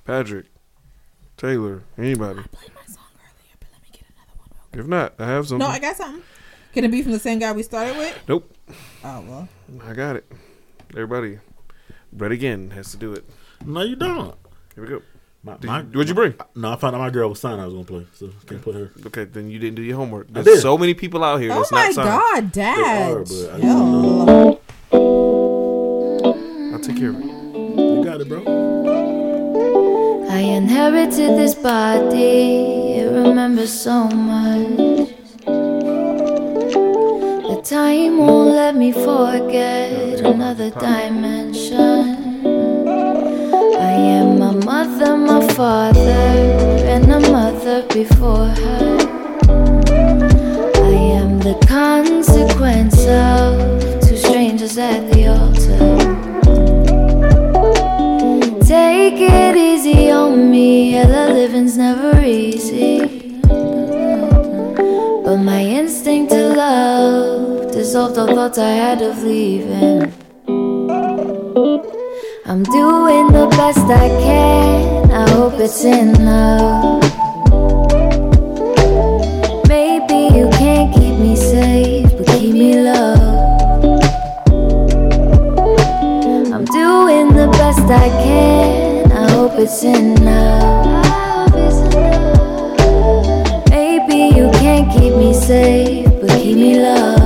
Patrick, 0.05 0.47
Taylor, 1.37 1.83
anybody? 1.97 2.41
I 2.41 2.43
Played 2.43 2.75
my 2.75 2.85
song 2.87 3.05
earlier, 3.17 3.55
but 3.59 3.69
let 3.73 3.83
me 3.83 3.89
get 3.93 4.03
another 4.15 4.39
one. 4.39 4.81
If 4.81 4.87
not, 4.87 5.15
I 5.19 5.27
have 5.29 5.49
something. 5.49 5.67
No, 5.67 5.73
I 5.73 5.79
got 5.79 5.97
something. 5.97 6.23
Can 6.75 6.85
it 6.85 6.91
be 6.91 7.03
from 7.03 7.13
the 7.13 7.19
same 7.19 7.39
guy 7.39 7.53
we 7.53 7.63
started 7.63 7.97
with? 7.97 8.19
nope, 8.29 8.51
Oh 9.05 9.21
well. 9.27 9.49
I 9.87 9.95
got 9.95 10.17
it. 10.17 10.31
Everybody, 10.91 11.39
Brett 12.13 12.33
again 12.33 12.71
has 12.73 12.91
to 12.91 12.97
do 12.99 13.13
it. 13.15 13.25
No, 13.65 13.81
you 13.83 13.97
don't. 13.97 14.35
Here 14.75 14.85
we 14.85 14.91
go. 14.91 15.03
My, 15.45 15.57
Did 15.59 15.67
my- 15.67 15.81
you- 15.81 15.87
what'd 15.93 16.09
you 16.09 16.15
bring? 16.15 16.35
No, 16.55 16.73
I 16.73 16.77
found 16.77 16.97
out 16.97 17.01
my 17.01 17.11
girl 17.11 17.29
was 17.29 17.39
signed. 17.39 17.61
I 17.61 17.67
was 17.67 17.75
gonna 17.75 17.85
play, 17.85 18.07
so 18.15 18.31
can't 18.47 18.63
put 18.63 18.75
her. 18.75 18.91
Okay, 19.07 19.25
then 19.25 19.51
you 19.51 19.59
didn't 19.59 19.75
do 19.77 19.83
your 19.83 19.97
homework. 19.97 20.29
I 20.31 20.41
There's 20.41 20.47
did. 20.57 20.63
so 20.63 20.79
many 20.79 20.95
people 20.95 21.23
out 21.23 21.39
here. 21.41 21.53
Oh 21.53 21.57
that's 21.57 21.71
my 21.73 21.85
not 21.85 21.95
signed. 21.95 22.09
God, 22.09 22.53
Dad. 22.53 23.11
are, 23.13 23.19
but 23.19 23.23
I 23.23 23.25
just 23.27 23.63
Hell. 23.63 24.61
I'll 26.73 26.81
take 26.81 26.97
care 26.97 27.11
of 27.11 27.17
it. 27.21 27.25
You 27.27 28.03
got 28.05 28.21
it, 28.23 28.29
bro. 28.29 28.43
I 30.31 30.39
inherited 30.39 31.37
this 31.39 31.55
body, 31.55 32.95
it 32.97 33.11
remembers 33.13 33.71
so 33.73 34.05
much. 34.09 35.11
The 37.45 37.61
time 37.63 38.17
won't 38.19 38.51
let 38.55 38.75
me 38.77 38.93
forget 38.93 40.21
another 40.21 40.71
dimension. 40.71 42.24
Mother, 44.65 45.17
my 45.19 45.47
father, 45.53 46.01
and 46.01 47.13
a 47.13 47.21
mother 47.31 47.87
before 47.93 48.47
her. 48.47 48.99
I 50.83 50.95
am 51.21 51.39
the 51.39 51.55
consequence 51.69 52.99
of 53.07 54.01
two 54.01 54.17
strangers 54.17 54.79
at 54.79 55.13
the 55.13 55.27
altar. 55.27 55.85
Take 58.65 59.21
it 59.21 59.55
easy 59.55 60.11
on 60.11 60.51
me, 60.51 60.95
yeah, 60.95 61.07
the 61.09 61.35
living's 61.35 61.77
never 61.77 62.25
easy. 62.25 63.41
But 65.25 65.37
my 65.37 65.63
instinct 65.63 66.33
to 66.33 66.55
love 66.57 67.71
dissolved 67.71 68.17
all 68.17 68.29
thoughts 68.29 68.57
I 68.57 68.71
had 68.71 69.03
of 69.03 69.23
leaving. 69.23 70.24
I'm 72.47 72.63
doing 72.63 73.29
the 73.33 73.47
best 73.57 73.79
I 73.79 74.09
can, 74.21 75.11
I 75.11 75.31
hope 75.31 75.55
it's 75.55 75.83
enough. 75.83 77.03
Maybe 79.67 80.37
you 80.37 80.51
can't 80.51 80.93
keep 80.95 81.19
me 81.19 81.37
safe, 81.37 82.15
but 82.19 82.27
keep 82.27 82.53
me 82.53 82.83
loved. 82.83 84.05
I'm 86.53 86.67
doing 86.67 87.33
the 87.33 87.49
best 87.53 87.81
I 87.91 88.11
can. 88.23 89.11
I 89.11 89.31
hope 89.31 89.53
it's 89.55 89.83
enough. 89.83 91.15
Maybe 93.71 94.37
you 94.37 94.51
can't 94.61 94.93
keep 94.93 95.15
me 95.17 95.33
safe, 95.33 96.05
but 96.21 96.29
keep 96.43 96.57
me 96.59 96.79
loved. 96.79 97.24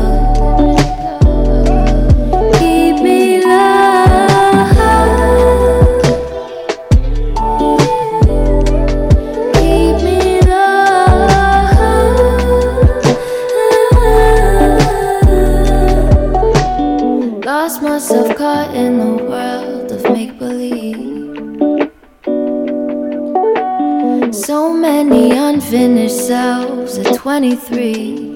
Unfinished 25.69 26.27
selves 26.27 26.97
at 26.97 27.15
23. 27.15 28.33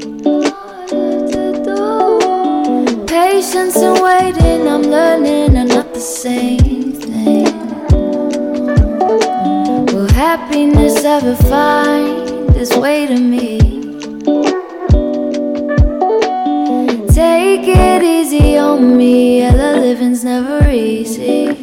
Patience 3.06 3.76
and 3.76 3.98
waiting, 4.02 4.68
I'm 4.68 4.82
learning 4.82 5.56
are 5.56 5.64
not 5.64 5.94
the 5.94 6.00
same 6.00 6.92
thing. 6.92 7.44
Will 9.94 10.12
happiness 10.12 11.02
ever 11.04 11.34
find 11.34 12.54
its 12.54 12.76
way 12.76 13.06
to 13.06 13.18
me? 13.18 13.58
Take 17.14 17.66
it 17.66 18.02
easy 18.02 18.58
on 18.58 18.98
me, 18.98 19.38
yeah, 19.38 19.56
the 19.56 19.80
living's 19.80 20.22
never 20.22 20.68
easy. 20.68 21.61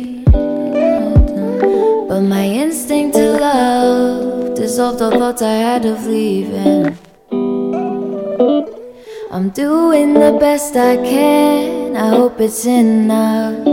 Love 4.90 4.98
dissolved 4.98 5.14
all 5.14 5.20
thoughts 5.20 5.42
I 5.42 5.54
had 5.54 5.86
of 5.86 6.06
leaving. 6.08 6.98
I'm 9.32 9.50
doing 9.52 10.14
the 10.14 10.38
best 10.40 10.76
I 10.76 10.96
can, 10.98 11.96
I 11.96 12.10
hope 12.10 12.40
it's 12.42 12.66
enough. 12.66 13.66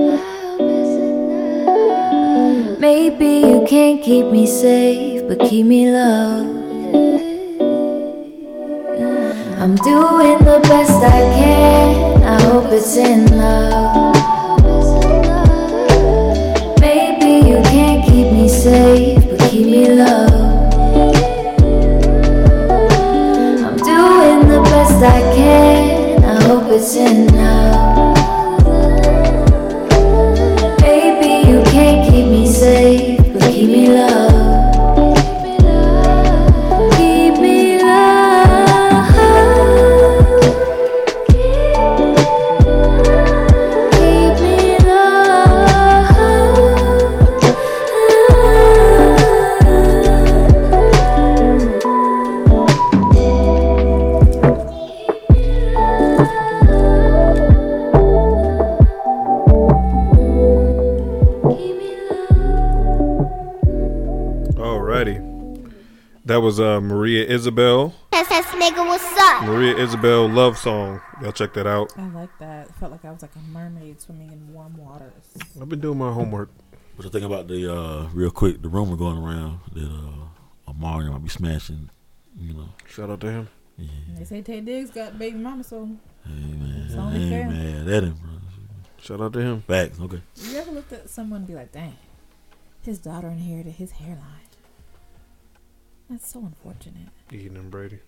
Maybe 2.79 3.49
you 3.49 3.65
can't 3.67 4.03
keep 4.03 4.27
me 4.27 4.47
safe, 4.47 5.27
but 5.29 5.39
keep 5.41 5.65
me 5.67 5.91
loved. 5.91 6.55
I'm 9.59 9.75
doing 9.77 10.39
the 10.45 10.61
best 10.69 11.03
I 11.03 11.21
can, 11.39 12.23
I 12.23 12.41
hope 12.43 12.71
it's 12.73 12.97
enough. 12.97 14.17
Maybe 16.81 17.49
you 17.49 17.63
can't 17.63 18.05
keep 18.05 18.33
me 18.33 18.49
safe, 18.49 19.25
but 19.31 19.51
keep 19.51 19.67
me 19.67 19.89
loved. 19.93 20.36
Best 25.01 25.15
I 25.15 25.21
can, 25.35 26.25
I 26.25 26.43
hope 26.45 26.65
it's 26.71 26.97
enough. 26.97 28.17
Maybe 30.81 31.49
you 31.49 31.63
can't 31.65 32.11
keep 32.11 32.27
me 32.27 32.47
safe, 32.47 33.19
but 33.33 33.43
keep 33.53 33.69
me 33.69 33.89
loved. 33.89 34.36
Was 66.47 66.61
uh, 66.61 66.81
Maria 66.81 67.25
Isabel. 67.27 67.93
Test 68.13 68.29
test 68.31 68.49
nigga, 68.51 68.87
what's 68.87 69.03
up? 69.19 69.43
Maria 69.47 69.77
Isabel 69.79 70.29
love 70.29 70.57
song. 70.57 71.01
Y'all 71.21 71.33
check 71.33 71.53
that 71.55 71.67
out. 71.67 71.93
I 71.99 72.07
like 72.11 72.31
that. 72.39 72.73
Felt 72.77 72.93
like 72.93 73.05
I 73.05 73.11
was 73.11 73.21
like 73.23 73.35
a 73.35 73.41
mermaid 73.51 74.01
swimming 74.01 74.31
in 74.31 74.55
warm 74.55 74.77
waters. 74.77 75.11
I've 75.61 75.69
been 75.69 75.81
doing 75.81 75.99
my 75.99 76.13
homework. 76.13 76.51
What 76.95 77.05
you 77.05 77.11
think 77.11 77.25
about 77.25 77.49
the 77.49 77.75
uh, 77.75 78.07
real 78.15 78.31
quick? 78.31 78.63
The 78.63 78.69
rumor 78.69 78.95
going 78.95 79.19
around 79.19 79.59
that 79.73 79.91
uh, 80.69 80.73
Mario 80.73 81.11
might 81.11 81.25
be 81.25 81.31
smashing. 81.31 81.91
You 82.39 82.55
know, 82.55 82.69
shout 82.87 83.11
out 83.11 83.21
to 83.23 83.29
him. 83.29 83.49
Yeah, 83.77 83.89
They 84.17 84.25
say 84.25 84.41
Taye 84.41 84.65
Diggs 84.65 84.91
got 84.93 85.19
baby 85.19 85.39
mama, 85.39 85.65
so 85.65 85.89
hey 86.25 86.31
man, 86.33 86.85
It's 86.87 86.95
I 86.95 86.99
only 86.99 87.23
ain't 87.23 87.31
fair. 87.31 87.51
mad 87.51 87.89
at 87.89 88.03
him, 88.05 88.15
bro. 88.23 88.31
Shout 89.03 89.21
out 89.21 89.33
to 89.33 89.41
him. 89.41 89.63
Facts, 89.63 89.99
okay. 89.99 90.23
you 90.37 90.57
ever 90.59 90.71
looked 90.71 90.93
at 90.93 91.11
someone 91.11 91.39
and 91.39 91.47
be 91.49 91.57
like, 91.57 91.73
dang, 91.73 91.97
his 92.83 93.01
daughter 93.01 93.27
inherited 93.31 93.73
his 93.73 93.91
hairline. 93.91 94.46
That's 96.09 96.33
so 96.33 96.41
unfortunate. 96.41 97.09
Eating 97.33 97.55
them 97.55 97.71
Brady. 97.71 97.99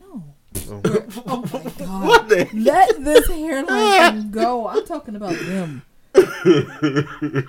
No. 0.00 0.24
Oh. 0.70 0.80
oh 1.26 1.44
my 1.52 1.70
god. 1.78 2.06
What 2.06 2.28
the- 2.28 2.48
Let 2.54 3.04
this 3.04 3.28
hairline 3.28 4.30
go. 4.32 4.68
I'm 4.68 4.86
talking 4.86 5.16
about 5.16 5.36
them. 5.36 5.82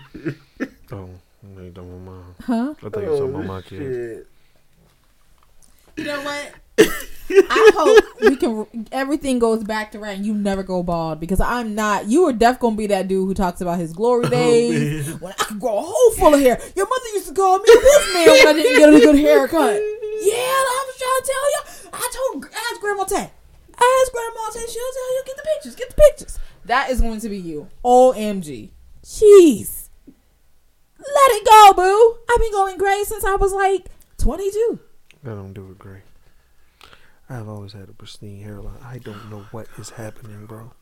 Oh, 0.91 1.09
they 1.55 1.71
talking 1.71 1.91
about 1.91 2.13
mine. 2.13 2.35
Huh? 2.43 2.73
I 2.77 2.81
think 2.81 2.95
you're 2.95 3.17
talking 3.17 3.35
about 3.35 3.45
my 3.45 3.57
oh, 3.57 3.61
kids. 3.63 4.27
You 5.97 6.03
know 6.03 6.21
what? 6.21 6.53
I 7.29 7.71
hope 7.73 8.03
we 8.21 8.35
can. 8.35 8.87
Everything 8.91 9.39
goes 9.39 9.63
back 9.63 9.91
to 9.91 9.99
right, 9.99 10.15
and 10.15 10.25
you 10.25 10.33
never 10.33 10.63
go 10.63 10.83
bald 10.83 11.19
because 11.19 11.39
I'm 11.39 11.75
not. 11.75 12.07
You 12.07 12.25
are 12.27 12.33
def 12.33 12.59
gonna 12.59 12.75
be 12.75 12.87
that 12.87 13.07
dude 13.07 13.27
who 13.27 13.33
talks 13.33 13.61
about 13.61 13.79
his 13.79 13.93
glory 13.93 14.25
oh, 14.27 14.29
days 14.29 15.19
when 15.19 15.33
I 15.33 15.43
could 15.43 15.59
grow 15.59 15.77
a 15.77 15.81
hole 15.81 16.11
full 16.11 16.33
of 16.33 16.39
hair. 16.39 16.59
Your 16.75 16.87
mother 16.87 17.09
used 17.13 17.27
to 17.27 17.33
call 17.33 17.57
me 17.59 17.65
this 17.65 18.13
man 18.13 18.27
when 18.27 18.47
I 18.47 18.53
didn't 18.53 18.77
get 18.77 18.93
a 18.93 18.99
good 18.99 19.19
haircut. 19.19 19.81
Yeah, 20.21 20.33
I 20.35 20.85
was 20.87 20.97
trying 20.97 21.21
to 21.21 21.31
tell 21.31 21.51
you. 21.51 21.89
I 21.93 22.11
told 22.13 22.45
ask 22.45 22.81
Grandma 22.81 23.03
Tay. 23.03 23.31
Ask 23.75 24.11
Grandma 24.11 24.49
Tay. 24.53 24.65
She'll 24.71 24.93
tell 24.93 25.15
you. 25.15 25.23
Get 25.25 25.37
the 25.37 25.43
pictures. 25.55 25.75
Get 25.75 25.89
the 25.89 26.01
pictures. 26.01 26.39
That 26.65 26.89
is 26.89 27.01
going 27.01 27.19
to 27.19 27.29
be 27.29 27.37
you. 27.37 27.67
Omg. 27.83 28.69
Jeez. 29.03 29.89
Let 30.07 31.31
it 31.31 31.45
go, 31.45 31.73
boo. 31.75 32.17
I've 32.29 32.39
been 32.39 32.51
going 32.51 32.77
gray 32.77 33.03
since 33.03 33.23
I 33.23 33.35
was 33.35 33.53
like 33.53 33.87
22. 34.17 34.79
I 35.23 35.29
don't 35.29 35.53
do 35.53 35.69
it 35.69 35.77
great. 35.77 36.01
I've 37.29 37.47
always 37.47 37.73
had 37.73 37.89
a 37.89 37.93
pristine 37.93 38.41
hairline. 38.41 38.79
I 38.83 38.99
don't 38.99 39.29
know 39.31 39.45
what 39.51 39.67
is 39.77 39.91
happening, 39.91 40.45
bro. 40.45 40.73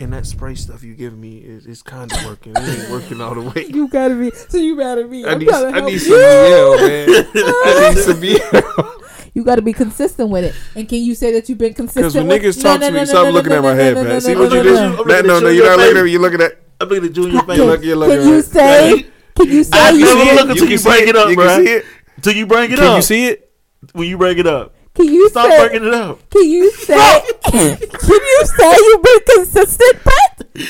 And 0.00 0.12
that 0.12 0.26
spray 0.26 0.54
stuff 0.54 0.84
you 0.84 0.94
give 0.94 1.16
me 1.18 1.38
is, 1.38 1.66
is 1.66 1.82
kind 1.82 2.10
of 2.12 2.24
working. 2.24 2.52
It 2.56 2.60
ain't 2.60 2.90
working 2.90 3.20
all 3.20 3.34
the 3.34 3.42
way. 3.42 3.66
You 3.66 3.88
gotta 3.88 4.14
be. 4.14 4.30
So 4.30 4.56
you 4.58 4.76
mad 4.76 4.98
at 4.98 5.10
me? 5.10 5.26
I 5.26 5.34
need, 5.34 5.48
to 5.48 5.54
I 5.54 5.80
need 5.80 5.92
you. 5.92 5.98
some 5.98 6.18
Mielle, 6.18 6.76
man. 6.76 7.08
I 7.34 7.92
need 7.94 8.02
some 8.02 8.20
Mielle. 8.20 8.94
You 9.34 9.44
got 9.44 9.56
to 9.56 9.62
be 9.62 9.72
consistent 9.72 10.30
with 10.30 10.44
it. 10.44 10.54
And 10.74 10.88
can 10.88 11.02
you 11.02 11.14
say 11.14 11.32
that 11.32 11.48
you've 11.48 11.58
been 11.58 11.74
consistent? 11.74 12.06
Because 12.06 12.14
when 12.14 12.28
with- 12.28 12.42
niggas 12.42 12.62
talk 12.62 12.80
no, 12.80 12.86
to 12.86 12.92
me, 12.92 12.98
no, 13.00 13.04
stop 13.04 13.32
looking 13.32 13.52
at 13.52 13.62
my 13.62 13.74
head, 13.74 13.94
no, 13.94 14.04
man. 14.04 14.20
See 14.20 14.34
what 14.34 14.50
you 14.50 14.56
no, 14.56 14.62
did? 14.62 14.74
no. 14.74 15.04
That, 15.04 15.26
no, 15.26 15.40
no, 15.40 15.48
you're 15.48 15.66
not 15.66 15.78
looking 15.78 15.96
at 15.98 16.04
me. 16.04 16.10
You're 16.12 16.20
looking 16.22 16.40
at. 16.40 16.52
I'm 16.80 16.88
looking 16.88 17.04
at 17.04 17.12
Junior 17.12 17.42
face. 17.42 17.56
You're 17.58 17.66
looking, 17.66 17.86
you're 17.88 17.96
looking 17.96 18.18
Can 18.18 18.28
you 18.28 18.38
at- 18.38 18.44
say? 18.44 19.06
Can 19.36 19.48
you 19.48 19.64
say 19.64 19.78
I 19.78 19.90
you? 19.90 20.04
never 20.04 20.20
see 20.22 20.28
it? 20.28 20.34
look 20.34 20.48
until 20.50 20.56
can 20.64 20.70
you 20.70 20.78
see 20.78 20.88
bring 20.88 21.02
it? 21.02 21.08
it 21.10 21.16
up, 21.16 21.28
You 21.28 21.34
bro. 21.36 21.46
can 21.46 21.64
see 21.66 21.72
it? 21.72 21.84
Till 22.22 22.32
you 22.34 22.46
bring 22.46 22.72
it 22.72 22.76
Can 22.78 22.84
up. 22.88 22.96
you 22.96 23.02
see 23.02 23.26
it? 23.26 23.52
When 23.92 24.08
you 24.08 24.18
bring 24.18 24.38
it 24.38 24.46
up. 24.46 24.74
Can 24.98 25.06
you 25.14 25.28
Stop 25.30 25.48
say? 25.50 25.68
bringing 25.68 25.88
it 25.88 25.94
up. 25.94 26.28
Can 26.30 26.42
you 26.50 26.70
say? 26.72 27.20
can 27.44 27.78
you 27.80 28.46
say 28.58 28.74
you've 28.76 29.02
been 29.02 29.20
consistent, 29.36 30.02
Brett? 30.02 30.66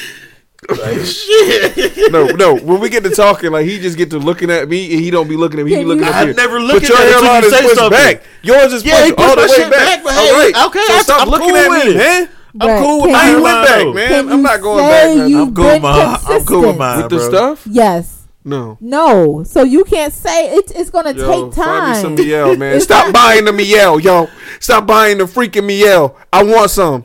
Shit. 1.07 2.13
No, 2.13 2.27
no. 2.27 2.55
When 2.57 2.79
we 2.81 2.91
get 2.91 3.03
to 3.05 3.11
talking, 3.11 3.51
like 3.53 3.65
he 3.65 3.79
just 3.81 3.97
get 3.97 4.11
to 4.11 4.19
looking 4.19 4.51
at 4.51 4.69
me, 4.69 4.93
and 4.93 5.01
he 5.03 5.11
don't 5.11 5.29
be 5.29 5.37
looking 5.37 5.61
at 5.61 5.65
me. 5.65 5.71
He 5.73 5.77
be 5.79 5.81
Can 5.83 5.89
looking 5.89 6.05
you- 6.05 6.11
up 6.11 6.17
I 6.17 6.25
here. 6.27 6.35
never 6.35 6.59
But 6.59 6.65
look 6.67 6.83
at 6.83 6.89
your 6.91 6.99
that 6.99 7.09
hairline 7.09 7.43
you 7.43 7.49
is 7.49 7.55
say 7.55 7.63
pushed 7.63 7.75
something. 7.77 7.99
back. 7.99 8.23
Yours 8.43 8.73
is 8.75 8.85
Yeah, 8.85 9.05
he 9.07 9.13
pushed 9.13 9.29
all 9.29 9.37
the 9.37 9.43
way 9.43 9.49
shit 9.49 9.71
back. 9.71 9.87
back, 9.87 10.05
but 10.05 10.13
hey, 10.13 10.33
right. 10.53 10.67
okay, 10.67 10.81
So 10.87 10.93
I'm- 10.93 11.03
stop 11.05 11.23
I'm 11.23 11.29
looking 11.31 11.49
cool 11.49 11.57
at 11.57 11.69
with 11.71 11.85
me, 11.87 11.91
it. 11.93 11.97
man. 11.97 12.29
Brett, 12.55 12.71
I'm 12.71 12.83
cool 12.85 13.01
with 13.03 13.11
can 13.11 13.15
I 13.15 13.19
mine. 13.25 13.35
ain't 13.35 13.43
went 13.43 13.67
back, 13.67 13.95
man. 14.11 14.29
I'm 14.33 14.43
not 14.43 14.61
going 14.61 14.85
say 14.85 14.91
back. 14.91 15.17
man. 15.17 15.29
you- 15.31 15.41
I'm 15.43 15.55
cool 15.55 15.65
with 15.65 15.73
been 15.75 15.83
mine. 15.83 16.01
I'm 16.01 16.19
cool 16.19 16.35
with 16.37 16.47
consistent. 16.47 16.79
mine, 16.79 16.97
With 17.03 17.09
the 17.11 17.17
bro. 17.17 17.29
stuff? 17.29 17.67
Yes. 17.67 18.18
No. 18.49 18.79
No. 18.81 19.45
So 19.45 19.63
you 19.63 19.85
can't 19.85 20.13
say 20.13 20.55
it, 20.57 20.73
it's 20.75 20.91
gonna 20.91 21.13
Yo, 21.13 21.27
take 21.51 21.55
time. 21.55 21.65
find 21.65 21.91
me 21.93 22.01
some 22.03 22.15
Mielle, 22.27 22.57
man. 22.57 22.81
Stop 22.89 23.13
buying 23.13 23.45
the 23.45 23.53
Mielle, 23.53 24.01
yo. 24.01 24.29
Stop 24.61 24.87
buying 24.87 25.19
the 25.19 25.25
freaking 25.25 25.67
Mielle. 25.67 26.17
I 26.33 26.43
want 26.43 26.71
some. 26.71 27.05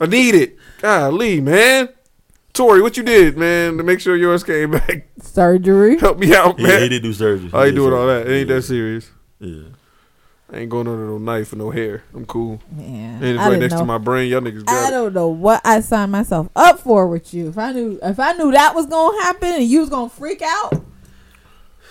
I 0.00 0.06
need 0.06 0.34
it. 0.34 0.56
Golly, 0.80 1.40
man. 1.40 1.88
Tori, 2.52 2.82
what 2.82 2.96
you 2.96 3.02
did, 3.02 3.38
man, 3.38 3.76
to 3.78 3.82
make 3.82 4.00
sure 4.00 4.16
yours 4.16 4.42
came 4.44 4.72
back? 4.72 5.06
surgery. 5.22 5.96
Help 5.98 6.18
me 6.18 6.34
out, 6.34 6.58
He, 6.58 6.64
man. 6.66 6.82
he 6.82 6.88
did 6.88 7.02
do 7.02 7.12
surgery. 7.12 7.48
I 7.52 7.62
He 7.62 7.66
ain't 7.68 7.74
did 7.76 7.80
doing 7.80 7.94
all 7.94 8.06
that. 8.08 8.26
It 8.26 8.32
ain't 8.40 8.48
Yeah. 8.48 8.56
that 8.56 8.62
serious. 8.62 9.10
Yeah. 9.40 9.62
I 10.52 10.58
ain't 10.58 10.70
going 10.70 10.86
under 10.86 11.06
no 11.06 11.16
knife 11.16 11.54
or 11.54 11.56
no 11.56 11.70
hair. 11.70 12.04
I'm 12.14 12.26
cool. 12.26 12.60
Yeah. 12.76 12.84
And 12.84 13.24
it's 13.24 13.40
I 13.40 13.48
right 13.48 13.58
next 13.58 13.72
know. 13.72 13.80
to 13.80 13.84
my 13.86 13.96
brain. 13.96 14.30
Y'all 14.30 14.42
niggas 14.42 14.62
I 14.62 14.72
got 14.72 14.88
it. 14.88 14.90
don't 14.90 15.14
know 15.14 15.28
what 15.28 15.62
I 15.64 15.80
signed 15.80 16.12
myself 16.12 16.50
up 16.54 16.78
for 16.80 17.06
with 17.08 17.32
you. 17.32 17.48
If 17.48 17.56
I 17.56 17.72
knew, 17.72 17.98
if 18.02 18.20
I 18.20 18.32
knew 18.34 18.52
that 18.52 18.74
was 18.74 18.84
gonna 18.86 19.22
happen 19.22 19.48
and 19.48 19.64
you 19.64 19.80
was 19.80 19.88
gonna 19.88 20.10
freak 20.10 20.42
out, 20.42 20.84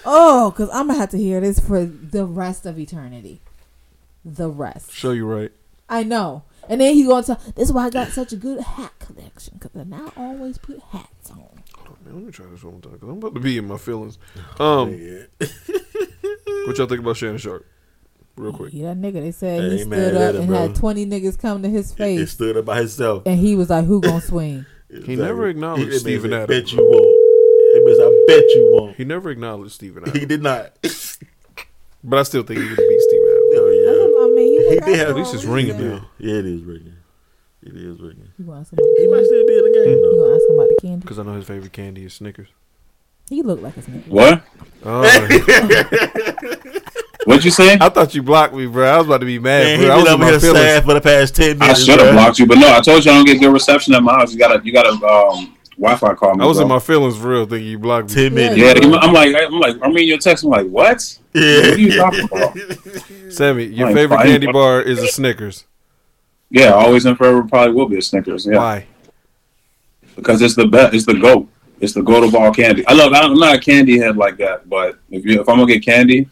oh, 0.06 0.52
because 0.52 0.70
I'm 0.70 0.88
gonna 0.88 1.00
have 1.00 1.10
to 1.10 1.18
hear 1.18 1.42
this 1.42 1.60
for 1.60 1.86
the 1.86 2.24
rest 2.26 2.68
of 2.68 2.78
eternity. 2.78 3.42
The 4.24 4.50
rest. 4.50 4.92
Show 4.94 5.12
you 5.12 5.26
right. 5.26 5.52
I 5.90 6.04
know. 6.04 6.44
And 6.70 6.80
then 6.80 6.94
he's 6.94 7.08
gonna 7.08 7.24
tell. 7.24 7.42
This 7.56 7.70
is 7.70 7.74
why 7.74 7.88
I 7.88 7.90
got 7.90 8.10
such 8.10 8.32
a 8.32 8.36
good 8.36 8.60
hat 8.62 8.94
collection 9.00 9.56
because 9.60 9.76
I 9.76 9.86
now 9.86 10.14
always 10.16 10.60
put 10.60 10.80
hats 10.92 11.32
on. 11.32 11.38
Hold 11.38 11.88
on, 11.88 11.98
man. 12.06 12.14
Let 12.16 12.24
me 12.26 12.32
try 12.32 12.46
this 12.46 12.64
one 12.64 12.74
more 12.74 12.82
time 12.82 12.92
because 12.92 13.10
I'm 13.10 13.18
about 13.18 13.34
to 13.34 13.40
be 13.40 13.58
in 13.58 13.68
my 13.68 13.78
feelings. 13.78 14.20
Um, 14.60 14.92
what 15.40 16.78
y'all 16.78 16.86
think 16.86 17.02
about 17.02 17.18
Shannon 17.18 17.40
Sharpe? 17.40 17.66
Real 18.38 18.54
quick. 18.54 18.74
Yeah, 18.74 18.94
that 18.94 18.98
nigga. 19.02 19.22
They 19.22 19.32
said 19.32 19.62
Hey, 19.62 19.70
he 19.78 19.84
stood 19.84 20.16
up 20.16 20.36
him, 20.36 20.42
and 20.42 20.48
bro. 20.50 20.58
had 20.68 20.76
20 20.76 21.06
niggas 21.06 21.38
come 21.40 21.62
to 21.64 21.70
his 21.70 21.94
face. 21.94 22.20
He 22.20 22.26
stood 22.26 22.58
up 22.58 22.66
by 22.66 22.78
himself. 22.80 23.24
and 23.26 23.38
he 23.40 23.56
was 23.56 23.70
like, 23.70 23.86
"Who 23.86 24.02
gonna 24.02 24.22
swing?" 24.22 24.66
He 25.06 25.16
never 25.16 25.48
acknowledged 25.48 25.92
He- 25.94 26.00
Steven 26.00 26.34
I 26.34 26.42
Adams. 26.44 26.62
bet 26.64 26.72
you 26.74 26.80
won't. 26.84 27.18
It 27.74 27.86
means 27.86 28.00
I 28.00 28.26
bet 28.28 28.44
you 28.56 28.70
won't. 28.74 28.96
He 28.98 29.04
never 29.06 29.30
acknowledged 29.32 29.72
Steven 29.74 30.04
Adams. 30.04 30.20
He 30.20 30.26
did 30.26 30.42
not. 30.44 30.74
But 32.04 32.18
I 32.20 32.24
still 32.24 32.42
think 32.42 32.58
he 32.60 32.64
would 32.68 32.78
have 32.80 32.90
beat 32.90 33.00
Steven 33.02 33.28
Adams. 33.28 33.54
Oh 33.54 33.70
yeah. 33.70 34.26
I 34.26 34.36
mean, 34.36 34.62
he, 34.62 34.70
He 34.70 34.80
did 34.80 34.98
have- 35.00 35.10
At 35.10 35.16
least 35.18 35.34
it's 35.36 35.46
ringing 35.46 35.80
Yeah, 35.80 35.88
now. 35.88 36.10
yeah, 36.18 36.34
it 36.40 36.46
is 36.48 36.62
ringing. 36.64 36.96
It 37.62 37.76
is 37.76 38.00
ringing. 38.02 38.28
You 38.40 38.46
want 38.46 38.66
some 38.68 38.80
of 38.80 38.86
He 38.98 39.06
might 39.08 39.24
still 39.24 39.46
be 39.46 39.54
in 39.58 39.64
the 39.66 39.72
game 39.72 39.84
hmm? 39.84 39.90
You 39.92 40.02
though. 40.16 40.24
gonna 40.24 40.36
ask 40.36 40.50
him 40.50 40.56
about 40.56 40.70
the 40.70 40.76
candy? 40.82 41.02
Because 41.02 41.20
I 41.20 41.24
know 41.24 41.34
his 41.36 41.46
favorite 41.46 41.72
candy 41.74 42.04
is 42.06 42.14
Snickers. 42.16 42.48
He 43.30 43.44
looked 43.44 43.62
like 43.62 43.78
a 43.78 43.82
snake. 43.84 44.04
What? 44.08 44.44
Oh. 44.84 45.04
What'd 47.26 47.46
you 47.46 47.52
say? 47.52 47.78
I 47.80 47.90
thought 47.90 48.16
you 48.16 48.24
blocked 48.24 48.54
me, 48.54 48.66
bro. 48.66 48.88
I 48.90 48.98
was 48.98 49.06
about 49.06 49.20
to 49.20 49.26
be 49.26 49.38
mad, 49.40 49.64
Man, 49.64 49.80
bro. 49.80 49.86
he 49.86 49.92
I 49.92 49.96
was 49.96 50.04
been 50.06 50.14
in 50.14 50.14
over 50.16 50.24
my 50.24 50.30
here 50.32 50.40
sad 50.40 50.84
for 50.86 50.94
the 50.96 51.02
past 51.02 51.36
ten 51.36 51.58
minutes. 51.60 51.82
I 51.82 51.84
should 51.84 52.00
have 52.00 52.14
blocked 52.14 52.40
you, 52.40 52.46
but 52.48 52.58
no, 52.58 52.72
I 52.74 52.82
told 52.82 53.06
you 53.06 53.12
I 53.12 53.16
don't 53.16 53.26
get 53.26 53.40
good 53.40 53.54
reception 53.54 53.94
at 53.94 54.02
my 54.02 54.14
house. 54.14 54.34
You 54.34 54.40
gotta, 54.40 54.60
you 54.66 54.74
gotta 54.74 54.90
um, 55.06 55.56
Wi-Fi 55.78 56.14
call 56.16 56.36
me. 56.36 56.44
I 56.44 56.48
was 56.48 56.58
bro. 56.58 56.64
in 56.64 56.70
my 56.70 56.80
feelings 56.80 57.18
for 57.18 57.30
real, 57.30 57.46
thinking 57.46 57.68
you 57.70 57.78
blocked 57.80 58.10
me. 58.10 58.16
Ten 58.16 58.34
minutes. 58.34 58.58
Yeah, 58.58 58.98
I'm 59.00 59.14
like, 59.14 59.36
I'm 59.36 59.60
like, 59.60 59.76
I'm 59.84 59.94
reading 59.94 60.10
your 60.10 60.18
text. 60.18 60.44
I'm 60.44 60.50
like, 60.50 60.68
what? 60.68 61.18
Yeah. 61.34 61.58
What 61.60 61.66
are 61.74 61.78
you 61.78 61.96
talking 61.96 62.24
about? 62.26 62.58
Sammy, 63.32 63.66
your 63.66 63.88
Like, 63.88 63.96
favorite 63.96 64.18
fine. 64.18 64.26
candy 64.28 64.52
bar 64.52 64.82
is 64.82 65.00
a 65.00 65.08
Snickers. 65.08 65.66
Yeah, 66.50 66.72
always 66.74 67.06
and 67.06 67.18
forever 67.18 67.44
probably 67.44 67.74
will 67.74 67.88
be 67.88 67.98
a 67.98 68.02
Snickers. 68.02 68.46
Yeah, 68.46 68.58
Why? 68.58 68.88
because 70.16 70.42
it's 70.42 70.56
the 70.56 70.68
best. 70.68 70.94
It's 70.94 71.06
the 71.06 71.14
goat. 71.14 71.48
It's 71.80 71.94
the 71.94 72.02
goat 72.02 72.24
of 72.24 72.36
all 72.36 72.52
candy. 72.54 72.86
I 72.88 72.94
love. 72.94 73.14
I'm 73.14 73.34
not 73.36 73.56
a 73.56 73.60
candy 73.60 73.98
head 74.00 74.18
like 74.18 74.38
that, 74.38 74.68
but 74.70 75.00
if 75.10 75.24
you, 75.26 75.40
if 75.42 75.48
I'm 75.50 75.58
gonna 75.58 75.72
get 75.72 75.84
candy, 75.86 76.28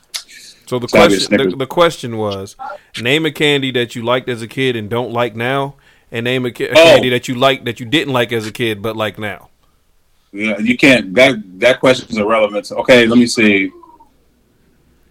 So 0.69 0.77
the 0.77 0.83
It's 0.83 0.93
gotta 0.93 1.09
be 1.09 1.15
a 1.15 1.17
question, 1.17 1.49
the, 1.49 1.55
the 1.57 1.65
question 1.65 2.17
was, 2.17 2.55
name 3.01 3.25
a 3.25 3.31
candy 3.31 3.71
that 3.71 3.95
you 3.95 4.03
liked 4.03 4.29
as 4.29 4.43
a 4.43 4.47
kid 4.47 4.75
and 4.75 4.87
don't 4.87 5.11
like 5.11 5.35
now, 5.35 5.73
and 6.11 6.25
name 6.25 6.45
a, 6.45 6.51
ca- 6.51 6.67
a 6.67 6.73
Oh. 6.73 6.75
candy 6.93 7.09
that 7.09 7.27
you 7.27 7.33
like 7.33 7.65
that 7.65 7.79
you 7.79 7.87
didn't 7.87 8.13
like 8.13 8.31
as 8.31 8.45
a 8.45 8.51
kid 8.51 8.79
but 8.79 8.95
like 8.95 9.17
now. 9.17 9.49
Yeah, 10.31 10.59
you 10.59 10.77
can't. 10.77 11.15
That 11.15 11.37
that 11.59 11.79
question 11.79 12.07
is 12.11 12.17
irrelevant. 12.19 12.71
Okay, 12.71 13.07
let 13.07 13.17
me 13.17 13.25
see. 13.25 13.71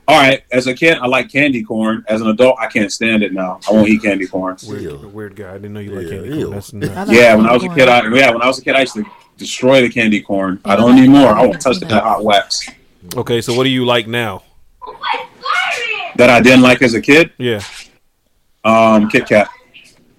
All 0.06 0.16
right, 0.16 0.44
as 0.52 0.68
a 0.68 0.74
kid, 0.74 0.96
I 0.98 1.08
like 1.08 1.28
candy 1.28 1.64
corn. 1.64 2.04
As 2.06 2.20
an 2.20 2.28
adult, 2.28 2.56
I 2.60 2.68
can't 2.68 2.92
stand 2.92 3.24
it 3.24 3.32
now. 3.32 3.58
I 3.68 3.72
won't 3.72 3.88
eat 3.88 4.02
candy 4.02 4.28
corn. 4.28 4.56
Weird, 4.64 5.12
weird 5.12 5.34
guy. 5.34 5.50
I 5.50 5.54
didn't 5.54 5.72
know 5.72 5.80
you 5.80 5.90
like 5.90 6.04
Yeah, 6.06 6.10
candy 6.20 6.40
corn. 6.40 6.50
That's 6.52 6.72
nuts. 6.72 7.10
Yeah, 7.10 7.34
when 7.34 7.46
I 7.46 7.52
was 7.52 7.64
a 7.64 7.68
kid, 7.74 7.88
I 7.88 8.06
yeah, 8.14 8.30
when 8.30 8.42
I 8.42 8.46
was 8.46 8.60
a 8.60 8.62
kid, 8.62 8.76
I 8.76 8.82
used 8.82 8.94
to 8.94 9.04
destroy 9.36 9.80
the 9.82 9.88
candy 9.88 10.20
corn. 10.22 10.60
I 10.64 10.76
don't 10.76 10.96
anymore. 10.96 11.30
I 11.36 11.44
won't 11.44 11.60
touch 11.60 11.80
that 11.80 11.90
hot 11.90 12.22
wax 12.22 12.70
Okay, 13.16 13.40
so 13.40 13.54
what 13.56 13.64
do 13.64 13.70
you 13.70 13.84
like 13.84 14.06
now? 14.06 14.44
That 16.18 16.28
I 16.28 16.40
didn't 16.40 16.62
like 16.62 16.82
as 16.82 16.94
a 16.94 17.00
kid. 17.00 17.32
Yeah. 17.38 17.62
Um, 18.64 19.08
Kit 19.08 19.26
Kat. 19.26 19.48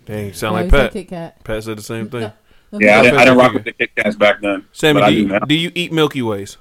Dang, 0.05 0.33
sound 0.33 0.55
Why 0.55 0.61
like 0.63 0.71
Pat. 0.71 0.93
Kit 0.93 1.07
Kat? 1.09 1.43
Pat 1.43 1.63
said 1.63 1.77
the 1.77 1.83
same 1.83 2.09
thing. 2.09 2.31
Yeah, 2.71 2.99
I 2.99 3.03
didn't, 3.03 3.19
I 3.19 3.25
didn't 3.25 3.37
rock 3.37 3.53
with 3.53 3.63
the 3.65 3.73
Kit 3.73 3.95
Kats 3.95 4.15
back 4.15 4.41
then. 4.41 4.65
Sammy, 4.71 5.01
do 5.01 5.07
do 5.07 5.13
you, 5.13 5.27
now. 5.27 5.39
do 5.39 5.55
you 5.55 5.71
eat 5.75 5.91
Milky 5.91 6.21
Ways? 6.21 6.57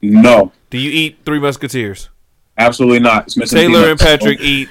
No, 0.00 0.52
Do 0.70 0.78
you 0.78 0.90
eat 0.90 1.18
Three 1.24 1.40
Musketeers? 1.40 2.08
Absolutely 2.58 3.00
not. 3.00 3.24
It's 3.26 3.36
missing 3.36 3.58
Taylor 3.58 3.90
and. 3.90 3.98
Patrick 3.98 4.40
eat 4.40 4.68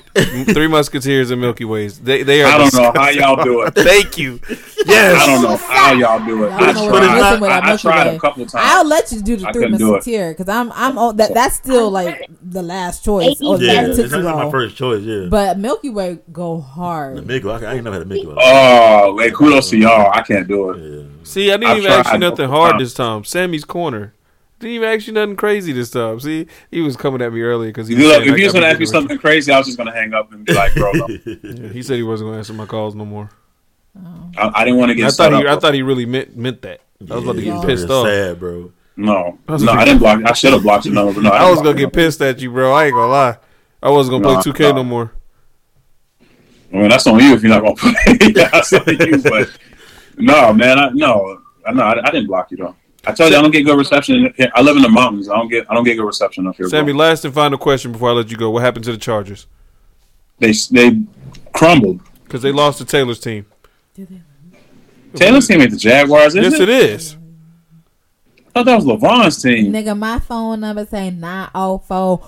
Three 0.54 0.68
Musketeers 0.68 1.32
and 1.32 1.40
Milky 1.42 1.66
Ways. 1.66 2.00
They 2.00 2.24
they 2.24 2.44
are. 2.44 2.48
I 2.52 2.58
don't 2.58 2.74
know 2.74 2.92
how 2.96 3.10
y'all 3.10 3.44
do 3.44 3.62
it. 3.64 3.72
Thank 3.76 4.18
you. 4.18 4.40
Yes. 4.86 5.22
I 5.22 5.26
don't 5.26 5.44
know 5.44 5.58
how 5.58 5.94
y'all 5.94 6.26
do 6.26 6.46
it. 6.46 6.50
Y'all 6.50 6.64
I 6.64 6.72
know 6.72 6.86
what 6.86 7.04
I'm 7.04 7.40
tried. 7.40 7.40
missing 7.40 7.50
I, 7.50 7.74
I 7.74 7.78
tried 7.78 8.08
a 8.08 8.20
couple 8.20 8.44
of 8.44 8.52
times. 8.52 8.64
I'll 8.68 8.88
let 8.88 9.12
you 9.12 9.22
do 9.22 9.36
the 9.38 9.48
I 9.48 9.52
three 9.52 9.64
couldn't 9.64 9.78
do 9.80 9.90
it. 9.90 9.92
musketeer 9.98 10.32
because 10.32 10.50
I'm 10.50 10.72
I'm 10.74 10.98
on 10.98 11.18
that. 11.18 11.34
That's 11.34 11.56
still 11.56 11.90
like 11.92 12.30
the 12.42 12.64
last 12.64 13.04
choice. 13.04 13.42
Or 13.42 13.58
Yeah, 13.62 13.88
that 13.88 14.00
it's 14.00 14.12
not 14.12 14.24
my 14.46 14.52
first 14.52 14.76
choice. 14.76 15.04
Yeah, 15.04 15.28
But 15.30 15.58
Milky 15.60 15.90
Way 15.90 16.20
go 16.32 16.60
hard. 16.62 17.26
Mickey, 17.28 17.50
I, 17.50 17.58
I 17.58 17.74
ain't 17.76 17.84
never 17.84 17.96
had 17.96 18.02
a 18.02 18.06
Mickey. 18.06 18.28
Oh, 18.38 19.14
wait, 19.16 19.34
kudos 19.34 19.70
to 19.72 19.78
y'all. 19.78 20.12
I 20.14 20.22
can't 20.22 20.48
do 20.48 20.72
it. 20.72 21.28
See, 21.28 21.52
I 21.52 21.58
didn't 21.58 21.70
I've 21.72 21.78
even 21.80 21.92
ask 21.92 22.14
you 22.14 22.20
nothing 22.20 22.50
hard 22.50 22.80
this 22.80 22.94
time. 22.94 23.24
Sammy's 23.24 23.66
corner. 23.66 24.14
Didn't 24.60 24.74
even 24.76 24.90
ask 24.90 25.06
you 25.06 25.14
nothing 25.14 25.36
crazy 25.36 25.72
this 25.72 25.92
time. 25.92 26.20
See, 26.20 26.48
he 26.72 26.82
was 26.82 26.98
coming 26.98 27.22
at 27.22 27.32
me 27.32 27.42
earlier 27.42 27.70
because 27.70 27.88
he 27.88 27.96
was 27.96 28.06
Look, 28.06 28.26
if 28.26 28.34
I 28.34 28.36
you 28.38 28.44
was 28.46 28.54
gonna 28.54 28.66
ask 28.66 28.80
me 28.80 28.86
something 28.88 29.18
crazy, 29.20 29.52
I 29.52 29.58
was 29.60 29.68
just 29.68 29.78
gonna 29.78 29.94
hang 29.94 30.14
up 30.14 30.32
and 30.34 30.44
be 30.46 30.54
like, 30.54 30.74
bro, 30.74 30.92
no. 30.94 31.08
Yeah, 31.26 31.70
he 31.70 31.84
said 31.84 31.98
he 31.98 32.04
wasn't 32.04 32.28
going 32.28 32.34
to 32.36 32.40
answer 32.40 32.54
my 32.54 32.66
calls 32.66 32.96
no 32.96 33.06
more. 33.06 33.30
I, 34.36 34.52
I 34.56 34.66
didn't 34.66 34.80
want 34.80 34.90
to 34.90 34.96
get 34.96 35.06
I 35.06 35.10
set 35.10 35.32
thought 35.32 35.42
he, 35.42 35.48
up. 35.48 35.58
I 35.58 35.60
thought 35.60 35.74
he 35.74 35.82
really 35.84 36.06
meant 36.06 36.36
meant 36.36 36.62
that. 36.64 36.82
I 37.10 37.16
was 37.16 37.24
about 37.24 37.36
to 37.36 37.42
get 37.44 37.66
pissed 37.66 37.90
off. 37.90 38.08
sad, 38.08 38.40
bro. 38.40 38.72
No, 38.96 39.38
I 39.48 39.58
no, 39.58 39.72
I 39.74 39.86
didn't 39.86 40.00
block. 40.00 40.24
I 40.26 40.34
should 40.34 40.54
have 40.54 40.64
blocked 40.64 40.86
your 40.86 40.96
number, 40.96 41.22
no, 41.22 41.30
I, 41.30 41.38
I 41.46 41.50
was 41.52 41.62
gonna 41.62 41.78
get 41.78 41.94
pissed 41.94 42.20
at 42.22 42.40
you, 42.40 42.50
bro. 42.52 42.74
I 42.74 42.86
ain't 42.86 42.96
gonna 42.96 43.12
lie. 43.12 43.38
I 43.84 43.92
wasn't 43.92 44.24
gonna 44.24 44.34
Nah, 44.34 44.42
play 44.42 44.52
2K 44.54 44.70
nah. 44.70 44.76
no 44.78 44.84
more. 44.84 45.12
I 46.74 46.78
mean, 46.78 46.90
that's 46.90 47.06
on 47.08 47.20
you 47.20 47.34
if 47.34 47.44
you're 47.44 47.52
not 47.52 47.62
gonna 47.64 47.76
play. 47.94 47.94
yeah, 48.36 48.50
that's 48.50 48.74
on 48.74 48.84
you. 48.88 49.22
But 49.22 49.50
no, 50.18 50.52
man, 50.52 50.80
I, 50.80 50.90
no, 50.90 51.42
I, 51.66 51.72
no, 51.74 51.84
I, 51.84 52.08
I 52.08 52.12
didn't 52.12 52.28
block 52.28 52.50
you 52.52 52.58
though. 52.58 52.76
I 53.08 53.14
told 53.14 53.32
you 53.32 53.38
I 53.38 53.42
don't 53.42 53.52
get 53.52 53.64
good 53.64 53.78
reception. 53.78 54.34
Here. 54.36 54.52
I 54.54 54.62
live 54.62 54.76
in 54.76 54.82
the 54.82 54.90
mountains. 54.90 55.30
I 55.30 55.36
don't 55.36 55.48
get. 55.50 55.66
I 55.70 55.74
don't 55.74 55.86
get 55.86 55.96
good 55.96 56.06
reception 56.06 56.46
up 56.46 56.56
here. 56.58 56.68
Sammy, 56.68 56.92
bro. 56.92 57.00
last 57.00 57.24
and 57.24 57.34
final 57.34 57.58
question 57.58 57.92
before 57.94 58.10
I 58.10 58.14
let 58.14 58.30
you 58.30 58.36
go. 58.38 58.50
What 58.50 58.64
happened 58.64 58.84
to 58.86 58.92
the 58.92 58.98
Chargers? 58.98 59.48
They 60.40 60.52
they 60.72 61.02
crumbled. 61.54 62.02
Because 62.26 62.42
they 62.42 62.52
lost 62.52 62.80
to 62.80 62.86
Taylor's 62.86 63.20
team. 63.22 63.46
Taylor's 65.16 65.48
team 65.48 65.62
ain't 65.62 65.72
the 65.72 65.78
Jaguars, 65.78 66.36
is 66.36 66.44
Yes, 66.44 66.54
it? 66.60 66.62
it 66.64 66.70
is. 66.70 67.16
I 68.38 68.50
thought 68.52 68.66
that 68.66 68.76
was 68.76 68.86
Levon's 68.86 69.42
team. 69.42 69.72
Nigga, 69.72 69.98
my 69.98 70.20
phone 70.20 70.60
number 70.60 70.86
say 70.86 71.10
nine 71.10 71.50
oh 71.56 71.78
four 71.78 72.22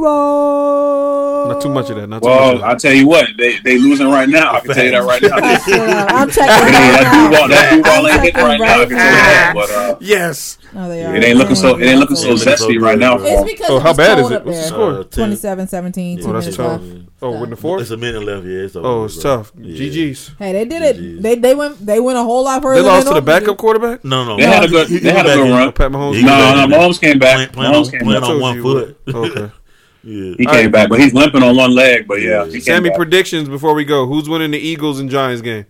Duval. 0.00 1.48
Not 1.48 1.60
too 1.60 1.68
much 1.68 1.90
of 1.90 1.96
that. 1.96 2.08
Not 2.08 2.22
too 2.22 2.28
Well, 2.28 2.46
much 2.46 2.54
of 2.56 2.60
that. 2.60 2.66
I'll 2.68 2.76
tell 2.76 2.92
you 2.92 3.06
what, 3.06 3.28
they 3.36 3.58
they 3.60 3.78
losing 3.78 4.08
right 4.10 4.28
now. 4.28 4.54
I 4.54 4.60
can 4.60 4.74
tell 4.74 4.84
you 4.84 4.90
that 4.92 5.02
right 5.04 5.22
now. 5.22 5.36
I'm 6.16 6.30
checking. 6.30 6.50
It 6.52 6.74
ain't- 6.74 6.74
that 6.74 7.02
right 7.02 7.30
dude 7.30 7.38
ball, 7.38 7.48
that 7.48 7.70
dude 7.70 8.10
ain't 8.10 8.22
hitting 8.22 8.42
right 8.42 8.60
now. 8.60 8.80
I 8.80 8.86
can 8.86 8.88
tell 8.88 9.06
you 9.06 9.12
that. 9.12 9.52
But 9.54 9.70
uh, 9.70 9.96
yes, 10.00 10.58
Oh, 10.74 10.88
they 10.88 11.04
are. 11.04 11.14
it 11.16 11.24
ain't 11.24 11.38
looking 11.38 11.54
so. 11.56 11.78
It 11.78 11.84
ain't 11.86 12.00
looking 12.00 12.16
so 12.16 12.30
It 12.32 12.38
so 12.38 12.50
zesty 12.50 12.80
right 12.80 12.98
now. 12.98 13.16
bro. 13.16 13.24
For 13.26 13.30
It's 13.30 13.36
them. 13.40 13.46
because 13.46 13.70
Oh, 13.70 13.78
how 13.78 13.88
was 13.90 13.96
bad 13.96 14.18
is 14.18 14.30
it? 14.30 14.32
up 14.36 14.44
What's 14.44 14.56
the 14.58 14.62
there. 14.62 14.68
score? 14.70 14.92
Uh, 15.00 15.04
27 15.04 15.68
17. 15.68 16.20
Oh, 16.24 16.32
that's 16.32 16.56
tough. 16.56 16.82
Oh, 17.22 17.40
with 17.40 17.50
the 17.50 17.56
fourth? 17.56 17.80
It's 17.82 17.90
a 17.92 17.96
minute 17.96 18.22
left. 18.24 18.44
Yeah, 18.44 18.58
it's 18.58 18.76
over, 18.76 18.86
Oh, 18.86 19.04
it's 19.04 19.16
bro. 19.22 19.36
tough. 19.38 19.52
Yeah. 19.56 19.78
GG's. 19.80 20.32
Hey, 20.38 20.52
they 20.52 20.64
did 20.66 20.82
it. 20.82 21.22
They 21.22 21.34
they 21.36 21.54
went 21.54 21.84
they 21.84 22.00
went 22.00 22.18
a 22.18 22.22
whole 22.22 22.44
lot 22.44 22.60
further. 22.62 22.82
They 22.82 22.88
lost 22.88 23.06
than 23.06 23.14
to 23.14 23.20
the 23.20 23.24
backup 23.24 23.56
quarterback? 23.56 24.04
No, 24.04 24.24
no, 24.24 24.36
They 24.36 24.44
had 24.44 24.64
a 24.64 24.68
good. 24.68 24.88
He- 24.88 24.94
he 24.94 25.00
They 25.00 25.12
had 25.12 25.26
a 25.26 25.34
good 25.34 25.50
run. 25.50 25.72
Pat 25.72 25.90
Mahomes. 25.92 26.16
He 26.16 26.22
No, 26.22 26.28
back 26.28 26.56
no, 26.56 26.64
in. 26.64 26.70
Mahomes 26.82 27.00
came 27.00 27.18
back. 27.18 27.52
Playing- 27.52 27.72
Mahomes 27.72 27.90
came 27.90 28.00
back. 28.08 28.22
on 28.22 28.40
one 28.40 28.60
foot. 28.62 28.98
Okay. 29.08 29.50
Yeah. 30.06 30.34
He 30.38 30.46
All 30.46 30.52
came 30.52 30.62
right. 30.66 30.72
back, 30.72 30.88
but 30.88 31.00
he's 31.00 31.12
limping 31.12 31.42
on 31.42 31.56
one 31.56 31.74
leg. 31.74 32.06
But 32.06 32.22
yeah, 32.22 32.44
he 32.44 32.52
came 32.52 32.60
Sammy, 32.60 32.88
back. 32.90 32.98
predictions 32.98 33.48
before 33.48 33.74
we 33.74 33.84
go. 33.84 34.06
Who's 34.06 34.28
winning 34.28 34.52
the 34.52 34.58
Eagles 34.58 35.00
and 35.00 35.10
Giants 35.10 35.42
game? 35.42 35.66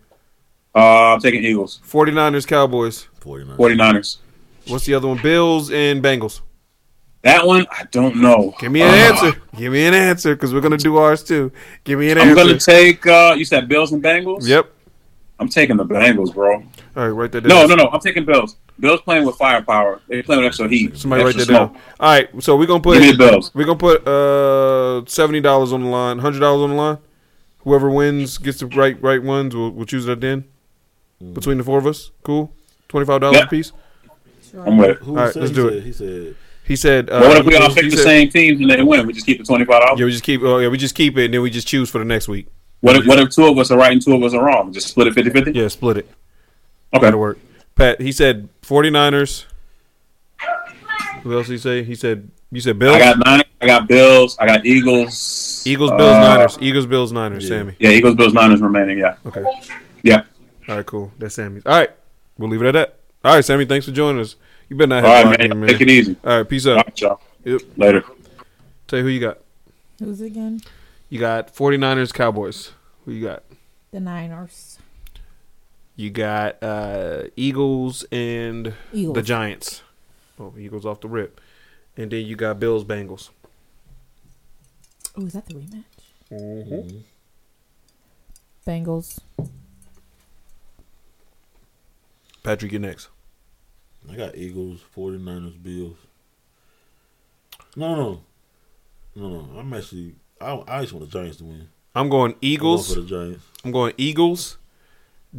Uh, 0.74 1.14
I'm 1.14 1.20
taking 1.20 1.42
Eagles. 1.42 1.80
49ers, 1.88 2.46
Cowboys. 2.46 3.08
49. 3.20 3.56
49ers. 3.56 4.18
What's 4.68 4.84
the 4.84 4.92
other 4.92 5.08
one? 5.08 5.22
Bills 5.22 5.70
and 5.70 6.02
Bengals. 6.04 6.40
That 7.22 7.46
one, 7.46 7.66
I 7.72 7.84
don't 7.90 8.16
know. 8.16 8.54
Give 8.60 8.70
me 8.70 8.82
an 8.82 8.88
Uh, 8.88 8.92
answer. 8.92 9.42
Give 9.56 9.72
me 9.72 9.86
an 9.86 9.94
answer 9.94 10.34
because 10.36 10.52
we're 10.52 10.60
going 10.60 10.76
to 10.76 10.84
do 10.84 10.98
ours 10.98 11.24
too. 11.24 11.50
Give 11.84 11.98
me 11.98 12.10
an 12.10 12.18
answer. 12.18 12.30
I'm 12.30 12.36
gonna 12.36 12.58
take. 12.58 13.06
uh 13.06 13.34
You 13.38 13.44
said 13.46 13.68
Bills 13.68 13.92
and 13.92 14.02
Bengals. 14.02 14.46
Yep. 14.46 14.70
I'm 15.40 15.48
taking 15.48 15.76
the 15.78 15.84
Bengals, 15.86 16.34
bro. 16.34 16.62
All 16.96 17.02
right, 17.04 17.10
write 17.10 17.32
that 17.32 17.44
No, 17.44 17.60
down. 17.60 17.68
no, 17.68 17.74
no. 17.76 17.84
No. 17.84 17.90
I'm 17.90 18.00
taking 18.00 18.24
Bills. 18.24 18.56
Bills 18.80 19.00
playing 19.02 19.24
with 19.26 19.36
firepower. 19.36 20.00
They 20.08 20.22
playing 20.22 20.40
with 20.42 20.48
extra 20.48 20.66
heat. 20.68 20.96
Somebody 20.96 21.24
write 21.24 21.36
extra 21.36 21.52
that 21.54 21.58
down. 21.72 21.80
All 22.00 22.10
right, 22.10 22.42
so 22.42 22.56
we're 22.56 22.66
gonna 22.66 22.80
put 22.82 22.94
Give 22.94 23.02
me 23.02 23.12
the 23.12 23.18
Bills. 23.18 23.50
we're 23.54 23.64
gonna 23.66 23.78
put 23.78 24.06
uh 24.08 25.04
seventy 25.06 25.40
dollars 25.40 25.72
on 25.72 25.82
the 25.82 25.88
line, 25.88 26.18
hundred 26.20 26.40
dollars 26.40 26.62
on 26.62 26.70
the 26.70 26.76
line. 26.76 26.98
Whoever 27.58 27.90
wins 27.90 28.38
gets 28.38 28.60
the 28.60 28.66
right 28.66 29.00
right 29.02 29.22
ones. 29.22 29.54
We'll, 29.54 29.70
we'll 29.70 29.86
choose 29.86 30.06
it 30.08 30.12
at 30.12 30.20
the 30.20 30.26
end 30.28 30.44
between 31.34 31.58
the 31.58 31.64
four 31.64 31.78
of 31.78 31.86
us. 31.86 32.10
Cool. 32.22 32.52
Twenty 32.88 33.04
five 33.06 33.20
dollars 33.20 33.36
Yeah. 33.38 33.44
a 33.44 33.48
piece. 33.48 33.72
I'm 34.64 34.78
with 34.78 34.90
it. 34.90 34.96
Who 34.98 35.10
All 35.18 35.24
right, 35.26 35.36
let's 35.36 35.50
do 35.52 35.68
said- 35.68 35.76
it. 35.78 35.82
He 35.84 35.92
said, 35.92 36.34
He 36.64 36.76
said. 36.76 37.10
Uh, 37.10 37.20
But 37.20 37.28
what 37.28 37.36
if 37.38 37.46
we 37.46 37.56
all 37.56 37.68
he 37.68 37.74
pick 37.74 37.90
the 37.90 37.96
said- 37.98 38.04
same 38.04 38.28
teams 38.30 38.60
and 38.60 38.70
they 38.70 38.82
win? 38.82 39.06
We 39.06 39.12
just 39.12 39.26
keep 39.26 39.38
the 39.38 39.44
twenty 39.44 39.64
five 39.66 39.82
dollars. 39.82 39.98
Yeah, 40.00 40.06
we 40.06 40.12
just 40.12 40.24
keep. 40.24 40.40
Oh, 40.42 40.58
yeah, 40.58 40.68
we 40.68 40.78
just 40.78 40.94
keep 40.94 41.18
it, 41.18 41.26
and 41.26 41.34
then 41.34 41.42
we 41.42 41.50
just 41.50 41.66
choose 41.68 41.90
for 41.90 41.98
the 41.98 42.04
next 42.06 42.26
week. 42.28 42.46
What 42.80 42.96
if, 42.96 43.06
what 43.06 43.18
if 43.18 43.30
two 43.30 43.44
of 43.46 43.58
us 43.58 43.70
are 43.70 43.78
right 43.78 43.92
and 43.92 44.02
two 44.02 44.14
of 44.14 44.22
us 44.22 44.32
are 44.34 44.44
wrong? 44.44 44.72
Just 44.72 44.88
split 44.88 45.06
it 45.08 45.14
50-50? 45.14 45.54
Yeah, 45.54 45.68
split 45.68 45.96
it. 45.98 46.10
Okay. 46.94 47.00
That'll 47.06 47.20
work. 47.20 47.38
Pat, 47.74 48.00
he 48.00 48.12
said 48.12 48.48
49ers. 48.62 49.44
Who 51.22 51.36
else 51.36 51.46
did 51.46 51.54
he 51.54 51.58
say? 51.58 51.82
He 51.82 51.94
said 51.94 52.30
you 52.52 52.60
said 52.60 52.78
Bills. 52.78 52.96
I 52.96 52.98
got 53.00 53.18
nine. 53.24 53.42
I 53.60 53.66
got 53.66 53.88
Bills. 53.88 54.36
I 54.38 54.46
got 54.46 54.64
Eagles. 54.64 55.64
Eagles, 55.66 55.90
Bills, 55.90 56.02
Uh, 56.02 56.20
Niners. 56.20 56.58
Eagles, 56.60 56.86
Bills, 56.86 57.10
Niners. 57.12 57.48
Sammy. 57.48 57.74
Yeah, 57.78 57.90
Eagles, 57.90 58.14
Bills, 58.14 58.32
Niners 58.32 58.60
remaining. 58.60 58.98
Yeah. 58.98 59.16
Okay. 59.26 59.42
Yeah. 60.02 60.22
All 60.68 60.76
right, 60.76 60.86
cool. 60.86 61.10
That's 61.18 61.34
Sammy's. 61.34 61.62
All 61.66 61.72
right, 61.78 61.90
we'll 62.38 62.48
leave 62.48 62.62
it 62.62 62.68
at 62.68 62.72
that. 62.72 62.96
All 63.24 63.34
right, 63.34 63.44
Sammy. 63.44 63.64
Thanks 63.64 63.86
for 63.86 63.92
joining 63.92 64.20
us. 64.20 64.36
You 64.68 64.76
better 64.76 64.88
not 64.88 65.04
All 65.04 65.10
have 65.10 65.26
right, 65.26 65.38
blocking, 65.38 65.60
man. 65.60 65.68
Take 65.68 65.80
it 65.80 65.90
easy. 65.90 66.16
All 66.24 66.38
right, 66.38 66.48
peace 66.48 66.66
out. 66.66 66.76
right, 66.76 67.00
y'all. 67.00 67.20
Yep. 67.44 67.60
Later. 67.76 68.04
Tell 68.88 68.98
you 69.00 69.04
who 69.04 69.10
you 69.10 69.20
got. 69.20 69.38
Who's 69.98 70.20
it 70.20 70.26
again? 70.26 70.60
You 71.08 71.18
got 71.20 71.54
49ers, 71.54 72.12
Cowboys. 72.12 72.72
Who 73.04 73.12
you 73.12 73.26
got? 73.26 73.42
The 73.92 74.00
Niners. 74.00 74.65
You 75.96 76.10
got 76.10 76.62
uh, 76.62 77.24
Eagles 77.36 78.04
and 78.12 78.74
Eagles. 78.92 79.14
the 79.14 79.22
Giants. 79.22 79.82
Oh, 80.38 80.52
Eagles 80.58 80.84
off 80.84 81.00
the 81.00 81.08
rip. 81.08 81.40
And 81.96 82.10
then 82.10 82.26
you 82.26 82.36
got 82.36 82.60
Bills, 82.60 82.84
Bengals. 82.84 83.30
Oh, 85.16 85.24
is 85.24 85.32
that 85.32 85.46
the 85.46 85.54
rematch? 85.54 85.84
Mm-hmm. 86.30 86.98
Bengals. 88.66 89.20
Patrick, 92.42 92.72
you 92.72 92.78
next. 92.78 93.08
I 94.10 94.14
got 94.14 94.36
Eagles, 94.36 94.80
49ers, 94.94 95.60
Bills. 95.62 95.96
No, 97.74 97.94
no, 97.94 98.20
no, 99.14 99.28
no. 99.28 99.58
I'm 99.58 99.72
actually. 99.72 100.14
I, 100.40 100.62
I 100.68 100.80
just 100.82 100.92
want 100.92 101.10
the 101.10 101.18
Giants 101.18 101.38
to 101.38 101.44
win. 101.44 101.68
I'm 101.94 102.08
going 102.10 102.32
I'm 102.32 102.38
Eagles. 102.42 102.94
going 102.94 103.06
for 103.06 103.14
the 103.14 103.24
Giants. 103.26 103.44
I'm 103.64 103.72
going 103.72 103.94
Eagles, 103.96 104.58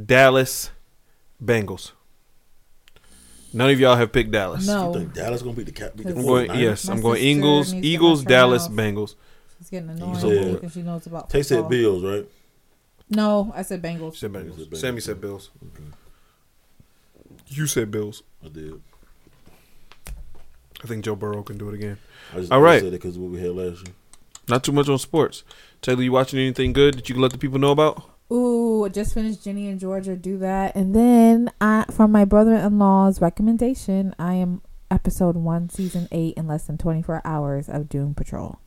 Dallas, 0.05 0.71
Bengals. 1.43 1.91
None 3.53 3.69
of 3.71 3.79
y'all 3.79 3.95
have 3.95 4.11
picked 4.11 4.31
Dallas. 4.31 4.67
No. 4.67 4.93
You 4.93 4.99
think 4.99 5.13
Dallas 5.13 5.41
gonna 5.41 5.55
beat 5.55 5.65
the 5.67 5.71
Cap? 5.71 5.95
Beat 5.95 6.07
the 6.07 6.13
I'm 6.15 6.21
going 6.21 6.47
49ers? 6.49 6.59
yes. 6.59 6.87
My 6.87 6.93
I'm 6.93 7.01
going 7.01 7.15
sister 7.15 7.27
Eagles, 7.27 7.73
needs 7.73 7.81
to 7.83 7.87
Eagles, 7.89 8.19
watch 8.19 8.23
her 8.25 8.29
Dallas, 8.29 8.69
mouth. 8.69 8.77
Bengals. 8.77 9.15
It's 9.59 9.69
getting 9.69 9.89
You 9.89 9.95
annoying 9.95 10.19
said- 10.19 10.53
because 10.53 10.73
she 10.73 10.81
knows 10.83 11.07
about. 11.07 11.29
Tay 11.29 11.41
said 11.43 11.55
football. 11.55 11.69
Bills, 11.69 12.03
right? 12.03 12.29
No, 13.09 13.51
I 13.55 13.61
said 13.63 13.81
Bengals. 13.81 14.17
Said 14.17 14.33
Bengals. 14.33 14.57
said 14.57 14.69
Bengals. 14.69 14.77
Sammy 14.77 14.99
said 15.01 15.21
Bills. 15.21 15.49
You 17.47 17.65
said 17.65 17.89
Bills. 17.89 18.21
I 18.45 18.49
did. 18.49 18.81
I 20.83 20.87
think 20.87 21.05
Joe 21.05 21.15
Burrow 21.15 21.41
can 21.41 21.57
do 21.57 21.69
it 21.69 21.73
again. 21.75 21.97
I 22.33 22.39
just 22.39 22.51
All 22.51 22.61
right. 22.61 22.79
said 22.79 22.89
it 22.89 22.91
because 23.01 23.15
of 23.15 23.21
what 23.23 23.31
we 23.31 23.39
had 23.39 23.51
last 23.55 23.85
year. 23.85 23.95
Not 24.49 24.63
too 24.63 24.71
much 24.73 24.87
on 24.89 24.99
sports. 24.99 25.43
Taylor, 25.81 26.03
you 26.03 26.11
watching 26.11 26.39
anything 26.39 26.73
good 26.73 26.95
that 26.95 27.09
you 27.09 27.15
can 27.15 27.21
let 27.21 27.31
the 27.31 27.37
people 27.37 27.57
know 27.57 27.71
about? 27.71 28.03
Ooh, 28.31 28.83
I 28.85 28.89
just 28.89 29.13
finished 29.13 29.43
Ginny 29.43 29.69
and 29.69 29.79
Georgia. 29.79 30.15
Do 30.15 30.37
that, 30.39 30.75
and 30.75 30.93
then 30.93 31.49
I, 31.61 31.85
from 31.91 32.11
my 32.11 32.25
brother-in-law's 32.25 33.21
recommendation, 33.21 34.13
I 34.19 34.33
am 34.33 34.61
episode 34.91 35.35
one, 35.37 35.69
season 35.69 36.07
eight, 36.11 36.35
in 36.35 36.45
less 36.47 36.65
than 36.65 36.77
twenty-four 36.77 37.21
hours 37.23 37.69
of 37.69 37.87
Doom 37.87 38.13
Patrol. 38.13 38.59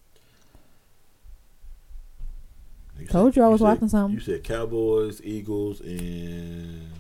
Told 3.09 3.35
you 3.37 3.43
I 3.43 3.49
was 3.49 3.61
said- 3.61 3.65
watching 3.65 3.89
something. 3.89 4.15
You 4.15 4.21
said 4.21 4.45
Cowboys, 4.45 5.21
Eagles, 5.25 5.81
and 5.81 6.91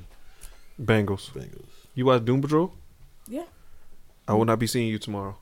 Bengals. 0.82 1.30
Bengals. 1.30 1.66
You 1.94 2.06
watch 2.06 2.24
Doom 2.24 2.40
Patrol? 2.40 2.72
Yeah. 3.28 3.44
I 4.26 4.32
will 4.34 4.44
not 4.46 4.58
be 4.58 4.66
seeing 4.66 4.88
you 4.88 4.98
tomorrow. 4.98 5.36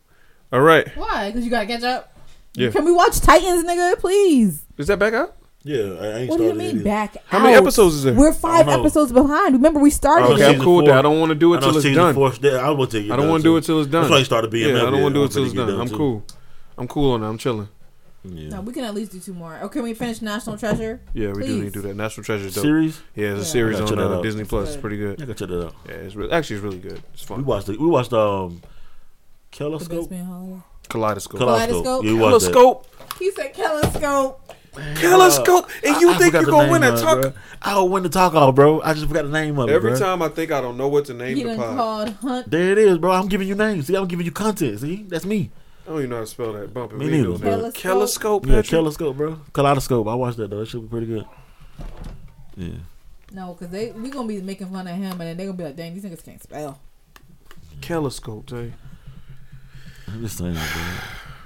All 0.52 0.60
right. 0.60 0.88
Why? 0.96 1.30
Because 1.30 1.44
you 1.44 1.50
gotta 1.50 1.66
catch 1.66 1.82
up. 1.84 2.12
Yeah. 2.54 2.70
Can 2.70 2.84
we 2.84 2.92
watch 2.92 3.20
Titans, 3.20 3.64
nigga? 3.64 3.98
Please. 3.98 4.62
Is 4.76 4.88
that 4.88 4.98
back 4.98 5.14
out? 5.14 5.36
Yeah, 5.64 5.76
I, 5.76 6.06
I 6.06 6.18
ain't 6.20 6.30
What 6.30 6.38
do 6.38 6.44
you 6.44 6.50
started 6.50 6.56
mean 6.56 6.78
it 6.80 6.84
back? 6.84 7.16
How 7.26 7.40
many 7.40 7.54
episodes 7.54 7.96
is 7.96 8.04
there? 8.04 8.14
We're 8.14 8.30
I 8.30 8.34
five 8.34 8.66
don't 8.66 8.74
know. 8.76 8.80
episodes 8.82 9.12
behind. 9.12 9.54
Remember, 9.54 9.80
we 9.80 9.90
started. 9.90 10.26
Oh, 10.26 10.32
Okay, 10.34 10.44
I'm 10.44 10.50
season 10.52 10.64
cool 10.64 10.76
with 10.76 10.86
that. 10.86 10.98
I 10.98 11.02
don't 11.02 11.18
want 11.18 11.30
to 11.30 11.34
do 11.34 11.52
it 11.54 11.58
I 11.58 11.60
till 11.60 11.76
it's 11.76 11.84
done. 11.94 12.14
four- 12.14 12.32
yeah, 12.40 12.50
I 12.58 12.70
want 12.70 12.90
to. 12.92 13.12
I 13.12 13.16
don't 13.16 13.28
want 13.28 13.42
to 13.42 13.48
do 13.48 13.56
it 13.56 13.64
till 13.64 13.80
it's 13.80 13.90
done. 13.90 14.02
That's 14.02 14.10
why 14.10 14.18
you 14.18 14.24
started 14.24 14.50
BMF. 14.52 14.72
Yeah, 14.74 14.86
I 14.86 14.90
don't 14.90 15.02
want 15.02 15.14
to 15.14 15.20
do 15.20 15.24
it 15.24 15.32
till 15.32 15.44
it's 15.44 15.52
done. 15.54 15.68
I'm 15.80 15.88
cool. 15.88 16.24
I'm 16.78 16.86
cool 16.88 17.12
on 17.12 17.20
that. 17.22 17.26
I'm 17.26 17.38
chilling. 17.38 17.68
Yeah. 18.24 18.48
No, 18.50 18.60
we 18.62 18.72
can 18.72 18.84
at 18.84 18.94
least 18.94 19.12
do 19.12 19.20
two 19.20 19.32
more. 19.32 19.58
Oh, 19.62 19.68
can 19.68 19.82
we 19.82 19.94
finish 19.94 20.20
National 20.20 20.56
Treasure? 20.58 21.00
Yeah, 21.14 21.28
we 21.28 21.34
do 21.34 21.40
Please. 21.40 21.54
need 21.62 21.72
to 21.74 21.82
do 21.82 21.88
that. 21.88 21.94
National 21.96 22.24
Treasure 22.24 22.50
dope. 22.50 22.62
Series? 22.62 23.00
Yeah, 23.14 23.28
it's 23.28 23.40
a 23.40 23.42
Yeah. 23.42 23.44
series 23.44 23.80
I 23.80 23.84
on 23.84 23.94
that 23.96 23.98
uh, 24.12 24.14
out. 24.16 24.22
Disney 24.22 24.44
Plus. 24.44 24.66
It's 24.68 24.76
good. 24.76 24.80
pretty 24.82 24.96
good. 24.96 25.22
I 25.22 25.26
can 25.26 25.34
check 25.34 25.48
that 25.48 25.64
out. 25.66 25.74
Yeah, 25.86 25.92
it's 25.94 26.14
really, 26.14 26.32
actually 26.32 26.56
it's 26.56 26.64
really 26.64 26.78
good. 26.78 27.02
It's 27.14 27.22
We 27.28 27.36
fun. 27.36 27.44
watched 27.44 27.68
it. 27.68 27.80
We 27.80 27.86
watched 27.86 28.12
um, 28.12 28.60
The 28.60 29.70
best 29.70 29.88
Kaleidoscope. 29.88 30.10
man 30.10 30.24
holiday. 30.24 30.60
Kaleidoscope. 30.88 31.38
Kaleidoscope? 31.40 32.04
Yeah, 32.04 32.12
we 32.12 32.18
watched 32.18 32.44
that. 32.46 32.52
Kaleidoscope. 32.52 32.92
He 33.18 33.30
said 33.30 33.54
Telescope. 34.96 35.68
Telescope. 35.68 35.70
And 35.84 36.00
you 36.00 36.08
I- 36.10 36.14
I 36.14 36.18
think 36.18 36.32
forgot 36.34 36.42
you're 36.42 36.50
gonna 36.50 36.70
win 36.72 36.82
a 36.84 36.92
of 36.94 37.00
talk? 37.00 37.20
bro. 37.22 37.32
I 37.62 37.74
don't 37.74 37.90
win 37.90 38.02
the 38.04 38.08
talk 38.08 38.34
off, 38.34 38.54
bro. 38.54 38.80
I 38.82 38.94
just 38.94 39.06
forgot 39.08 39.22
the 39.24 39.30
name 39.30 39.58
of 39.58 39.68
it. 39.68 39.72
Every 39.72 39.90
bro. 39.90 39.98
time 39.98 40.22
I 40.22 40.28
think 40.28 40.52
I 40.52 40.60
don't 40.60 40.76
know 40.76 40.88
what 40.88 41.04
to 41.06 41.14
name 41.14 41.36
He 41.36 41.42
the 41.42 41.50
done 41.50 41.58
pod. 41.58 41.76
called 41.76 42.08
Hunt. 42.16 42.50
There 42.50 42.72
it 42.72 42.78
is, 42.78 42.98
bro. 42.98 43.12
I'm 43.12 43.28
giving 43.28 43.48
you 43.48 43.54
names. 43.54 43.86
See, 43.86 43.96
I'm 43.96 44.06
giving 44.06 44.24
you 44.26 44.32
content. 44.32 44.80
See, 44.80 45.04
that's 45.08 45.24
me. 45.24 45.50
I 45.86 45.90
don't 45.90 45.98
even 46.00 46.10
know 46.10 46.16
how 46.16 46.22
to 46.22 46.26
spell 46.26 46.52
that. 46.52 46.72
Bumping 46.74 46.98
Me 46.98 47.06
me, 47.06 47.10
neither, 47.12 47.24
doing 47.24 47.38
bro. 47.38 47.62
that. 47.62 47.74
Telescope. 47.74 48.44
Yeah, 48.46 48.56
Patrick? 48.56 48.70
Kaleidoscope, 48.70 49.16
bro. 49.16 49.40
Kaleidoscope. 49.52 50.06
I 50.06 50.14
watched 50.14 50.36
that 50.36 50.50
though. 50.50 50.60
It 50.60 50.66
should 50.66 50.82
be 50.82 50.88
pretty 50.88 51.06
good. 51.06 51.24
Yeah. 52.56 52.68
No, 53.32 53.54
because 53.54 53.68
they 53.72 53.90
we 53.92 54.10
gonna 54.10 54.28
be 54.28 54.40
making 54.40 54.68
fun 54.68 54.86
of 54.86 54.94
him, 54.96 55.12
and 55.12 55.20
then 55.20 55.36
they 55.36 55.44
gonna 55.46 55.56
be 55.56 55.64
like, 55.64 55.76
"Dang, 55.76 55.94
these 55.94 56.04
niggas 56.04 56.24
can't 56.24 56.42
spell." 56.42 56.78
Telescope. 57.80 58.46
Jay. 58.46 58.72
I'm 60.08 60.20
just 60.22 60.38
saying, 60.38 60.54
bro. 60.54 60.62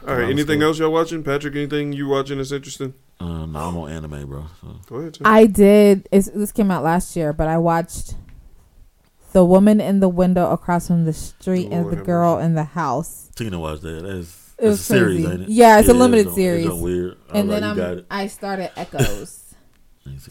All 0.07 0.17
right. 0.17 0.31
Anything 0.31 0.63
else 0.63 0.79
y'all 0.79 0.93
watching, 0.93 1.23
Patrick? 1.23 1.55
Anything 1.55 1.93
you 1.93 2.09
watching 2.09 2.39
that's 2.39 2.53
interesting? 2.53 2.95
Uh, 3.21 3.47
no, 3.47 3.59
I'm 3.59 3.77
on 3.77 3.91
anime, 3.91 4.27
bro. 4.27 4.47
So. 4.61 4.69
Go 4.87 4.97
ahead. 4.97 5.15
Jay. 5.15 5.21
I 5.25 5.47
did. 5.47 6.09
It's, 6.11 6.29
this 6.29 6.51
came 6.51 6.71
out 6.71 6.83
last 6.83 7.15
year, 7.15 7.33
but 7.33 7.47
I 7.47 7.59
watched 7.59 8.15
the 9.33 9.45
woman 9.45 9.81
in 9.81 10.01
the 10.01 10.09
window 10.09 10.51
across 10.51 10.89
from 10.89 11.05
the 11.05 11.13
street 11.13 11.69
and 11.71 11.91
the 11.91 11.97
have 11.97 12.07
girl 12.07 12.39
in 12.39 12.55
the 12.55 12.65
house. 12.65 13.31
Tina 13.37 13.59
watched 13.61 13.83
that. 13.83 14.03
That's, 14.03 14.55
It 14.59 14.63
that's 14.63 14.71
was 14.71 14.81
a 14.81 14.83
series, 14.83 15.25
ain't 15.25 15.43
it? 15.43 15.49
Yeah, 15.49 15.79
it's 15.79 15.89
a 15.89 15.95
limited 15.95 16.27
it's 16.27 16.35
series. 16.35 16.67
It's 16.67 16.75
weird. 16.75 17.17
I 17.31 17.39
and 17.39 17.49
was 17.49 17.61
then 17.61 17.69
like, 17.69 17.77
you 17.77 17.83
got 17.83 17.99
I'm. 17.99 18.05
I 18.11 18.27
started 18.27 18.71
Echoes 18.77 19.42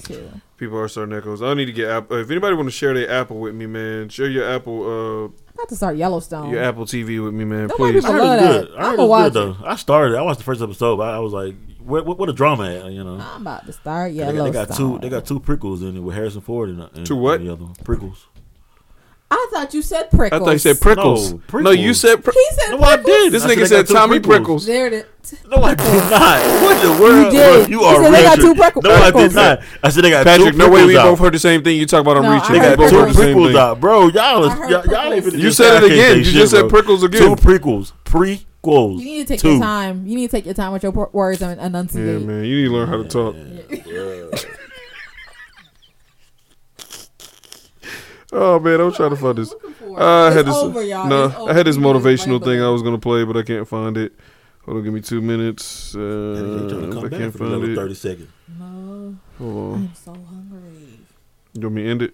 too. 0.04 0.30
People 0.58 0.78
are 0.80 0.88
starting 0.88 1.16
echoes. 1.16 1.42
I 1.42 1.54
need 1.54 1.66
to 1.66 1.72
get 1.72 1.90
Apple. 1.90 2.18
If 2.18 2.30
anybody 2.30 2.56
want 2.56 2.68
to 2.68 2.72
share 2.72 2.94
their 2.94 3.10
Apple 3.10 3.40
with 3.40 3.56
me, 3.56 3.66
man, 3.66 4.10
share 4.10 4.28
your 4.30 4.50
Apple, 4.50 4.84
I'm 5.28 5.34
about 5.54 5.70
to 5.70 5.76
start 5.76 5.98
Yellowstone. 5.98 6.48
uh, 6.48 6.52
your 6.52 6.64
Apple 6.64 6.86
TV 6.86 7.24
with 7.24 7.34
me, 7.34 7.46
man. 7.46 7.68
Nobody 7.68 7.94
Please. 7.94 8.06
people 8.06 8.10
I 8.10 8.14
heard 8.14 8.22
love 8.24 8.40
it's 8.40 8.44
that. 8.44 8.68
good. 8.68 8.78
I 8.78 8.84
heard 8.90 9.00
I'ma 9.00 9.26
it's 9.26 9.34
good 9.36 9.56
though. 9.60 9.66
I 9.66 9.76
started. 9.76 10.18
I 10.18 10.22
watched 10.22 10.40
the 10.40 10.44
first 10.46 10.62
episode. 10.62 10.98
But 10.98 11.14
I 11.14 11.20
was 11.20 11.34
like, 11.34 11.56
what, 11.80 12.06
what, 12.06 12.18
what 12.20 12.30
a 12.30 12.34
drama 12.34 12.70
at? 12.70 12.92
You 12.92 13.04
know. 13.04 13.20
I'm 13.20 13.42
about 13.42 13.66
to 13.66 13.74
start 13.74 14.12
They 14.14 14.18
got, 14.20 14.34
Yellowstone. 14.34 14.52
they 14.52 14.52
got 14.68 14.76
two. 14.78 15.00
They 15.00 15.10
got 15.10 15.26
two 15.26 15.40
prequels 15.40 15.82
in 15.88 15.98
it 15.98 16.00
with 16.02 16.16
Harrison 16.16 16.42
Ford 16.42 16.70
and, 16.70 16.82
and 16.94 17.06
Two 17.06 17.16
what? 17.16 17.40
and 17.40 17.48
the 17.50 17.54
other 17.54 17.66
one. 17.66 17.74
prequels. 17.76 18.26
I 19.34 19.48
thought 19.54 19.74
you 19.74 19.82
said 19.82 20.12
prickles. 20.12 20.42
I 20.42 20.44
thought 20.44 20.52
you 20.52 20.60
said 20.60 20.82
prickles. 20.82 21.32
No, 21.34 21.60
No, 21.62 21.72
you 21.72 21.94
said. 21.94 22.22
Pri- 22.24 22.34
He 22.34 22.46
said 22.56 22.78
prickles. 22.78 22.82
No, 22.82 22.88
I 22.88 22.98
did. 22.98 23.32
this 23.32 23.44
I 23.44 23.48
said 23.48 23.54
nigga 23.58 23.60
they 23.62 23.66
said 23.68 23.76
got 23.78 23.88
two 23.88 23.94
Tommy 23.94 24.20
prequels. 24.20 24.24
Prickles. 24.26 24.66
There 24.66 24.88
it 24.88 24.94
is. 24.94 25.06
No, 25.48 25.64
I 25.64 25.76
did 25.76 25.86
not. 26.12 26.64
What 26.64 26.82
the 26.82 27.02
world? 27.02 27.32
did. 27.32 27.70
You 27.70 27.80
You 27.80 27.86
are 27.86 28.04
said 28.04 28.12
they 28.12 28.24
got 28.24 28.38
Richard. 28.38 28.42
two 28.42 28.56
prickle- 28.56 28.82
No, 28.82 28.92
I 28.94 29.12
did 29.12 29.34
not. 29.34 29.60
I 29.84 29.90
said 29.90 30.04
they 30.04 30.10
got 30.10 30.26
Patrick, 30.26 30.52
two 30.52 30.58
no 30.58 30.70
way 30.70 30.86
we 30.86 30.98
out. 30.98 31.04
both 31.06 31.20
heard 31.20 31.34
the 31.34 31.40
same 31.40 31.64
thing. 31.64 31.78
You 31.78 31.86
talk 31.86 32.02
about 32.02 32.18
I'm 32.18 32.24
No, 32.24 32.34
reaching. 32.34 32.54
They 32.54 32.60
got 32.60 32.78
both 32.78 32.90
two 32.90 32.98
heard 33.00 33.10
the 33.10 33.14
same 33.14 33.38
prequels 33.38 33.56
out, 33.56 33.80
bro. 33.80 34.08
Y'all, 34.10 34.50
I 34.50 34.54
heard 34.56 34.70
y'all, 34.70 34.86
y'all 34.88 35.14
ain't 35.14 35.24
prequels. 35.26 35.40
You 35.40 35.52
said 35.52 35.84
it 35.84 35.92
again. 35.94 36.18
You 36.18 36.24
just 36.26 36.52
said 36.52 36.70
prickles 36.70 37.04
again. 37.04 37.22
Two 37.22 37.36
prequels. 37.42 37.94
Prequels. 38.04 39.00
You 39.00 39.06
need 39.06 39.28
to 39.28 39.34
take 39.34 39.40
two. 39.40 39.52
your 39.54 39.60
time. 39.62 40.06
You 40.06 40.16
need 40.18 40.30
to 40.30 40.36
take 40.38 40.46
your 40.46 40.54
time 40.56 40.74
with 40.74 40.84
your 40.84 40.92
words 40.92 41.42
and 41.42 41.60
enunciate. 41.62 42.06
Yeah, 42.22 42.28
man, 42.28 42.44
you 42.44 42.64
need 42.64 42.68
to 42.68 42.74
learn 42.74 42.88
how 42.90 42.98
to 43.02 43.08
talk. 43.08 43.36
Oh 48.32 48.60
man, 48.60 48.80
I'm 48.80 48.94
trying 48.94 49.10
to 49.10 49.16
find 49.16 49.38
this. 49.38 49.54
for? 49.80 50.00
Uh, 50.00 50.28
I 50.30 50.32
had 50.32 50.48
It's 50.48 50.48
this. 50.50 50.56
over, 50.56 50.84
y'all. 50.84 51.08
No, 51.08 51.26
It's 51.26 51.36
I 51.36 51.54
had 51.54 51.66
this 51.68 51.76
over. 51.78 51.88
You 51.88 51.94
need 51.94 52.02
to 52.02 52.08
motivational 52.10 52.40
write 52.40 52.44
thing 52.46 52.62
I 52.62 52.70
was 52.70 52.82
gonna 52.82 52.98
play, 53.00 53.24
but 53.26 53.36
I 53.38 53.44
can't 53.44 53.68
find 53.68 53.98
it. 53.98 54.14
Hold 54.66 54.78
on, 54.78 54.84
give 54.84 54.94
me 54.94 55.02
two 55.02 55.22
minutes. 55.22 55.96
Uh, 55.96 56.00
to 56.70 56.90
come 56.94 57.06
I 57.06 57.08
back 57.10 57.20
can't 57.20 57.32
for 57.32 57.40
find 57.40 57.54
another 57.54 57.72
it. 57.72 57.76
30 57.76 57.94
seconds. 57.96 58.30
No, 58.60 59.16
Hold 59.40 59.58
on. 59.58 59.74
I'm 59.74 59.96
so 59.96 60.12
hungry. 60.14 61.00
You 61.54 61.62
want 61.64 61.74
me 61.76 61.84
to 61.84 61.90
end 61.90 62.02
it? 62.04 62.14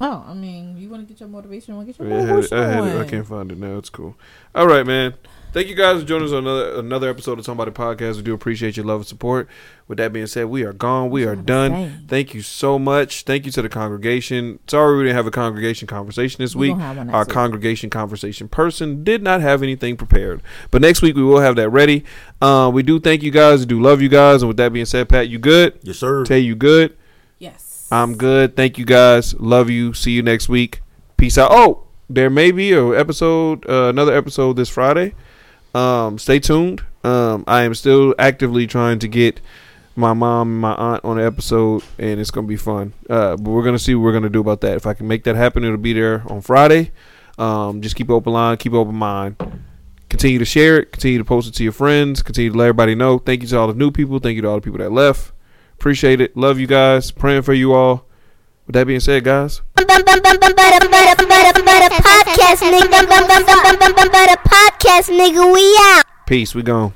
Oh, 0.00 0.24
I 0.28 0.32
mean, 0.34 0.76
you 0.78 0.88
want 0.88 1.06
to 1.06 1.12
get 1.12 1.18
your 1.20 1.28
motivation? 1.28 1.74
Want 1.74 1.88
to 1.88 1.92
get 1.92 1.98
your 1.98 2.08
Yeah, 2.08 2.22
I 2.22 2.26
had 2.26 2.28
it. 2.28 2.32
motivation? 2.52 2.58
I 2.58 2.66
had 2.68 2.84
it. 2.84 3.00
I 3.00 3.10
can't 3.10 3.26
find 3.26 3.50
it 3.52 3.58
now. 3.58 3.76
It's 3.78 3.90
cool. 3.90 4.14
All 4.54 4.68
right, 4.68 4.86
man. 4.86 5.14
Thank 5.50 5.68
you 5.68 5.74
guys 5.74 6.02
for 6.02 6.06
joining 6.06 6.26
us 6.26 6.32
on 6.32 6.46
another 6.46 6.74
another 6.78 7.08
episode 7.08 7.38
of 7.38 7.44
Talking 7.46 7.60
About 7.60 7.74
the 7.74 7.80
Podcast. 8.04 8.16
We 8.16 8.22
do 8.22 8.34
appreciate 8.34 8.76
your 8.76 8.84
love 8.84 9.00
and 9.00 9.06
support. 9.06 9.48
With 9.88 9.96
that 9.96 10.12
being 10.12 10.26
said, 10.26 10.44
we 10.46 10.62
are 10.62 10.74
gone. 10.74 11.08
We 11.08 11.24
are 11.24 11.34
done. 11.34 11.72
say. 11.72 11.92
Thank 12.06 12.34
you 12.34 12.42
so 12.42 12.78
much. 12.78 13.22
Thank 13.22 13.46
you 13.46 13.52
to 13.52 13.62
the 13.62 13.70
congregation. 13.70 14.58
Sorry 14.68 14.96
we 14.98 15.04
didn't 15.04 15.16
have 15.16 15.26
a 15.26 15.30
congregation 15.30 15.88
conversation 15.88 16.42
this 16.44 16.54
We 16.54 16.68
week. 16.68 16.72
gonna 16.74 16.84
have 16.84 16.96
one 16.98 17.06
next 17.06 17.14
Our 17.14 17.24
week. 17.24 17.28
congregation 17.30 17.88
conversation 17.90 18.48
person 18.48 19.02
did 19.02 19.22
not 19.22 19.40
have 19.40 19.62
anything 19.62 19.96
prepared, 19.96 20.42
but 20.70 20.82
next 20.82 21.00
week 21.00 21.16
we 21.16 21.22
will 21.22 21.40
have 21.40 21.56
that 21.56 21.70
ready. 21.70 22.04
Uh, 22.42 22.70
we 22.72 22.82
do 22.82 23.00
thank 23.00 23.22
you 23.22 23.30
guys. 23.30 23.60
We 23.60 23.66
do 23.66 23.80
love 23.80 24.02
you 24.02 24.10
guys. 24.10 24.42
And 24.42 24.48
with 24.48 24.58
that 24.58 24.72
being 24.74 24.84
said, 24.86 25.08
Pat, 25.08 25.28
you 25.28 25.38
good? 25.38 25.78
Yes, 25.82 25.96
sir. 25.98 26.24
Tay, 26.24 26.40
you 26.40 26.54
good? 26.56 26.94
Yes. 27.38 27.88
I'm 27.90 28.16
good. 28.16 28.54
Thank 28.54 28.76
you 28.76 28.84
guys. 28.84 29.34
Love 29.40 29.70
you. 29.70 29.94
See 29.94 30.12
you 30.12 30.22
next 30.22 30.50
week. 30.50 30.82
Peace 31.16 31.38
out. 31.38 31.48
Oh, 31.50 31.84
there 32.10 32.28
may 32.28 32.50
be 32.52 32.72
a 32.72 32.88
episode, 32.90 33.68
uh, 33.68 33.88
another 33.88 34.14
episode 34.14 34.56
this 34.56 34.68
Friday. 34.68 35.14
Um, 35.74 36.18
stay 36.18 36.40
tuned. 36.40 36.82
Um, 37.04 37.44
I 37.46 37.62
am 37.62 37.74
still 37.74 38.14
actively 38.18 38.66
trying 38.66 38.98
to 39.00 39.08
get 39.08 39.40
my 39.96 40.12
mom 40.12 40.52
and 40.52 40.60
my 40.60 40.74
aunt 40.74 41.04
on 41.04 41.16
the 41.16 41.24
episode, 41.24 41.82
and 41.98 42.20
it's 42.20 42.30
gonna 42.30 42.46
be 42.46 42.56
fun. 42.56 42.92
Uh, 43.10 43.36
but 43.36 43.50
we're 43.50 43.64
gonna 43.64 43.78
see 43.78 43.94
what 43.94 44.04
we're 44.04 44.12
gonna 44.12 44.28
do 44.28 44.40
about 44.40 44.60
that. 44.60 44.76
If 44.76 44.86
I 44.86 44.94
can 44.94 45.08
make 45.08 45.24
that 45.24 45.36
happen, 45.36 45.64
it'll 45.64 45.76
be 45.76 45.92
there 45.92 46.22
on 46.26 46.40
Friday. 46.40 46.92
Um, 47.38 47.82
just 47.82 47.96
keep 47.96 48.08
an 48.08 48.14
open 48.14 48.32
line, 48.32 48.56
keep 48.56 48.72
an 48.72 48.78
open 48.78 48.94
mind. 48.94 49.36
Continue 50.08 50.38
to 50.38 50.44
share 50.44 50.78
it. 50.78 50.92
Continue 50.92 51.18
to 51.18 51.24
post 51.24 51.48
it 51.48 51.54
to 51.54 51.62
your 51.62 51.72
friends. 51.72 52.22
Continue 52.22 52.52
to 52.52 52.58
let 52.58 52.64
everybody 52.64 52.94
know. 52.94 53.18
Thank 53.18 53.42
you 53.42 53.48
to 53.48 53.58
all 53.58 53.68
the 53.68 53.74
new 53.74 53.90
people. 53.90 54.18
Thank 54.18 54.36
you 54.36 54.42
to 54.42 54.48
all 54.48 54.56
the 54.56 54.62
people 54.62 54.78
that 54.78 54.90
left. 54.90 55.32
Appreciate 55.74 56.20
it. 56.20 56.36
Love 56.36 56.58
you 56.58 56.66
guys. 56.66 57.10
Praying 57.10 57.42
for 57.42 57.52
you 57.52 57.74
all. 57.74 58.07
With 58.68 58.74
that 58.74 58.86
being 58.86 59.00
said, 59.00 59.24
guys, 59.24 59.62
Podcast, 62.28 62.60
nigga. 62.68 63.00
Podcast, 64.44 65.08
nigga. 65.08 65.54
We 65.54 65.64
out. 65.80 66.04
peace. 66.26 66.54
We 66.54 66.60
gone. 66.62 66.92